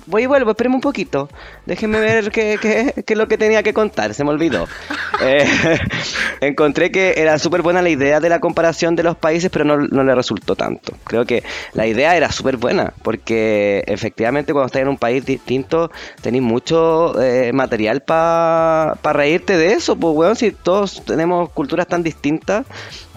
voy 0.05 0.23
y 0.23 0.25
vuelvo, 0.25 0.51
espéreme 0.51 0.75
un 0.75 0.81
poquito. 0.81 1.29
Déjenme 1.65 1.99
ver 1.99 2.31
qué, 2.31 2.57
qué- 2.61 3.03
qué 3.05 3.13
es 3.13 3.17
lo 3.17 3.27
que 3.27 3.37
tenía 3.37 3.63
que 3.63 3.73
contar, 3.73 4.13
se 4.13 4.23
me 4.23 4.29
olvidó. 4.31 4.67
Eh, 5.21 5.45
encontré 6.41 6.91
que 6.91 7.15
era 7.17 7.37
súper 7.39 7.61
buena 7.61 7.81
la 7.81 7.89
idea 7.89 8.19
de 8.21 8.29
la 8.29 8.39
comparación 8.39 8.95
de 8.95 9.03
los 9.03 9.17
países, 9.17 9.49
pero 9.51 9.65
no, 9.65 9.77
no 9.77 10.03
le 10.03 10.15
resultó 10.15 10.55
tanto. 10.55 10.93
Creo 11.03 11.25
que 11.25 11.43
la 11.73 11.87
idea 11.87 12.15
era 12.15 12.31
súper 12.31 12.55
buena, 12.55 12.93
porque 13.03 13.83
efectivamente 13.87 14.53
cuando 14.53 14.67
estás 14.67 14.81
en 14.81 14.87
un 14.87 14.97
país 14.97 15.25
distinto, 15.25 15.91
tenéis 16.21 16.43
mucho 16.43 17.19
eh, 17.21 17.51
material 17.53 18.01
para 18.01 18.95
reírte 19.13 19.57
de 19.57 19.73
eso, 19.73 19.95
pues 19.95 20.15
weón, 20.15 20.35
si 20.35 20.51
todos 20.51 21.03
tenemos 21.05 21.49
culturas 21.51 21.87
tan 21.87 22.03
distintas 22.03 22.65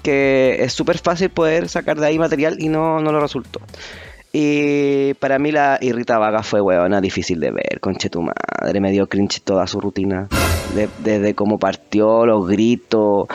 que 0.03 0.57
es 0.61 0.73
súper 0.73 0.99
fácil 0.99 1.31
poder 1.31 1.69
sacar 1.69 1.99
de 1.99 2.07
ahí 2.07 2.19
material 2.19 2.57
y 2.59 2.69
no, 2.69 3.01
no 3.01 3.13
lo 3.13 3.21
resultó. 3.21 3.61
Y 4.33 5.13
para 5.15 5.39
mí 5.39 5.53
la 5.53 5.79
Irrita 5.83 6.17
Vaga 6.19 6.43
fue, 6.43 6.61
weona, 6.63 7.01
difícil 7.03 7.39
de 7.39 7.51
ver, 7.51 7.81
conche 7.81 8.09
tu 8.09 8.23
madre, 8.23 8.81
me 8.81 8.91
dio 8.91 9.07
cringe 9.07 9.43
toda 9.45 9.67
su 9.67 9.79
rutina, 9.79 10.29
de- 10.75 10.89
desde 10.99 11.35
cómo 11.35 11.59
partió, 11.59 12.25
los 12.25 12.49
gritos. 12.49 13.27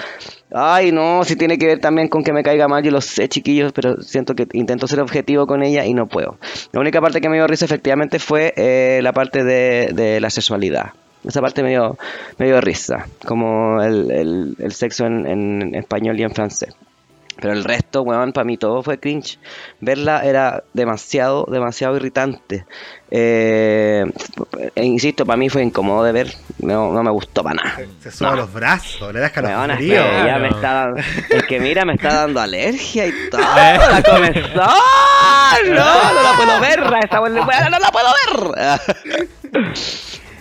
Ay, 0.54 0.92
no, 0.94 1.24
si 1.26 1.36
tiene 1.36 1.58
que 1.58 1.68
ver 1.68 1.80
también 1.80 2.08
con 2.08 2.24
que 2.24 2.32
me 2.32 2.42
caiga 2.42 2.68
mal, 2.68 2.82
yo 2.82 2.92
lo 2.92 3.02
sé, 3.02 3.28
chiquillos, 3.28 3.74
pero 3.74 4.02
siento 4.02 4.34
que 4.34 4.48
intento 4.54 4.88
ser 4.88 5.02
objetivo 5.02 5.46
con 5.46 5.62
ella 5.62 5.86
y 5.86 5.94
no 5.94 6.08
puedo. 6.08 6.38
La 6.72 6.80
única 6.80 7.02
parte 7.02 7.20
que 7.20 7.28
me 7.28 7.36
dio 7.36 7.48
risa 7.48 7.66
efectivamente 7.66 8.20
fue 8.20 8.54
eh, 8.56 9.02
la 9.04 9.12
parte 9.12 9.44
de, 9.44 10.20
la 10.22 10.30
sexualidad. 10.30 10.92
Esa 11.26 11.42
parte 11.42 11.64
me 11.64 11.72
dio, 11.72 11.98
me 12.38 12.46
dio 12.46 12.62
risa, 12.62 13.08
como 13.26 13.82
el, 13.82 14.56
sexo 14.70 15.06
en 15.06 15.76
español 15.76 16.18
y 16.20 16.24
en 16.24 16.32
francés. 16.32 16.74
Pero 17.40 17.54
el 17.54 17.64
resto, 17.64 18.02
weón, 18.02 18.34
para 18.34 18.46
mí 18.46 18.58
todo 18.58 18.82
fue 18.84 19.00
cringe. 19.00 19.38
Verla 19.80 20.22
era 20.26 20.64
demasiado, 20.74 21.46
demasiado 21.50 21.96
irritante. 21.96 22.66
Eh, 23.12 24.04
e 24.76 24.84
insisto, 24.84 25.26
para 25.26 25.38
mí 25.38 25.48
fue 25.50 25.62
incómodo 25.64 26.04
de 26.04 26.12
ver. 26.12 26.34
No, 26.60 26.92
no 26.92 27.04
me 27.04 27.12
gustó 27.12 27.44
para 27.44 27.56
nada. 27.64 27.78
Se 28.02 28.12
sube 28.12 28.36
los 28.36 28.52
brazos, 28.52 29.14
le 29.14 29.20
das 29.20 29.32
calofrío. 29.32 30.02
Ya 30.26 30.38
me 30.40 30.48
está 30.50 30.74
dando- 30.74 31.00
es 31.30 31.44
que 31.48 31.60
mira, 31.60 31.86
me 31.86 31.94
está 31.94 32.14
dando 32.14 32.42
alergia 32.42 33.06
y 33.08 33.14
todo. 33.30 33.40
La 33.56 34.04
comezón. 34.04 34.52
No, 34.56 36.14
no 36.14 36.24
la 36.24 36.34
puedo 36.38 36.60
ver. 36.60 36.80
Esa 37.04 37.70
no 37.70 37.80
la 37.80 37.92
puedo 37.92 38.08
ver. 38.54 39.72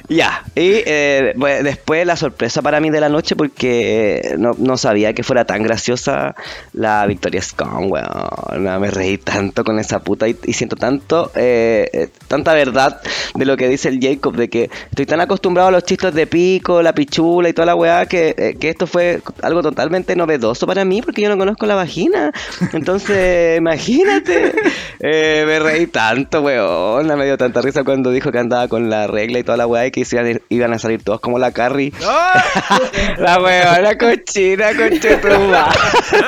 Ya, 0.09 0.45
y 0.55 0.83
eh, 0.87 1.35
después 1.63 2.07
la 2.07 2.17
sorpresa 2.17 2.63
para 2.63 2.81
mí 2.81 2.91
de 2.91 3.01
la 3.01 3.09
noche 3.09 3.35
porque 3.35 4.21
eh, 4.23 4.37
no, 4.39 4.53
no 4.57 4.77
sabía 4.77 5.13
que 5.15 5.25
fuera 5.25 5.45
tan 5.45 5.65
graciosa 5.65 6.37
la 6.73 7.05
Victoria 7.07 7.43
Scone, 7.43 7.89
weón. 7.89 8.81
Me 8.81 8.91
reí 8.91 9.19
tanto 9.19 9.65
con 9.65 9.79
esa 9.81 10.01
puta 10.01 10.29
y, 10.29 10.37
y 10.45 10.53
siento 10.53 10.77
tanto, 10.77 11.33
eh, 11.35 11.91
eh, 11.93 12.09
tanta 12.29 12.55
verdad 12.55 13.01
de 13.35 13.45
lo 13.45 13.57
que 13.57 13.69
dice 13.69 13.89
el 13.89 13.99
Jacob, 14.01 14.37
de 14.37 14.49
que 14.49 14.71
estoy 14.91 15.07
tan 15.07 15.21
acostumbrado 15.21 15.69
a 15.69 15.73
los 15.73 15.85
chistes 15.85 16.15
de 16.15 16.27
pico, 16.27 16.83
la 16.83 16.95
pichula 16.95 17.49
y 17.49 17.53
toda 17.53 17.67
la 17.67 17.75
weá, 17.75 18.07
que, 18.07 18.35
eh, 18.37 18.57
que 18.61 18.69
esto 18.69 18.87
fue 18.87 19.21
algo 19.43 19.63
totalmente 19.63 20.15
novedoso 20.15 20.67
para 20.67 20.85
mí 20.85 21.03
porque 21.03 21.23
yo 21.23 21.29
no 21.29 21.37
conozco 21.37 21.67
la 21.67 21.75
vagina. 21.75 22.31
Entonces, 22.73 23.59
imagínate, 23.59 24.53
eh, 25.01 25.45
me 25.47 25.59
reí 25.59 25.87
tanto, 25.89 26.43
weón. 26.43 27.07
Me 27.17 27.25
dio 27.25 27.37
tanta 27.39 27.61
risa 27.63 27.83
cuando 27.83 28.11
dijo 28.11 28.31
que 28.31 28.39
andaba 28.39 28.69
con 28.69 28.89
la 28.91 29.07
regla 29.07 29.39
y 29.39 29.43
toda 29.43 29.57
la 29.57 29.67
weá 29.67 29.87
y 29.87 29.91
que 30.05 30.17
iban, 30.17 30.43
iban 30.51 30.73
a 30.75 30.79
salir 30.79 31.03
todos 31.03 31.21
como 31.21 31.39
la 31.39 31.53
Carrie. 31.53 31.93
La 33.19 33.41
weona 33.41 33.97
cochina, 33.97 34.77
conchetumba. 34.77 35.71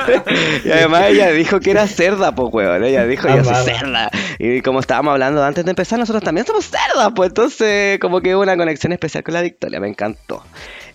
y 0.65 0.71
además 0.71 1.05
ella 1.09 1.31
dijo 1.31 1.59
que 1.59 1.71
era 1.71 1.87
cerda, 1.87 2.33
pues 2.33 2.53
weón. 2.53 2.83
Ella 2.83 3.05
dijo, 3.05 3.27
yo 3.27 3.43
soy 3.43 3.63
cerda. 3.63 4.09
Y 4.39 4.61
como 4.61 4.79
estábamos 4.79 5.11
hablando 5.11 5.43
antes 5.43 5.65
de 5.65 5.71
empezar, 5.71 5.99
nosotros 5.99 6.23
también 6.23 6.47
somos 6.47 6.65
cerdas, 6.65 7.11
pues 7.15 7.29
entonces 7.29 7.99
como 7.99 8.21
que 8.21 8.35
hubo 8.35 8.43
una 8.43 8.57
conexión 8.57 8.93
especial 8.93 9.23
con 9.23 9.33
la 9.33 9.41
Victoria, 9.41 9.79
me 9.79 9.87
encantó. 9.87 10.43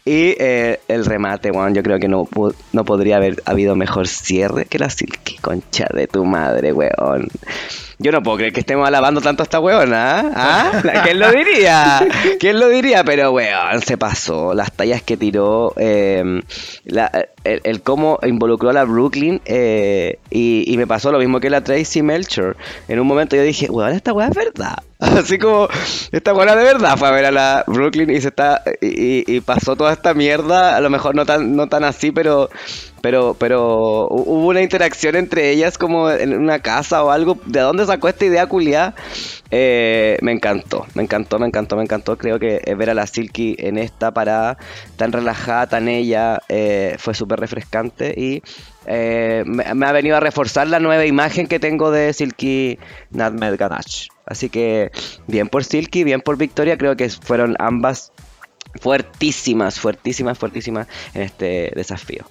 Y 0.06 0.36
eh, 0.38 0.80
el 0.88 1.06
remate, 1.06 1.50
weón, 1.50 1.74
yo 1.74 1.82
creo 1.82 1.98
que 1.98 2.08
no, 2.08 2.28
no 2.72 2.84
podría 2.84 3.16
haber 3.16 3.42
habido 3.46 3.74
mejor 3.74 4.06
cierre 4.06 4.66
que 4.66 4.78
la 4.78 4.90
Silky, 4.90 5.38
concha 5.38 5.86
de 5.94 6.06
tu 6.06 6.24
madre, 6.24 6.72
weón. 6.72 7.28
Yo 7.98 8.10
no 8.12 8.22
puedo 8.22 8.38
creer 8.38 8.52
que 8.52 8.60
estemos 8.60 8.86
alabando 8.86 9.20
tanto 9.20 9.42
a 9.42 9.44
esta 9.44 9.60
weona, 9.60 10.18
¿ah? 10.20 10.32
¿Ah? 10.34 10.82
¿Quién 11.04 11.18
lo 11.20 11.30
diría? 11.30 12.06
¿Quién 12.40 12.58
lo 12.58 12.68
diría? 12.68 13.04
Pero 13.04 13.30
weón, 13.32 13.80
se 13.82 13.96
pasó. 13.96 14.52
Las 14.54 14.72
tallas 14.72 15.02
que 15.02 15.16
tiró, 15.16 15.72
eh, 15.76 16.40
la- 16.84 17.10
el, 17.44 17.60
el 17.64 17.82
cómo 17.82 18.18
involucró 18.22 18.70
a 18.70 18.72
la 18.72 18.84
Brooklyn 18.84 19.40
eh, 19.44 20.18
y, 20.30 20.64
y 20.66 20.76
me 20.76 20.86
pasó 20.86 21.12
lo 21.12 21.18
mismo 21.18 21.38
que 21.40 21.50
la 21.50 21.62
Tracy 21.62 22.02
Melcher. 22.02 22.56
En 22.88 22.98
un 23.00 23.06
momento 23.06 23.36
yo 23.36 23.42
dije, 23.42 23.70
weón, 23.70 23.92
esta 23.92 24.12
weá 24.12 24.28
es 24.28 24.34
verdad. 24.34 24.78
Así 24.98 25.38
como, 25.38 25.68
esta 26.10 26.32
weá 26.34 26.56
de 26.56 26.64
verdad 26.64 26.96
fue 26.96 27.08
a 27.08 27.10
ver 27.12 27.26
a 27.26 27.30
la 27.30 27.64
Brooklyn 27.66 28.10
y 28.10 28.20
se 28.20 28.28
está 28.28 28.62
y, 28.80 28.86
y- 28.86 29.24
y 29.36 29.40
pasó 29.40 29.76
toda 29.76 29.92
esta 29.92 30.14
mierda. 30.14 30.76
A 30.76 30.80
lo 30.80 30.90
mejor 30.90 31.14
no 31.14 31.26
tan, 31.26 31.54
no 31.54 31.68
tan 31.68 31.84
así, 31.84 32.10
pero 32.10 32.48
pero, 33.04 33.36
pero 33.38 34.08
hu- 34.08 34.24
hubo 34.24 34.46
una 34.48 34.62
interacción 34.62 35.14
entre 35.14 35.50
ellas 35.50 35.76
como 35.76 36.10
en 36.10 36.32
una 36.38 36.60
casa 36.60 37.04
o 37.04 37.10
algo. 37.10 37.38
¿De 37.44 37.60
dónde 37.60 37.84
sacó 37.84 38.08
esta 38.08 38.24
idea 38.24 38.46
culiada? 38.46 38.94
Eh, 39.50 40.16
me 40.22 40.32
encantó, 40.32 40.86
me 40.94 41.02
encantó, 41.02 41.38
me 41.38 41.46
encantó, 41.46 41.76
me 41.76 41.82
encantó. 41.82 42.16
Creo 42.16 42.38
que 42.38 42.62
eh, 42.64 42.74
ver 42.74 42.88
a 42.88 42.94
la 42.94 43.06
Silky 43.06 43.56
en 43.58 43.76
esta 43.76 44.14
parada 44.14 44.56
tan 44.96 45.12
relajada, 45.12 45.66
tan 45.66 45.88
ella, 45.88 46.40
eh, 46.48 46.96
fue 46.98 47.12
súper 47.12 47.40
refrescante 47.40 48.14
y 48.16 48.42
eh, 48.86 49.42
me, 49.44 49.64
ha 49.86 49.92
venido 49.92 50.16
a 50.16 50.20
reforzar 50.20 50.66
la 50.68 50.80
nueva 50.80 51.04
imagen 51.04 51.46
que 51.46 51.60
tengo 51.60 51.90
de 51.90 52.10
Silky 52.14 52.78
Nutmeg 53.10 53.58
Ganache. 53.58 54.08
Así 54.24 54.48
que 54.48 54.90
bien 55.26 55.48
por 55.48 55.62
Silky, 55.62 56.04
bien 56.04 56.22
por 56.22 56.38
Victoria, 56.38 56.78
creo 56.78 56.96
que 56.96 57.10
fueron 57.10 57.54
ambas 57.58 58.12
fuertísimas, 58.80 59.78
fuertísimas, 59.78 60.38
fuertísimas 60.38 60.86
en 61.12 61.20
este 61.20 61.70
desafío. 61.76 62.24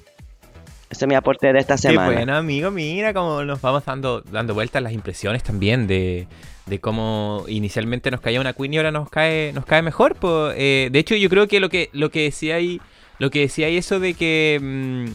Ese 0.93 1.05
es 1.05 1.09
mi 1.09 1.15
aporte 1.15 1.51
de 1.51 1.59
esta 1.59 1.73
Qué 1.75 1.81
semana. 1.81 2.11
bueno, 2.11 2.35
amigo, 2.37 2.69
mira 2.69 3.13
cómo 3.15 3.43
nos 3.43 3.59
vamos 3.61 3.83
dando, 3.83 4.21
dando 4.21 4.53
vueltas 4.53 4.81
las 4.83 4.93
impresiones 4.93 5.41
también 5.41 5.87
de, 5.87 6.27
de 6.67 6.79
cómo 6.79 7.45
inicialmente 7.47 8.11
nos 8.11 8.21
caía 8.21 8.39
una 8.39 8.53
Queen 8.53 8.75
y 8.75 8.77
ahora 8.77 8.91
nos 8.91 9.09
cae, 9.09 9.51
nos 9.53 9.65
cae 9.65 9.81
mejor. 9.81 10.15
po. 10.15 10.51
Eh, 10.55 10.89
de 10.91 10.99
hecho, 10.99 11.15
yo 11.15 11.29
creo 11.29 11.47
que 11.47 11.59
lo 11.59 11.69
que, 11.69 11.89
lo 11.93 12.11
que 12.11 12.21
decía 12.25 12.55
ahí, 12.57 12.79
lo 13.17 13.31
que 13.31 13.39
decía 13.39 13.65
ahí 13.67 13.77
eso 13.77 13.99
de 13.99 14.13
que 14.13 14.59
mm, 14.61 15.05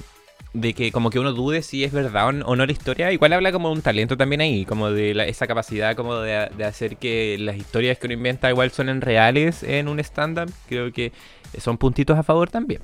de 0.54 0.72
que 0.74 0.90
como 0.90 1.10
que 1.10 1.20
uno 1.20 1.32
dude 1.32 1.62
si 1.62 1.84
es 1.84 1.92
verdad 1.92 2.26
o 2.28 2.32
no, 2.32 2.46
o 2.46 2.56
no 2.56 2.66
la 2.66 2.72
historia, 2.72 3.12
igual 3.12 3.32
habla 3.34 3.52
como 3.52 3.68
de 3.68 3.74
un 3.74 3.82
talento 3.82 4.16
también 4.16 4.40
ahí, 4.40 4.64
como 4.64 4.90
de 4.90 5.14
la- 5.14 5.26
esa 5.26 5.46
capacidad 5.46 5.94
como 5.94 6.16
de, 6.16 6.48
de 6.56 6.64
hacer 6.64 6.96
que 6.96 7.36
las 7.38 7.56
historias 7.56 7.98
que 7.98 8.06
uno 8.06 8.14
inventa 8.14 8.50
igual 8.50 8.72
suenen 8.72 9.00
reales 9.00 9.62
en 9.62 9.86
un 9.86 10.00
stand-up. 10.00 10.50
Creo 10.68 10.90
que 10.92 11.12
son 11.58 11.78
puntitos 11.78 12.18
a 12.18 12.24
favor 12.24 12.50
también. 12.50 12.80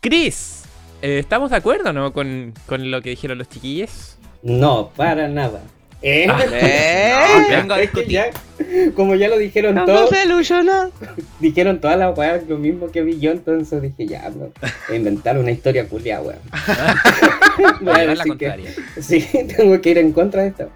Chris, 0.00 0.59
eh, 1.02 1.18
¿estamos 1.18 1.50
de 1.50 1.56
acuerdo 1.56 1.92
no 1.92 2.12
con, 2.12 2.54
con 2.66 2.90
lo 2.90 3.02
que 3.02 3.10
dijeron 3.10 3.38
los 3.38 3.48
chiquillos? 3.48 4.16
No, 4.42 4.90
para 4.96 5.28
nada. 5.28 5.60
¿Eh? 6.02 6.26
¿Eh? 6.52 7.12
Vengo 7.50 7.74
a 7.74 7.80
Es 7.82 7.90
que 7.90 8.00
discutir. 8.00 8.12
ya, 8.12 8.92
como 8.94 9.14
ya 9.16 9.28
lo 9.28 9.36
dijeron 9.36 9.74
No 9.74 9.84
todos, 9.84 10.10
ilusionó. 10.24 10.90
dijeron 11.40 11.80
todas 11.80 11.98
las 11.98 12.16
weas 12.16 12.46
lo 12.48 12.56
mismo 12.56 12.90
que 12.90 13.02
vi 13.02 13.18
yo, 13.18 13.32
entonces 13.32 13.82
dije, 13.82 14.06
ya, 14.06 14.30
bro, 14.30 14.50
inventar 14.94 15.36
una 15.38 15.50
historia 15.50 15.86
culia, 15.86 16.20
weón. 16.22 16.38
Contraria. 18.26 18.70
Sí, 19.00 19.26
tengo 19.56 19.80
que 19.80 19.90
ir 19.90 19.98
en 19.98 20.12
contra 20.12 20.42
de 20.42 20.48
esto. 20.48 20.70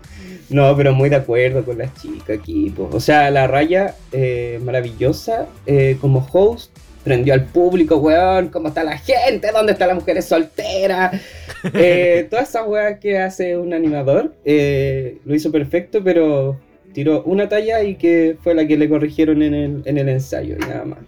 No, 0.51 0.77
pero 0.77 0.93
muy 0.93 1.09
de 1.09 1.17
acuerdo 1.17 1.65
con 1.65 1.79
las 1.79 1.95
chicas 1.95 2.39
aquí. 2.39 2.71
po. 2.71 2.91
O 2.93 3.01
sea, 3.01 3.31
la 3.31 3.47
raya 3.47 3.95
eh, 4.13 4.61
maravillosa 4.63 5.47
eh, 5.67 5.97
como 6.01 6.27
host 6.31 6.71
prendió 7.05 7.35
al 7.35 7.45
público, 7.45 7.97
weón, 7.99 8.49
cómo 8.49 8.69
está 8.69 8.83
la 8.83 8.97
gente, 8.99 9.51
dónde 9.53 9.73
están 9.73 9.89
las 9.89 9.99
mujeres 9.99 10.25
solteras. 10.25 11.21
Eh, 11.73 12.27
todas 12.29 12.51
esas 12.51 12.69
weas 12.69 13.01
que 13.01 13.17
hace 13.17 13.57
un 13.57 13.73
animador, 13.73 14.35
eh, 14.45 15.17
lo 15.25 15.35
hizo 15.35 15.51
perfecto, 15.51 16.05
pero 16.05 16.61
tiró 16.93 17.23
una 17.23 17.49
talla 17.49 17.83
y 17.83 17.95
que 17.95 18.37
fue 18.43 18.55
la 18.55 18.67
que 18.67 18.77
le 18.77 18.87
corrigieron 18.87 19.41
en 19.41 19.55
el, 19.55 19.83
en 19.87 19.97
el 19.97 20.11
ensayo 20.11 20.57
y 20.57 20.59
nada 20.59 20.85
más. 20.85 20.99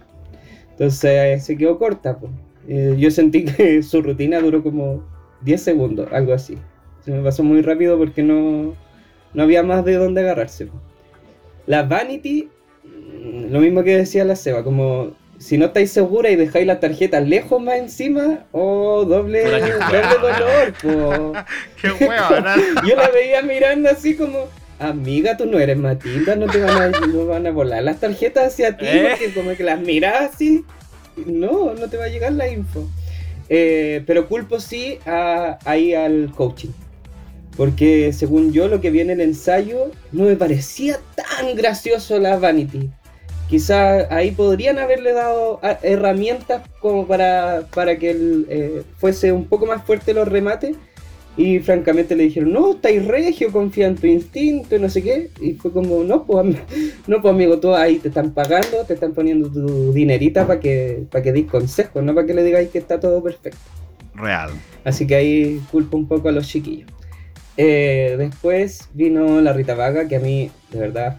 Entonces 0.71 1.43
se 1.43 1.57
quedó 1.57 1.77
corta. 1.77 2.17
po. 2.17 2.29
Eh, 2.67 2.95
yo 2.97 3.11
sentí 3.11 3.45
que 3.45 3.81
su 3.83 4.01
rutina 4.01 4.39
duró 4.39 4.63
como 4.63 5.03
10 5.41 5.61
segundos, 5.61 6.09
algo 6.11 6.33
así. 6.33 6.57
Se 7.05 7.11
me 7.11 7.21
pasó 7.21 7.43
muy 7.43 7.61
rápido 7.61 7.97
porque 7.97 8.23
no, 8.23 8.73
no 9.35 9.43
había 9.43 9.61
más 9.61 9.85
de 9.85 9.93
dónde 9.93 10.21
agarrarse. 10.21 10.65
po. 10.65 10.81
La 11.67 11.83
Vanity, 11.83 12.49
mm, 12.83 13.51
lo 13.51 13.59
mismo 13.59 13.83
que 13.83 13.97
decía 13.97 14.25
la 14.25 14.35
Seba, 14.35 14.63
como 14.63 15.11
si 15.39 15.57
no 15.57 15.65
estáis 15.67 15.91
segura 15.91 16.29
y 16.29 16.35
dejáis 16.35 16.65
las 16.67 16.79
tarjetas 16.79 17.27
lejos 17.27 17.61
más 17.61 17.77
encima, 17.77 18.45
o 18.51 19.05
doble, 19.05 19.43
dolor. 19.43 20.73
po. 20.81 21.33
Qué 21.81 21.91
huevona. 21.91 22.55
Yo 22.87 22.95
la 22.95 23.09
veía 23.09 23.41
mirando 23.41 23.89
así 23.89 24.15
como, 24.15 24.45
amiga, 24.79 25.37
tú 25.37 25.45
no 25.45 25.59
eres 25.59 25.77
Matilda, 25.77 26.35
no 26.35 26.47
te 26.47 26.59
van 26.61 26.95
a, 26.95 26.99
no 27.07 27.25
van 27.25 27.45
a 27.47 27.51
volar 27.51 27.83
las 27.83 27.99
tarjetas 27.99 28.47
hacia 28.53 28.77
ti, 28.77 28.85
¿Eh? 28.87 29.07
porque 29.11 29.33
como 29.33 29.55
que 29.55 29.63
las 29.63 29.79
miras 29.79 30.33
así, 30.33 30.63
no, 31.25 31.73
no 31.73 31.87
te 31.89 31.97
va 31.97 32.05
a 32.05 32.09
llegar 32.09 32.31
la 32.33 32.47
info. 32.47 32.87
Eh, 33.49 34.03
pero 34.05 34.27
culpo 34.27 34.59
sí 34.59 34.99
a- 35.05 35.57
ahí 35.65 35.93
al 35.93 36.31
coaching. 36.35 36.69
Porque 37.55 38.13
según 38.13 38.51
yo 38.53 38.67
lo 38.67 38.81
que 38.81 38.91
vi 38.91 38.99
en 38.99 39.09
el 39.09 39.21
ensayo 39.21 39.91
no 40.11 40.25
me 40.25 40.35
parecía 40.35 40.99
tan 41.15 41.55
gracioso 41.55 42.19
la 42.19 42.37
Vanity. 42.37 42.91
Quizás 43.49 44.07
ahí 44.11 44.31
podrían 44.31 44.77
haberle 44.77 45.13
dado 45.13 45.59
a- 45.63 45.79
herramientas 45.81 46.63
como 46.79 47.07
para, 47.07 47.63
para 47.73 47.97
que 47.97 48.11
él, 48.11 48.45
eh, 48.49 48.83
fuese 48.97 49.31
un 49.31 49.45
poco 49.45 49.65
más 49.65 49.83
fuerte 49.85 50.13
los 50.13 50.27
remates. 50.27 50.75
Y 51.39 51.59
francamente 51.59 52.15
le 52.15 52.23
dijeron, 52.23 52.51
no, 52.51 52.71
estáis 52.71 53.05
regio, 53.05 53.51
confía 53.51 53.85
en 53.85 53.95
tu 53.95 54.07
instinto 54.07 54.75
y 54.75 54.79
no 54.79 54.89
sé 54.89 55.03
qué. 55.03 55.29
Y 55.39 55.53
fue 55.53 55.71
como, 55.71 56.03
no, 56.03 56.25
pues, 56.25 56.57
no, 57.05 57.21
pues 57.21 57.31
amigo, 57.31 57.59
tú 57.59 57.75
ahí 57.75 57.97
te 57.99 58.07
están 58.07 58.31
pagando, 58.31 58.83
te 58.87 58.95
están 58.95 59.13
poniendo 59.13 59.47
tu 59.47 59.93
dinerita 59.93 60.47
para 60.47 60.59
que, 60.59 61.03
para 61.11 61.23
que 61.23 61.31
dis 61.31 61.45
consejos, 61.45 62.03
no 62.03 62.15
para 62.15 62.25
que 62.25 62.33
le 62.33 62.43
digáis 62.43 62.69
que 62.69 62.79
está 62.79 62.99
todo 62.99 63.21
perfecto. 63.21 63.59
Real. 64.15 64.49
Así 64.83 65.05
que 65.05 65.13
ahí 65.13 65.61
culpo 65.71 65.95
un 65.95 66.07
poco 66.07 66.27
a 66.27 66.31
los 66.31 66.47
chiquillos. 66.47 66.89
Eh, 67.55 68.15
después 68.17 68.89
vino 68.95 69.39
la 69.39 69.53
Rita 69.53 69.75
Vaga, 69.75 70.07
que 70.07 70.15
a 70.15 70.19
mí, 70.19 70.49
de 70.71 70.79
verdad, 70.79 71.17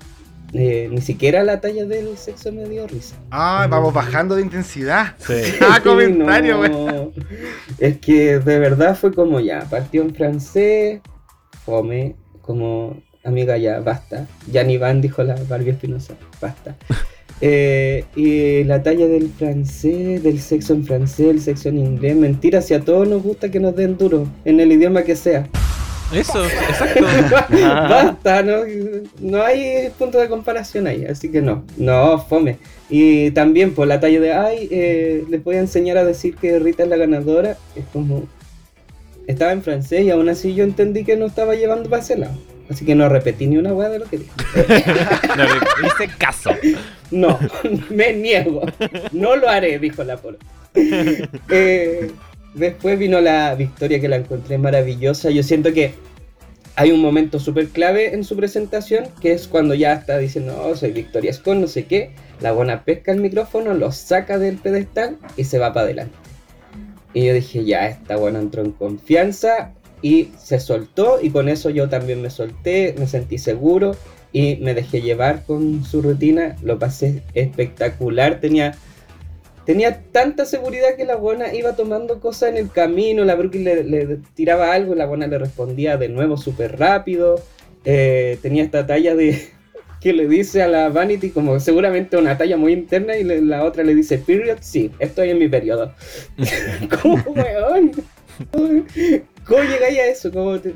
eh, 0.53 0.89
ni 0.91 1.01
siquiera 1.01 1.45
la 1.45 1.61
talla 1.61 1.85
del 1.85 2.16
sexo 2.16 2.53
me 2.53 2.69
dio 2.69 2.87
risa. 2.87 3.16
Ay, 3.31 3.69
vamos 3.69 3.93
bajando 3.93 4.35
de 4.35 4.43
intensidad. 4.43 5.15
Sí. 5.19 5.35
Ah, 5.61 5.81
comentario, 5.83 6.59
güey. 6.59 6.70
No. 6.70 7.12
Es 7.79 7.99
que 7.99 8.39
de 8.39 8.59
verdad 8.59 8.97
fue 8.97 9.12
como 9.12 9.41
ya, 9.41 9.61
partió 9.69 10.03
en 10.03 10.15
francés, 10.15 11.01
fome, 11.65 12.16
como 12.41 13.03
amiga 13.25 13.59
ya, 13.59 13.81
basta. 13.81 14.27
Ya 14.51 14.65
ni 14.65 14.79
van, 14.79 15.01
dijo 15.01 15.23
la 15.23 15.37
Barbie 15.49 15.70
Espinosa, 15.70 16.15
basta. 16.41 16.77
Eh, 17.41 18.05
y 18.16 18.65
la 18.65 18.83
talla 18.83 19.07
del 19.07 19.29
francés, 19.29 20.25
del 20.25 20.41
sexo 20.41 20.75
en 20.75 20.85
francés, 20.85 21.29
el 21.29 21.41
sexo 21.41 21.69
en 21.69 21.79
inglés, 21.79 22.16
mentira, 22.16 22.61
si 22.61 22.75
a 22.75 22.81
todos 22.81 23.07
nos 23.07 23.23
gusta 23.23 23.49
que 23.49 23.61
nos 23.61 23.77
den 23.77 23.97
duro, 23.97 24.27
en 24.45 24.59
el 24.59 24.73
idioma 24.73 25.05
que 25.05 25.15
sea. 25.15 25.49
Eso, 26.12 26.44
exacto. 26.44 27.05
Basta, 27.51 28.43
no, 28.43 28.62
no 29.20 29.43
hay 29.43 29.90
punto 29.98 30.18
de 30.18 30.28
comparación 30.28 30.86
ahí, 30.86 31.05
así 31.05 31.30
que 31.30 31.43
no, 31.43 31.64
no, 31.76 32.18
fome. 32.18 32.59
Y 32.89 33.30
también 33.32 33.74
por 33.74 33.86
la 33.86 34.01
talla 34.01 34.20
de, 34.20 34.32
ay, 34.32 34.68
eh, 34.70 35.24
les 35.28 35.44
voy 35.44 35.56
a 35.56 35.60
enseñar 35.60 35.98
a 35.98 36.05
decir 36.05 36.36
que 36.36 36.59
Rita 36.59 36.85
es 36.85 36.89
la 36.89 36.97
ganadora, 36.97 37.59
es 37.76 37.85
como, 37.93 38.24
estaba 39.26 39.52
en 39.52 39.62
francés 39.62 40.05
y 40.05 40.10
aún 40.10 40.28
así 40.28 40.55
yo 40.55 40.64
entendí 40.64 41.05
que 41.05 41.16
no 41.16 41.26
estaba 41.26 41.55
llevando 41.55 41.90
para 41.90 42.02
ese 42.02 42.16
lado. 42.16 42.39
Así 42.70 42.85
que 42.85 42.94
no 42.94 43.09
repetí 43.09 43.47
ni 43.47 43.56
una 43.56 43.72
hueá 43.72 43.89
de 43.89 43.98
lo 43.98 44.06
que 44.06 44.18
dije. 44.18 44.32
No 45.36 45.44
le 45.44 45.86
hice 45.86 46.09
caso. 46.18 46.51
No, 47.10 47.39
me 47.90 48.12
niego. 48.12 48.62
No 49.12 49.36
lo 49.36 49.48
haré, 49.48 49.78
dijo 49.78 50.05
la 50.05 50.16
polo. 50.16 50.39
Eh, 50.74 52.10
después 52.59 52.98
vino 52.98 53.20
la 53.20 53.55
victoria 53.55 54.01
que 54.01 54.09
la 54.09 54.16
encontré 54.16 54.59
maravillosa. 54.59 55.30
Yo 55.30 55.43
siento 55.43 55.72
que 55.72 55.94
hay 56.76 56.93
un 56.93 57.01
momento 57.01 57.40
súper 57.40 57.68
clave 57.68 58.14
en 58.14 58.22
su 58.22 58.36
presentación, 58.36 59.06
que 59.20 59.32
es 59.32 59.48
cuando 59.48 59.74
ya 59.74 59.94
está 59.94 60.18
diciendo, 60.18 60.60
oh, 60.64 60.76
soy 60.76 60.93
Victoria 60.93 61.32
Scott, 61.32 61.56
no 61.56 61.66
sé 61.66 61.86
qué. 61.86 62.12
La 62.40 62.52
buena 62.52 62.85
pesca 62.85 63.10
el 63.10 63.20
micrófono, 63.20 63.74
lo 63.74 63.90
saca 63.90 64.39
del 64.39 64.59
pedestal 64.59 65.18
y 65.36 65.44
se 65.44 65.59
va 65.59 65.72
para 65.72 65.86
adelante. 65.86 66.14
Y 67.14 67.26
yo 67.26 67.35
dije, 67.35 67.64
ya, 67.64 67.89
esta 67.89 68.16
buena 68.16 68.39
entró 68.39 68.62
en 68.62 68.72
confianza 68.72 69.72
y 70.02 70.28
se 70.39 70.60
soltó 70.60 71.18
y 71.20 71.30
con 71.30 71.48
eso 71.48 71.70
yo 71.70 71.89
también 71.89 72.22
me 72.22 72.30
solté, 72.30 72.94
me 72.98 73.06
sentí 73.06 73.39
seguro 73.39 73.97
y 74.32 74.56
me 74.56 74.74
dejé 74.74 75.01
llevar 75.01 75.44
con 75.44 75.85
su 75.85 76.02
rutina, 76.02 76.56
lo 76.62 76.78
pasé 76.78 77.22
espectacular, 77.35 78.40
tenía, 78.40 78.76
tenía 79.69 80.01
tanta 80.12 80.47
seguridad 80.47 80.97
que 80.97 81.05
la 81.05 81.16
buena 81.16 81.53
iba 81.53 81.77
tomando 81.77 82.20
cosas 82.20 82.49
en 82.49 82.57
el 82.57 82.70
camino, 82.70 83.23
la 83.27 83.35
Brooklyn 83.35 83.65
le, 83.65 83.85
le 83.85 84.16
tiraba 84.35 84.73
algo 84.73 84.95
y 84.95 84.97
la 84.97 85.05
buena 85.05 85.27
le 85.27 85.36
respondía 85.36 85.99
de 85.99 86.09
nuevo 86.09 86.39
súper 86.39 86.78
rápido, 86.78 87.36
Eh, 87.85 88.39
tenía 88.40 88.65
esta 88.65 88.86
talla 88.86 89.15
de 89.15 89.28
que 90.01 90.12
le 90.15 90.27
dice 90.27 90.62
a 90.62 90.69
la 90.69 90.89
Vanity 90.89 91.28
como 91.31 91.61
seguramente 91.61 92.16
una 92.16 92.39
talla 92.39 92.57
muy 92.57 92.73
interna 92.73 93.16
y 93.19 93.24
le- 93.24 93.43
la 93.43 93.62
otra 93.65 93.85
le 93.85 93.95
dice, 93.95 94.16
period, 94.16 94.57
sí, 94.62 94.90
estoy 95.01 95.31
en 95.31 95.39
mi 95.39 95.49
periodo. 95.49 95.93
¿Cómo, 97.03 97.23
weón? 97.27 97.93
¿Cómo 99.47 99.62
llegáis 99.65 99.99
a 99.99 100.07
eso? 100.07 100.31
Te- 100.61 100.74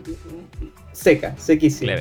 seca, 0.93 1.35
sequísima. 1.39 1.93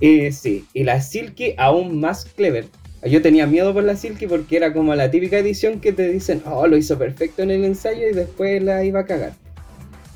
Y 0.00 0.30
sí, 0.32 0.66
y 0.74 0.84
la 0.84 1.00
Silky 1.00 1.54
aún 1.56 2.00
más 2.00 2.26
clever. 2.36 2.66
Yo 3.04 3.20
tenía 3.20 3.46
miedo 3.46 3.74
por 3.74 3.84
la 3.84 3.96
Silky 3.96 4.26
porque 4.26 4.56
era 4.56 4.72
como 4.72 4.94
la 4.94 5.10
típica 5.10 5.38
edición 5.38 5.80
que 5.80 5.92
te 5.92 6.08
dicen, 6.08 6.42
oh, 6.46 6.66
lo 6.66 6.76
hizo 6.76 6.98
perfecto 6.98 7.42
en 7.42 7.50
el 7.50 7.64
ensayo 7.64 8.08
y 8.08 8.14
después 8.14 8.62
la 8.62 8.84
iba 8.84 9.00
a 9.00 9.06
cagar. 9.06 9.32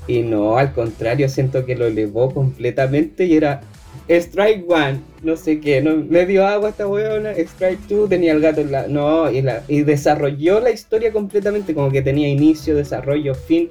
Y 0.07 0.23
no, 0.23 0.57
al 0.57 0.73
contrario, 0.73 1.29
siento 1.29 1.65
que 1.65 1.75
lo 1.75 1.85
elevó 1.85 2.33
completamente 2.33 3.25
y 3.25 3.37
era 3.37 3.61
Strike 4.07 4.67
One, 4.67 5.01
no 5.21 5.37
sé 5.37 5.59
qué, 5.59 5.81
no, 5.81 5.97
me 5.97 6.25
dio 6.25 6.47
agua 6.47 6.69
esta 6.69 6.87
weona, 6.87 7.31
Strike 7.31 7.87
Two, 7.87 8.07
tenía 8.07 8.31
el 8.31 8.41
gato 8.41 8.61
en 8.61 8.71
la... 8.71 8.87
No, 8.87 9.29
y, 9.29 9.43
la, 9.43 9.63
y 9.67 9.83
desarrolló 9.83 10.59
la 10.59 10.71
historia 10.71 11.11
completamente, 11.11 11.75
como 11.75 11.91
que 11.91 12.01
tenía 12.01 12.27
inicio, 12.27 12.75
desarrollo, 12.75 13.35
fin. 13.35 13.69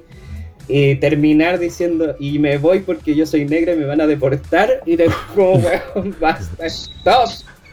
Y 0.69 0.95
terminar 0.95 1.59
diciendo, 1.59 2.15
y 2.19 2.39
me 2.39 2.57
voy 2.57 2.79
porque 2.79 3.15
yo 3.15 3.25
soy 3.25 3.43
negra 3.43 3.73
y 3.73 3.77
me 3.77 3.85
van 3.85 3.99
a 3.99 4.07
deportar. 4.07 4.81
Y 4.85 4.95
después, 4.95 5.17
como, 5.35 5.53
weón, 5.95 6.15
basta, 6.21 6.67
stop. 6.67 7.29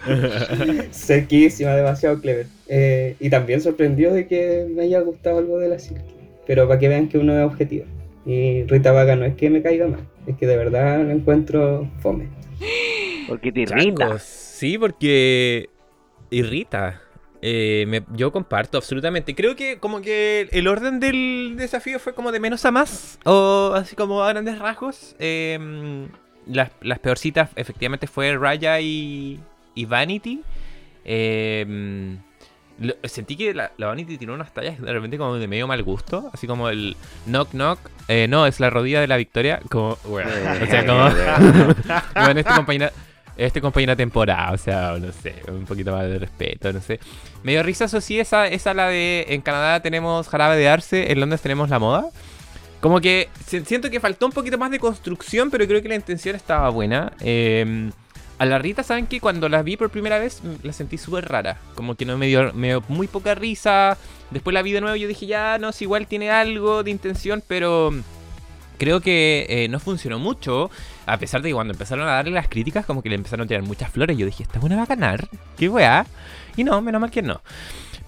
Sequísima, 0.90 1.74
demasiado 1.74 2.20
clever. 2.20 2.46
Eh, 2.68 3.16
y 3.20 3.30
también 3.30 3.60
sorprendió 3.60 4.12
de 4.12 4.26
que 4.26 4.66
me 4.70 4.82
haya 4.84 5.00
gustado 5.00 5.38
algo 5.38 5.58
de 5.58 5.68
la 5.68 5.78
Silky. 5.78 6.02
Pero 6.46 6.68
para 6.68 6.78
que 6.78 6.88
vean 6.88 7.08
que 7.08 7.18
uno 7.18 7.36
es 7.38 7.44
objetivo. 7.44 7.84
Y 8.24 8.64
Rita 8.64 8.92
Vaga 8.92 9.16
no 9.16 9.24
es 9.24 9.34
que 9.36 9.50
me 9.50 9.62
caiga 9.62 9.86
mal, 9.86 10.00
es 10.26 10.36
que 10.36 10.46
de 10.46 10.56
verdad 10.56 10.98
lo 11.04 11.10
encuentro 11.12 11.88
fome. 12.00 12.28
Porque 13.28 13.52
te 13.52 13.60
irrita. 13.60 14.18
Sí, 14.18 14.78
porque 14.78 15.68
irrita. 16.30 17.00
Eh, 17.42 17.84
me- 17.86 18.02
yo 18.16 18.32
comparto 18.32 18.78
absolutamente. 18.78 19.34
Creo 19.34 19.54
que 19.54 19.78
como 19.78 20.00
que 20.00 20.48
el 20.52 20.66
orden 20.66 20.98
del 20.98 21.54
desafío 21.56 21.98
fue 22.00 22.14
como 22.14 22.32
de 22.32 22.40
menos 22.40 22.64
a 22.64 22.70
más. 22.72 23.18
O 23.24 23.72
así 23.74 23.94
como 23.94 24.22
a 24.22 24.28
grandes 24.32 24.58
rasgos. 24.58 25.14
Eh, 25.18 26.08
las, 26.46 26.70
las 26.80 26.98
peorcitas 26.98 27.50
efectivamente 27.56 28.06
fue 28.06 28.36
Raya 28.36 28.80
y, 28.80 29.38
y 29.76 29.84
Vanity. 29.84 30.42
Eh, 31.04 32.16
lo- 32.80 32.94
sentí 33.04 33.36
que 33.36 33.54
la, 33.54 33.72
la 33.78 33.86
Vanity 33.86 34.18
tiró 34.18 34.34
unas 34.34 34.52
tallas 34.52 34.80
de 34.80 34.92
repente 34.92 35.16
como 35.16 35.36
de 35.36 35.46
medio 35.46 35.66
mal 35.66 35.82
gusto. 35.82 36.28
Así 36.32 36.46
como 36.48 36.68
el 36.68 36.96
knock 37.26 37.50
knock. 37.52 37.78
Eh, 38.08 38.26
no, 38.28 38.46
es 38.46 38.58
la 38.60 38.70
rodilla 38.70 39.00
de 39.00 39.06
la 39.06 39.16
victoria. 39.16 39.60
Como, 39.70 39.96
bueno, 40.04 40.30
o 40.62 40.66
sea, 40.66 40.84
como... 40.84 41.04
bueno, 42.14 42.40
este 42.40 42.54
compañero... 42.54 42.90
Este 43.38 43.60
compañero 43.60 43.94
temporada, 43.94 44.50
o 44.52 44.56
sea, 44.56 44.96
no 44.98 45.12
sé, 45.12 45.34
un 45.48 45.66
poquito 45.66 45.92
más 45.92 46.04
de 46.04 46.18
respeto, 46.18 46.72
no 46.72 46.80
sé. 46.80 46.98
Me 47.42 47.52
dio 47.52 47.62
risa, 47.62 47.84
eso 47.84 48.00
sí, 48.00 48.18
esa, 48.18 48.46
esa 48.46 48.72
la 48.72 48.88
de 48.88 49.26
en 49.28 49.42
Canadá 49.42 49.80
tenemos 49.80 50.26
jarabe 50.26 50.56
de 50.56 50.66
arce, 50.70 51.12
en 51.12 51.20
Londres 51.20 51.42
tenemos 51.42 51.68
la 51.68 51.78
moda. 51.78 52.06
Como 52.80 52.98
que 52.98 53.28
siento 53.46 53.90
que 53.90 54.00
faltó 54.00 54.24
un 54.24 54.32
poquito 54.32 54.56
más 54.56 54.70
de 54.70 54.78
construcción, 54.78 55.50
pero 55.50 55.66
creo 55.66 55.82
que 55.82 55.88
la 55.90 55.96
intención 55.96 56.34
estaba 56.34 56.70
buena. 56.70 57.12
Eh, 57.20 57.90
a 58.38 58.44
la 58.44 58.58
Rita, 58.58 58.82
¿saben 58.82 59.06
que 59.06 59.20
Cuando 59.20 59.48
la 59.48 59.62
vi 59.62 59.76
por 59.76 59.90
primera 59.90 60.18
vez, 60.18 60.42
mm, 60.42 60.66
la 60.66 60.72
sentí 60.72 60.98
súper 60.98 61.28
rara. 61.28 61.58
Como 61.74 61.94
que 61.94 62.04
no 62.04 62.18
me 62.18 62.26
dio, 62.26 62.52
me 62.52 62.78
muy 62.88 63.06
poca 63.06 63.34
risa. 63.34 63.96
Después 64.30 64.54
la 64.54 64.62
vi 64.62 64.72
de 64.72 64.80
nuevo 64.80 64.96
y 64.96 65.00
yo 65.00 65.08
dije, 65.08 65.26
ya, 65.26 65.58
no, 65.58 65.72
si 65.72 65.84
igual 65.84 66.06
tiene 66.06 66.30
algo 66.30 66.82
de 66.82 66.90
intención, 66.90 67.42
pero 67.46 67.92
creo 68.78 69.00
que 69.00 69.46
eh, 69.48 69.68
no 69.68 69.80
funcionó 69.80 70.18
mucho. 70.18 70.70
A 71.06 71.18
pesar 71.18 71.40
de 71.42 71.50
que 71.50 71.54
cuando 71.54 71.72
empezaron 71.72 72.06
a 72.08 72.12
darle 72.12 72.32
las 72.32 72.48
críticas, 72.48 72.84
como 72.84 73.02
que 73.02 73.08
le 73.08 73.14
empezaron 73.14 73.44
a 73.44 73.48
tirar 73.48 73.62
muchas 73.62 73.90
flores. 73.90 74.16
Yo 74.18 74.26
dije, 74.26 74.42
esta 74.42 74.58
buena 74.58 74.76
va 74.76 74.82
a 74.82 74.86
ganar. 74.86 75.28
Qué 75.56 75.68
weá. 75.68 76.06
Y 76.56 76.64
no, 76.64 76.80
menos 76.82 77.00
mal 77.00 77.10
que 77.10 77.22
no. 77.22 77.40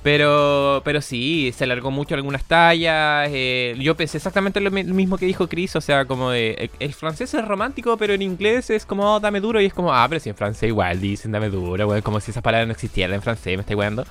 Pero, 0.02 0.80
pero 0.84 1.02
sí, 1.02 1.52
se 1.54 1.64
alargó 1.64 1.90
mucho 1.90 2.14
algunas 2.14 2.44
tallas. 2.44 3.28
eh, 3.32 3.74
yo 3.78 3.96
pensé 3.96 4.16
exactamente 4.18 4.60
lo 4.60 4.70
mi- 4.70 4.84
mismo 4.84 5.18
que 5.18 5.26
dijo 5.26 5.48
Chris. 5.48 5.74
O 5.76 5.80
sea, 5.80 6.04
como 6.04 6.30
de. 6.30 6.70
El, 6.78 6.94
francés 6.94 7.34
es 7.34 7.44
romántico, 7.46 7.96
pero 7.96 8.14
en 8.14 8.22
inglés 8.22 8.70
es 8.70 8.86
como 8.86 9.16
"Oh, 9.16 9.20
dame 9.20 9.40
duro. 9.40 9.60
Y 9.60 9.66
es 9.66 9.74
como, 9.74 9.92
ah, 9.92 10.06
pero 10.08 10.20
si 10.20 10.28
en 10.30 10.36
francés 10.36 10.68
igual 10.68 11.00
dicen 11.00 11.32
dame 11.32 11.50
duro. 11.50 11.88
Como 12.02 12.20
si 12.20 12.30
esa 12.30 12.42
palabra 12.42 12.64
no 12.66 12.72
existiera 12.72 13.14
en 13.14 13.22
francés, 13.22 13.56
me 13.56 13.62
estoy 13.62 13.76
weando. 13.76 14.06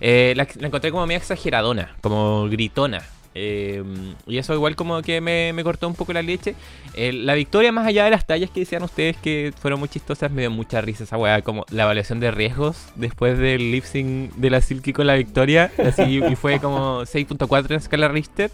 Eh, 0.00 0.34
la, 0.36 0.46
la 0.58 0.66
encontré 0.66 0.90
como 0.90 1.06
media 1.06 1.18
exageradona, 1.18 1.96
como 2.02 2.48
gritona. 2.48 3.02
Eh, 3.34 3.82
y 4.26 4.38
eso 4.38 4.54
igual 4.54 4.76
como 4.76 5.00
que 5.02 5.20
me, 5.20 5.52
me 5.52 5.64
cortó 5.64 5.88
un 5.88 5.94
poco 5.94 6.12
la 6.12 6.22
leche. 6.22 6.54
Eh, 6.94 7.12
la 7.12 7.34
victoria, 7.34 7.72
más 7.72 7.86
allá 7.86 8.04
de 8.04 8.10
las 8.10 8.26
tallas 8.26 8.50
que 8.50 8.60
decían 8.60 8.82
ustedes 8.82 9.16
que 9.16 9.52
fueron 9.58 9.80
muy 9.80 9.88
chistosas, 9.88 10.30
me 10.30 10.42
dio 10.42 10.50
mucha 10.50 10.80
risa 10.80 11.04
esa 11.04 11.16
weá. 11.16 11.42
Como 11.42 11.64
la 11.70 11.84
evaluación 11.84 12.20
de 12.20 12.30
riesgos 12.30 12.88
después 12.96 13.38
del 13.38 13.72
lip 13.72 13.84
sync 13.84 14.34
de 14.34 14.50
la 14.50 14.60
Silky 14.60 14.92
con 14.92 15.06
la 15.06 15.14
victoria. 15.14 15.72
Así, 15.78 16.20
y 16.22 16.36
fue 16.36 16.60
como 16.60 17.02
6.4 17.02 17.70
en 17.70 17.76
escala 17.76 18.08
Richter. 18.08 18.50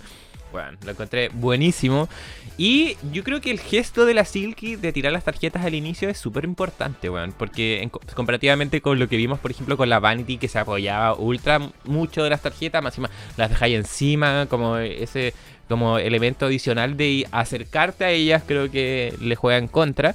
Bueno, 0.53 0.79
lo 0.85 0.91
encontré 0.91 1.29
buenísimo. 1.29 2.09
Y 2.57 2.97
yo 3.13 3.23
creo 3.23 3.41
que 3.41 3.51
el 3.51 3.61
gesto 3.61 4.05
de 4.05 4.15
la 4.15 4.25
Silky 4.25 4.77
de 4.77 4.93
tirar 4.93 5.13
las 5.13 5.23
tarjetas 5.25 5.65
al 5.65 5.75
inicio 5.75 6.09
es 6.09 6.19
súper 6.19 6.45
importante, 6.45 7.09
weón. 7.09 7.33
Porque 7.33 7.83
en 7.83 7.91
co- 7.91 8.01
comparativamente 8.15 8.81
con 8.81 8.99
lo 8.99 9.09
que 9.09 9.17
vimos, 9.17 9.39
por 9.39 9.51
ejemplo, 9.51 9.77
con 9.77 9.89
la 9.89 10.01
Vanity, 10.01 10.39
que 10.39 10.49
se 10.49 10.59
apoyaba 10.59 11.15
ultra 11.15 11.61
mucho 11.85 12.25
de 12.25 12.31
las 12.31 12.43
tarjetas, 12.43 12.83
más 12.83 12.93
encima 12.95 13.11
las 13.37 13.51
dejáis 13.51 13.77
encima, 13.77 14.47
como 14.47 14.79
ese 14.79 15.35
como 15.69 15.99
elemento 15.99 16.47
adicional 16.47 16.97
de 16.97 17.27
acercarte 17.31 18.05
a 18.07 18.11
ellas, 18.11 18.43
creo 18.47 18.71
que 18.71 19.15
le 19.21 19.37
juega 19.37 19.59
en 19.59 19.69
contra. 19.69 20.15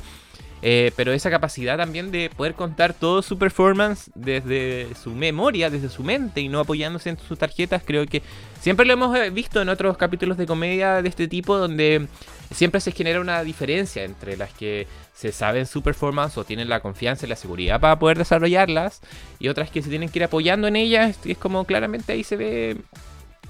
Eh, 0.66 0.94
pero 0.96 1.12
esa 1.12 1.30
capacidad 1.30 1.76
también 1.76 2.10
de 2.10 2.30
poder 2.30 2.54
contar 2.54 2.94
todo 2.94 3.22
su 3.22 3.38
performance 3.38 4.10
desde 4.16 4.96
su 4.96 5.12
memoria, 5.12 5.70
desde 5.70 5.90
su 5.90 6.04
mente 6.04 6.40
y 6.40 6.48
no 6.48 6.62
apoyándose 6.62 7.10
en 7.10 7.20
sus 7.20 7.38
tarjetas, 7.38 7.84
creo 7.86 8.06
que 8.06 8.22
siempre 8.62 8.86
lo 8.86 8.94
hemos 8.94 9.14
eh, 9.18 9.30
visto 9.30 9.62
en 9.62 9.68
otros 9.68 9.98
capítulos 9.98 10.38
de 10.38 10.46
comedia 10.46 11.02
de 11.02 11.10
este 11.10 11.28
tipo 11.28 11.58
donde 11.58 12.08
siempre 12.54 12.80
se 12.80 12.94
genera 12.94 13.20
una 13.20 13.44
diferencia 13.44 14.06
entre 14.06 14.38
las 14.38 14.54
que 14.54 14.88
se 15.14 15.34
saben 15.34 15.66
su 15.66 15.82
performance 15.82 16.38
o 16.38 16.46
tienen 16.46 16.70
la 16.70 16.80
confianza 16.80 17.26
y 17.26 17.30
la 17.30 17.36
seguridad 17.36 17.82
para 17.82 18.00
poder 18.00 18.18
desarrollarlas 18.18 19.02
y 19.40 19.50
otras 19.50 19.70
que 19.70 19.82
se 19.82 19.90
tienen 19.90 20.08
que 20.08 20.20
ir 20.20 20.24
apoyando 20.24 20.70
en 20.70 20.78
ellas. 20.78 21.20
Es 21.26 21.38
como 21.38 21.66
claramente 21.66 22.14
ahí 22.14 22.24
se 22.24 22.38
ve 22.38 22.78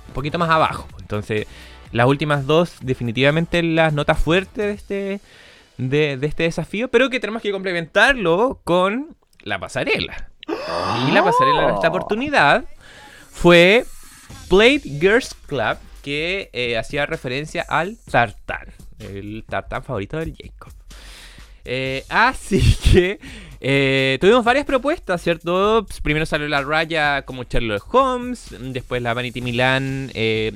un 0.08 0.14
poquito 0.16 0.40
más 0.40 0.50
abajo. 0.50 0.88
Entonces, 1.00 1.46
las 1.92 2.08
últimas 2.08 2.48
dos 2.48 2.78
definitivamente 2.82 3.62
las 3.62 3.94
notas 3.94 4.20
fuertes 4.20 4.66
de 4.66 4.72
este 4.72 5.22
de, 5.78 6.18
de 6.18 6.28
este 6.28 6.44
desafío, 6.44 6.90
pero 6.90 7.10
que 7.10 7.20
tenemos 7.20 7.42
que 7.42 7.52
complementarlo 7.52 8.62
con 8.64 9.16
la 9.44 9.60
pasarela. 9.60 10.30
Y 10.48 11.12
la 11.12 11.24
pasarela 11.24 11.70
en 11.70 11.76
esta 11.76 11.90
oportunidad 11.90 12.66
fue 13.32 13.86
Plate 14.50 14.82
Girls 14.84 15.36
Club, 15.48 15.78
que 16.02 16.50
eh, 16.54 16.78
hacía 16.78 17.06
referencia 17.06 17.66
al 17.68 17.98
tartán, 17.98 18.68
el 19.00 19.44
tartán 19.48 19.84
favorito 19.84 20.18
del 20.18 20.36
Jacob. 20.36 20.74
Eh, 21.66 22.04
así 22.10 22.62
que 22.92 23.20
eh, 23.62 24.18
tuvimos 24.20 24.44
varias 24.44 24.66
propuestas, 24.66 25.22
¿cierto? 25.22 25.88
Primero 26.04 26.26
salió 26.26 26.48
la 26.50 26.62
raya 26.62 27.22
como 27.24 27.44
Sherlock 27.44 27.94
Holmes, 27.94 28.54
después 28.60 29.02
la 29.02 29.14
Vanity 29.14 29.42
Milan 29.42 30.12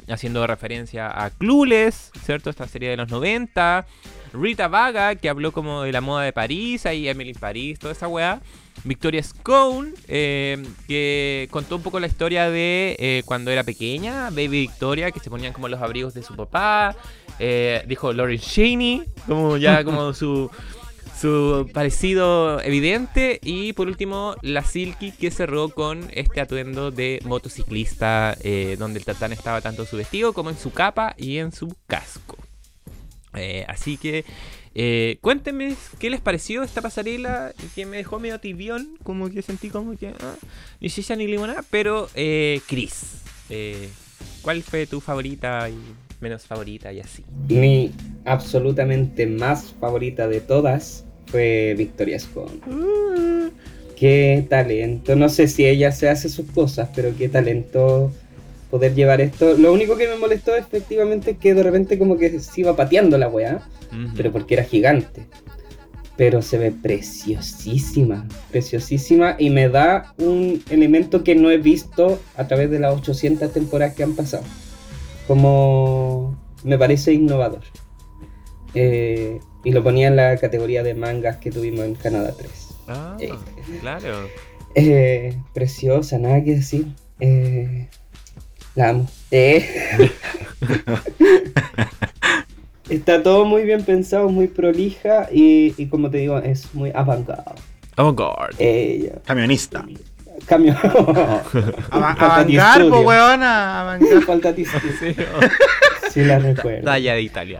haciendo 0.09 0.45
referencia 0.45 1.23
a 1.23 1.29
Clueless, 1.29 2.11
¿cierto? 2.25 2.49
Esta 2.49 2.67
serie 2.67 2.89
de 2.89 2.97
los 2.97 3.09
90. 3.09 3.85
Rita 4.33 4.67
Vaga, 4.67 5.15
que 5.15 5.29
habló 5.29 5.51
como 5.51 5.83
de 5.83 5.91
la 5.91 6.01
moda 6.01 6.23
de 6.23 6.33
París, 6.33 6.85
ahí 6.85 7.07
Emily 7.07 7.33
París, 7.33 7.79
toda 7.79 7.93
esa 7.93 8.07
weá. 8.07 8.41
Victoria 8.83 9.21
Scone, 9.21 9.93
eh, 10.07 10.63
que 10.87 11.47
contó 11.51 11.75
un 11.75 11.81
poco 11.81 11.99
la 11.99 12.07
historia 12.07 12.49
de 12.49 12.95
eh, 12.99 13.23
cuando 13.25 13.51
era 13.51 13.63
pequeña, 13.63 14.29
Baby 14.29 14.61
Victoria, 14.61 15.11
que 15.11 15.19
se 15.19 15.29
ponían 15.29 15.53
como 15.53 15.67
los 15.67 15.81
abrigos 15.81 16.13
de 16.13 16.23
su 16.23 16.35
papá. 16.35 16.95
Eh, 17.39 17.83
dijo 17.87 18.13
Lauren 18.13 18.37
Shaney, 18.37 19.03
como 19.25 19.57
ya 19.57 19.83
como 19.85 20.13
su, 20.13 20.49
su 21.19 21.69
parecido 21.73 22.61
evidente. 22.61 23.39
Y 23.43 23.73
por 23.73 23.87
último, 23.87 24.35
la 24.41 24.63
Silky, 24.63 25.11
que 25.11 25.31
cerró 25.31 25.69
con 25.69 26.07
este 26.13 26.39
atuendo 26.39 26.91
de 26.91 27.19
motociclista, 27.25 28.37
donde 28.77 28.99
el 28.99 29.05
tatán 29.05 29.33
estaba 29.33 29.61
tanto 29.61 29.83
en 29.83 29.87
su 29.87 29.97
vestido 29.97 30.33
como 30.33 30.49
en 30.49 30.57
su 30.57 30.71
capa 30.71 31.13
y 31.17 31.37
en 31.37 31.51
su 31.51 31.75
casco. 31.87 32.37
Eh, 33.39 33.65
así 33.67 33.97
que 33.97 34.25
eh, 34.79 35.17
cuéntenme 35.21 35.75
qué 35.97 36.11
les 36.11 36.21
pareció 36.21 36.61
esta 36.61 36.83
pasarela 36.83 37.51
que 37.73 37.87
me 37.87 37.97
dejó 37.97 38.19
medio 38.19 38.39
tibión, 38.39 38.89
como 39.01 39.27
que 39.27 39.41
sentí 39.41 39.69
como 39.69 39.97
que 39.97 40.09
ah, 40.09 40.35
ni 40.79 40.89
silla 40.89 41.15
ni 41.15 41.25
limonada, 41.25 41.63
pero 41.71 42.09
eh, 42.13 42.61
Chris, 42.67 43.23
eh, 43.49 43.89
¿cuál 44.43 44.61
fue 44.61 44.85
tu 44.85 45.01
favorita 45.01 45.67
y 45.67 45.79
menos 46.21 46.45
favorita 46.45 46.93
y 46.93 46.99
así? 46.99 47.25
Mi 47.49 47.91
absolutamente 48.23 49.25
más 49.25 49.73
favorita 49.79 50.27
de 50.27 50.41
todas 50.41 51.05
fue 51.25 51.73
Victoria 51.75 52.19
Scone. 52.19 52.59
Qué 53.95 54.45
talento. 54.47 55.15
No 55.15 55.27
sé 55.27 55.47
si 55.47 55.65
ella 55.65 55.91
se 55.91 56.07
hace 56.07 56.29
sus 56.29 56.51
cosas, 56.51 56.89
pero 56.95 57.15
qué 57.17 57.29
talento 57.29 58.11
poder 58.69 58.93
llevar 58.95 59.21
esto. 59.21 59.57
Lo 59.57 59.73
único 59.73 59.95
que 59.97 60.07
me 60.07 60.15
molestó 60.15 60.55
efectivamente 60.55 61.31
es 61.31 61.37
que 61.37 61.53
de 61.53 61.63
repente 61.63 61.97
como 61.97 62.17
que 62.17 62.39
se 62.39 62.61
iba 62.61 62.75
pateando 62.75 63.17
la 63.17 63.27
weá, 63.29 63.61
pero 64.15 64.31
porque 64.31 64.55
era 64.55 64.63
gigante. 64.63 65.25
Pero 66.17 66.41
se 66.41 66.57
ve 66.57 66.71
preciosísima, 66.71 68.27
preciosísima 68.49 69.35
y 69.37 69.51
me 69.51 69.69
da 69.69 70.13
un 70.17 70.63
elemento 70.69 71.23
que 71.23 71.35
no 71.35 71.51
he 71.51 71.57
visto 71.59 72.19
a 72.35 72.47
través 72.47 72.71
de 72.71 72.79
las 72.79 72.95
800 72.95 73.53
temporadas 73.53 73.93
que 73.95 74.03
han 74.03 74.15
pasado. 74.15 74.43
Como 75.27 76.37
me 76.63 76.77
parece 76.77 77.13
innovador. 77.13 77.61
Eh, 78.73 79.39
y 79.63 79.71
lo 79.71 79.83
ponía 79.83 80.07
en 80.07 80.15
la 80.15 80.37
categoría 80.37 80.83
de 80.83 80.93
mangas 80.95 81.37
que 81.37 81.51
tuvimos 81.51 81.81
en 81.85 81.95
Canadá 81.95 82.33
3. 82.37 82.51
Ah, 82.87 83.17
Eh. 83.19 83.31
claro. 83.81 84.27
Eh, 84.75 85.35
preciosa, 85.53 86.17
nada 86.19 86.43
que 86.43 86.55
decir. 86.55 86.87
Eh, 87.19 87.89
la 88.77 88.89
amo. 88.89 89.07
Eh. 89.31 89.65
Está 92.89 93.21
todo 93.21 93.43
muy 93.43 93.63
bien 93.63 93.83
pensado, 93.83 94.29
muy 94.29 94.47
prolija 94.47 95.27
y, 95.31 95.73
y 95.77 95.87
como 95.87 96.09
te 96.09 96.19
digo, 96.19 96.37
es 96.37 96.73
muy 96.73 96.91
avant-garde. 96.93 97.59
Oh. 97.97 98.15
Ella. 98.59 99.15
Camionista. 99.25 99.83
Ti 100.47 100.55
Avangar, 101.89 102.87
po, 102.89 102.99
weona. 103.01 103.81
Avangar. 103.81 104.21
Falta 104.21 104.53
ti 104.53 104.61
estudio. 104.61 104.93
Sí, 104.99 105.15
Sí, 106.11 106.23
la 106.23 106.39
recuerdo. 106.39 106.85
Talla 106.85 107.15
de 107.15 107.21
Italia. 107.21 107.59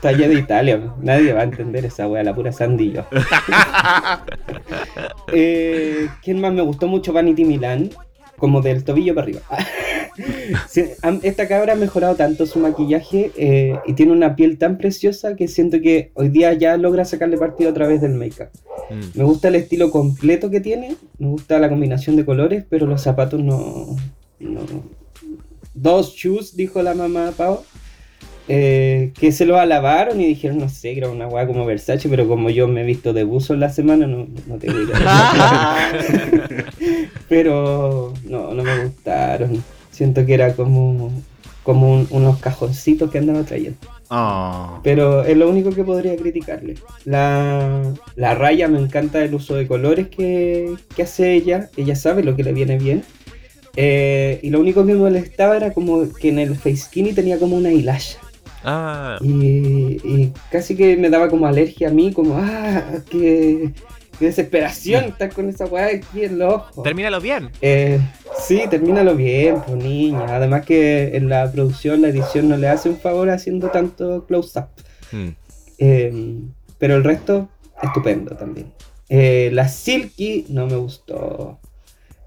Talla 0.00 0.28
de 0.28 0.34
Italia. 0.34 0.80
Nadie 1.00 1.32
va 1.32 1.40
a 1.40 1.44
entender 1.44 1.84
esa 1.86 2.08
wea, 2.08 2.24
la 2.24 2.34
pura 2.34 2.50
yo. 2.50 3.06
Eh, 5.32 6.08
¿Quién 6.22 6.40
más 6.40 6.52
me 6.52 6.62
gustó 6.62 6.86
mucho? 6.86 7.12
Vanity 7.12 7.44
Milan. 7.44 7.90
Como 8.36 8.60
del 8.60 8.84
tobillo 8.84 9.14
para 9.14 9.24
arriba. 9.24 9.40
Esta 11.22 11.48
cabra 11.48 11.74
ha 11.74 11.76
mejorado 11.76 12.14
tanto 12.14 12.46
su 12.46 12.58
maquillaje 12.58 13.32
eh, 13.36 13.78
y 13.86 13.92
tiene 13.92 14.12
una 14.12 14.36
piel 14.36 14.58
tan 14.58 14.78
preciosa 14.78 15.36
que 15.36 15.48
siento 15.48 15.80
que 15.80 16.10
hoy 16.14 16.28
día 16.28 16.52
ya 16.54 16.76
logra 16.76 17.04
sacarle 17.04 17.36
partido 17.36 17.70
a 17.70 17.74
través 17.74 18.00
del 18.00 18.14
make-up. 18.14 18.48
Mm. 18.90 19.18
Me 19.18 19.24
gusta 19.24 19.48
el 19.48 19.56
estilo 19.56 19.90
completo 19.90 20.50
que 20.50 20.60
tiene, 20.60 20.96
me 21.18 21.28
gusta 21.28 21.58
la 21.58 21.68
combinación 21.68 22.16
de 22.16 22.24
colores, 22.24 22.64
pero 22.68 22.86
los 22.86 23.02
zapatos 23.02 23.40
no. 23.40 23.96
no. 24.38 24.60
Dos 25.74 26.14
shoes, 26.14 26.56
dijo 26.56 26.82
la 26.82 26.94
mamá 26.94 27.32
Pau. 27.36 27.62
Eh, 28.48 29.12
que 29.18 29.32
se 29.32 29.44
los 29.44 29.58
alabaron 29.58 30.20
y 30.20 30.26
dijeron, 30.26 30.58
no 30.58 30.68
sé, 30.68 30.92
que 30.92 30.98
era 31.00 31.08
una 31.10 31.26
weá 31.28 31.46
como 31.46 31.64
Versace, 31.66 32.08
pero 32.08 32.28
como 32.28 32.48
yo 32.50 32.68
me 32.68 32.82
he 32.82 32.84
visto 32.84 33.12
de 33.12 33.24
buzo 33.24 33.54
en 33.54 33.60
la 33.60 33.70
semana, 33.70 34.06
no, 34.06 34.26
no 34.46 34.56
tengo 34.56 34.80
idea. 34.80 35.88
pero 37.28 38.12
no, 38.24 38.54
no 38.54 38.62
me 38.62 38.84
gustaron. 38.84 39.62
Siento 39.90 40.24
que 40.26 40.34
era 40.34 40.52
como, 40.54 41.10
como 41.62 41.92
un- 41.94 42.06
unos 42.10 42.38
cajoncitos 42.38 43.10
que 43.10 43.18
andaba 43.18 43.42
trayendo. 43.44 43.78
Oh. 44.08 44.78
Pero 44.84 45.24
es 45.24 45.36
lo 45.36 45.48
único 45.50 45.70
que 45.70 45.82
podría 45.82 46.14
criticarle. 46.16 46.74
La, 47.04 47.82
la 48.14 48.34
raya 48.34 48.68
me 48.68 48.78
encanta 48.78 49.24
el 49.24 49.34
uso 49.34 49.56
de 49.56 49.66
colores 49.66 50.08
que, 50.08 50.74
que 50.94 51.02
hace 51.02 51.34
ella. 51.34 51.70
Ella 51.76 51.96
sabe 51.96 52.22
lo 52.22 52.36
que 52.36 52.44
le 52.44 52.52
viene 52.52 52.78
bien. 52.78 53.02
Eh, 53.74 54.38
y 54.42 54.50
lo 54.50 54.60
único 54.60 54.86
que 54.86 54.92
me 54.92 54.98
molestaba 55.00 55.56
era 55.56 55.72
como 55.72 56.10
que 56.12 56.28
en 56.28 56.38
el 56.38 56.54
face 56.56 56.76
skinny 56.76 57.12
tenía 57.12 57.38
como 57.38 57.56
una 57.56 57.72
hilacha. 57.72 58.18
Ah, 58.64 59.18
Y, 59.20 60.00
y 60.04 60.32
casi 60.50 60.76
que 60.76 60.96
me 60.96 61.10
daba 61.10 61.28
como 61.28 61.46
alergia 61.46 61.88
a 61.88 61.92
mí, 61.92 62.12
como, 62.12 62.36
ah, 62.38 62.82
qué, 63.10 63.72
qué 64.18 64.26
desesperación 64.26 65.04
estar 65.04 65.32
con 65.32 65.48
esa 65.48 65.66
weá 65.66 65.86
aquí 65.86 66.24
en 66.24 66.38
los 66.38 66.54
ojos. 66.54 66.82
termínalo 66.82 67.20
bien. 67.20 67.50
Eh, 67.60 68.00
sí, 68.38 68.62
termínalo 68.68 69.14
bien, 69.14 69.60
pues 69.66 69.76
niña. 69.76 70.26
Además 70.36 70.64
que 70.64 71.16
en 71.16 71.28
la 71.28 71.50
producción, 71.52 72.02
la 72.02 72.08
edición 72.08 72.48
no 72.48 72.56
le 72.56 72.68
hace 72.68 72.88
un 72.88 72.98
favor 72.98 73.30
haciendo 73.30 73.68
tanto 73.70 74.26
close-up. 74.26 74.66
Mm. 75.12 75.28
Eh, 75.78 76.38
pero 76.78 76.96
el 76.96 77.04
resto, 77.04 77.48
estupendo 77.82 78.34
también. 78.36 78.72
Eh, 79.08 79.50
la 79.52 79.68
Silky 79.68 80.46
no 80.48 80.66
me 80.66 80.76
gustó. 80.76 81.60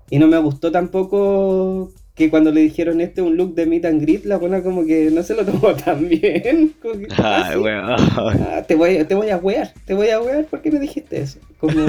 Y 0.10 0.18
no 0.18 0.28
me 0.28 0.38
gustó 0.38 0.72
tampoco 0.72 1.92
que 2.20 2.30
cuando 2.30 2.52
le 2.52 2.60
dijeron 2.60 3.00
este 3.00 3.22
un 3.22 3.38
look 3.38 3.56
de 3.56 3.66
meet 3.66 3.86
and 3.86 4.02
greet, 4.02 4.26
la 4.26 4.36
buena 4.36 4.62
como 4.62 4.86
que 4.86 5.10
no 5.10 5.24
se 5.24 5.36
lo 5.36 5.46
tomó 5.46 5.74
tan 5.86 6.10
bien. 6.10 6.74
Que, 6.82 7.08
ah, 7.18 7.56
ah, 7.58 8.64
te, 8.68 8.76
voy, 8.76 9.06
te 9.06 9.16
voy 9.16 9.30
a 9.30 9.38
wear, 9.38 9.74
te 9.86 9.94
voy 9.94 10.10
a 10.10 10.22
wear, 10.22 10.44
¿por 10.44 10.62
qué 10.62 10.70
me 10.70 10.82
dijiste 10.82 11.22
eso? 11.22 11.40
Como, 11.62 11.86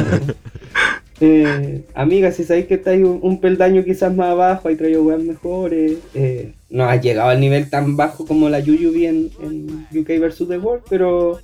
eh, 1.20 1.82
amiga, 1.94 2.30
si 2.30 2.44
sabéis 2.44 2.66
que 2.66 2.74
estáis 2.74 3.04
un, 3.04 3.18
un 3.20 3.40
peldaño 3.40 3.82
quizás 3.82 4.14
más 4.14 4.28
abajo, 4.28 4.68
hay 4.68 4.76
traído 4.76 5.02
weas 5.02 5.20
mejores, 5.20 5.98
eh, 6.14 6.52
no 6.70 6.84
has 6.84 7.02
llegado 7.02 7.30
al 7.30 7.40
nivel 7.40 7.68
tan 7.68 7.96
bajo 7.96 8.24
como 8.24 8.48
la 8.48 8.60
Yuyubi 8.60 9.06
en, 9.06 9.30
en 9.42 9.88
UK 9.98 10.10
vs. 10.20 10.46
The 10.46 10.58
World, 10.58 10.84
pero, 10.88 11.40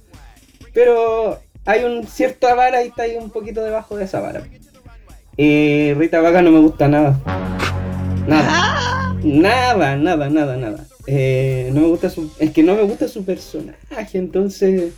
pero 0.73 1.41
hay 1.65 1.83
un 1.83 2.07
cierta 2.07 2.55
vara 2.55 2.85
y 2.85 2.89
está 2.89 3.03
ahí 3.03 3.17
un 3.21 3.31
poquito 3.31 3.65
debajo 3.65 3.97
de 3.97 4.05
esa 4.05 4.21
vara. 4.21 4.45
Eh, 5.37 5.93
Rita 5.99 6.21
Vaga 6.21 6.41
no 6.41 6.53
me 6.53 6.61
gusta 6.61 6.87
nada. 6.87 7.19
Nada. 8.27 9.17
Nada, 9.23 9.97
nada, 9.97 10.29
nada, 10.29 10.57
nada. 10.57 10.87
Eh, 11.07 11.71
no 11.73 11.83
me 11.83 11.87
gusta 11.89 12.11
su, 12.11 12.31
es 12.39 12.51
que 12.51 12.63
no 12.63 12.75
me 12.75 12.83
gusta 12.83 13.07
su 13.09 13.25
personaje, 13.25 14.19
entonces 14.19 14.93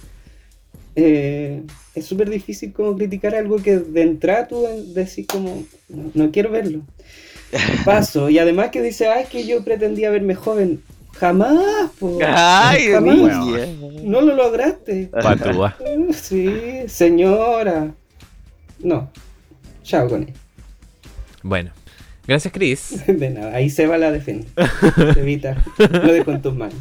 eh, 0.97 1.63
es 1.95 2.07
súper 2.07 2.31
difícil 2.31 2.73
como 2.73 2.97
criticar 2.97 3.35
algo 3.35 3.59
que 3.59 3.79
de 3.79 4.03
entrada 4.03 4.49
tú 4.49 4.65
decís 4.95 5.27
como 5.27 5.65
no, 5.89 6.11
no 6.15 6.31
quiero 6.31 6.51
verlo. 6.51 6.83
Paso. 7.85 8.29
Y 8.29 8.39
además 8.39 8.71
que 8.71 8.83
dice, 8.83 9.09
ay, 9.09 9.27
que 9.31 9.47
yo 9.47 9.63
pretendía 9.65 10.11
verme 10.11 10.35
joven. 10.35 10.83
Jamás, 11.15 11.91
po. 11.99 12.19
Ay, 12.25 12.93
Jamás. 12.93 13.69
No 14.03 14.21
lo 14.21 14.35
lograste. 14.35 15.11
Patúa. 15.13 15.77
Sí, 16.13 16.85
señora. 16.87 17.93
No. 18.79 19.11
Chao 19.83 20.09
con 20.09 20.23
él. 20.23 20.35
Bueno, 21.43 21.71
gracias 22.29 22.53
Chris. 22.53 23.03
De 23.07 23.31
nada. 23.31 23.57
Ahí 23.57 23.71
se 23.71 23.89
va 23.89 23.99
la 23.99 24.13
defensa. 24.13 24.49
Evita. 25.17 25.57
Lo 25.79 26.13
dejo 26.13 26.31
en 26.31 26.43
tus 26.43 26.55
manos. 26.55 26.77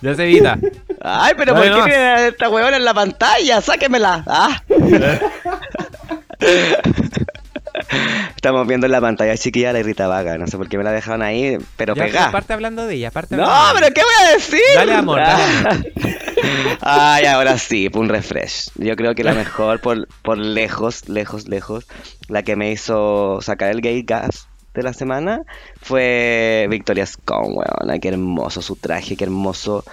Ya 0.00 0.14
se 0.16 0.24
evita. 0.24 0.58
Ay, 1.00 1.34
pero 1.36 1.54
Dale 1.54 1.70
¿por 1.70 1.84
qué 1.84 1.90
tiene 1.90 2.28
esta 2.28 2.48
huevona 2.48 2.76
en 2.76 2.84
la 2.84 2.94
pantalla? 2.94 3.60
Sáquemela. 3.60 4.24
Ah. 4.26 4.62
Estamos 8.42 8.66
viendo 8.66 8.86
en 8.86 8.92
la 8.92 9.00
pantalla 9.00 9.36
chiquilla 9.36 9.72
la 9.72 9.84
Rita 9.84 10.08
Vaga. 10.08 10.36
No 10.36 10.48
sé 10.48 10.56
por 10.56 10.68
qué 10.68 10.76
me 10.76 10.82
la 10.82 10.90
dejaron 10.90 11.22
ahí, 11.22 11.58
pero 11.76 11.94
Ya, 11.94 12.06
pegá. 12.06 12.26
Aparte 12.26 12.52
hablando 12.52 12.88
de 12.88 12.96
ella, 12.96 13.06
aparte 13.06 13.36
No, 13.36 13.44
hablando 13.44 13.74
de 13.74 13.80
pero 13.80 13.94
¿qué 13.94 14.02
voy 14.02 14.26
a 14.26 14.32
decir? 14.32 14.60
Dale 14.74 14.94
amor, 14.94 15.20
dale. 15.20 15.92
Ay, 16.80 17.26
ahora 17.26 17.56
sí, 17.56 17.88
un 17.94 18.08
refresh. 18.08 18.70
Yo 18.74 18.96
creo 18.96 19.14
que 19.14 19.22
la 19.22 19.34
mejor 19.34 19.78
por, 19.80 20.08
por 20.22 20.38
lejos, 20.38 21.08
lejos, 21.08 21.46
lejos, 21.46 21.86
la 22.26 22.42
que 22.42 22.56
me 22.56 22.72
hizo 22.72 23.38
sacar 23.42 23.70
el 23.70 23.80
gay 23.80 24.02
gas 24.02 24.48
de 24.74 24.82
la 24.82 24.92
semana 24.92 25.42
fue 25.80 26.66
Victoria 26.68 27.06
Scone, 27.06 27.54
weón. 27.54 28.00
Qué 28.00 28.08
hermoso 28.08 28.60
su 28.60 28.74
traje, 28.74 29.16
qué 29.16 29.22
hermoso 29.22 29.84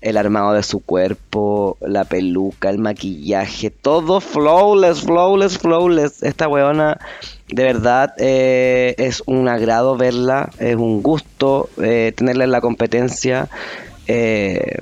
el 0.00 0.16
armado 0.16 0.54
de 0.54 0.62
su 0.62 0.80
cuerpo, 0.80 1.76
la 1.80 2.04
peluca, 2.04 2.70
el 2.70 2.78
maquillaje, 2.78 3.70
todo 3.70 4.22
flawless, 4.22 5.02
flawless, 5.02 5.58
flawless. 5.58 6.22
Esta 6.22 6.48
weona, 6.48 6.98
de 7.48 7.64
verdad, 7.64 8.14
eh, 8.18 8.94
es 8.98 9.22
un 9.26 9.48
agrado 9.48 9.96
verla, 9.96 10.50
es 10.58 10.76
un 10.76 11.02
gusto 11.02 11.70
eh, 11.82 12.12
tenerla 12.16 12.44
en 12.44 12.52
la 12.52 12.60
competencia. 12.60 13.48
eh, 14.06 14.78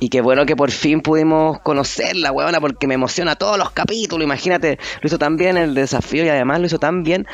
y 0.00 0.08
qué 0.08 0.20
bueno 0.20 0.46
que 0.46 0.56
por 0.56 0.70
fin 0.70 1.00
pudimos 1.00 1.60
conocerla, 1.60 2.32
weona, 2.32 2.60
porque 2.60 2.86
me 2.86 2.94
emociona 2.94 3.36
todos 3.36 3.58
los 3.58 3.70
capítulos. 3.70 4.24
Imagínate, 4.24 4.78
lo 5.00 5.06
hizo 5.06 5.18
tan 5.18 5.36
bien 5.36 5.56
en 5.56 5.64
el 5.64 5.74
desafío 5.74 6.24
y 6.24 6.28
además 6.28 6.60
lo 6.60 6.66
hizo 6.66 6.78
tan 6.78 7.02
bien 7.02 7.26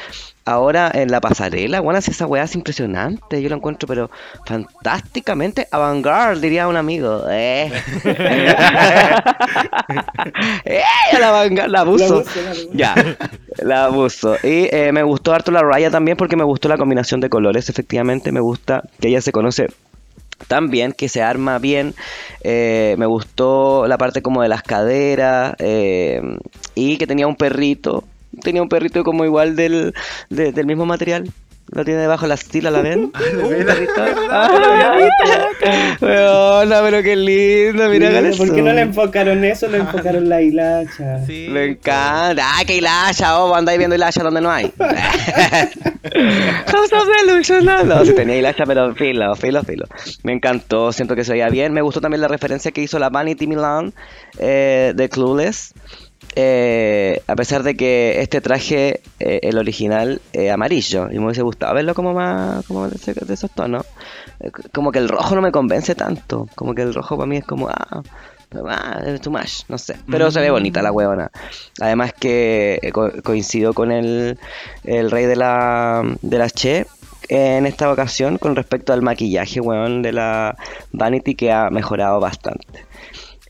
ahora 0.45 0.91
en 0.93 1.11
la 1.11 1.21
pasarela. 1.21 1.81
Weona, 1.81 2.01
si 2.01 2.11
esa 2.11 2.27
weá 2.27 2.45
es 2.45 2.55
impresionante. 2.55 3.43
Yo 3.43 3.49
lo 3.49 3.57
encuentro, 3.57 3.87
pero 3.87 4.11
fantásticamente 4.47 5.69
avant-garde, 5.71 6.41
diría 6.41 6.69
un 6.69 6.77
amigo. 6.77 7.25
Eh. 7.31 7.73
eh, 10.65 10.83
la 11.19 11.41
abuso. 11.41 11.67
La 11.69 11.81
abuso, 11.81 12.23
la 12.43 12.51
abuso. 12.51 12.69
Ya, 12.73 12.95
la 13.59 13.85
abuso. 13.87 14.37
Y 14.43 14.69
eh, 14.71 14.91
me 14.93 15.03
gustó 15.03 15.33
harto 15.33 15.51
la 15.51 15.63
Raya 15.63 15.91
también 15.91 16.17
porque 16.17 16.37
me 16.37 16.45
gustó 16.45 16.69
la 16.69 16.79
combinación 16.79 17.21
de 17.21 17.29
colores. 17.29 17.69
Efectivamente, 17.69 18.33
me 18.33 18.41
gusta 18.41 18.83
que 19.01 19.09
ella 19.09 19.21
se 19.21 19.33
conoce 19.33 19.69
tan 20.47 20.71
bien, 20.71 20.93
que 20.93 21.09
se 21.09 21.23
arma 21.23 21.59
bien. 21.59 21.95
Eh, 22.43 22.95
me 22.99 23.07
gustó 23.07 23.87
la 23.87 23.99
parte 23.99 24.23
como 24.23 24.43
de 24.43 24.49
las 24.49 24.63
caderas 24.63 25.55
eh, 25.59 26.21
y 26.75 26.97
que 26.99 27.07
tenía 27.07 27.27
un 27.27 27.37
perrito. 27.37 28.05
Tenía 28.43 28.63
un 28.63 28.69
perrito 28.69 29.05
como 29.05 29.25
igual 29.25 29.57
del, 29.57 29.95
de- 30.31 30.53
del 30.53 30.67
mismo 30.67 30.87
material. 30.87 31.31
Lo 31.73 31.85
tiene 31.85 32.01
debajo 32.03 32.23
de 32.23 32.29
la 32.29 32.35
estila, 32.35 32.71
¿la 32.71 32.83
ven? 32.83 33.11
Ah, 34.31 34.49
Weona, 36.01 36.83
pero 36.83 37.03
qué 37.03 37.17
lindo, 37.17 37.89
mira, 37.89 38.09
Mira, 38.09 38.09
hágale 38.11 38.37
¿Por 38.37 38.55
qué 38.55 38.63
no 38.63 38.73
le 38.73 38.83
enfocaron 38.83 39.43
eso? 39.45 39.69
Le 39.69 39.79
enfocaron 39.79 40.29
la 40.29 40.43
hilacha. 40.43 41.21
Sí. 41.27 41.49
Le 41.49 41.71
encanta. 41.71 42.45
¡Ay, 42.57 42.67
que 42.67 42.77
hilacha! 42.77 43.39
Oh, 43.41 43.55
andáis 43.55 43.79
viendo 43.79 43.97
hilacha 43.97 44.23
donde 44.23 44.41
no 44.41 44.51
hay. 44.51 44.71
House 46.67 46.93
of 46.93 47.09
Delusion, 47.27 47.65
no, 47.65 47.83
no, 47.85 48.05
sí 48.05 48.15
tenía 48.15 48.37
hilacha, 48.37 48.65
pero 48.67 48.95
filo, 48.95 49.35
filo, 49.35 49.63
filo. 49.63 49.87
Me 50.23 50.33
encantó, 50.33 50.93
siento 50.93 51.17
que 51.17 51.25
se 51.25 51.33
veía 51.33 51.49
bien. 51.49 51.73
Me 51.73 51.81
gustó 51.81 52.01
también 52.01 52.21
la 52.21 52.29
referencia 52.29 52.73
que 52.73 52.83
hizo 52.83 52.99
la 52.99 53.09
Vanity 53.09 53.47
Milan 53.47 53.95
eh, 54.39 54.93
de 54.95 55.09
Clueless. 55.09 55.73
Eh, 56.37 57.23
a 57.29 57.37
pesar 57.37 57.63
de 57.63 57.77
que 57.77 58.21
este 58.21 58.41
traje, 58.41 59.01
eh, 59.21 59.41
el 59.43 59.57
original, 59.59 60.21
eh, 60.33 60.51
amarillo, 60.51 61.09
y 61.11 61.19
me 61.19 61.27
hubiese 61.27 61.43
gustado 61.43 61.75
verlo 61.75 61.95
como 61.95 62.13
más, 62.13 62.65
como 62.67 62.89
de, 62.89 62.97
ese- 62.97 63.15
de 63.15 63.35
esos 63.35 63.51
tonos. 63.53 63.87
Eh, 64.41 64.51
como 64.73 64.91
que 64.91 64.99
el 64.99 65.09
rojo 65.09 65.35
no 65.37 65.43
me 65.43 65.53
convence 65.53 65.95
tanto, 65.95 66.49
como 66.57 66.75
que 66.75 66.83
el 66.83 66.93
rojo 66.93 67.17
para 67.17 67.27
mí 67.29 67.37
es 67.37 67.45
como, 67.45 67.69
ah, 67.69 68.03
ah, 68.69 69.01
es 69.07 69.21
too 69.21 69.31
much, 69.31 69.63
no 69.69 69.79
sé. 69.79 69.97
Pero 70.11 70.31
se 70.31 70.41
ve 70.41 70.51
bonita 70.51 70.83
la 70.83 70.91
huevona. 70.93 71.31
Además 71.81 72.13
que 72.13 72.81
co- 72.93 73.13
coincido 73.23 73.73
con 73.73 73.93
el, 73.93 74.37
el 74.85 75.11
rey 75.11 75.27
de 75.27 75.37
la, 75.37 76.03
de 76.23 76.39
la 76.39 76.51
Che 76.51 76.87
en 77.29 77.65
esta 77.65 77.91
ocasión 77.91 78.37
con 78.39 78.55
respecto 78.55 78.93
al 78.93 79.01
maquillaje, 79.03 79.61
weón, 79.61 80.03
de 80.03 80.13
la 80.13 80.57
Vanity 80.93 81.35
que 81.35 81.53
ha 81.53 81.71
mejorado 81.71 82.21
bastante. 82.21 82.85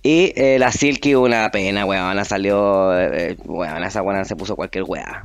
Y 0.04 0.32
eh, 0.36 0.58
la 0.58 0.70
Silky, 0.70 1.14
una 1.14 1.50
pena, 1.50 1.86
weón, 1.86 2.22
salió, 2.26 2.96
eh, 3.00 3.36
weón, 3.46 3.82
esa 3.84 4.02
weón 4.02 4.24
se 4.26 4.36
puso 4.36 4.54
cualquier 4.54 4.84
weá. 4.86 5.24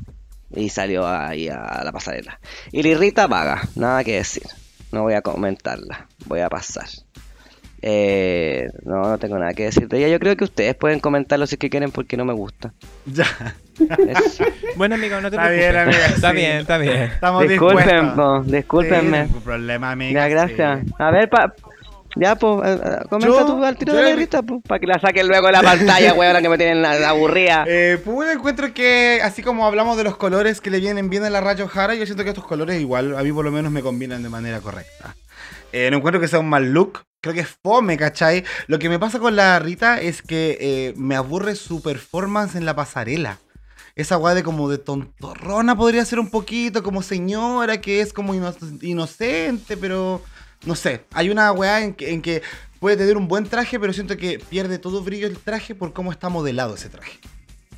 Y 0.55 0.69
salió 0.69 1.05
ahí 1.05 1.49
a 1.49 1.81
la 1.83 1.91
pasarela. 1.91 2.39
Y 2.71 2.81
la 2.81 2.97
Rita 2.97 3.27
vaga, 3.27 3.61
nada 3.75 4.03
que 4.05 4.15
decir. 4.15 4.43
No 4.93 5.03
voy 5.03 5.13
a 5.15 5.21
comentarla, 5.21 6.07
voy 6.25 6.39
a 6.39 6.49
pasar. 6.49 6.87
Eh, 7.81 8.67
no, 8.83 9.01
no 9.03 9.17
tengo 9.19 9.37
nada 9.37 9.53
que 9.53 9.65
decir 9.65 9.87
de 9.87 9.97
ella. 9.99 10.07
Yo 10.07 10.19
creo 10.19 10.35
que 10.35 10.43
ustedes 10.45 10.75
pueden 10.75 10.99
comentarlo 10.99 11.45
si 11.45 11.55
es 11.55 11.59
que 11.59 11.69
quieren 11.69 11.91
porque 11.91 12.17
no 12.17 12.23
me 12.25 12.33
gusta. 12.33 12.73
Ya. 13.05 13.25
Bueno, 14.75 14.95
amigo, 14.95 15.21
no 15.21 15.29
te 15.29 15.37
Está 15.37 15.47
preocupes. 15.47 15.71
bien, 15.71 15.77
amiga, 15.77 16.05
Está 16.07 16.29
sí. 16.31 16.35
bien, 16.35 16.57
está 16.57 16.77
bien. 16.77 16.97
Estamos 17.03 17.47
Disculpen, 17.47 17.77
dispuestos. 17.85 18.15
po, 18.15 18.43
discúlpenme. 18.51 19.17
Sí, 19.21 19.27
ningún 19.27 19.41
problema, 19.41 19.91
amiga. 19.91 20.21
Ya, 20.21 20.27
gracias. 20.27 20.81
sí. 20.85 20.93
A 20.99 21.11
ver, 21.11 21.29
pa, 21.29 21.53
ya, 22.15 22.35
pues, 22.35 22.79
comenta 23.09 23.27
Yo- 23.39 23.45
tú 23.45 23.63
al 23.63 23.77
tiro 23.77 23.93
yo 23.93 23.99
de 23.99 24.09
la 24.09 24.15
grita, 24.15 24.41
pues, 24.41 24.61
para 24.67 24.79
que 24.79 24.87
la 24.87 24.99
saquen 24.99 25.27
luego 25.27 25.47
de 25.47 25.53
la 25.53 25.61
pantalla, 25.61 26.13
weón, 26.13 26.41
que 26.41 26.49
me 26.49 26.57
tienen 26.57 26.81
la- 26.81 26.95
la 26.99 27.09
aburrida. 27.09 27.65
Eh, 27.67 27.99
pues 28.03 28.15
bueno, 28.15 28.31
encuentro 28.31 28.73
que 28.73 29.19
así 29.23 29.41
como 29.43 29.65
hablamos 29.65 29.97
de 29.97 30.03
los 30.03 30.17
colores 30.17 30.61
que 30.61 30.69
le 30.69 30.79
vienen 30.79 31.09
bien 31.09 31.23
a 31.23 31.29
la 31.29 31.41
Rayo 31.41 31.67
Jara, 31.67 31.93
yo 31.95 32.05
siento 32.05 32.23
que 32.23 32.29
estos 32.29 32.45
colores 32.45 32.79
igual 32.81 33.17
a 33.17 33.23
mí 33.23 33.31
por 33.31 33.45
lo 33.45 33.51
menos 33.51 33.71
me 33.71 33.81
combinan 33.81 34.23
de 34.23 34.29
manera 34.29 34.59
correcta. 34.59 35.15
Eh, 35.71 35.89
no 35.91 35.97
encuentro 35.97 36.19
que 36.19 36.27
sea 36.27 36.39
un 36.39 36.49
mal 36.49 36.71
look, 36.73 37.03
creo 37.21 37.35
que 37.35 37.41
es 37.41 37.47
fome, 37.63 37.95
¿cachai? 37.95 38.43
Lo 38.67 38.79
que 38.79 38.89
me 38.89 38.97
pasa 38.97 39.19
con 39.19 39.35
la 39.35 39.59
Rita 39.59 40.01
es 40.01 40.21
que 40.23 40.57
eh, 40.59 40.93
me 40.97 41.15
aburre 41.15 41.53
su 41.55 41.81
performance 41.83 42.55
en 42.55 42.65
la 42.65 42.75
pasarela. 42.75 43.37
Esa 43.95 44.15
guay 44.15 44.33
de 44.33 44.43
como 44.43 44.67
de 44.69 44.77
tontorrona 44.77 45.75
podría 45.75 46.03
ser 46.05 46.19
un 46.19 46.29
poquito, 46.31 46.81
como 46.83 47.01
señora 47.03 47.81
que 47.81 48.01
es 48.01 48.13
como 48.13 48.33
ino- 48.33 48.55
inocente, 48.81 49.77
pero 49.77 50.21
no 50.65 50.75
sé. 50.75 51.05
Hay 51.13 51.29
una 51.29 51.51
weá 51.51 51.81
en 51.81 51.93
que, 51.93 52.41
puede 52.79 52.97
tener 52.97 53.17
un 53.17 53.27
buen 53.27 53.45
traje, 53.45 53.79
pero 53.79 53.91
siento 53.91 54.15
que 54.15 54.39
pierde 54.39 54.79
todo 54.79 55.03
brillo 55.03 55.27
el 55.27 55.37
traje 55.37 55.75
por 55.75 55.91
cómo 55.93 56.11
está 56.11 56.29
modelado 56.29 56.75
ese 56.75 56.89
traje. 56.89 57.19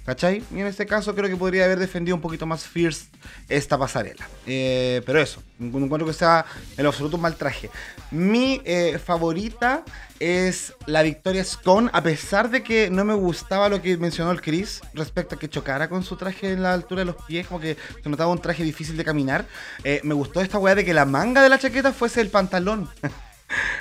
¿Cachai? 0.06 0.44
Y 0.52 0.60
en 0.60 0.66
este 0.66 0.88
caso 0.88 1.14
creo 1.14 1.30
que 1.30 1.36
podría 1.36 1.66
haber 1.66 1.78
defendido 1.78 2.16
un 2.16 2.22
poquito 2.22 2.48
más 2.48 2.66
fierce 2.66 3.06
esta 3.48 3.78
pasarela. 3.78 4.28
Eh, 4.48 5.02
pero 5.06 5.20
eso, 5.20 5.44
no 5.60 5.78
encuentro 5.78 6.08
que 6.08 6.14
sea 6.14 6.44
en 6.76 6.86
absoluto 6.88 7.18
un 7.18 7.22
mal 7.22 7.36
traje. 7.36 7.70
Mi 8.10 8.62
eh, 8.66 9.00
favorita 9.04 9.84
es 10.20 10.74
la 10.88 11.04
Victoria 11.04 11.44
Scone, 11.44 11.92
a 11.94 12.02
pesar 12.02 12.50
de 12.50 12.64
que 12.64 12.90
no 12.90 13.06
me 13.06 13.14
gustaba 13.14 13.70
lo 13.70 13.80
que 13.82 13.96
mencionó 13.98 14.32
el 14.32 14.42
Chris 14.42 14.82
respecto 14.96 15.36
a 15.36 15.40
que 15.40 15.50
chocara 15.50 15.88
con 15.88 16.04
su 16.04 16.16
traje 16.16 16.52
en 16.52 16.64
la 16.64 16.74
altura 16.74 17.02
de 17.02 17.06
los 17.06 17.24
pies, 17.24 17.46
como 17.46 17.60
que 17.60 17.78
se 18.04 18.10
notaba 18.10 18.32
un 18.32 18.42
traje 18.42 18.64
difícil 18.64 18.98
de 18.98 19.06
caminar. 19.06 19.46
Eh, 19.84 20.02
me 20.04 20.16
gustó 20.16 20.42
esta 20.42 20.58
weá 20.58 20.74
de 20.74 20.84
que 20.84 20.96
la 20.96 21.06
manga 21.06 21.44
de 21.44 21.50
la 21.50 21.60
chaqueta 21.60 21.94
fuese 21.94 22.22
el 22.22 22.30
pantalón. 22.30 22.90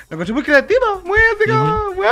Lo 0.09 0.15
encontré 0.15 0.33
muy 0.33 0.43
creativo, 0.43 1.01
muy 1.05 1.17
así 1.35 1.49
como, 1.49 1.93
bueno, 1.95 2.11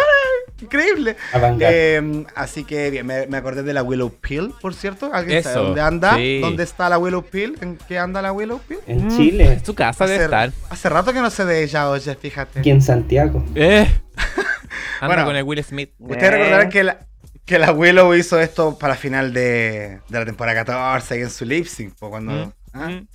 increíble. 0.62 1.18
Eh, 1.60 2.26
así 2.36 2.64
que 2.64 2.90
bien, 2.92 3.06
me, 3.06 3.28
me 3.28 3.38
acordé 3.38 3.64
de 3.64 3.74
la 3.74 3.84
Willow 3.84 4.10
Pill, 4.12 4.54
por 4.62 4.74
cierto. 4.74 5.10
¿Alguien 5.14 5.44
sabe 5.44 5.56
Eso, 5.56 5.64
dónde 5.66 5.82
anda? 5.82 6.16
sí. 6.16 6.40
¿Dónde 6.42 6.64
está 6.64 6.88
la 6.90 6.98
Willow 6.98 7.24
Pill? 7.24 7.58
¿En 7.62 7.78
qué 7.78 8.00
anda 8.00 8.22
la 8.22 8.32
Willow 8.32 8.60
Pill? 8.60 8.80
en 8.88 9.08
Mm, 9.08 9.18
Chile, 9.18 9.54
En 9.54 9.66
su 9.66 9.76
casa 9.76 10.06
Hace, 10.06 10.24
estar. 10.24 10.52
hace 10.70 10.90
rato 10.90 11.12
que 11.14 11.20
no 11.20 11.30
sé 11.30 11.46
de 11.46 11.64
ella, 11.64 11.90
oye, 11.90 12.16
fíjate. 12.16 12.60
aquí 12.60 12.70
en 12.72 12.82
Santiago. 12.82 13.44
Eh. 13.56 13.88
Anda 15.02 15.08
Bueno. 15.16 15.26
con 15.26 15.36
el 15.36 15.44
Will 15.44 15.64
Smith. 15.64 15.92
Ustedes 16.00 16.24
Eh. 16.24 16.32
recordarán 16.32 16.70
que 16.70 16.84
la, 16.84 17.00
que 17.46 17.60
la 17.60 17.72
Willow 17.72 18.14
hizo 18.16 18.40
esto 18.40 18.78
para 18.78 18.96
final 18.96 19.34
de, 19.34 20.00
de 20.08 20.20
la 20.20 20.26
temporada 20.26 20.64
14 20.64 21.14
ahí 21.16 21.22
en 21.22 21.30
su 21.30 21.46
lip 21.46 21.66
sync, 21.66 21.94
cuando... 22.00 22.32
Mm, 22.32 22.52
¿ah? 22.74 22.88
mm. 22.90 23.08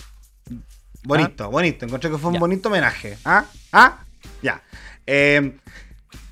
Bonito, 1.06 1.50
bonito. 1.50 1.84
Encontré 1.84 2.10
que 2.10 2.16
fue 2.16 2.28
un 2.28 2.34
Ya. 2.34 2.40
bonito 2.40 2.68
homenaje. 2.70 3.18
¿Ah? 3.26 3.44
¿Ah? 3.72 3.98
Eh, 5.06 5.56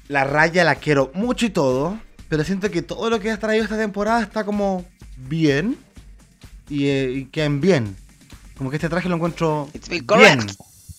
la 0.09 0.25
raya 0.25 0.65
la 0.65 0.75
quiero 0.77 1.11
mucho 1.15 1.47
y 1.47 1.51
todo, 1.51 1.99
pero 2.29 2.45
siento 2.45 2.71
que 2.71 2.83
todo 2.83 3.11
lo 3.11 3.21
que 3.21 3.31
has 3.31 3.39
traído 3.39 3.65
esta 3.65 3.79
temporada 3.79 4.23
está 4.23 4.45
como 4.45 4.85
bien 5.17 5.77
y, 6.69 6.87
eh, 6.87 7.11
y 7.13 7.25
quedan 7.27 7.61
bien. 7.61 7.97
Como 8.57 8.71
que 8.71 8.77
este 8.77 8.89
traje 8.89 9.09
lo 9.09 9.17
encuentro 9.17 9.69
It's 9.75 9.89
been 9.89 10.07
bien. 10.07 10.39
correct. 10.39 10.55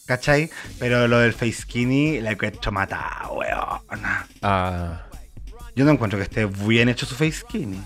¿Cachai? 0.06 0.50
Pero 0.80 1.08
lo 1.08 1.20
del 1.20 1.34
face 1.34 1.54
skinny 1.62 2.20
la 2.20 2.32
encuentro 2.32 2.72
matada, 2.72 3.30
weón. 3.32 4.02
Ah. 4.42 5.04
Yo 5.76 5.86
no 5.86 5.92
encuentro 5.92 6.20
que 6.20 6.24
esté 6.24 6.46
bien 6.46 6.90
hecho 6.90 7.06
su 7.06 7.16
face 7.16 7.32
skinny. 7.32 7.82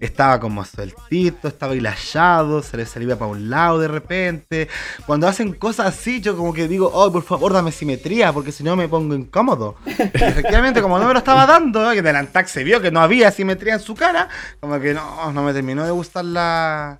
Estaba 0.00 0.40
como 0.40 0.64
sueltito, 0.64 1.48
estaba 1.48 1.74
hilachado, 1.74 2.62
se 2.62 2.76
le 2.76 2.86
salía 2.86 3.16
para 3.18 3.30
un 3.30 3.50
lado 3.50 3.78
de 3.78 3.88
repente. 3.88 4.68
Cuando 5.06 5.28
hacen 5.28 5.52
cosas 5.52 5.86
así, 5.86 6.20
yo 6.20 6.36
como 6.36 6.52
que 6.52 6.68
digo, 6.68 6.90
oh, 6.92 7.12
por 7.12 7.22
favor, 7.22 7.52
dame 7.52 7.72
simetría, 7.72 8.32
porque 8.32 8.52
si 8.52 8.64
no 8.64 8.76
me 8.76 8.88
pongo 8.88 9.14
incómodo. 9.14 9.76
Y 9.86 9.90
efectivamente, 10.24 10.82
como 10.82 10.98
no 10.98 11.06
me 11.06 11.12
lo 11.12 11.18
estaba 11.18 11.46
dando, 11.46 11.90
que 11.92 12.02
del 12.02 12.16
Antac 12.16 12.46
se 12.46 12.64
vio 12.64 12.80
que 12.80 12.90
no 12.90 13.00
había 13.00 13.30
simetría 13.30 13.74
en 13.74 13.80
su 13.80 13.94
cara, 13.94 14.28
como 14.60 14.80
que 14.80 14.94
no, 14.94 15.32
no 15.32 15.42
me 15.42 15.52
terminó 15.52 15.84
de 15.84 15.90
gustar 15.90 16.24
la 16.24 16.98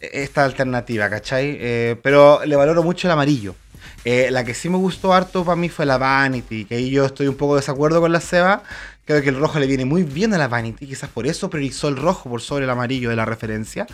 esta 0.00 0.44
alternativa, 0.44 1.10
¿cachai? 1.10 1.56
Eh, 1.60 1.96
pero 2.02 2.44
le 2.44 2.56
valoro 2.56 2.82
mucho 2.82 3.08
el 3.08 3.12
amarillo. 3.12 3.54
Eh, 4.04 4.30
la 4.30 4.44
que 4.44 4.54
sí 4.54 4.68
me 4.68 4.76
gustó 4.76 5.12
harto 5.12 5.44
para 5.44 5.56
mí 5.56 5.68
fue 5.68 5.84
la 5.84 5.98
Vanity, 5.98 6.64
que 6.64 6.76
ahí 6.76 6.90
yo 6.90 7.04
estoy 7.04 7.26
un 7.26 7.34
poco 7.34 7.54
de 7.54 7.60
desacuerdo 7.60 8.00
con 8.00 8.12
la 8.12 8.20
Seba. 8.20 8.62
Creo 9.08 9.22
que 9.22 9.30
el 9.30 9.40
rojo 9.40 9.58
le 9.58 9.66
viene 9.66 9.86
muy 9.86 10.02
bien 10.02 10.34
a 10.34 10.38
la 10.38 10.48
Vanity, 10.48 10.86
quizás 10.86 11.08
por 11.08 11.26
eso 11.26 11.48
priorizó 11.48 11.88
el 11.88 11.96
rojo 11.96 12.28
por 12.28 12.42
sobre 12.42 12.64
el 12.64 12.70
amarillo 12.70 13.08
de 13.08 13.16
la 13.16 13.24
referencia. 13.24 13.86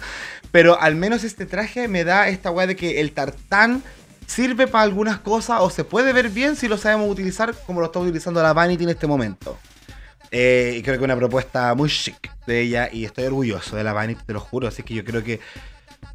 Pero 0.50 0.80
al 0.80 0.96
menos 0.96 1.22
este 1.22 1.46
traje 1.46 1.86
me 1.86 2.02
da 2.02 2.26
esta 2.26 2.50
weá 2.50 2.66
de 2.66 2.74
que 2.74 3.00
el 3.00 3.12
tartán 3.12 3.80
sirve 4.26 4.66
para 4.66 4.82
algunas 4.82 5.20
cosas 5.20 5.58
o 5.60 5.70
se 5.70 5.84
puede 5.84 6.12
ver 6.12 6.30
bien 6.30 6.56
si 6.56 6.66
lo 6.66 6.76
sabemos 6.78 7.08
utilizar 7.08 7.54
como 7.64 7.78
lo 7.78 7.86
está 7.86 8.00
utilizando 8.00 8.42
la 8.42 8.52
Vanity 8.52 8.82
en 8.82 8.90
este 8.90 9.06
momento. 9.06 9.56
Eh, 10.32 10.74
y 10.78 10.82
creo 10.82 10.98
que 10.98 11.04
una 11.04 11.14
propuesta 11.14 11.72
muy 11.76 11.88
chic 11.90 12.32
de 12.44 12.62
ella 12.62 12.88
y 12.92 13.04
estoy 13.04 13.26
orgulloso 13.26 13.76
de 13.76 13.84
la 13.84 13.92
Vanity, 13.92 14.20
te 14.26 14.32
lo 14.32 14.40
juro. 14.40 14.66
Así 14.66 14.82
que 14.82 14.94
yo 14.94 15.04
creo 15.04 15.22
que, 15.22 15.38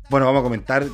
bueno, 0.09 0.25
vamos 0.25 0.41
a 0.41 0.43
comentar 0.43 0.85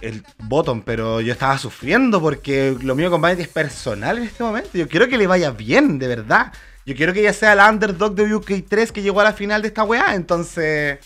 el 0.00 0.24
bottom, 0.40 0.82
pero 0.82 1.20
yo 1.20 1.32
estaba 1.32 1.56
sufriendo 1.58 2.20
porque 2.20 2.76
lo 2.82 2.96
mío 2.96 3.08
con 3.08 3.20
Vanity 3.20 3.42
es 3.42 3.48
personal 3.48 4.18
en 4.18 4.24
este 4.24 4.42
momento. 4.42 4.70
Yo 4.74 4.88
quiero 4.88 5.06
que 5.06 5.16
le 5.16 5.28
vaya 5.28 5.52
bien, 5.52 6.00
de 6.00 6.08
verdad. 6.08 6.52
Yo 6.84 6.94
quiero 6.96 7.12
que 7.12 7.20
ella 7.20 7.32
sea 7.32 7.54
la 7.54 7.70
underdog 7.70 8.14
de 8.14 8.24
UK3 8.24 8.90
que 8.90 9.02
llegó 9.02 9.20
a 9.20 9.24
la 9.24 9.32
final 9.32 9.62
de 9.62 9.68
esta 9.68 9.84
weá, 9.84 10.14
entonces... 10.14 10.98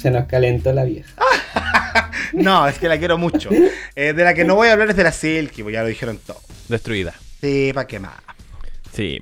Se 0.00 0.10
nos 0.10 0.26
calentó 0.26 0.72
la 0.72 0.84
vieja. 0.84 1.10
No, 2.32 2.68
es 2.68 2.78
que 2.78 2.86
la 2.88 2.96
quiero 2.96 3.18
mucho. 3.18 3.50
Eh, 3.96 4.12
de 4.12 4.24
la 4.24 4.34
que 4.34 4.44
no 4.44 4.54
voy 4.54 4.68
a 4.68 4.72
hablar 4.74 4.90
es 4.90 4.96
de 4.96 5.02
la 5.02 5.10
Silky, 5.10 5.64
pues 5.64 5.72
ya 5.72 5.82
lo 5.82 5.88
dijeron 5.88 6.16
todo. 6.24 6.40
Destruida. 6.68 7.12
Sí, 7.40 7.72
¿para 7.74 7.88
qué 7.88 7.98
más? 7.98 8.12
Sí. 8.92 9.20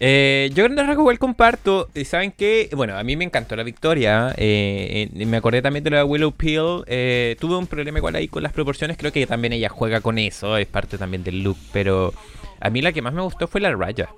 Eh, 0.00 0.50
yo 0.54 0.64
en 0.64 0.76
rasgos 0.76 1.00
igual 1.02 1.18
comparto. 1.18 1.90
y 1.94 2.06
¿Saben 2.06 2.32
qué? 2.32 2.70
Bueno, 2.74 2.96
a 2.96 3.02
mí 3.04 3.14
me 3.16 3.24
encantó 3.24 3.56
la 3.56 3.62
victoria. 3.62 4.32
eh, 4.38 5.10
eh, 5.14 5.26
me 5.26 5.36
acordé 5.36 5.60
también 5.60 5.84
de 5.84 5.90
la 5.90 6.04
Willow 6.06 6.32
Peel. 6.32 6.84
eh, 6.86 7.36
tuve 7.38 7.56
un 7.56 7.66
problema 7.66 7.98
igual 7.98 8.14
ahí 8.16 8.26
con 8.28 8.42
las 8.42 8.52
proporciones. 8.54 8.96
Creo 8.96 9.12
que 9.12 9.26
también 9.26 9.52
ella 9.52 9.68
juega 9.68 10.00
con 10.00 10.18
eso. 10.18 10.56
Es 10.56 10.66
parte 10.66 10.96
también 10.96 11.22
del 11.24 11.42
look. 11.42 11.58
Pero 11.72 12.14
a 12.60 12.70
mí 12.70 12.82
la 12.82 12.92
que 12.92 13.02
más 13.02 13.12
me 13.12 13.22
gustó 13.22 13.46
fue 13.46 13.60
la 13.60 13.74
raya. 13.74 14.08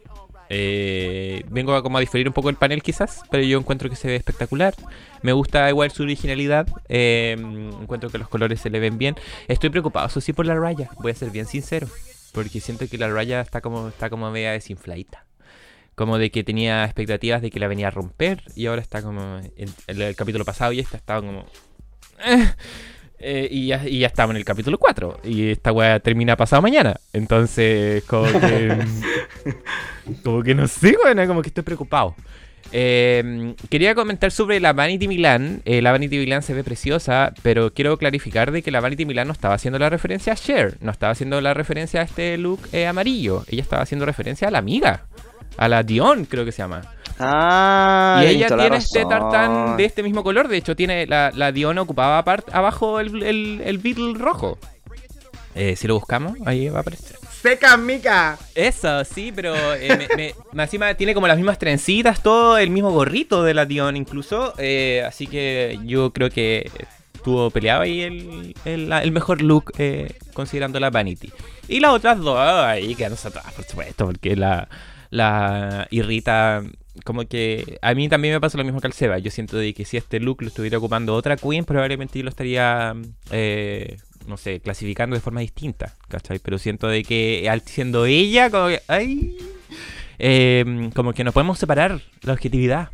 Eh, 0.53 1.45
vengo 1.49 1.75
a 1.77 1.83
como 1.83 1.97
a 1.97 2.01
diferir 2.01 2.27
un 2.27 2.35
poco 2.35 2.51
el 2.51 2.57
panel 2.57 2.83
quizás. 2.83 3.23
Pero 3.31 3.45
yo 3.45 3.59
encuentro 3.59 3.89
que 3.89 3.97
se 3.97 4.09
ve 4.09 4.17
espectacular. 4.17 4.75
Me 5.23 5.33
gusta 5.33 5.69
igual 5.71 5.91
su 5.93 6.03
originalidad. 6.03 6.67
eh, 6.89 7.37
encuentro 7.39 8.11
que 8.11 8.19
los 8.19 8.29
colores 8.29 8.61
se 8.61 8.69
le 8.69 8.81
ven 8.81 8.99
bien. 8.99 9.15
Estoy 9.49 9.71
preocupado, 9.71 10.09
eso 10.09 10.21
sí, 10.21 10.33
por 10.33 10.47
la 10.47 10.57
raya. 10.57 10.91
Voy 10.99 11.13
a 11.13 11.15
ser 11.15 11.31
bien 11.31 11.47
sincero. 11.47 11.87
Porque 12.33 12.61
siento 12.61 12.87
que 12.89 12.99
la 12.99 13.09
raya 13.09 13.41
está 13.41 13.61
como, 13.61 13.89
está 13.89 14.11
como 14.11 14.31
media 14.31 14.53
desinfladita. 14.53 15.25
Como 15.95 16.19
de 16.19 16.31
que 16.31 16.45
tenía 16.45 16.85
expectativas 16.85 17.43
de 17.43 17.51
que 17.51 17.61
la 17.61 17.69
venía 17.69 17.89
a 17.89 17.91
romper. 17.91 18.43
Y 18.57 18.67
ahora 18.67 18.83
está 18.83 19.03
como. 19.03 19.41
El 19.87 20.17
capítulo 20.17 20.45
pasado 20.45 20.73
y 20.73 20.81
esta 20.81 20.97
estaba 20.97 21.21
como. 21.21 21.47
eh, 22.25 22.53
eh, 23.21 23.49
y, 23.51 23.67
ya, 23.69 23.87
y 23.87 24.01
ya 24.01 24.07
estamos 24.07 24.33
en 24.33 24.39
el 24.39 24.45
capítulo 24.45 24.79
4. 24.79 25.21
Y 25.25 25.51
esta 25.51 25.73
weá 25.73 26.01
termina 26.01 26.37
pasado 26.37 26.63
mañana. 26.63 26.97
Entonces, 27.13 28.03
como 28.05 28.31
que. 28.41 28.79
como 30.25 30.43
que 30.43 30.55
no 30.55 30.67
sé, 30.67 30.97
weón. 31.05 31.27
Como 31.27 31.43
que 31.43 31.49
estoy 31.49 31.65
preocupado. 31.65 32.15
Eh, 32.73 33.55
quería 33.69 33.95
comentar 33.95 34.31
sobre 34.31 34.61
la 34.61 34.73
Vanity 34.73 35.09
Milan. 35.09 35.63
Eh, 35.65 35.83
la 35.83 35.93
Vanity 35.93 36.19
Milan 36.19 36.43
se 36.43 36.55
ve 36.55 36.65
preciosa, 36.65 37.33
pero 37.43 37.73
quiero 37.73 37.97
clarificar 37.99 38.53
de 38.53 38.63
que 38.63 38.71
la 38.71 38.81
Vanity 38.81 39.05
Milan 39.05 39.27
no 39.27 39.33
estaba 39.33 39.55
haciendo 39.55 39.79
la 39.79 39.91
referencia 39.91 40.33
a 40.33 40.37
Cher, 40.37 40.77
no 40.81 40.93
estaba 40.93 41.13
haciendo 41.13 41.41
la 41.41 41.55
referencia 41.55 42.01
a 42.01 42.05
este 42.05 42.39
look 42.39 42.61
eh, 42.73 42.87
amarillo. 42.87 43.45
Ella 43.49 43.63
estaba 43.63 43.83
haciendo 43.83 44.07
referencia 44.07 44.49
a 44.49 44.51
la 44.51 44.59
amiga, 44.59 45.07
a 45.57 45.69
la 45.69 45.83
Dion, 45.83 46.25
creo 46.27 46.45
que 46.45 46.53
se 46.53 46.59
llama. 46.59 46.83
Ah, 47.21 48.23
y 48.25 48.29
ella 48.29 48.49
tiene 48.49 48.77
este 48.77 49.05
tartán 49.05 49.77
de 49.77 49.85
este 49.85 50.03
mismo 50.03 50.23
color. 50.25 50.49
De 50.49 50.57
hecho, 50.57 50.75
tiene 50.75 51.07
la, 51.07 51.31
la 51.35 51.53
Dion 51.53 51.77
ocupaba 51.79 52.19
abajo 52.53 52.99
el, 53.01 53.23
el, 53.23 53.63
el 53.65 53.79
Beetle 53.79 54.15
rojo. 54.15 54.59
Eh, 55.55 55.77
si 55.77 55.87
lo 55.89 55.95
buscamos, 55.95 56.37
ahí 56.47 56.69
va 56.69 56.79
a 56.79 56.81
aparecer. 56.83 57.17
¡Seca, 57.43 57.77
mica! 57.77 58.39
Eso, 58.55 59.03
sí, 59.05 59.33
pero 59.35 59.55
eh, 59.75 59.97
me- 59.97 60.09
me- 60.17 60.35
más 60.53 60.67
encima 60.67 60.95
tiene 60.95 61.15
como 61.15 61.27
las 61.27 61.37
mismas 61.37 61.59
trencitas, 61.59 62.23
todo 62.23 62.59
el 62.59 62.71
mismo 62.71 62.91
gorrito 62.91 63.43
de 63.43 63.55
la 63.55 63.65
Dion 63.67 63.97
incluso. 63.97 64.55
eh, 64.59 65.03
así 65.07 65.27
que 65.27 65.79
yo 65.85 66.13
creo 66.13 66.31
que 66.31 66.71
estuvo 67.15 67.51
peleado 67.51 67.83
ahí 67.83 68.03
el, 68.03 68.55
el, 68.65 69.13
mejor 69.13 69.43
look 69.43 69.73
eh, 69.79 70.13
considerando 70.35 70.79
la 70.81 70.91
Vanity. 70.91 71.33
Y 71.69 71.81
las 71.81 71.93
otras 71.93 72.19
dos 72.19 72.39
ahí 72.39 72.95
quedándose 72.95 73.29
atrás, 73.29 73.47
por 73.55 73.65
supuesto, 73.65 74.07
porque 74.07 74.37
la, 74.37 74.69
la 75.11 75.87
irrita. 75.91 76.63
Como 77.05 77.27
que 77.27 77.79
a 77.83 77.95
mí 77.95 78.09
también 78.09 78.35
me 78.35 78.41
pasa 78.41 78.59
lo 78.59 78.65
mismo 78.65 78.81
que 78.81 78.87
al 78.87 78.93
Seba. 78.93 79.19
Yo 79.19 79.31
siento 79.31 79.57
de 79.57 79.75
que 79.75 79.85
si 79.85 79.97
este 79.97 80.21
look 80.21 80.43
lo 80.43 80.49
estuviera 80.49 80.79
ocupando 80.79 81.15
otra 81.15 81.37
Queen, 81.37 81.65
probablemente 81.65 82.19
yo 82.19 82.25
lo 82.25 82.31
estaría, 82.31 82.95
eh, 83.31 83.97
no 84.27 84.37
sé, 84.37 84.61
clasificando 84.61 85.15
de 85.15 85.21
forma 85.21 85.41
distinta, 85.41 85.95
¿cachai? 86.09 86.39
Pero 86.39 86.59
siento 86.59 86.89
de 86.89 87.03
que 87.03 87.51
siendo 87.67 88.07
ella, 88.07 88.51
como 88.51 88.69
que, 88.69 88.83
ay, 88.89 89.37
eh, 90.19 90.91
como 90.95 91.13
que 91.13 91.25
no 91.25 91.33
podemos 91.33 91.59
separar 91.59 92.01
la 92.23 92.33
objetividad. 92.33 92.91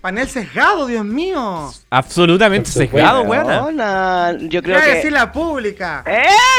Panel 0.00 0.26
sesgado, 0.28 0.86
Dios 0.86 1.04
mío. 1.04 1.70
Absolutamente 1.90 2.70
sesgado. 2.70 3.22
Hola, 3.22 4.34
yo 4.40 4.48
¿Qué 4.48 4.62
creo 4.62 4.76
va 4.76 4.82
a 4.82 4.86
que... 4.86 4.94
decir 4.94 5.12
la 5.12 5.30
pública? 5.30 6.04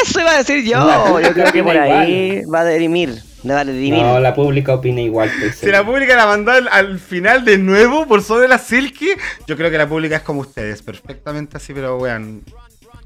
Eso 0.03 0.21
iba 0.21 0.31
a 0.31 0.37
decir 0.37 0.63
yo. 0.63 1.19
Yo 1.19 1.33
creo 1.33 1.51
que 1.51 1.63
por 1.63 1.75
ahí 1.75 2.43
va 2.45 2.59
a 2.61 2.65
dirimir. 2.65 3.21
Le 3.43 3.53
va 3.55 3.61
a 3.61 3.65
dirimir. 3.65 4.03
No, 4.03 4.19
la 4.19 4.35
pública 4.35 4.75
opina 4.75 5.01
igual. 5.01 5.29
estoy 5.29 5.49
Si 5.51 5.71
la 5.71 5.83
pública 5.83 6.15
la 6.15 6.27
mandó 6.27 6.51
al, 6.51 6.67
al 6.67 6.99
final 6.99 7.43
de 7.43 7.57
nuevo 7.57 8.05
por 8.05 8.21
sobre 8.21 8.47
la 8.47 8.59
Silky, 8.59 9.09
yo 9.47 9.57
creo 9.57 9.71
que 9.71 9.79
la 9.79 9.89
pública 9.89 10.17
es 10.17 10.21
como 10.21 10.41
ustedes, 10.41 10.83
perfectamente 10.83 11.57
así, 11.57 11.73
pero 11.73 11.97
weón. 11.97 12.43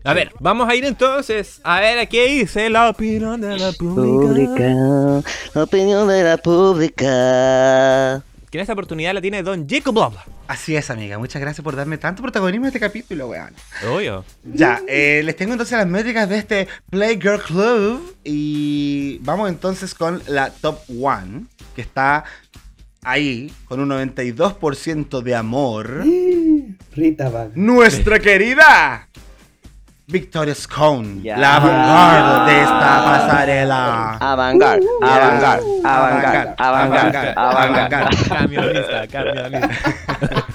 A 0.03 0.14
ver, 0.14 0.32
vamos 0.40 0.68
a 0.70 0.76
ir 0.76 0.84
entonces 0.84 1.62
a 1.64 1.80
ver 1.80 1.98
a 1.98 2.06
qué 2.06 2.28
dice 2.28 2.70
la 2.70 2.90
opinión 2.90 3.40
de 3.40 3.57
la 3.57 3.72
pública. 3.72 4.52
Pública, 4.52 5.62
opinión 5.62 6.07
de 6.10 6.24
la 6.24 6.38
pública. 6.38 8.22
Que 8.56 8.60
en 8.60 8.61
esta 8.61 8.72
oportunidad 8.72 9.14
la 9.14 9.19
tiene 9.19 9.44
Don 9.44 9.68
Jacob 9.68 9.94
Blah. 9.94 10.23
Así 10.48 10.77
es, 10.77 10.90
amiga. 10.90 11.18
Muchas 11.18 11.41
gracias 11.41 11.61
por 11.61 11.76
darme 11.76 11.98
tanto 11.98 12.22
protagonismo 12.22 12.65
en 12.65 12.68
este 12.68 12.80
capítulo, 12.80 13.27
weón. 13.27 13.53
Obvio. 13.86 14.23
Ya, 14.45 14.82
eh, 14.88 15.23
les 15.26 15.36
tengo 15.36 15.52
entonces 15.52 15.77
las 15.77 15.86
métricas 15.86 16.30
de 16.30 16.38
este 16.38 16.69
Playgirl 16.90 17.41
Club. 17.41 18.15
Y 18.23 19.18
vamos 19.23 19.49
entonces 19.49 19.94
con 19.94 20.22
la 20.27 20.52
top 20.52 20.80
1, 20.88 21.48
que 21.76 21.82
está 21.82 22.23
ahí, 23.03 23.52
con 23.65 23.82
un 23.82 23.90
92% 23.90 25.22
de 25.22 25.36
amor. 25.36 26.06
Rita 26.95 27.27
Vaga. 27.27 27.52
Nuestra 27.56 28.19
querida 28.19 29.10
Victoria 30.07 30.53
Scone, 30.53 31.23
la 31.23 31.60
vanguardia 31.60 32.45
de 32.53 32.61
esta 32.61 33.03
pasarela. 33.06 34.18
Avangar, 34.18 34.80
avangar, 35.02 35.60
avangar, 35.84 35.84
Avangar, 35.84 36.56
avangar, 36.60 37.34
avangar. 37.36 37.38
avangar. 37.38 38.10
Cambio 38.30 38.61
de 38.68 38.73
lista, 38.76 39.07
cambio 39.07 39.44
de 39.44 39.49
lista. 39.49 39.69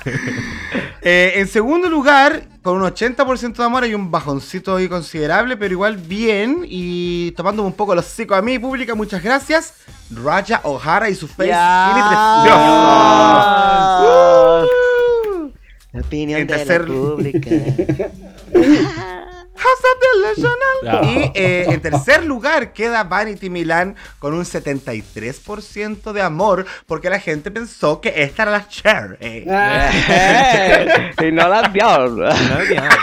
Eh, 1.02 1.32
en 1.40 1.48
segundo 1.48 1.88
lugar, 1.88 2.42
con 2.60 2.76
un 2.76 2.82
80% 2.82 3.54
de 3.56 3.64
amor 3.64 3.84
hay 3.84 3.94
un 3.94 4.10
bajoncito 4.10 4.76
ahí 4.76 4.86
considerable, 4.86 5.56
pero 5.56 5.72
igual 5.72 5.96
bien. 5.96 6.58
Y 6.66 7.30
tomándome 7.32 7.68
un 7.68 7.72
poco 7.72 7.94
los 7.94 8.04
secos 8.04 8.36
a 8.36 8.42
mí, 8.42 8.58
pública, 8.58 8.94
muchas 8.94 9.22
gracias. 9.22 9.76
Raya 10.10 10.60
O'Hara 10.64 11.08
y 11.08 11.14
su 11.14 11.26
face 11.26 11.48
Ya. 11.48 11.88
skinny 11.90 12.04
Ah. 12.52 14.64
La 15.92 16.00
opinión 16.02 16.40
En 16.42 16.46
de 16.46 16.54
tercer- 16.54 16.86
la 16.86 16.86
pública. 16.86 17.50
Y 21.04 21.32
eh, 21.34 21.66
en 21.68 21.80
tercer 21.80 22.24
lugar 22.24 22.72
queda 22.72 23.04
Vanity 23.04 23.50
Milan 23.50 23.96
con 24.18 24.34
un 24.34 24.44
73% 24.44 26.12
de 26.12 26.22
amor, 26.22 26.66
porque 26.86 27.10
la 27.10 27.20
gente 27.20 27.50
pensó 27.50 28.00
que 28.00 28.22
esta 28.22 28.42
era 28.42 28.52
la 28.52 28.68
Cher. 28.68 29.18
eh. 29.20 29.46
Ah, 29.48 29.90
y 31.22 31.32
no 31.32 31.48
la 31.48 31.68
vio. 31.68 32.08
No, 32.08 32.28
ya. 32.64 32.88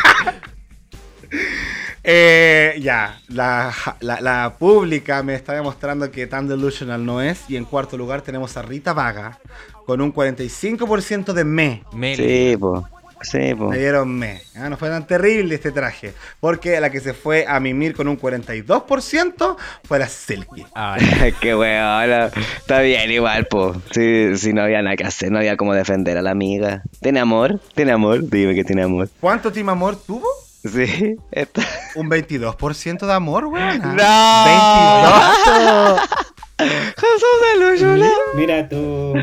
Eh, 2.10 2.80
ya, 2.80 3.20
la, 3.28 3.74
la, 4.00 4.22
la 4.22 4.56
pública 4.58 5.24
me 5.24 5.36
está 5.36 5.52
demostrando 5.52 6.10
que 6.10 6.26
tan 6.26 6.48
delusional 6.48 7.06
no 7.06 7.22
es. 7.22 7.50
Y 7.50 7.58
en 7.58 7.66
cuarto 7.66 7.98
lugar 7.98 8.22
tenemos 8.22 8.56
a 8.56 8.62
Rita 8.62 8.94
Vaga 8.94 9.40
con 9.86 10.00
un 10.00 10.14
45% 10.14 11.34
de 11.34 11.44
me. 11.44 11.84
Sí, 12.16 12.56
po. 12.58 12.88
Sí, 13.22 13.54
po. 13.56 13.70
Me 13.70 13.78
dieron 13.78 14.18
me. 14.18 14.42
Ah, 14.56 14.70
no 14.70 14.78
fue 14.78 14.90
tan 14.90 15.06
terrible 15.08 15.56
este 15.56 15.72
traje. 15.72 16.14
Porque 16.40 16.80
la 16.80 16.90
que 16.90 17.00
se 17.00 17.14
fue 17.14 17.46
a 17.48 17.60
mimir 17.60 17.96
con 17.96 18.08
un 18.08 18.20
42% 18.20 19.58
fue 19.84 20.00
la 20.00 20.08
Silky. 20.08 20.66
Ay, 20.74 21.34
Qué 21.42 21.56
weón. 21.56 22.32
Está 22.58 22.82
bien 22.82 23.12
igual, 23.12 23.46
po. 23.48 23.76
Sí, 23.92 24.38
sí, 24.38 24.54
no 24.54 24.64
había 24.64 24.82
nada 24.82 24.96
que 24.96 25.04
hacer, 25.06 25.32
no 25.32 25.40
había 25.40 25.58
cómo 25.58 25.74
defender 25.74 26.18
a 26.18 26.22
la 26.22 26.32
amiga. 26.32 26.84
¿Tiene 27.02 27.20
amor? 27.20 27.60
¿Tiene 27.76 27.92
amor? 27.92 28.30
Dime 28.30 28.56
que 28.56 28.64
tiene 28.64 28.84
amor. 28.84 29.10
¿Cuánto 29.20 29.52
Team 29.52 29.70
Amor 29.70 29.98
tuvo? 30.02 30.28
Sí, 30.64 31.16
está. 31.32 31.62
Un 31.96 32.10
22% 32.10 33.06
de 33.06 33.14
amor, 33.14 33.46
weón. 33.46 33.82
¡No! 33.96 35.98
Jesús 36.60 37.60
delusional. 37.60 38.12
Mira 38.36 38.68
tú, 38.68 39.14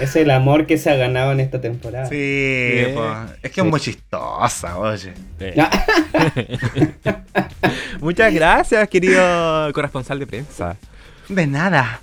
es 0.00 0.16
el 0.16 0.30
amor 0.30 0.66
que 0.66 0.76
se 0.76 0.90
ha 0.90 0.96
ganado 0.96 1.32
en 1.32 1.40
esta 1.40 1.60
temporada. 1.60 2.06
Sí, 2.06 2.14
es 3.42 3.50
que 3.50 3.60
es 3.60 3.66
muy 3.66 3.80
chistosa, 3.80 4.78
oye. 4.78 5.12
eh. 5.40 5.54
Muchas 8.00 8.32
gracias, 8.34 8.88
querido 8.88 9.72
corresponsal 9.72 10.18
de 10.18 10.26
prensa. 10.26 10.76
De 11.28 11.46
nada. 11.46 12.00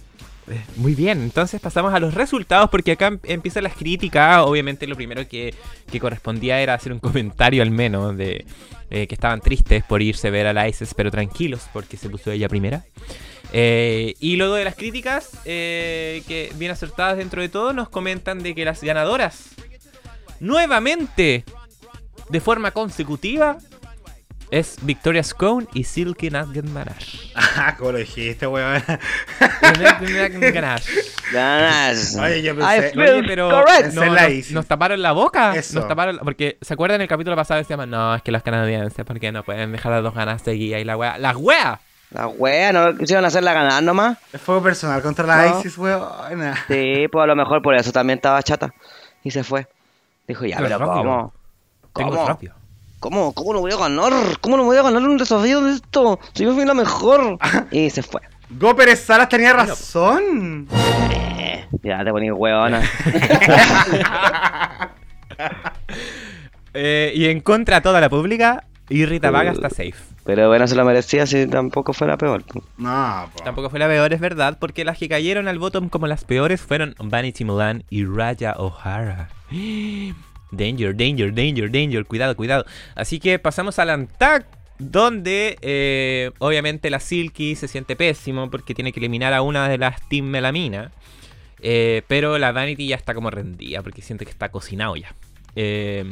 Eh, 0.50 0.60
Muy 0.76 0.96
bien, 0.96 1.22
entonces 1.22 1.62
pasamos 1.62 1.94
a 1.94 2.00
los 2.00 2.16
resultados 2.16 2.70
porque 2.72 2.94
acá 2.94 3.08
em- 3.08 3.20
empiezan 3.24 3.64
las 3.64 3.76
críticas. 3.76 4.40
Obviamente 4.40 4.88
lo 4.88 4.96
primero 4.96 5.28
que, 5.28 5.54
que 5.92 6.00
correspondía 6.00 6.60
era 6.60 6.74
hacer 6.74 6.92
un 6.92 7.00
comentario 7.00 7.62
al 7.62 7.70
menos 7.72 8.18
de 8.18 8.46
eh, 8.90 9.06
que 9.08 9.14
estaban 9.16 9.40
tristes 9.42 9.84
por 9.84 10.02
irse 10.02 10.28
a 10.30 10.32
ver 10.32 10.48
a 10.48 10.54
la 10.54 10.68
ISIS, 10.68 10.94
pero 10.96 11.12
tranquilos 11.12 11.70
porque 11.72 11.96
se 11.98 12.10
puso 12.10 12.32
ella 12.32 12.50
primera. 12.50 12.84
Eh, 13.54 14.16
y 14.20 14.38
luego 14.38 14.56
de 14.56 14.64
las 14.64 14.76
críticas, 14.76 15.32
eh, 15.46 16.24
que 16.28 16.52
bien 16.56 16.72
acertadas 16.72 17.18
dentro 17.18 17.42
de 17.42 17.50
todo, 17.50 17.74
nos 17.74 17.90
comentan 17.90 18.40
de 18.44 18.56
que 18.56 18.64
las 18.66 18.82
ganadoras, 18.82 19.50
nuevamente, 20.40 21.44
de 22.30 22.40
forma 22.40 22.72
consecutiva, 22.72 23.58
es 24.52 24.76
Victoria 24.82 25.24
Scone 25.24 25.68
y 25.74 25.86
Silky 25.86 26.30
Nugget 26.30 26.66
Manash. 26.66 27.32
Ah, 27.36 27.76
como 27.78 27.94
lo 27.94 27.98
dijiste, 28.00 28.48
weón. 28.48 28.84
Ganas. 31.32 32.16
Oye, 32.18 32.42
yo 32.42 32.54
I 32.54 32.56
pensé- 32.58 32.92
Oye, 32.98 33.24
pero 33.28 33.50
no, 33.50 34.02
la 34.14 34.30
nos, 34.30 34.52
nos 34.52 34.66
taparon 34.66 35.02
la 35.02 35.12
boca. 35.14 35.56
Eso. 35.56 35.80
Nos 35.80 35.88
taparon 35.88 36.18
la- 36.18 36.22
porque 36.24 36.58
se 36.62 36.74
acuerdan 36.74 37.00
el 37.02 37.08
capítulo 37.08 37.36
pasado 37.36 37.60
decíamos, 37.60 37.88
no, 37.88 38.14
es 38.16 38.22
que 38.22 38.32
los 38.32 38.44
canadienses, 38.44 39.06
porque 39.06 39.32
no 39.32 39.44
pueden 39.44 39.72
dejar 39.72 39.94
las 39.94 40.04
dos 40.04 40.14
ganas 40.14 40.42
seguidas 40.42 40.82
y 40.82 40.84
la 40.84 40.98
wea. 40.98 41.18
¡Las 41.18 41.36
weas! 41.38 41.80
La 42.12 42.28
wea, 42.28 42.74
¿no 42.74 42.96
quisieron 42.98 43.24
hacerla 43.26 43.54
ganar 43.54 43.82
nomás? 43.84 44.18
Es 44.34 44.42
fuego 44.42 44.62
personal 44.62 45.02
contra 45.02 45.26
la 45.26 45.50
No. 45.50 45.60
ISIS, 45.60 45.78
weón. 45.78 46.04
Sí, 46.68 47.08
pues 47.12 47.24
a 47.24 47.28
lo 47.28 47.36
mejor 47.36 47.62
por 47.62 47.74
eso 47.76 47.92
también 47.92 48.18
estaba 48.18 48.44
chata. 48.44 48.74
Y 49.24 49.32
se 49.32 49.44
fue. 49.44 49.68
Dijo, 50.28 50.46
ya, 50.46 50.58
Pero. 50.58 50.78
¿cómo? 50.80 51.34
Tengo 51.94 52.12
¿Cómo? 52.12 52.40
¿Cómo? 53.00 53.34
¿Cómo 53.34 53.54
no 53.54 53.60
voy 53.62 53.72
a 53.72 53.78
ganar? 53.78 54.12
¿Cómo 54.42 54.58
no 54.58 54.64
voy 54.64 54.78
a 54.78 54.84
ganar 54.84 55.02
un 55.02 55.18
desafío 55.18 55.62
de 55.62 55.74
esto? 55.74 56.20
Si 56.34 56.44
yo 56.44 56.54
fui 56.54 56.66
la 56.66 56.74
mejor. 56.74 57.38
Y 57.72 57.90
se 57.90 58.04
fue. 58.04 58.22
Go 58.50 58.76
Pérez 58.76 59.00
Salas 59.06 59.30
tenía 59.30 59.54
razón. 59.54 60.68
Eh, 61.12 61.66
ya 61.82 62.04
te 62.04 62.12
poní 62.12 62.30
huevona. 62.32 62.82
Eh, 66.74 67.12
y 67.16 67.28
en 67.28 67.42
contra 67.42 67.78
a 67.78 67.82
toda 67.82 68.00
la 68.00 68.10
pública, 68.10 68.64
y 68.92 69.06
Rita 69.06 69.32
Vaga 69.32 69.52
está 69.52 69.70
safe. 69.70 69.96
Pero 70.26 70.50
bueno, 70.50 70.68
se 70.68 70.76
lo 70.76 70.84
merecía 70.84 71.26
si 71.26 71.48
tampoco 71.48 71.94
fue 71.94 72.08
la 72.08 72.18
peor. 72.18 72.44
No, 72.78 73.30
po. 73.34 73.44
Tampoco 73.44 73.70
fue 73.70 73.80
la 73.80 73.88
peor, 73.88 74.12
es 74.14 74.20
verdad, 74.20 74.58
porque 74.60 74.84
las 74.84 74.98
que 74.98 75.08
cayeron 75.08 75.48
al 75.48 75.60
bottom 75.60 75.88
como 75.88 76.08
las 76.08 76.26
peores 76.26 76.62
fueron 76.62 76.94
Vanity 77.00 77.46
Mulan 77.46 77.84
y 77.90 78.06
Raya 78.06 78.54
O'Hara. 78.58 79.30
Danger, 80.52 80.98
danger, 80.98 81.34
danger, 81.34 81.72
danger, 81.72 82.06
cuidado, 82.06 82.36
cuidado. 82.36 82.66
Así 82.94 83.22
que 83.22 83.40
pasamos 83.40 83.80
al 83.80 83.90
Antac, 83.90 84.46
donde 84.78 85.58
eh, 85.62 86.32
obviamente 86.40 86.90
la 86.90 87.00
Silky 87.00 87.56
se 87.56 87.70
siente 87.70 87.96
pésimo 87.96 88.52
porque 88.52 88.76
tiene 88.76 88.92
que 88.92 89.00
eliminar 89.00 89.34
a 89.34 89.44
una 89.44 89.70
de 89.70 89.78
las 89.78 90.02
Team 90.10 90.26
Melamina. 90.26 90.92
Eh, 91.62 92.02
pero 92.10 92.38
la 92.38 92.52
Vanity 92.52 92.88
ya 92.88 92.98
está 92.98 93.14
como 93.14 93.30
rendida 93.32 93.82
porque 93.82 94.02
siente 94.02 94.26
que 94.26 94.32
está 94.32 94.50
cocinado 94.50 94.98
ya. 94.98 95.16
Eh, 95.56 96.04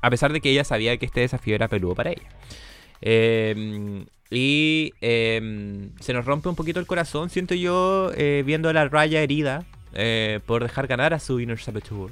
a 0.00 0.10
pesar 0.10 0.32
de 0.32 0.40
que 0.40 0.50
ella 0.50 0.64
sabía 0.64 0.96
que 0.96 1.06
este 1.06 1.20
desafío 1.20 1.54
era 1.54 1.68
peludo 1.68 1.94
para 1.94 2.10
ella. 2.10 2.28
Eh, 3.02 4.04
y 4.30 4.92
eh, 5.00 5.88
se 6.00 6.12
nos 6.12 6.24
rompe 6.24 6.48
un 6.48 6.54
poquito 6.56 6.78
el 6.80 6.86
corazón, 6.86 7.30
siento 7.30 7.54
yo, 7.54 8.12
eh, 8.16 8.42
viendo 8.46 8.68
a 8.68 8.72
la 8.72 8.88
raya 8.88 9.20
herida 9.22 9.64
eh, 9.94 10.40
por 10.46 10.62
dejar 10.62 10.86
ganar 10.86 11.12
a 11.14 11.18
su 11.18 11.40
Inner 11.40 11.58
Saboteur. 11.58 12.10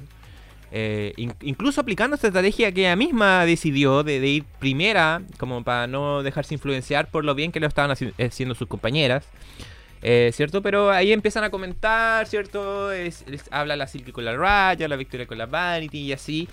Eh, 0.71 1.13
in- 1.17 1.33
incluso 1.41 1.81
aplicando 1.81 2.15
esta 2.15 2.27
estrategia 2.27 2.71
que 2.71 2.81
ella 2.81 2.95
misma 2.95 3.45
decidió 3.45 4.03
de, 4.03 4.17
ir 4.27 4.43
primera, 4.59 5.21
como 5.37 5.63
para 5.63 5.87
no 5.87 6.21
dejarse 6.21 6.53
influenciar 6.53 7.09
por 7.09 7.23
lo 7.25 7.33
bien 7.35 7.51
que 7.51 7.59
lo 7.59 7.67
estaban 7.67 7.89
haci- 7.91 8.13
haciendo 8.23 8.53
sus 8.53 8.67
compañeras. 8.67 9.25
Eh, 10.01 10.31
¿Cierto? 10.33 10.61
Pero 10.61 10.91
ahí 10.91 11.11
empiezan 11.11 11.43
a 11.43 11.49
comentar, 11.49 12.25
¿cierto? 12.27 12.89
Habla 13.51 13.75
la 13.75 13.87
Silky 13.87 14.11
con 14.11 14.23
la 14.23 14.35
Raya, 14.35 14.87
la 14.87 14.95
Victoria 14.95 15.25
con 15.27 15.37
la 15.37 15.45
Vanity 15.45 15.99
y 15.99 16.13
así. 16.13 16.47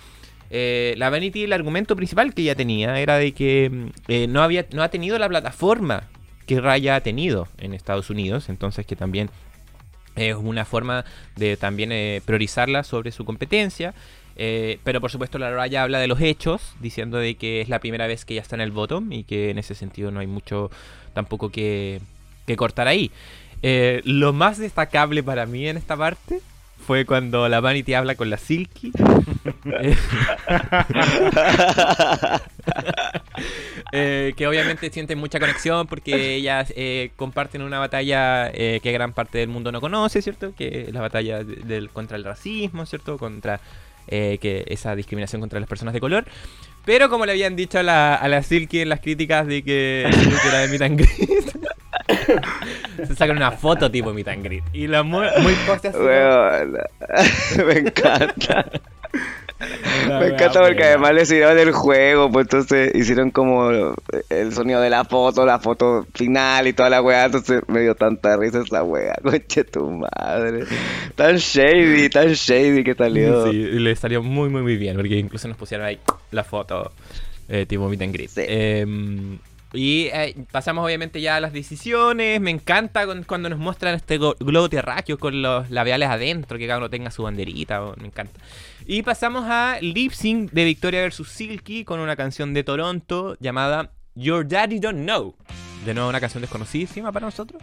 Eh, 0.49 0.95
la 0.97 1.09
Vanity, 1.09 1.43
el 1.43 1.53
argumento 1.53 1.95
principal 1.95 2.33
que 2.33 2.43
ella 2.43 2.55
tenía 2.55 2.99
era 2.99 3.17
de 3.17 3.33
que 3.33 3.69
mm, 3.69 3.87
eh, 4.07 4.27
no, 4.27 4.41
había, 4.41 4.65
no 4.71 4.83
ha 4.83 4.89
tenido 4.89 5.17
la 5.19 5.27
plataforma 5.27 6.03
que 6.45 6.61
Raya 6.61 6.95
ha 6.95 7.01
tenido 7.01 7.47
en 7.57 7.73
Estados 7.73 8.09
Unidos, 8.09 8.47
entonces 8.47 8.85
que 8.85 8.95
también 8.95 9.29
es 10.15 10.35
una 10.35 10.65
forma 10.65 11.03
de 11.35 11.57
también 11.57 11.91
eh, 11.91 12.21
priorizarla 12.25 12.83
sobre 12.83 13.11
su 13.11 13.25
competencia. 13.25 13.93
Pero 14.83 15.01
por 15.01 15.09
supuesto 15.09 15.39
la 15.39 15.51
Raya 15.51 15.81
habla 15.81 15.97
de 15.97 16.05
los 16.05 16.21
hechos, 16.21 16.75
diciendo 16.79 17.17
de 17.17 17.35
que 17.35 17.59
es 17.59 17.69
la 17.69 17.79
primera 17.79 18.05
vez 18.05 18.23
que 18.23 18.35
ella 18.35 18.43
está 18.43 18.55
en 18.55 18.61
el 18.61 18.71
bottom 18.71 19.11
y 19.11 19.23
que 19.23 19.49
en 19.49 19.57
ese 19.57 19.73
sentido 19.73 20.11
no 20.11 20.19
hay 20.19 20.27
mucho 20.27 20.69
tampoco 21.15 21.49
que, 21.49 22.01
cortar 22.55 22.87
ahí. 22.87 23.09
Lo 24.03 24.33
más 24.33 24.59
destacable 24.59 25.23
para 25.23 25.47
mí 25.47 25.67
en 25.67 25.75
esta 25.75 25.97
parte 25.97 26.41
fue 26.87 27.05
cuando 27.05 27.47
la 27.49 27.59
Vanity 27.59 27.93
habla 27.93 28.15
con 28.15 28.29
la 28.29 28.37
Silky. 28.37 28.91
Eh, 33.93 34.33
que 34.35 34.47
obviamente 34.47 34.89
sienten 34.89 35.17
mucha 35.17 35.39
conexión 35.39 35.87
porque 35.87 36.35
ellas 36.35 36.73
eh, 36.75 37.11
comparten 37.15 37.61
una 37.61 37.79
batalla 37.79 38.49
eh, 38.53 38.79
que 38.83 38.91
gran 38.91 39.13
parte 39.13 39.37
del 39.37 39.47
mundo 39.47 39.71
no 39.71 39.79
conoce, 39.79 40.21
¿cierto? 40.21 40.53
Que 40.57 40.81
es 40.87 40.93
la 40.93 40.99
batalla 41.01 41.41
de- 41.43 41.55
del, 41.63 41.89
contra 41.89 42.17
el 42.17 42.23
racismo, 42.25 42.85
¿cierto? 42.85 43.17
Contra 43.17 43.61
eh, 44.07 44.39
que 44.41 44.65
esa 44.67 44.93
discriminación 44.95 45.39
contra 45.39 45.59
las 45.59 45.69
personas 45.69 45.93
de 45.93 46.01
color. 46.01 46.25
Pero 46.83 47.09
como 47.09 47.25
le 47.25 47.31
habían 47.33 47.55
dicho 47.55 47.79
a 47.79 47.83
la, 47.83 48.15
a 48.15 48.27
la 48.27 48.43
Silky 48.43 48.81
en 48.81 48.89
las 48.89 48.99
críticas 48.99 49.47
de 49.47 49.63
que, 49.63 50.09
que 50.11 50.47
era 50.47 50.59
de 50.59 50.67
Meet 50.67 50.81
and 50.81 50.97
Greet, 50.99 51.55
se 52.97 53.15
sacan 53.15 53.37
una 53.37 53.51
foto 53.51 53.89
tipo 53.89 54.13
Meet 54.13 54.27
and 54.27 54.43
Greet. 54.43 54.63
Y 54.73 54.87
la 54.87 55.03
muy, 55.03 55.25
muy 55.41 55.53
poste 55.65 55.89
así, 55.89 55.97
¿no? 55.97 56.05
Weona. 56.05 56.83
Me 57.65 57.73
encanta. 57.79 58.71
Me 60.07 60.27
encanta 60.27 60.61
porque 60.61 60.83
además 60.83 61.13
le 61.13 61.23
hicieron 61.23 61.57
el 61.57 61.71
juego, 61.71 62.31
pues 62.31 62.45
entonces 62.45 62.93
hicieron 62.93 63.31
como 63.31 63.71
el 64.29 64.53
sonido 64.53 64.81
de 64.81 64.89
la 64.91 65.03
foto, 65.03 65.45
la 65.45 65.57
foto 65.57 66.05
final 66.13 66.67
y 66.67 66.73
toda 66.73 66.91
la 66.91 67.01
weá, 67.01 67.25
entonces 67.25 67.63
me 67.67 67.81
dio 67.81 67.95
tanta 67.95 68.37
risa 68.37 68.61
esa 68.61 68.83
weá, 68.83 69.15
conche 69.23 69.63
tu 69.63 69.89
madre. 69.89 70.65
Tan 71.15 71.37
shady, 71.37 72.09
tan 72.09 72.33
shady 72.33 72.83
que 72.83 72.93
salió. 72.93 73.49
Sí, 73.49 73.57
y 73.57 73.79
le 73.79 73.95
salió 73.95 74.21
muy, 74.21 74.49
muy, 74.49 74.61
muy 74.61 74.77
bien, 74.77 74.95
porque 74.95 75.15
incluso 75.15 75.47
nos 75.47 75.57
pusieron 75.57 75.87
ahí 75.87 75.99
la 76.31 76.43
foto 76.43 76.91
eh, 77.49 77.65
tipo 77.65 77.89
meet 77.89 78.01
and 78.03 78.13
greet. 78.13 78.29
Sí. 78.29 78.43
Em, 78.47 79.39
Y 79.73 80.09
eh, 80.13 80.35
pasamos 80.51 80.85
obviamente 80.85 81.19
ya 81.21 81.35
a 81.35 81.39
las 81.39 81.53
decisiones. 81.53 82.39
Me 82.39 82.51
encanta 82.51 83.05
cuando 83.25 83.49
nos 83.49 83.59
muestran 83.59 83.95
este 83.95 84.17
globo 84.17 84.69
terráqueo 84.69 85.17
con 85.17 85.41
los 85.41 85.69
labiales 85.69 86.09
adentro, 86.09 86.57
que 86.57 86.67
cada 86.67 86.79
uno 86.79 86.89
tenga 86.89 87.11
su 87.11 87.23
banderita. 87.23 87.83
oh, 87.83 87.95
me 87.97 88.07
encanta. 88.07 88.39
Y 88.85 89.01
pasamos 89.01 89.45
a 89.47 89.79
lip 89.81 90.13
sync 90.13 90.51
de 90.51 90.63
Victoria 90.63 91.05
vs 91.05 91.27
Silky 91.27 91.83
con 91.83 91.99
una 91.99 92.15
canción 92.15 92.53
de 92.53 92.63
Toronto 92.63 93.35
llamada 93.39 93.91
Your 94.15 94.47
Daddy 94.47 94.79
Don't 94.79 95.03
Know. 95.03 95.35
De 95.85 95.93
nuevo 95.93 96.09
una 96.09 96.19
canción 96.19 96.41
desconocidísima 96.41 97.11
para 97.11 97.25
nosotros. 97.25 97.61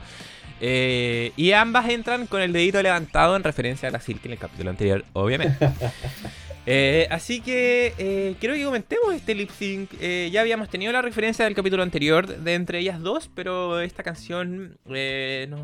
Eh, 0.61 1.33
y 1.37 1.53
ambas 1.53 1.89
entran 1.89 2.27
con 2.27 2.41
el 2.41 2.53
dedito 2.53 2.81
levantado 2.83 3.37
en 3.37 3.43
referencia 3.43 3.89
a 3.89 3.93
la 3.93 4.01
Silky 4.01 4.29
en 4.29 4.33
el 4.33 4.39
capítulo 4.39 4.71
anterior, 4.71 5.05
obviamente. 5.13 5.71
Eh, 6.67 7.07
así 7.11 7.41
que 7.41 7.93
eh, 7.99 8.37
creo 8.41 8.55
que 8.55 8.65
comentemos 8.65 9.15
este 9.15 9.35
lip 9.35 9.51
sync. 9.51 9.91
Eh, 10.01 10.31
ya 10.33 10.41
habíamos 10.41 10.69
tenido 10.71 10.93
la 10.93 11.03
referencia 11.03 11.45
del 11.45 11.55
capítulo 11.55 11.83
anterior 11.83 12.27
de 12.27 12.55
entre 12.55 12.79
ellas 12.79 13.01
dos, 13.01 13.31
pero 13.35 13.81
esta 13.81 14.03
canción 14.03 14.79
eh, 14.91 15.47
nos, 15.51 15.61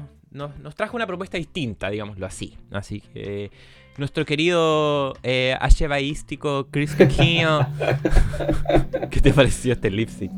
nos- 0.59 0.75
trajo 0.75 0.97
una 0.97 1.07
propuesta 1.07 1.39
distinta, 1.39 1.89
digámoslo 1.91 2.27
así. 2.27 2.55
Así 2.71 3.01
que 3.01 3.51
nuestro 3.97 4.25
querido 4.27 5.15
eh, 5.23 5.57
Chris 6.71 6.95
Caquinho, 6.95 7.67
¿qué 9.11 9.21
te 9.21 9.33
pareció 9.33 9.73
este 9.73 9.91
lip 9.91 10.09
sync? 10.09 10.33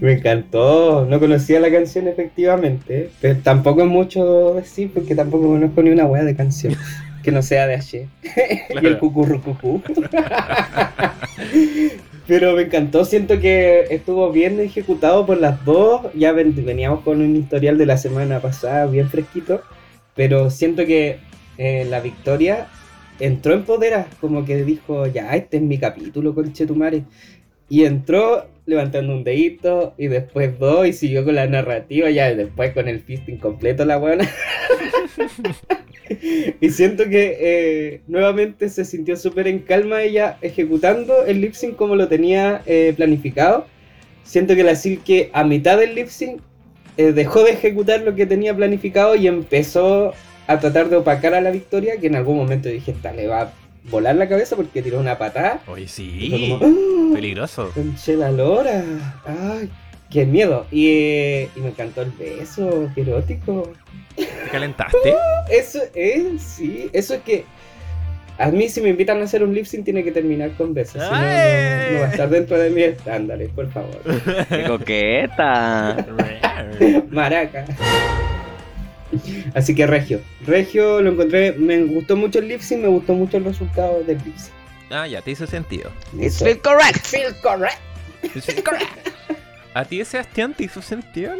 Me 0.00 0.12
encantó, 0.14 1.06
no 1.08 1.20
conocía 1.20 1.60
la 1.60 1.70
canción 1.70 2.08
efectivamente, 2.08 3.10
pero 3.20 3.38
tampoco 3.40 3.82
es 3.82 3.88
mucho 3.88 4.54
decir 4.54 4.90
porque 4.92 5.14
tampoco 5.14 5.48
conozco 5.48 5.82
ni 5.82 5.90
una 5.90 6.06
wea 6.06 6.24
de 6.24 6.34
canción 6.34 6.74
que 7.22 7.32
no 7.32 7.42
sea 7.42 7.66
de 7.66 7.74
Ashe. 7.74 8.08
y 8.22 8.74
el 8.76 8.80
Claro. 8.80 8.98
cucurrucucú. 8.98 9.82
pero 12.26 12.54
me 12.54 12.62
encantó, 12.62 13.04
siento 13.04 13.40
que 13.40 13.86
estuvo 13.90 14.30
bien 14.30 14.60
ejecutado 14.60 15.26
por 15.26 15.38
las 15.40 15.64
dos. 15.64 16.02
Ya 16.14 16.32
ven- 16.32 16.54
veníamos 16.64 17.00
con 17.00 17.20
un 17.20 17.36
historial 17.36 17.78
de 17.78 17.86
la 17.86 17.96
semana 17.98 18.40
pasada 18.40 18.86
bien 18.86 19.08
fresquito, 19.08 19.62
pero 20.14 20.50
siento 20.50 20.86
que 20.86 21.18
eh, 21.58 21.86
la 21.88 22.00
victoria 22.00 22.68
entró 23.18 23.54
en 23.54 23.64
poder, 23.64 24.04
como 24.20 24.44
que 24.44 24.64
dijo, 24.64 25.06
ya, 25.06 25.34
este 25.36 25.58
es 25.58 25.62
mi 25.62 25.78
capítulo, 25.78 26.34
conchetumare. 26.34 27.04
Y 27.68 27.84
entró 27.84 28.46
levantando 28.64 29.12
un 29.12 29.24
dedito 29.24 29.94
y 29.98 30.06
después 30.08 30.58
dos 30.58 30.86
y 30.86 30.92
siguió 30.92 31.24
con 31.24 31.34
la 31.34 31.46
narrativa, 31.46 32.10
ya 32.10 32.34
después 32.34 32.72
con 32.72 32.88
el 32.88 33.00
fisting 33.00 33.38
completo 33.38 33.84
la 33.84 33.96
buena. 33.96 34.28
y 36.60 36.70
siento 36.70 37.08
que 37.08 37.38
eh, 37.40 38.00
nuevamente 38.06 38.68
se 38.68 38.84
sintió 38.84 39.16
súper 39.16 39.48
en 39.48 39.60
calma 39.60 40.02
ella 40.02 40.38
ejecutando 40.42 41.24
el 41.24 41.40
lip 41.40 41.54
sync 41.54 41.76
como 41.76 41.96
lo 41.96 42.08
tenía 42.08 42.62
eh, 42.66 42.92
planificado. 42.96 43.66
Siento 44.24 44.54
que 44.54 44.62
la 44.62 44.76
Silke 44.76 45.30
a 45.32 45.44
mitad 45.44 45.78
del 45.78 45.94
lip 45.94 46.08
sync 46.08 46.40
eh, 46.96 47.12
dejó 47.12 47.42
de 47.42 47.52
ejecutar 47.52 48.02
lo 48.02 48.14
que 48.14 48.26
tenía 48.26 48.54
planificado 48.54 49.16
y 49.16 49.26
empezó 49.26 50.12
a 50.46 50.58
tratar 50.58 50.88
de 50.88 50.96
opacar 50.96 51.34
a 51.34 51.40
la 51.40 51.50
victoria, 51.50 51.98
que 51.98 52.06
en 52.06 52.16
algún 52.16 52.36
momento 52.36 52.68
dije, 52.68 52.92
esta 52.92 53.12
le 53.12 53.26
va 53.26 53.42
a 53.42 53.61
volar 53.90 54.16
la 54.16 54.28
cabeza 54.28 54.56
porque 54.56 54.82
tiró 54.82 55.00
una 55.00 55.18
patada. 55.18 55.60
Oye, 55.66 55.82
Y 55.84 55.86
fue 55.86 55.94
sí, 55.94 56.48
como, 56.58 56.64
¡Ah! 56.64 57.14
peligroso. 57.14 57.70
Conche 57.74 58.16
la 58.16 58.30
lora. 58.30 58.82
Ay, 59.24 59.70
qué 60.10 60.26
miedo. 60.26 60.66
Y, 60.70 60.88
eh, 60.88 61.48
y 61.56 61.60
me 61.60 61.68
encantó 61.68 62.02
el 62.02 62.10
beso, 62.12 62.88
qué 62.94 63.02
erótico. 63.02 63.72
¿Te 64.16 64.26
calentaste? 64.50 65.14
Eso 65.50 65.80
es, 65.94 66.42
sí, 66.42 66.90
eso 66.92 67.14
es 67.14 67.22
que 67.22 67.44
a 68.38 68.48
mí 68.50 68.68
si 68.68 68.80
me 68.80 68.88
invitan 68.88 69.20
a 69.20 69.24
hacer 69.24 69.42
un 69.42 69.54
lip 69.54 69.66
sync 69.66 69.84
tiene 69.84 70.02
que 70.02 70.12
terminar 70.12 70.52
con 70.52 70.72
besos. 70.74 70.94
Si 70.94 70.98
no, 70.98 71.04
no, 71.10 71.16
no 71.16 71.20
va 71.20 72.06
a 72.06 72.10
estar 72.10 72.28
dentro 72.28 72.58
de 72.58 72.70
mis 72.70 72.84
estándares, 72.84 73.50
por 73.50 73.70
favor. 73.70 74.00
¡Qué 74.48 74.64
coqueta! 74.64 76.06
Maraca. 77.10 77.64
Así 79.54 79.74
que 79.74 79.86
Regio. 79.86 80.20
Regio 80.46 81.00
lo 81.02 81.12
encontré, 81.12 81.52
me 81.52 81.82
gustó 81.84 82.16
mucho 82.16 82.38
el 82.38 82.48
lip 82.48 82.60
sync, 82.60 82.80
me 82.82 82.88
gustó 82.88 83.12
mucho 83.14 83.36
el 83.36 83.44
resultado 83.44 84.02
del 84.04 84.18
lip 84.24 84.36
sync. 84.36 84.52
ah, 84.90 85.06
ya, 85.06 85.20
te 85.22 85.30
hizo 85.32 85.46
sentido. 85.46 85.90
It's 86.18 86.36
Hizo- 86.40 86.44
feel 86.44 86.60
correct! 86.60 87.04
Feel 87.06 87.34
correct. 87.42 87.78
¿A 89.74 89.84
ti, 89.86 90.04
Sebastián, 90.04 90.52
te 90.54 90.64
hizo 90.64 90.82
sentido 90.82 91.32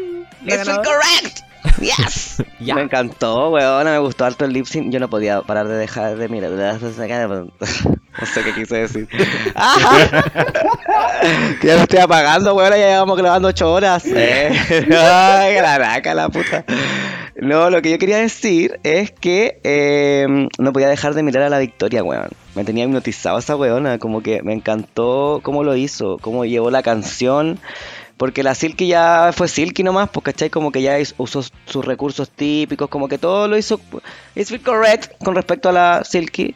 It's 0.47 0.65
feel 0.65 0.77
correct! 0.77 1.41
Yes! 1.81 2.43
Me 2.61 2.83
encantó, 2.83 3.51
weón, 3.51 3.85
me 3.85 3.99
gustó 3.99 4.25
harto 4.25 4.45
el 4.45 4.53
lip 4.53 4.67
sync. 4.67 4.93
Yo 4.93 4.99
no 5.01 5.09
podía 5.11 5.43
parar 5.43 5.69
de 5.69 5.77
dejar 5.77 6.17
de 6.17 6.29
mirar. 6.29 6.51
No 6.51 8.27
sé 8.27 8.43
qué 8.45 8.53
quise 8.55 8.77
decir. 8.77 9.09
que 11.61 11.67
ya 11.67 11.77
me 11.77 11.83
estoy 11.83 11.99
apagando, 12.01 12.55
weón, 12.55 12.71
ya 12.71 12.77
llevamos 12.77 13.17
grabando 13.19 13.49
8 13.49 13.73
horas. 13.73 14.05
Eh. 14.07 14.51
Ay, 14.99 15.55
la 15.61 15.79
naca, 15.79 16.15
la 16.15 16.29
puta. 16.29 16.65
No, 17.43 17.71
lo 17.71 17.83
que 17.83 17.91
yo 17.91 17.99
quería 17.99 18.19
decir 18.19 18.79
es 18.85 19.11
que 19.11 19.59
eh, 19.65 20.47
no 20.61 20.73
podía 20.73 20.89
dejar 20.89 21.15
de 21.15 21.25
mirar 21.25 21.43
a 21.43 21.49
la 21.49 21.59
Victoria, 21.59 22.05
weón. 22.05 22.29
Me 22.55 22.63
tenía 22.63 22.85
hipnotizado 22.85 23.37
esa 23.37 23.57
weona, 23.57 23.99
como 23.99 24.23
que 24.23 24.45
me 24.45 24.53
encantó 24.53 25.41
cómo 25.43 25.65
lo 25.65 25.75
hizo, 25.75 26.19
cómo 26.19 26.45
llevó 26.45 26.71
la 26.71 26.85
canción. 26.85 27.59
Porque 28.17 28.45
la 28.45 28.55
Silky 28.55 28.87
ya 28.87 29.33
fue 29.33 29.49
Silky 29.49 29.83
nomás, 29.83 30.09
pues, 30.11 30.23
¿cachai? 30.23 30.51
Como 30.51 30.71
que 30.71 30.83
ya 30.83 30.97
usó 31.19 31.43
sus 31.43 31.85
recursos 31.85 32.31
típicos, 32.31 32.89
como 32.89 33.09
que 33.09 33.19
todo 33.19 33.49
lo 33.49 33.59
hizo. 33.59 33.81
It's 34.37 34.57
correct 34.65 35.13
con 35.25 35.35
respecto 35.35 35.71
a 35.71 35.73
la 35.73 36.05
Silky. 36.05 36.55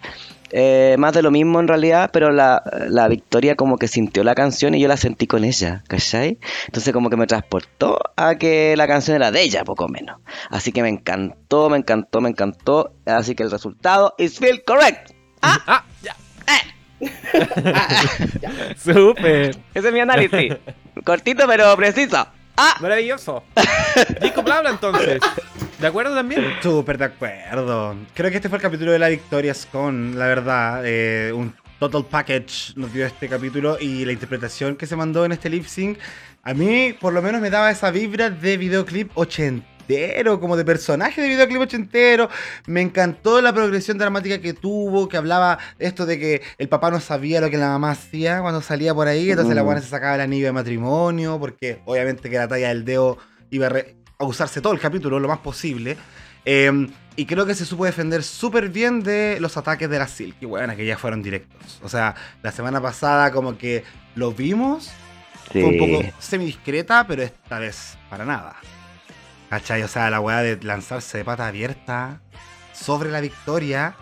Eh, 0.50 0.96
más 0.98 1.12
de 1.12 1.22
lo 1.22 1.30
mismo 1.30 1.58
en 1.60 1.68
realidad, 1.68 2.10
pero 2.12 2.30
la, 2.30 2.62
la 2.88 3.08
Victoria 3.08 3.56
como 3.56 3.78
que 3.78 3.88
sintió 3.88 4.22
la 4.24 4.34
canción 4.34 4.74
y 4.74 4.80
yo 4.80 4.88
la 4.88 4.96
sentí 4.96 5.26
con 5.26 5.44
ella, 5.44 5.82
¿cachai? 5.88 6.38
Entonces 6.66 6.92
como 6.92 7.10
que 7.10 7.16
me 7.16 7.26
transportó 7.26 7.98
a 8.16 8.36
que 8.36 8.76
la 8.76 8.86
canción 8.86 9.16
era 9.16 9.30
de 9.30 9.42
ella, 9.42 9.64
poco 9.64 9.88
menos. 9.88 10.20
Así 10.50 10.72
que 10.72 10.82
me 10.82 10.88
encantó, 10.88 11.68
me 11.68 11.78
encantó, 11.78 12.20
me 12.20 12.28
encantó. 12.28 12.92
Así 13.04 13.34
que 13.34 13.42
el 13.42 13.50
resultado 13.50 14.14
is 14.18 14.38
feel 14.38 14.62
correct. 14.64 15.10
Ah, 15.42 15.84
ya. 16.02 16.16
Súper. 18.82 19.56
Ese 19.74 19.88
es 19.88 19.92
mi 19.92 20.00
análisis. 20.00 20.54
Cortito 21.04 21.46
pero 21.46 21.76
preciso. 21.76 22.26
Ah, 22.56 22.76
Maravilloso. 22.80 23.42
Jacob 24.20 24.50
habla 24.50 24.70
entonces. 24.70 25.20
¿De 25.80 25.86
acuerdo 25.86 26.14
también? 26.14 26.42
Súper 26.62 26.96
de 26.98 27.04
acuerdo. 27.04 27.96
Creo 28.14 28.30
que 28.30 28.36
este 28.36 28.48
fue 28.48 28.56
el 28.58 28.62
capítulo 28.62 28.92
de 28.92 28.98
la 28.98 29.08
Victoria 29.08 29.52
Scone, 29.52 30.14
la 30.16 30.26
verdad. 30.26 30.82
eh, 30.84 31.32
un 31.34 31.54
total 31.78 32.06
package 32.06 32.72
nos 32.76 32.92
dio 32.92 33.04
este 33.04 33.28
capítulo 33.28 33.76
y 33.78 34.04
la 34.06 34.12
interpretación 34.12 34.76
que 34.76 34.86
se 34.86 34.96
mandó 34.96 35.24
en 35.26 35.32
este 35.32 35.50
lip 35.50 35.66
sync. 35.66 35.98
A 36.42 36.54
mí, 36.54 36.94
por 36.98 37.12
lo 37.12 37.20
menos, 37.20 37.40
me 37.42 37.50
daba 37.50 37.70
esa 37.70 37.90
vibra 37.90 38.30
de 38.30 38.56
videoclip 38.56 39.10
ochentero, 39.14 40.40
como 40.40 40.56
de 40.56 40.64
personaje 40.64 41.20
de 41.20 41.28
videoclip 41.28 41.60
ochentero. 41.60 42.30
Me 42.66 42.80
encantó 42.80 43.42
la 43.42 43.52
progresión 43.52 43.98
dramática 43.98 44.40
que 44.40 44.54
tuvo, 44.54 45.08
que 45.08 45.18
hablaba 45.18 45.58
esto 45.78 46.06
de 46.06 46.18
que 46.18 46.42
el 46.56 46.68
papá 46.70 46.90
no 46.90 47.00
sabía 47.00 47.40
lo 47.42 47.50
que 47.50 47.58
la 47.58 47.68
mamá 47.68 47.90
hacía 47.90 48.40
cuando 48.40 48.62
salía 48.62 48.94
por 48.94 49.08
ahí. 49.08 49.28
Entonces 49.30 49.54
la 49.54 49.62
Mm. 49.62 49.66
buena 49.66 49.80
se 49.82 49.88
sacaba 49.88 50.14
el 50.14 50.20
anillo 50.22 50.46
de 50.46 50.52
matrimonio, 50.52 51.38
porque 51.38 51.82
obviamente 51.84 52.30
que 52.30 52.38
la 52.38 52.48
talla 52.48 52.68
del 52.68 52.84
dedo 52.86 53.18
iba 53.50 53.66
a, 53.66 53.70
re- 53.70 53.95
a 54.18 54.24
usarse 54.24 54.60
todo 54.60 54.72
el 54.72 54.80
capítulo 54.80 55.18
lo 55.20 55.28
más 55.28 55.38
posible. 55.38 55.96
Eh, 56.44 56.88
y 57.16 57.24
creo 57.24 57.46
que 57.46 57.54
se 57.54 57.64
supo 57.64 57.86
defender 57.86 58.22
súper 58.22 58.68
bien 58.68 59.02
de 59.02 59.38
los 59.40 59.56
ataques 59.56 59.88
de 59.88 59.98
la 59.98 60.06
Silk. 60.06 60.36
Y 60.40 60.46
bueno, 60.46 60.76
que 60.76 60.84
ya 60.84 60.98
fueron 60.98 61.22
directos. 61.22 61.80
O 61.82 61.88
sea, 61.88 62.14
la 62.42 62.52
semana 62.52 62.80
pasada 62.80 63.32
como 63.32 63.56
que 63.56 63.84
lo 64.14 64.32
vimos. 64.32 64.90
Fue 65.50 65.64
un 65.64 65.78
poco 65.78 66.04
semidiscreta, 66.18 67.06
pero 67.06 67.22
esta 67.22 67.58
vez 67.58 67.96
para 68.10 68.24
nada. 68.24 68.56
¿Cachai? 69.48 69.82
O 69.82 69.88
sea, 69.88 70.10
la 70.10 70.20
weá 70.20 70.42
de 70.42 70.58
lanzarse 70.62 71.18
de 71.18 71.24
pata 71.24 71.46
abierta 71.46 72.20
sobre 72.72 73.10
la 73.10 73.20
victoria. 73.20 73.94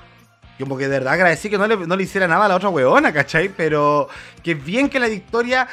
Como 0.59 0.77
que 0.77 0.85
de 0.85 0.91
verdad 0.91 1.15
agradecí 1.15 1.51
que 1.51 1.59
no 1.59 1.66
le, 1.66 1.77
no 1.77 1.97
le 1.97 2.03
hiciera 2.03 2.27
nada 2.27 2.47
a 2.47 2.49
la 2.49 2.57
otra 2.57 2.69
weona, 2.69 3.12
¿cachai? 3.12 3.49
Pero 3.49 4.09
que 4.43 4.55
bien 4.55 4.89
que 4.89 4.99
la 4.99 5.09
victoria 5.09 5.69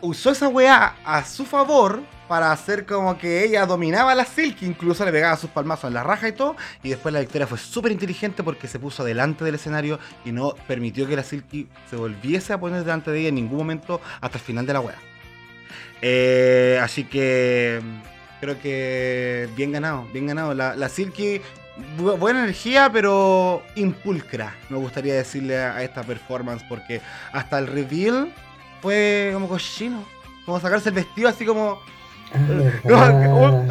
usó 0.00 0.30
esa 0.30 0.48
weá 0.48 0.96
a 1.04 1.24
su 1.24 1.44
favor 1.44 2.02
para 2.32 2.50
hacer 2.50 2.86
como 2.86 3.18
que 3.18 3.44
ella 3.44 3.66
dominaba 3.66 4.12
a 4.12 4.14
la 4.14 4.24
Silk, 4.24 4.62
incluso 4.62 5.04
le 5.04 5.12
pegaba 5.12 5.36
sus 5.36 5.50
palmazos 5.50 5.88
en 5.88 5.92
la 5.92 6.02
raja 6.02 6.28
y 6.28 6.32
todo. 6.32 6.56
Y 6.82 6.88
después 6.88 7.12
la 7.12 7.20
victoria 7.20 7.46
fue 7.46 7.58
súper 7.58 7.92
inteligente 7.92 8.42
porque 8.42 8.68
se 8.68 8.78
puso 8.78 9.04
delante 9.04 9.44
del 9.44 9.56
escenario 9.56 9.98
y 10.24 10.32
no 10.32 10.54
permitió 10.66 11.06
que 11.06 11.14
la 11.14 11.24
Silky 11.24 11.68
se 11.90 11.96
volviese 11.96 12.54
a 12.54 12.58
poner 12.58 12.84
delante 12.84 13.10
de 13.10 13.20
ella 13.20 13.28
en 13.28 13.34
ningún 13.34 13.58
momento 13.58 14.00
hasta 14.22 14.38
el 14.38 14.44
final 14.44 14.64
de 14.64 14.72
la 14.72 14.80
weá. 14.80 14.96
Eh, 16.00 16.80
así 16.82 17.04
que 17.04 17.82
creo 18.40 18.58
que 18.58 19.50
bien 19.54 19.70
ganado, 19.72 20.08
bien 20.14 20.26
ganado. 20.26 20.54
La, 20.54 20.88
Silky, 20.88 21.42
bu- 21.98 22.18
buena 22.18 22.44
energía, 22.44 22.88
pero 22.90 23.62
impulcra, 23.74 24.56
me 24.70 24.78
gustaría 24.78 25.12
decirle 25.12 25.60
a, 25.62 25.74
a 25.76 25.82
esta 25.82 26.02
performance, 26.02 26.64
porque 26.66 27.02
hasta 27.34 27.58
el 27.58 27.66
reveal 27.66 28.32
fue 28.80 29.32
como 29.34 29.48
cochino. 29.48 30.02
Como 30.46 30.58
sacarse 30.60 30.88
el 30.88 30.94
vestido 30.94 31.28
así 31.28 31.44
como... 31.44 31.78
Ah, 32.34 33.66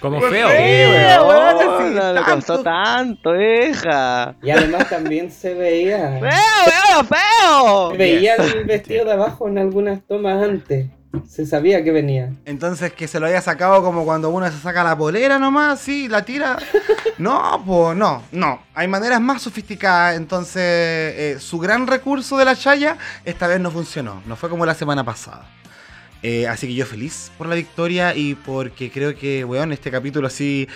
Como 0.00 0.20
feo. 0.20 0.48
weón, 0.48 1.94
no 1.94 2.00
tanto. 2.14 2.34
costó 2.34 2.62
tanto, 2.62 3.40
hija. 3.40 4.34
Y 4.42 4.50
además 4.50 4.88
también 4.88 5.30
se 5.30 5.54
veía. 5.54 6.18
¡Feo, 6.20 6.30
feo, 6.64 7.04
feo! 7.04 7.90
Se 7.92 7.96
veía 7.96 8.34
el 8.36 8.64
vestido 8.64 9.04
de 9.04 9.12
abajo 9.12 9.48
en 9.48 9.58
algunas 9.58 10.00
tomas 10.06 10.42
antes. 10.42 10.86
Se 11.28 11.44
sabía 11.44 11.82
que 11.82 11.90
venía. 11.90 12.30
Entonces 12.44 12.92
que 12.92 13.08
se 13.08 13.18
lo 13.18 13.26
haya 13.26 13.40
sacado 13.40 13.82
como 13.82 14.04
cuando 14.04 14.30
uno 14.30 14.48
se 14.50 14.58
saca 14.58 14.84
la 14.84 14.96
polera 14.96 15.40
nomás, 15.40 15.80
sí, 15.80 16.06
la 16.08 16.24
tira. 16.24 16.56
No, 17.18 17.62
pues 17.66 17.96
no, 17.96 18.22
no. 18.30 18.62
Hay 18.74 18.86
maneras 18.86 19.20
más 19.20 19.42
sofisticadas. 19.42 20.16
Entonces, 20.16 20.62
eh, 20.62 21.36
su 21.40 21.58
gran 21.58 21.86
recurso 21.88 22.38
de 22.38 22.44
la 22.44 22.54
chaya 22.54 22.96
esta 23.24 23.48
vez 23.48 23.58
no 23.60 23.70
funcionó. 23.72 24.22
No 24.26 24.36
fue 24.36 24.48
como 24.48 24.64
la 24.64 24.74
semana 24.74 25.02
pasada. 25.04 25.46
Eh, 26.22 26.46
así 26.46 26.66
que 26.66 26.74
yo 26.74 26.84
feliz 26.86 27.32
por 27.38 27.46
la 27.48 27.54
victoria 27.54 28.14
y 28.14 28.34
porque 28.34 28.90
creo 28.90 29.16
que, 29.16 29.44
weón, 29.44 29.72
este 29.72 29.90
capítulo 29.90 30.26
así. 30.26 30.68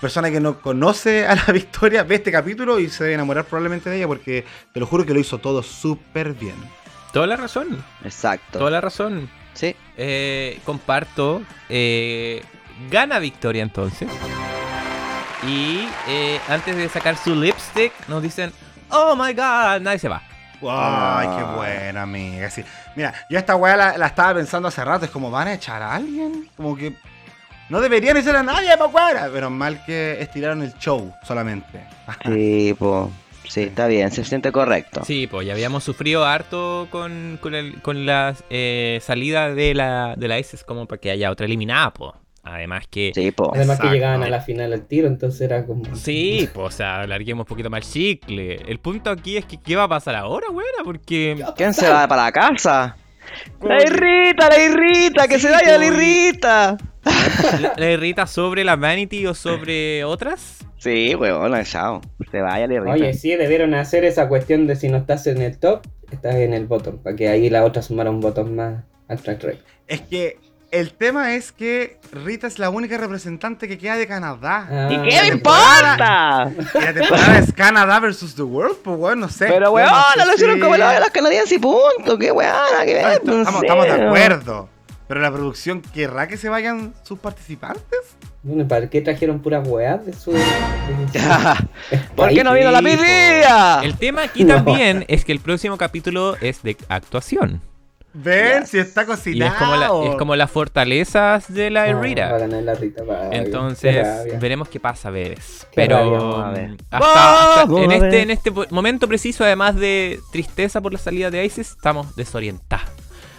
Persona 0.00 0.30
que 0.30 0.40
no 0.40 0.60
conoce 0.60 1.26
a 1.26 1.34
la 1.34 1.44
victoria 1.52 2.02
ve 2.02 2.16
este 2.16 2.30
capítulo 2.30 2.78
y 2.78 2.90
se 2.90 3.04
debe 3.04 3.14
enamorar 3.14 3.44
probablemente 3.46 3.88
de 3.88 3.96
ella 3.96 4.06
porque 4.06 4.44
te 4.72 4.80
lo 4.80 4.86
juro 4.86 5.06
que 5.06 5.14
lo 5.14 5.20
hizo 5.20 5.38
todo 5.38 5.62
súper 5.62 6.34
bien. 6.34 6.56
Toda 7.12 7.26
la 7.26 7.36
razón, 7.36 7.82
Exacto. 8.04 8.58
toda 8.58 8.70
la 8.70 8.80
razón. 8.82 9.30
Sí. 9.54 9.74
Eh, 9.96 10.58
comparto. 10.64 11.42
eh, 11.70 12.42
gana 12.90 13.18
Victoria 13.20 13.62
entonces. 13.62 14.08
Y 15.46 15.86
eh, 16.08 16.40
antes 16.48 16.76
de 16.76 16.88
sacar 16.88 17.16
su 17.16 17.34
lipstick, 17.36 17.92
nos 18.08 18.22
dicen: 18.22 18.52
Oh 18.90 19.14
my 19.14 19.32
god, 19.32 19.80
nadie 19.80 19.98
se 20.00 20.08
va. 20.08 20.22
Ay, 20.62 21.26
Ah. 21.28 21.36
qué 21.38 21.56
buena, 21.56 22.02
amiga. 22.02 22.50
sí. 22.50 22.64
Mira, 22.96 23.12
yo 23.28 23.38
esta 23.38 23.56
weá 23.56 23.76
la, 23.76 23.98
la 23.98 24.06
estaba 24.06 24.34
pensando 24.34 24.68
hace 24.68 24.84
rato. 24.84 25.04
Es 25.04 25.10
como, 25.10 25.30
¿van 25.30 25.48
a 25.48 25.54
echar 25.54 25.82
a 25.82 25.94
alguien? 25.94 26.48
Como 26.56 26.76
que 26.76 26.94
no 27.68 27.80
deberían 27.80 28.16
echar 28.16 28.36
a 28.36 28.42
nadie, 28.42 28.76
pa' 28.76 28.88
fuera. 28.88 29.28
Pero 29.32 29.50
mal 29.50 29.84
que 29.84 30.20
estiraron 30.20 30.62
el 30.62 30.74
show 30.78 31.12
solamente. 31.24 31.80
Sí, 32.24 32.74
po. 32.78 33.10
Sí, 33.46 33.64
está 33.64 33.86
bien, 33.88 34.10
se 34.10 34.24
siente 34.24 34.50
correcto. 34.52 35.04
Sí, 35.04 35.26
pues 35.26 35.46
ya 35.46 35.52
habíamos 35.52 35.84
sufrido 35.84 36.24
harto 36.24 36.88
con, 36.90 37.38
con, 37.42 37.54
el- 37.54 37.80
con 37.82 38.06
la 38.06 38.34
eh, 38.48 38.98
salida 39.02 39.54
de 39.54 39.74
la, 39.74 40.14
de 40.16 40.28
la 40.28 40.38
ISIS 40.38 40.64
como 40.64 40.86
para 40.86 40.98
que 41.00 41.10
haya 41.10 41.30
otra 41.30 41.44
eliminada, 41.44 41.92
pues. 41.92 42.12
Además 42.44 42.86
que... 42.90 43.12
Sí, 43.14 43.30
po. 43.30 43.50
Además 43.54 43.76
Exacto. 43.76 43.88
que 43.88 43.94
llegaban 43.94 44.22
a 44.22 44.28
la 44.28 44.40
final 44.40 44.72
al 44.72 44.86
tiro, 44.86 45.08
entonces 45.08 45.40
era 45.40 45.64
como. 45.64 45.82
Sí, 45.94 46.48
pues, 46.52 46.66
o 46.66 46.70
sea, 46.70 47.00
alarguemos 47.00 47.44
un 47.44 47.48
poquito 47.48 47.70
más 47.70 47.86
el 47.86 47.92
chicle. 47.92 48.56
El 48.66 48.78
punto 48.78 49.10
aquí 49.10 49.36
es 49.36 49.46
que, 49.46 49.56
¿qué 49.58 49.76
va 49.76 49.84
a 49.84 49.88
pasar 49.88 50.14
ahora, 50.14 50.48
buena? 50.50 50.84
Porque... 50.84 51.42
¿Quién 51.56 51.72
se 51.72 51.88
va 51.88 52.06
para 52.06 52.24
la 52.24 52.32
casa? 52.32 52.96
La 53.62 53.82
irrita, 53.82 54.48
la 54.50 54.62
irrita, 54.62 55.26
que 55.26 55.36
Sí, 55.36 55.46
se 55.46 55.50
vaya 55.50 55.78
la 55.78 55.86
po, 55.86 55.92
irrita. 55.94 56.76
¿La, 57.60 57.72
la 57.76 57.90
irrita 57.90 58.26
sobre 58.26 58.62
la 58.64 58.76
Vanity 58.76 59.26
o 59.26 59.34
sobre 59.34 60.04
otras? 60.04 60.58
Sí, 60.78 61.14
weón, 61.14 61.64
chao. 61.64 62.02
Se 62.30 62.42
vaya 62.42 62.66
la 62.66 62.74
irrita. 62.74 62.92
Oye, 62.92 63.14
sí, 63.14 63.34
debieron 63.36 63.72
hacer 63.74 64.04
esa 64.04 64.28
cuestión 64.28 64.66
de 64.66 64.76
si 64.76 64.90
no 64.90 64.98
estás 64.98 65.26
en 65.26 65.40
el 65.40 65.58
top, 65.58 65.86
estás 66.10 66.34
en 66.36 66.52
el 66.52 66.66
bottom, 66.66 66.98
para 66.98 67.16
que 67.16 67.28
ahí 67.28 67.48
la 67.48 67.64
otra 67.64 67.80
sumara 67.80 68.10
un 68.10 68.20
bottom 68.20 68.54
más 68.54 68.84
al 69.08 69.20
track 69.20 69.42
record. 69.42 69.64
Es 69.86 70.02
que 70.02 70.38
el 70.74 70.92
tema 70.92 71.34
es 71.34 71.52
que 71.52 72.00
Rita 72.10 72.48
es 72.48 72.58
la 72.58 72.68
única 72.68 72.98
representante 72.98 73.68
que 73.68 73.78
queda 73.78 73.96
de 73.96 74.08
Canadá. 74.08 74.66
Ah, 74.68 74.88
¿Y 74.90 75.08
qué 75.08 75.22
me 75.22 75.28
importa? 75.28 76.50
Y 76.74 76.80
la 76.80 76.92
temporada 76.92 77.38
es 77.38 77.52
Canadá 77.52 78.00
versus 78.00 78.34
the 78.34 78.42
World, 78.42 78.78
pues 78.82 78.98
weón, 78.98 79.20
no 79.20 79.28
sé. 79.28 79.46
Pero 79.46 79.70
weón, 79.70 79.88
no 79.88 80.22
sé 80.22 80.26
lo 80.26 80.34
hicieron 80.34 80.60
como 80.60 80.76
lo 80.76 80.88
de 80.88 80.98
los 80.98 81.10
canadienses 81.10 81.52
y 81.52 81.58
punto. 81.60 82.18
Qué 82.18 82.32
weón, 82.32 82.52
ver. 82.86 83.20
no 83.24 83.42
Estamos, 83.42 83.86
de 83.86 83.92
acuerdo. 83.92 84.68
Pero 85.06 85.20
la 85.20 85.30
producción 85.30 85.80
querrá 85.80 86.26
que 86.26 86.36
se 86.36 86.48
vayan 86.48 86.92
sus 87.04 87.20
participantes. 87.20 88.16
Bueno, 88.42 88.66
¿para 88.66 88.90
qué 88.90 89.00
trajeron 89.00 89.40
puras 89.40 89.66
weas 89.68 90.04
de 90.04 90.12
su. 90.12 90.32
¿Por 92.16 92.30
qué 92.30 92.42
no 92.42 92.52
vino 92.52 92.72
la 92.72 92.80
pidía? 92.80 93.80
El 93.82 93.96
tema 93.96 94.24
aquí 94.24 94.42
No. 94.44 94.56
también 94.56 95.04
es 95.06 95.24
que 95.24 95.30
el 95.30 95.38
próximo 95.38 95.78
capítulo 95.78 96.36
es 96.40 96.62
de 96.64 96.76
actuación. 96.88 97.62
Ven 98.16 98.60
Yes. 98.60 98.70
si 98.70 98.78
está 98.78 99.02
Y 99.02 99.06
cocinado. 99.06 99.52
es 99.52 99.58
como, 99.58 99.76
la- 100.04 100.10
es 100.10 100.16
como 100.16 100.36
las 100.36 100.50
fortalezas 100.50 101.52
de 101.52 101.70
la 101.70 101.82
Ah, 101.84 102.00
Rita. 102.00 102.38
ganar 102.38 102.62
la 102.62 102.74
Rita. 102.74 103.02
va, 103.02 103.28
qué 103.30 103.36
Entonces, 103.38 104.06
veremos 104.40 104.68
qué 104.68 104.78
pasa, 104.80 105.10
Veres. 105.10 105.66
Pero 105.74 105.96
rabia, 105.96 106.50
ver. 106.62 106.76
hasta, 106.90 107.62
hasta 107.62 107.82
en, 107.82 107.90
este, 107.92 108.06
ver. 108.06 108.14
en 108.14 108.30
este 108.30 108.50
momento 108.70 109.08
preciso, 109.08 109.42
además 109.44 109.74
de 109.76 110.20
tristeza 110.30 110.80
por 110.80 110.92
la 110.92 110.98
salida 110.98 111.30
de 111.30 111.44
ISIS, 111.44 111.70
estamos 111.72 112.14
desorientados. 112.14 112.88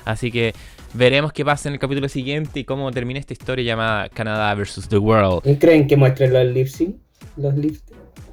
Así 0.03 0.29
que 0.31 0.53
veremos 0.93 1.31
qué 1.33 1.43
pasa 1.45 1.69
en 1.69 1.73
el 1.75 1.79
capítulo 1.79 2.09
siguiente 2.09 2.59
y 2.59 2.63
cómo 2.65 2.91
termina 2.91 3.19
esta 3.19 3.33
historia 3.33 3.63
llamada 3.65 4.09
Canadá 4.09 4.53
versus 4.55 4.87
the 4.89 4.97
World. 4.97 5.41
¿Y 5.45 5.55
¿Creen 5.55 5.87
que 5.87 5.95
muestren 5.95 6.33
los 6.33 6.45
lip 6.45 6.67
sync? 6.67 6.97
¿Los 7.37 7.55
lip 7.55 7.77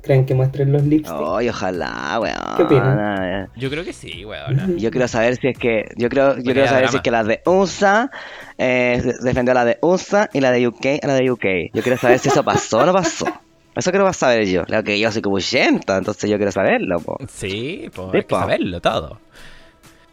¿Creen 0.03 0.27
que 0.27 0.35
muestren 0.35 0.73
los 0.73 0.83
lip 0.83 1.07
sync? 1.07 1.17
Ay, 1.17 1.49
ojalá, 1.49 2.19
weón. 2.21 2.57
¿Qué 2.57 2.63
opinan? 2.65 3.49
Yo 3.57 3.71
creo 3.71 3.85
que 3.85 3.93
sí, 3.93 4.25
weón. 4.25 4.77
Yo 4.79 4.91
quiero 4.91 5.07
saber 5.07 5.37
si 5.37 5.49
es 5.49 5.57
que. 5.59 5.85
Yo 5.97 6.09
creo, 6.09 6.37
yo 6.39 6.43
quiero 6.53 6.67
saber 6.67 6.83
drama. 6.83 6.91
si 6.91 6.97
es 6.97 7.03
que 7.03 7.11
la 7.13 7.23
de 7.25 7.41
USA 7.47 8.11
eh, 8.59 9.01
de- 9.05 9.15
defendió 9.23 9.53
a 9.53 9.55
la 9.55 9.65
de 9.65 9.79
USA 9.81 10.29
y 10.33 10.41
la 10.41 10.51
de 10.51 10.67
UK 10.67 10.87
a 11.03 11.07
la 11.07 11.15
de 11.15 11.31
UK. 11.31 11.45
Yo 11.73 11.83
quiero 11.83 11.97
saber 11.99 12.19
si 12.19 12.29
eso 12.29 12.43
pasó 12.43 12.79
o 12.79 12.87
no 12.87 12.93
pasó. 12.93 13.27
Eso 13.77 13.91
quiero 13.91 14.13
saber 14.13 14.47
yo. 14.49 14.65
Lo 14.67 14.83
que 14.85 14.99
yo 14.99 15.11
soy 15.13 15.23
como 15.23 15.37
80, 15.37 15.97
entonces 15.99 16.29
yo 16.29 16.37
quiero 16.37 16.53
saberlo, 16.53 17.01
po. 17.01 17.17
Sí, 17.29 17.89
pues 17.95 18.09
Sí, 18.11 18.17
hay 18.19 18.23
que 18.25 18.35
saberlo 18.35 18.81
todo. 18.81 19.19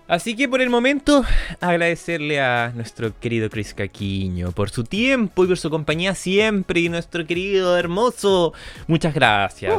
Así 0.10 0.36
que 0.36 0.50
por 0.50 0.60
el 0.60 0.72
momento, 0.72 1.24
agradecerle 1.62 2.42
a 2.42 2.72
nuestro 2.76 3.14
querido 3.20 3.48
Chris 3.48 3.76
Caquiño 3.76 4.52
por 4.52 4.72
su 4.72 4.84
tiempo 4.84 5.44
y 5.46 5.48
por 5.50 5.58
su 5.60 5.70
compañía 5.70 6.16
siempre. 6.16 6.80
Y 6.80 6.90
nuestro 6.90 7.28
querido 7.28 7.78
hermoso, 7.78 8.54
muchas 8.88 9.14
gracias. 9.14 9.72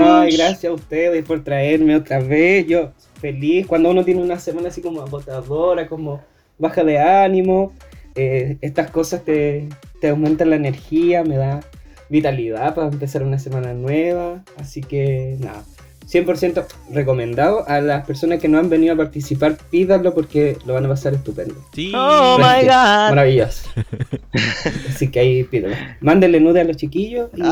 Ay, 0.00 0.36
gracias 0.36 0.70
a 0.70 0.72
ustedes 0.72 1.24
por 1.24 1.42
traerme 1.42 1.96
otra 1.96 2.20
vez. 2.20 2.68
Yo 2.68 2.92
feliz. 3.20 3.66
Cuando 3.66 3.90
uno 3.90 4.04
tiene 4.04 4.22
una 4.22 4.38
semana 4.38 4.68
así 4.68 4.80
como 4.80 5.02
agotadora, 5.02 5.88
como 5.88 6.22
baja 6.56 6.84
de 6.84 7.00
ánimo, 7.00 7.72
eh, 8.14 8.58
estas 8.60 8.92
cosas 8.92 9.24
te, 9.24 9.68
te 10.00 10.10
aumentan 10.10 10.50
la 10.50 10.56
energía, 10.56 11.24
me 11.24 11.36
da 11.36 11.64
vitalidad 12.08 12.76
para 12.76 12.86
empezar 12.86 13.24
una 13.24 13.40
semana 13.40 13.74
nueva. 13.74 14.44
Así 14.56 14.82
que 14.82 15.36
nada, 15.40 15.64
100% 16.08 16.64
recomendado. 16.92 17.64
A 17.68 17.80
las 17.80 18.06
personas 18.06 18.40
que 18.40 18.48
no 18.48 18.58
han 18.58 18.68
venido 18.68 18.94
a 18.94 18.96
participar, 18.96 19.56
pídanlo 19.70 20.14
porque 20.14 20.56
lo 20.64 20.74
van 20.74 20.86
a 20.86 20.88
pasar 20.88 21.14
estupendo. 21.14 21.54
Sí. 21.74 21.92
Oh 21.94 22.38
my 22.38 22.64
god. 22.64 23.10
Maravilloso. 23.10 23.68
Así 24.88 25.08
que 25.10 25.20
ahí 25.20 25.44
pídanlo. 25.44 25.76
Mándenle 26.00 26.40
nude 26.40 26.60
a 26.60 26.64
los 26.64 26.76
chiquillos 26.76 27.30
y... 27.36 27.42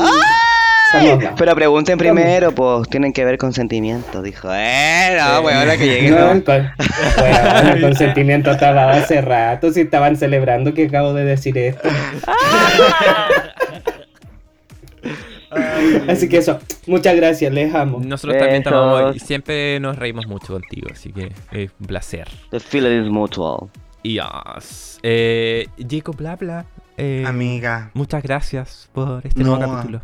Pero 1.37 1.55
pregunten 1.55 1.97
primero, 1.97 2.53
pues 2.53 2.87
tienen 2.87 3.11
que 3.11 3.25
ver 3.25 3.37
con 3.37 3.51
sentimientos. 3.51 4.23
Dijo, 4.23 4.47
eh, 4.53 5.17
no, 5.19 5.39
Sí. 5.39 5.45
weón, 5.45 5.57
ahora 5.59 5.77
que 5.77 5.85
llegue. 5.87 6.09
No, 6.11 6.27
con- 6.27 6.43
bueno, 6.45 7.69
el 7.73 7.81
consentimiento 7.81 8.51
estaba 8.51 8.91
hace 8.93 9.19
rato, 9.19 9.73
si 9.73 9.81
estaban 9.81 10.15
celebrando 10.15 10.73
que 10.73 10.85
acabo 10.85 11.13
de 11.13 11.25
decir 11.25 11.57
esto. 11.57 11.89
Así 16.07 16.27
que 16.29 16.37
eso, 16.37 16.59
muchas 16.87 17.15
gracias, 17.15 17.51
les 17.53 17.73
amo. 17.73 17.99
Nosotros 18.05 18.37
también 18.37 18.63
te 18.63 18.69
amamos 18.69 19.15
y 19.15 19.19
siempre 19.19 19.79
nos 19.79 19.97
reímos 19.97 20.27
mucho 20.27 20.53
contigo, 20.53 20.87
así 20.91 21.11
que 21.11 21.31
es 21.51 21.71
un 21.79 21.87
placer. 21.87 22.27
The 22.51 22.59
feeling 22.59 23.03
is 23.03 23.09
mutual. 23.09 23.69
Yes. 24.03 24.99
Eh, 25.01 25.67
Jacob 25.89 26.15
Blabla, 26.17 26.65
eh, 26.97 27.23
Amiga. 27.25 27.89
muchas 27.95 28.21
gracias 28.21 28.89
por 28.93 29.25
este 29.25 29.43
No. 29.43 29.57
nuevo 29.57 29.73
capítulo. 29.73 30.01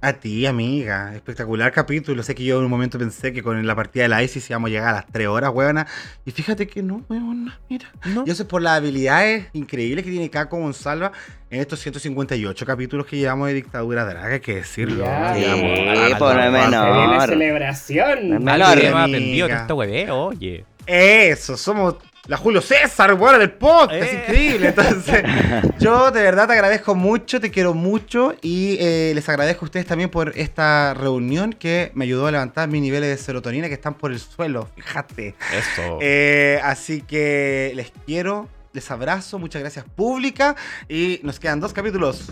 A 0.00 0.12
ti, 0.12 0.46
amiga. 0.46 1.12
Espectacular 1.16 1.72
capítulo. 1.72 2.22
Sé 2.22 2.32
que 2.36 2.44
yo 2.44 2.58
en 2.58 2.64
un 2.66 2.70
momento 2.70 3.00
pensé 3.00 3.32
que 3.32 3.42
con 3.42 3.66
la 3.66 3.74
partida 3.74 4.04
de 4.04 4.08
la 4.08 4.22
ISIS 4.22 4.48
íbamos 4.48 4.68
a 4.68 4.70
llegar 4.70 4.88
a 4.90 4.92
las 4.98 5.06
3 5.08 5.26
horas, 5.26 5.50
weona. 5.52 5.88
Y 6.24 6.30
fíjate 6.30 6.68
que 6.68 6.84
no, 6.84 7.02
weona. 7.08 7.58
Mira. 7.68 7.86
¿No? 8.04 8.22
Y 8.24 8.30
eso 8.30 8.44
es 8.44 8.48
por 8.48 8.62
las 8.62 8.76
habilidades 8.76 9.46
increíbles 9.54 10.04
que 10.04 10.12
tiene 10.12 10.30
Kako 10.30 10.56
Gonzalva 10.60 11.10
en 11.50 11.60
estos 11.60 11.80
158 11.80 12.64
capítulos 12.64 13.06
que 13.06 13.16
llevamos 13.16 13.48
de 13.48 13.54
Dictadura 13.54 14.04
Draga, 14.04 14.34
hay 14.34 14.40
que 14.40 14.54
decirlo. 14.56 15.04
Ya, 15.04 15.34
Sí, 15.34 15.40
no 15.40 15.90
harto. 16.00 16.28
Se 16.30 16.36
viene 16.36 16.50
menor. 16.50 17.28
celebración. 17.28 18.28
No 18.28 18.36
es 18.36 18.46
Algo 18.46 18.66
menor. 18.68 18.78
que 18.78 18.82
me 18.82 18.88
ha 18.98 19.02
amiga. 19.02 19.16
aprendido 19.16 19.48
todo 19.48 19.56
este 19.58 19.72
hueveo, 19.72 20.16
oye. 20.26 20.64
Eso, 20.86 21.56
somos 21.56 21.96
la 22.28 22.36
Julio 22.36 22.60
César, 22.60 23.14
weón, 23.14 23.38
del 23.40 23.50
podcast, 23.50 23.94
es 23.94 24.12
Eh. 24.12 24.22
increíble. 24.22 24.68
Entonces, 24.68 25.22
yo 25.80 26.10
de 26.10 26.22
verdad 26.22 26.46
te 26.46 26.52
agradezco 26.52 26.94
mucho, 26.94 27.40
te 27.40 27.50
quiero 27.50 27.72
mucho 27.74 28.34
y 28.42 28.76
eh, 28.80 29.12
les 29.14 29.26
agradezco 29.28 29.64
a 29.64 29.66
ustedes 29.66 29.86
también 29.86 30.10
por 30.10 30.32
esta 30.36 30.92
reunión 30.94 31.52
que 31.54 31.90
me 31.94 32.04
ayudó 32.04 32.26
a 32.26 32.30
levantar 32.30 32.68
mis 32.68 32.82
niveles 32.82 33.08
de 33.08 33.16
serotonina 33.16 33.68
que 33.68 33.74
están 33.74 33.94
por 33.94 34.12
el 34.12 34.20
suelo, 34.20 34.68
fíjate. 34.76 35.34
Eso. 35.52 35.98
Eh, 36.02 36.60
así 36.62 37.00
que 37.00 37.72
les 37.74 37.90
quiero, 38.06 38.46
les 38.74 38.90
abrazo, 38.90 39.38
muchas 39.38 39.62
gracias 39.62 39.86
pública 39.96 40.54
y 40.88 41.20
nos 41.22 41.40
quedan 41.40 41.60
dos 41.60 41.72
capítulos 41.72 42.30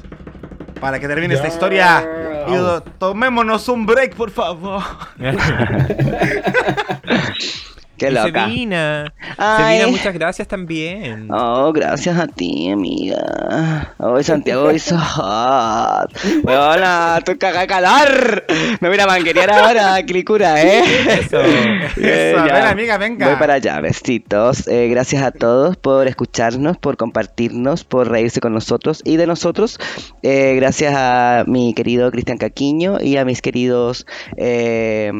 para 0.78 1.00
que 1.00 1.08
termine 1.08 1.34
esta 1.34 1.48
historia. 1.48 2.06
Y 2.48 2.98
tomémonos 2.98 3.66
un 3.68 3.86
break, 3.86 4.14
por 4.14 4.30
favor. 4.30 4.82
Qué 7.96 8.10
loca. 8.10 8.46
Sevina. 8.46 9.14
Sevina, 9.36 9.86
muchas 9.88 10.14
gracias 10.14 10.48
también. 10.48 11.28
Oh, 11.30 11.72
gracias 11.72 12.18
a 12.18 12.26
ti, 12.26 12.70
amiga. 12.70 13.94
Oh, 13.98 14.22
Santiago 14.22 14.70
hizo 14.70 14.98
hot. 14.98 16.10
Hola, 16.44 17.22
cagada 17.38 17.60
de 17.60 17.66
calor. 17.66 18.44
Me 18.80 18.88
voy 18.88 19.00
a 19.00 19.06
manguerear 19.06 19.50
ahora, 19.50 20.02
Clicura, 20.04 20.62
¿eh? 20.62 20.82
Eso. 21.20 21.40
Eso, 21.40 22.42
ven, 22.42 22.64
amiga, 22.64 22.98
venga. 22.98 23.28
Voy 23.28 23.36
para 23.36 23.54
allá, 23.54 23.80
besitos. 23.80 24.68
Eh, 24.68 24.88
gracias 24.88 25.22
a 25.22 25.30
todos 25.30 25.76
por 25.76 26.06
escucharnos, 26.06 26.76
por 26.76 26.96
compartirnos, 26.96 27.84
por 27.84 28.10
reírse 28.10 28.40
con 28.40 28.52
nosotros 28.52 29.00
y 29.04 29.16
de 29.16 29.26
nosotros. 29.26 29.78
Eh, 30.22 30.54
gracias 30.56 30.94
a 30.96 31.44
mi 31.46 31.74
querido 31.74 32.10
Cristian 32.10 32.38
Caquiño 32.38 32.98
y 33.00 33.16
a 33.16 33.24
mis 33.24 33.40
queridos 33.40 34.06
eh, 34.36 35.10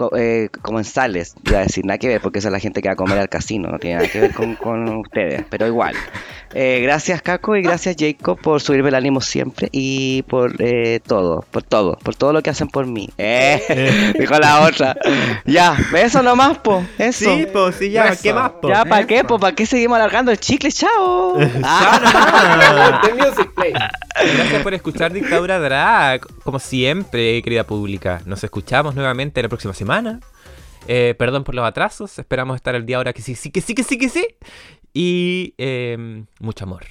co- 0.00 0.16
eh, 0.16 0.48
comensales. 0.62 1.34
Iba 1.44 1.58
a 1.58 1.62
decir, 1.62 1.84
nada 1.84 1.98
que 1.98 2.08
ver, 2.08 2.20
porque 2.22 2.38
esa 2.38 2.48
es 2.48 2.52
la 2.52 2.58
gente 2.60 2.80
que 2.80 2.88
va 2.88 2.94
a 2.94 2.96
comer 2.96 3.18
al 3.18 3.28
casino, 3.28 3.68
no 3.70 3.78
tiene 3.78 3.96
nada 3.96 4.08
que 4.08 4.20
ver 4.20 4.32
con, 4.32 4.54
con 4.56 4.88
ustedes, 4.96 5.44
pero 5.50 5.66
igual. 5.66 5.94
Eh, 6.52 6.80
gracias 6.82 7.22
Caco 7.22 7.54
y 7.54 7.62
gracias 7.62 7.94
Jacob 7.96 8.36
por 8.40 8.60
subirme 8.60 8.88
el 8.88 8.96
ánimo 8.96 9.20
siempre 9.20 9.68
y 9.70 10.22
por 10.22 10.54
eh, 10.58 10.98
todo, 11.06 11.44
por 11.48 11.62
todo, 11.62 11.96
por 12.02 12.16
todo 12.16 12.32
lo 12.32 12.42
que 12.42 12.50
hacen 12.50 12.66
por 12.68 12.86
mí. 12.86 13.08
Eh, 13.18 14.14
dijo 14.18 14.34
la 14.38 14.62
otra. 14.62 14.96
Ya, 15.44 15.76
eso 15.96 16.22
nomás, 16.22 16.58
po. 16.58 16.82
Eso. 16.98 17.36
Sí, 17.36 17.46
pues 17.52 17.76
sí, 17.76 17.90
ya, 17.90 18.08
Eso. 18.08 18.22
¿qué 18.22 18.32
más, 18.32 18.50
po? 18.60 18.68
Ya, 18.68 18.84
¿para 18.84 19.06
qué? 19.06 19.22
¿Para 19.22 19.54
qué 19.54 19.64
seguimos 19.66 19.96
alargando 19.96 20.30
el 20.32 20.38
chicle? 20.40 20.72
¡Chao! 20.72 21.36
Ah, 21.62 23.00
music 23.16 23.52
play. 23.54 23.72
Gracias 23.72 24.62
por 24.62 24.74
escuchar 24.74 25.12
Dictadura 25.12 25.58
Drag. 25.60 26.20
Como 26.42 26.58
siempre, 26.58 27.40
querida 27.42 27.64
pública. 27.64 28.20
Nos 28.26 28.42
escuchamos 28.44 28.94
nuevamente 28.94 29.40
la 29.42 29.48
próxima 29.48 29.72
semana. 29.74 29.89
Eh, 30.86 31.14
perdón 31.18 31.44
por 31.44 31.54
los 31.54 31.64
atrasos. 31.64 32.18
Esperamos 32.18 32.56
estar 32.56 32.74
el 32.74 32.86
día 32.86 32.96
ahora 32.96 33.12
que 33.12 33.22
sí, 33.22 33.34
sí, 33.34 33.50
que 33.50 33.60
sí, 33.60 33.74
que 33.74 33.84
sí, 33.84 33.98
que 33.98 34.08
sí. 34.08 34.26
Y 34.92 35.54
eh, 35.58 36.24
mucho 36.40 36.64
amor. 36.64 36.84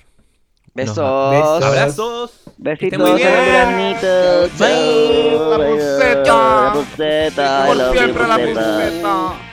Besos. 0.74 1.32
Besos. 1.32 1.64
Abrazos. 1.64 2.42
Besitos, 2.58 3.00
muy 3.00 3.14
bien. 3.14 3.30
granitos. 3.30 4.58
Bye. 4.58 5.40
La 5.50 5.58
buceta. 5.58 6.24
La 6.24 6.74
buceta. 6.76 7.64
I 7.64 7.68
Por 7.68 7.98
siempre 7.98 8.28
la 8.28 8.38
buceta. 8.38 9.49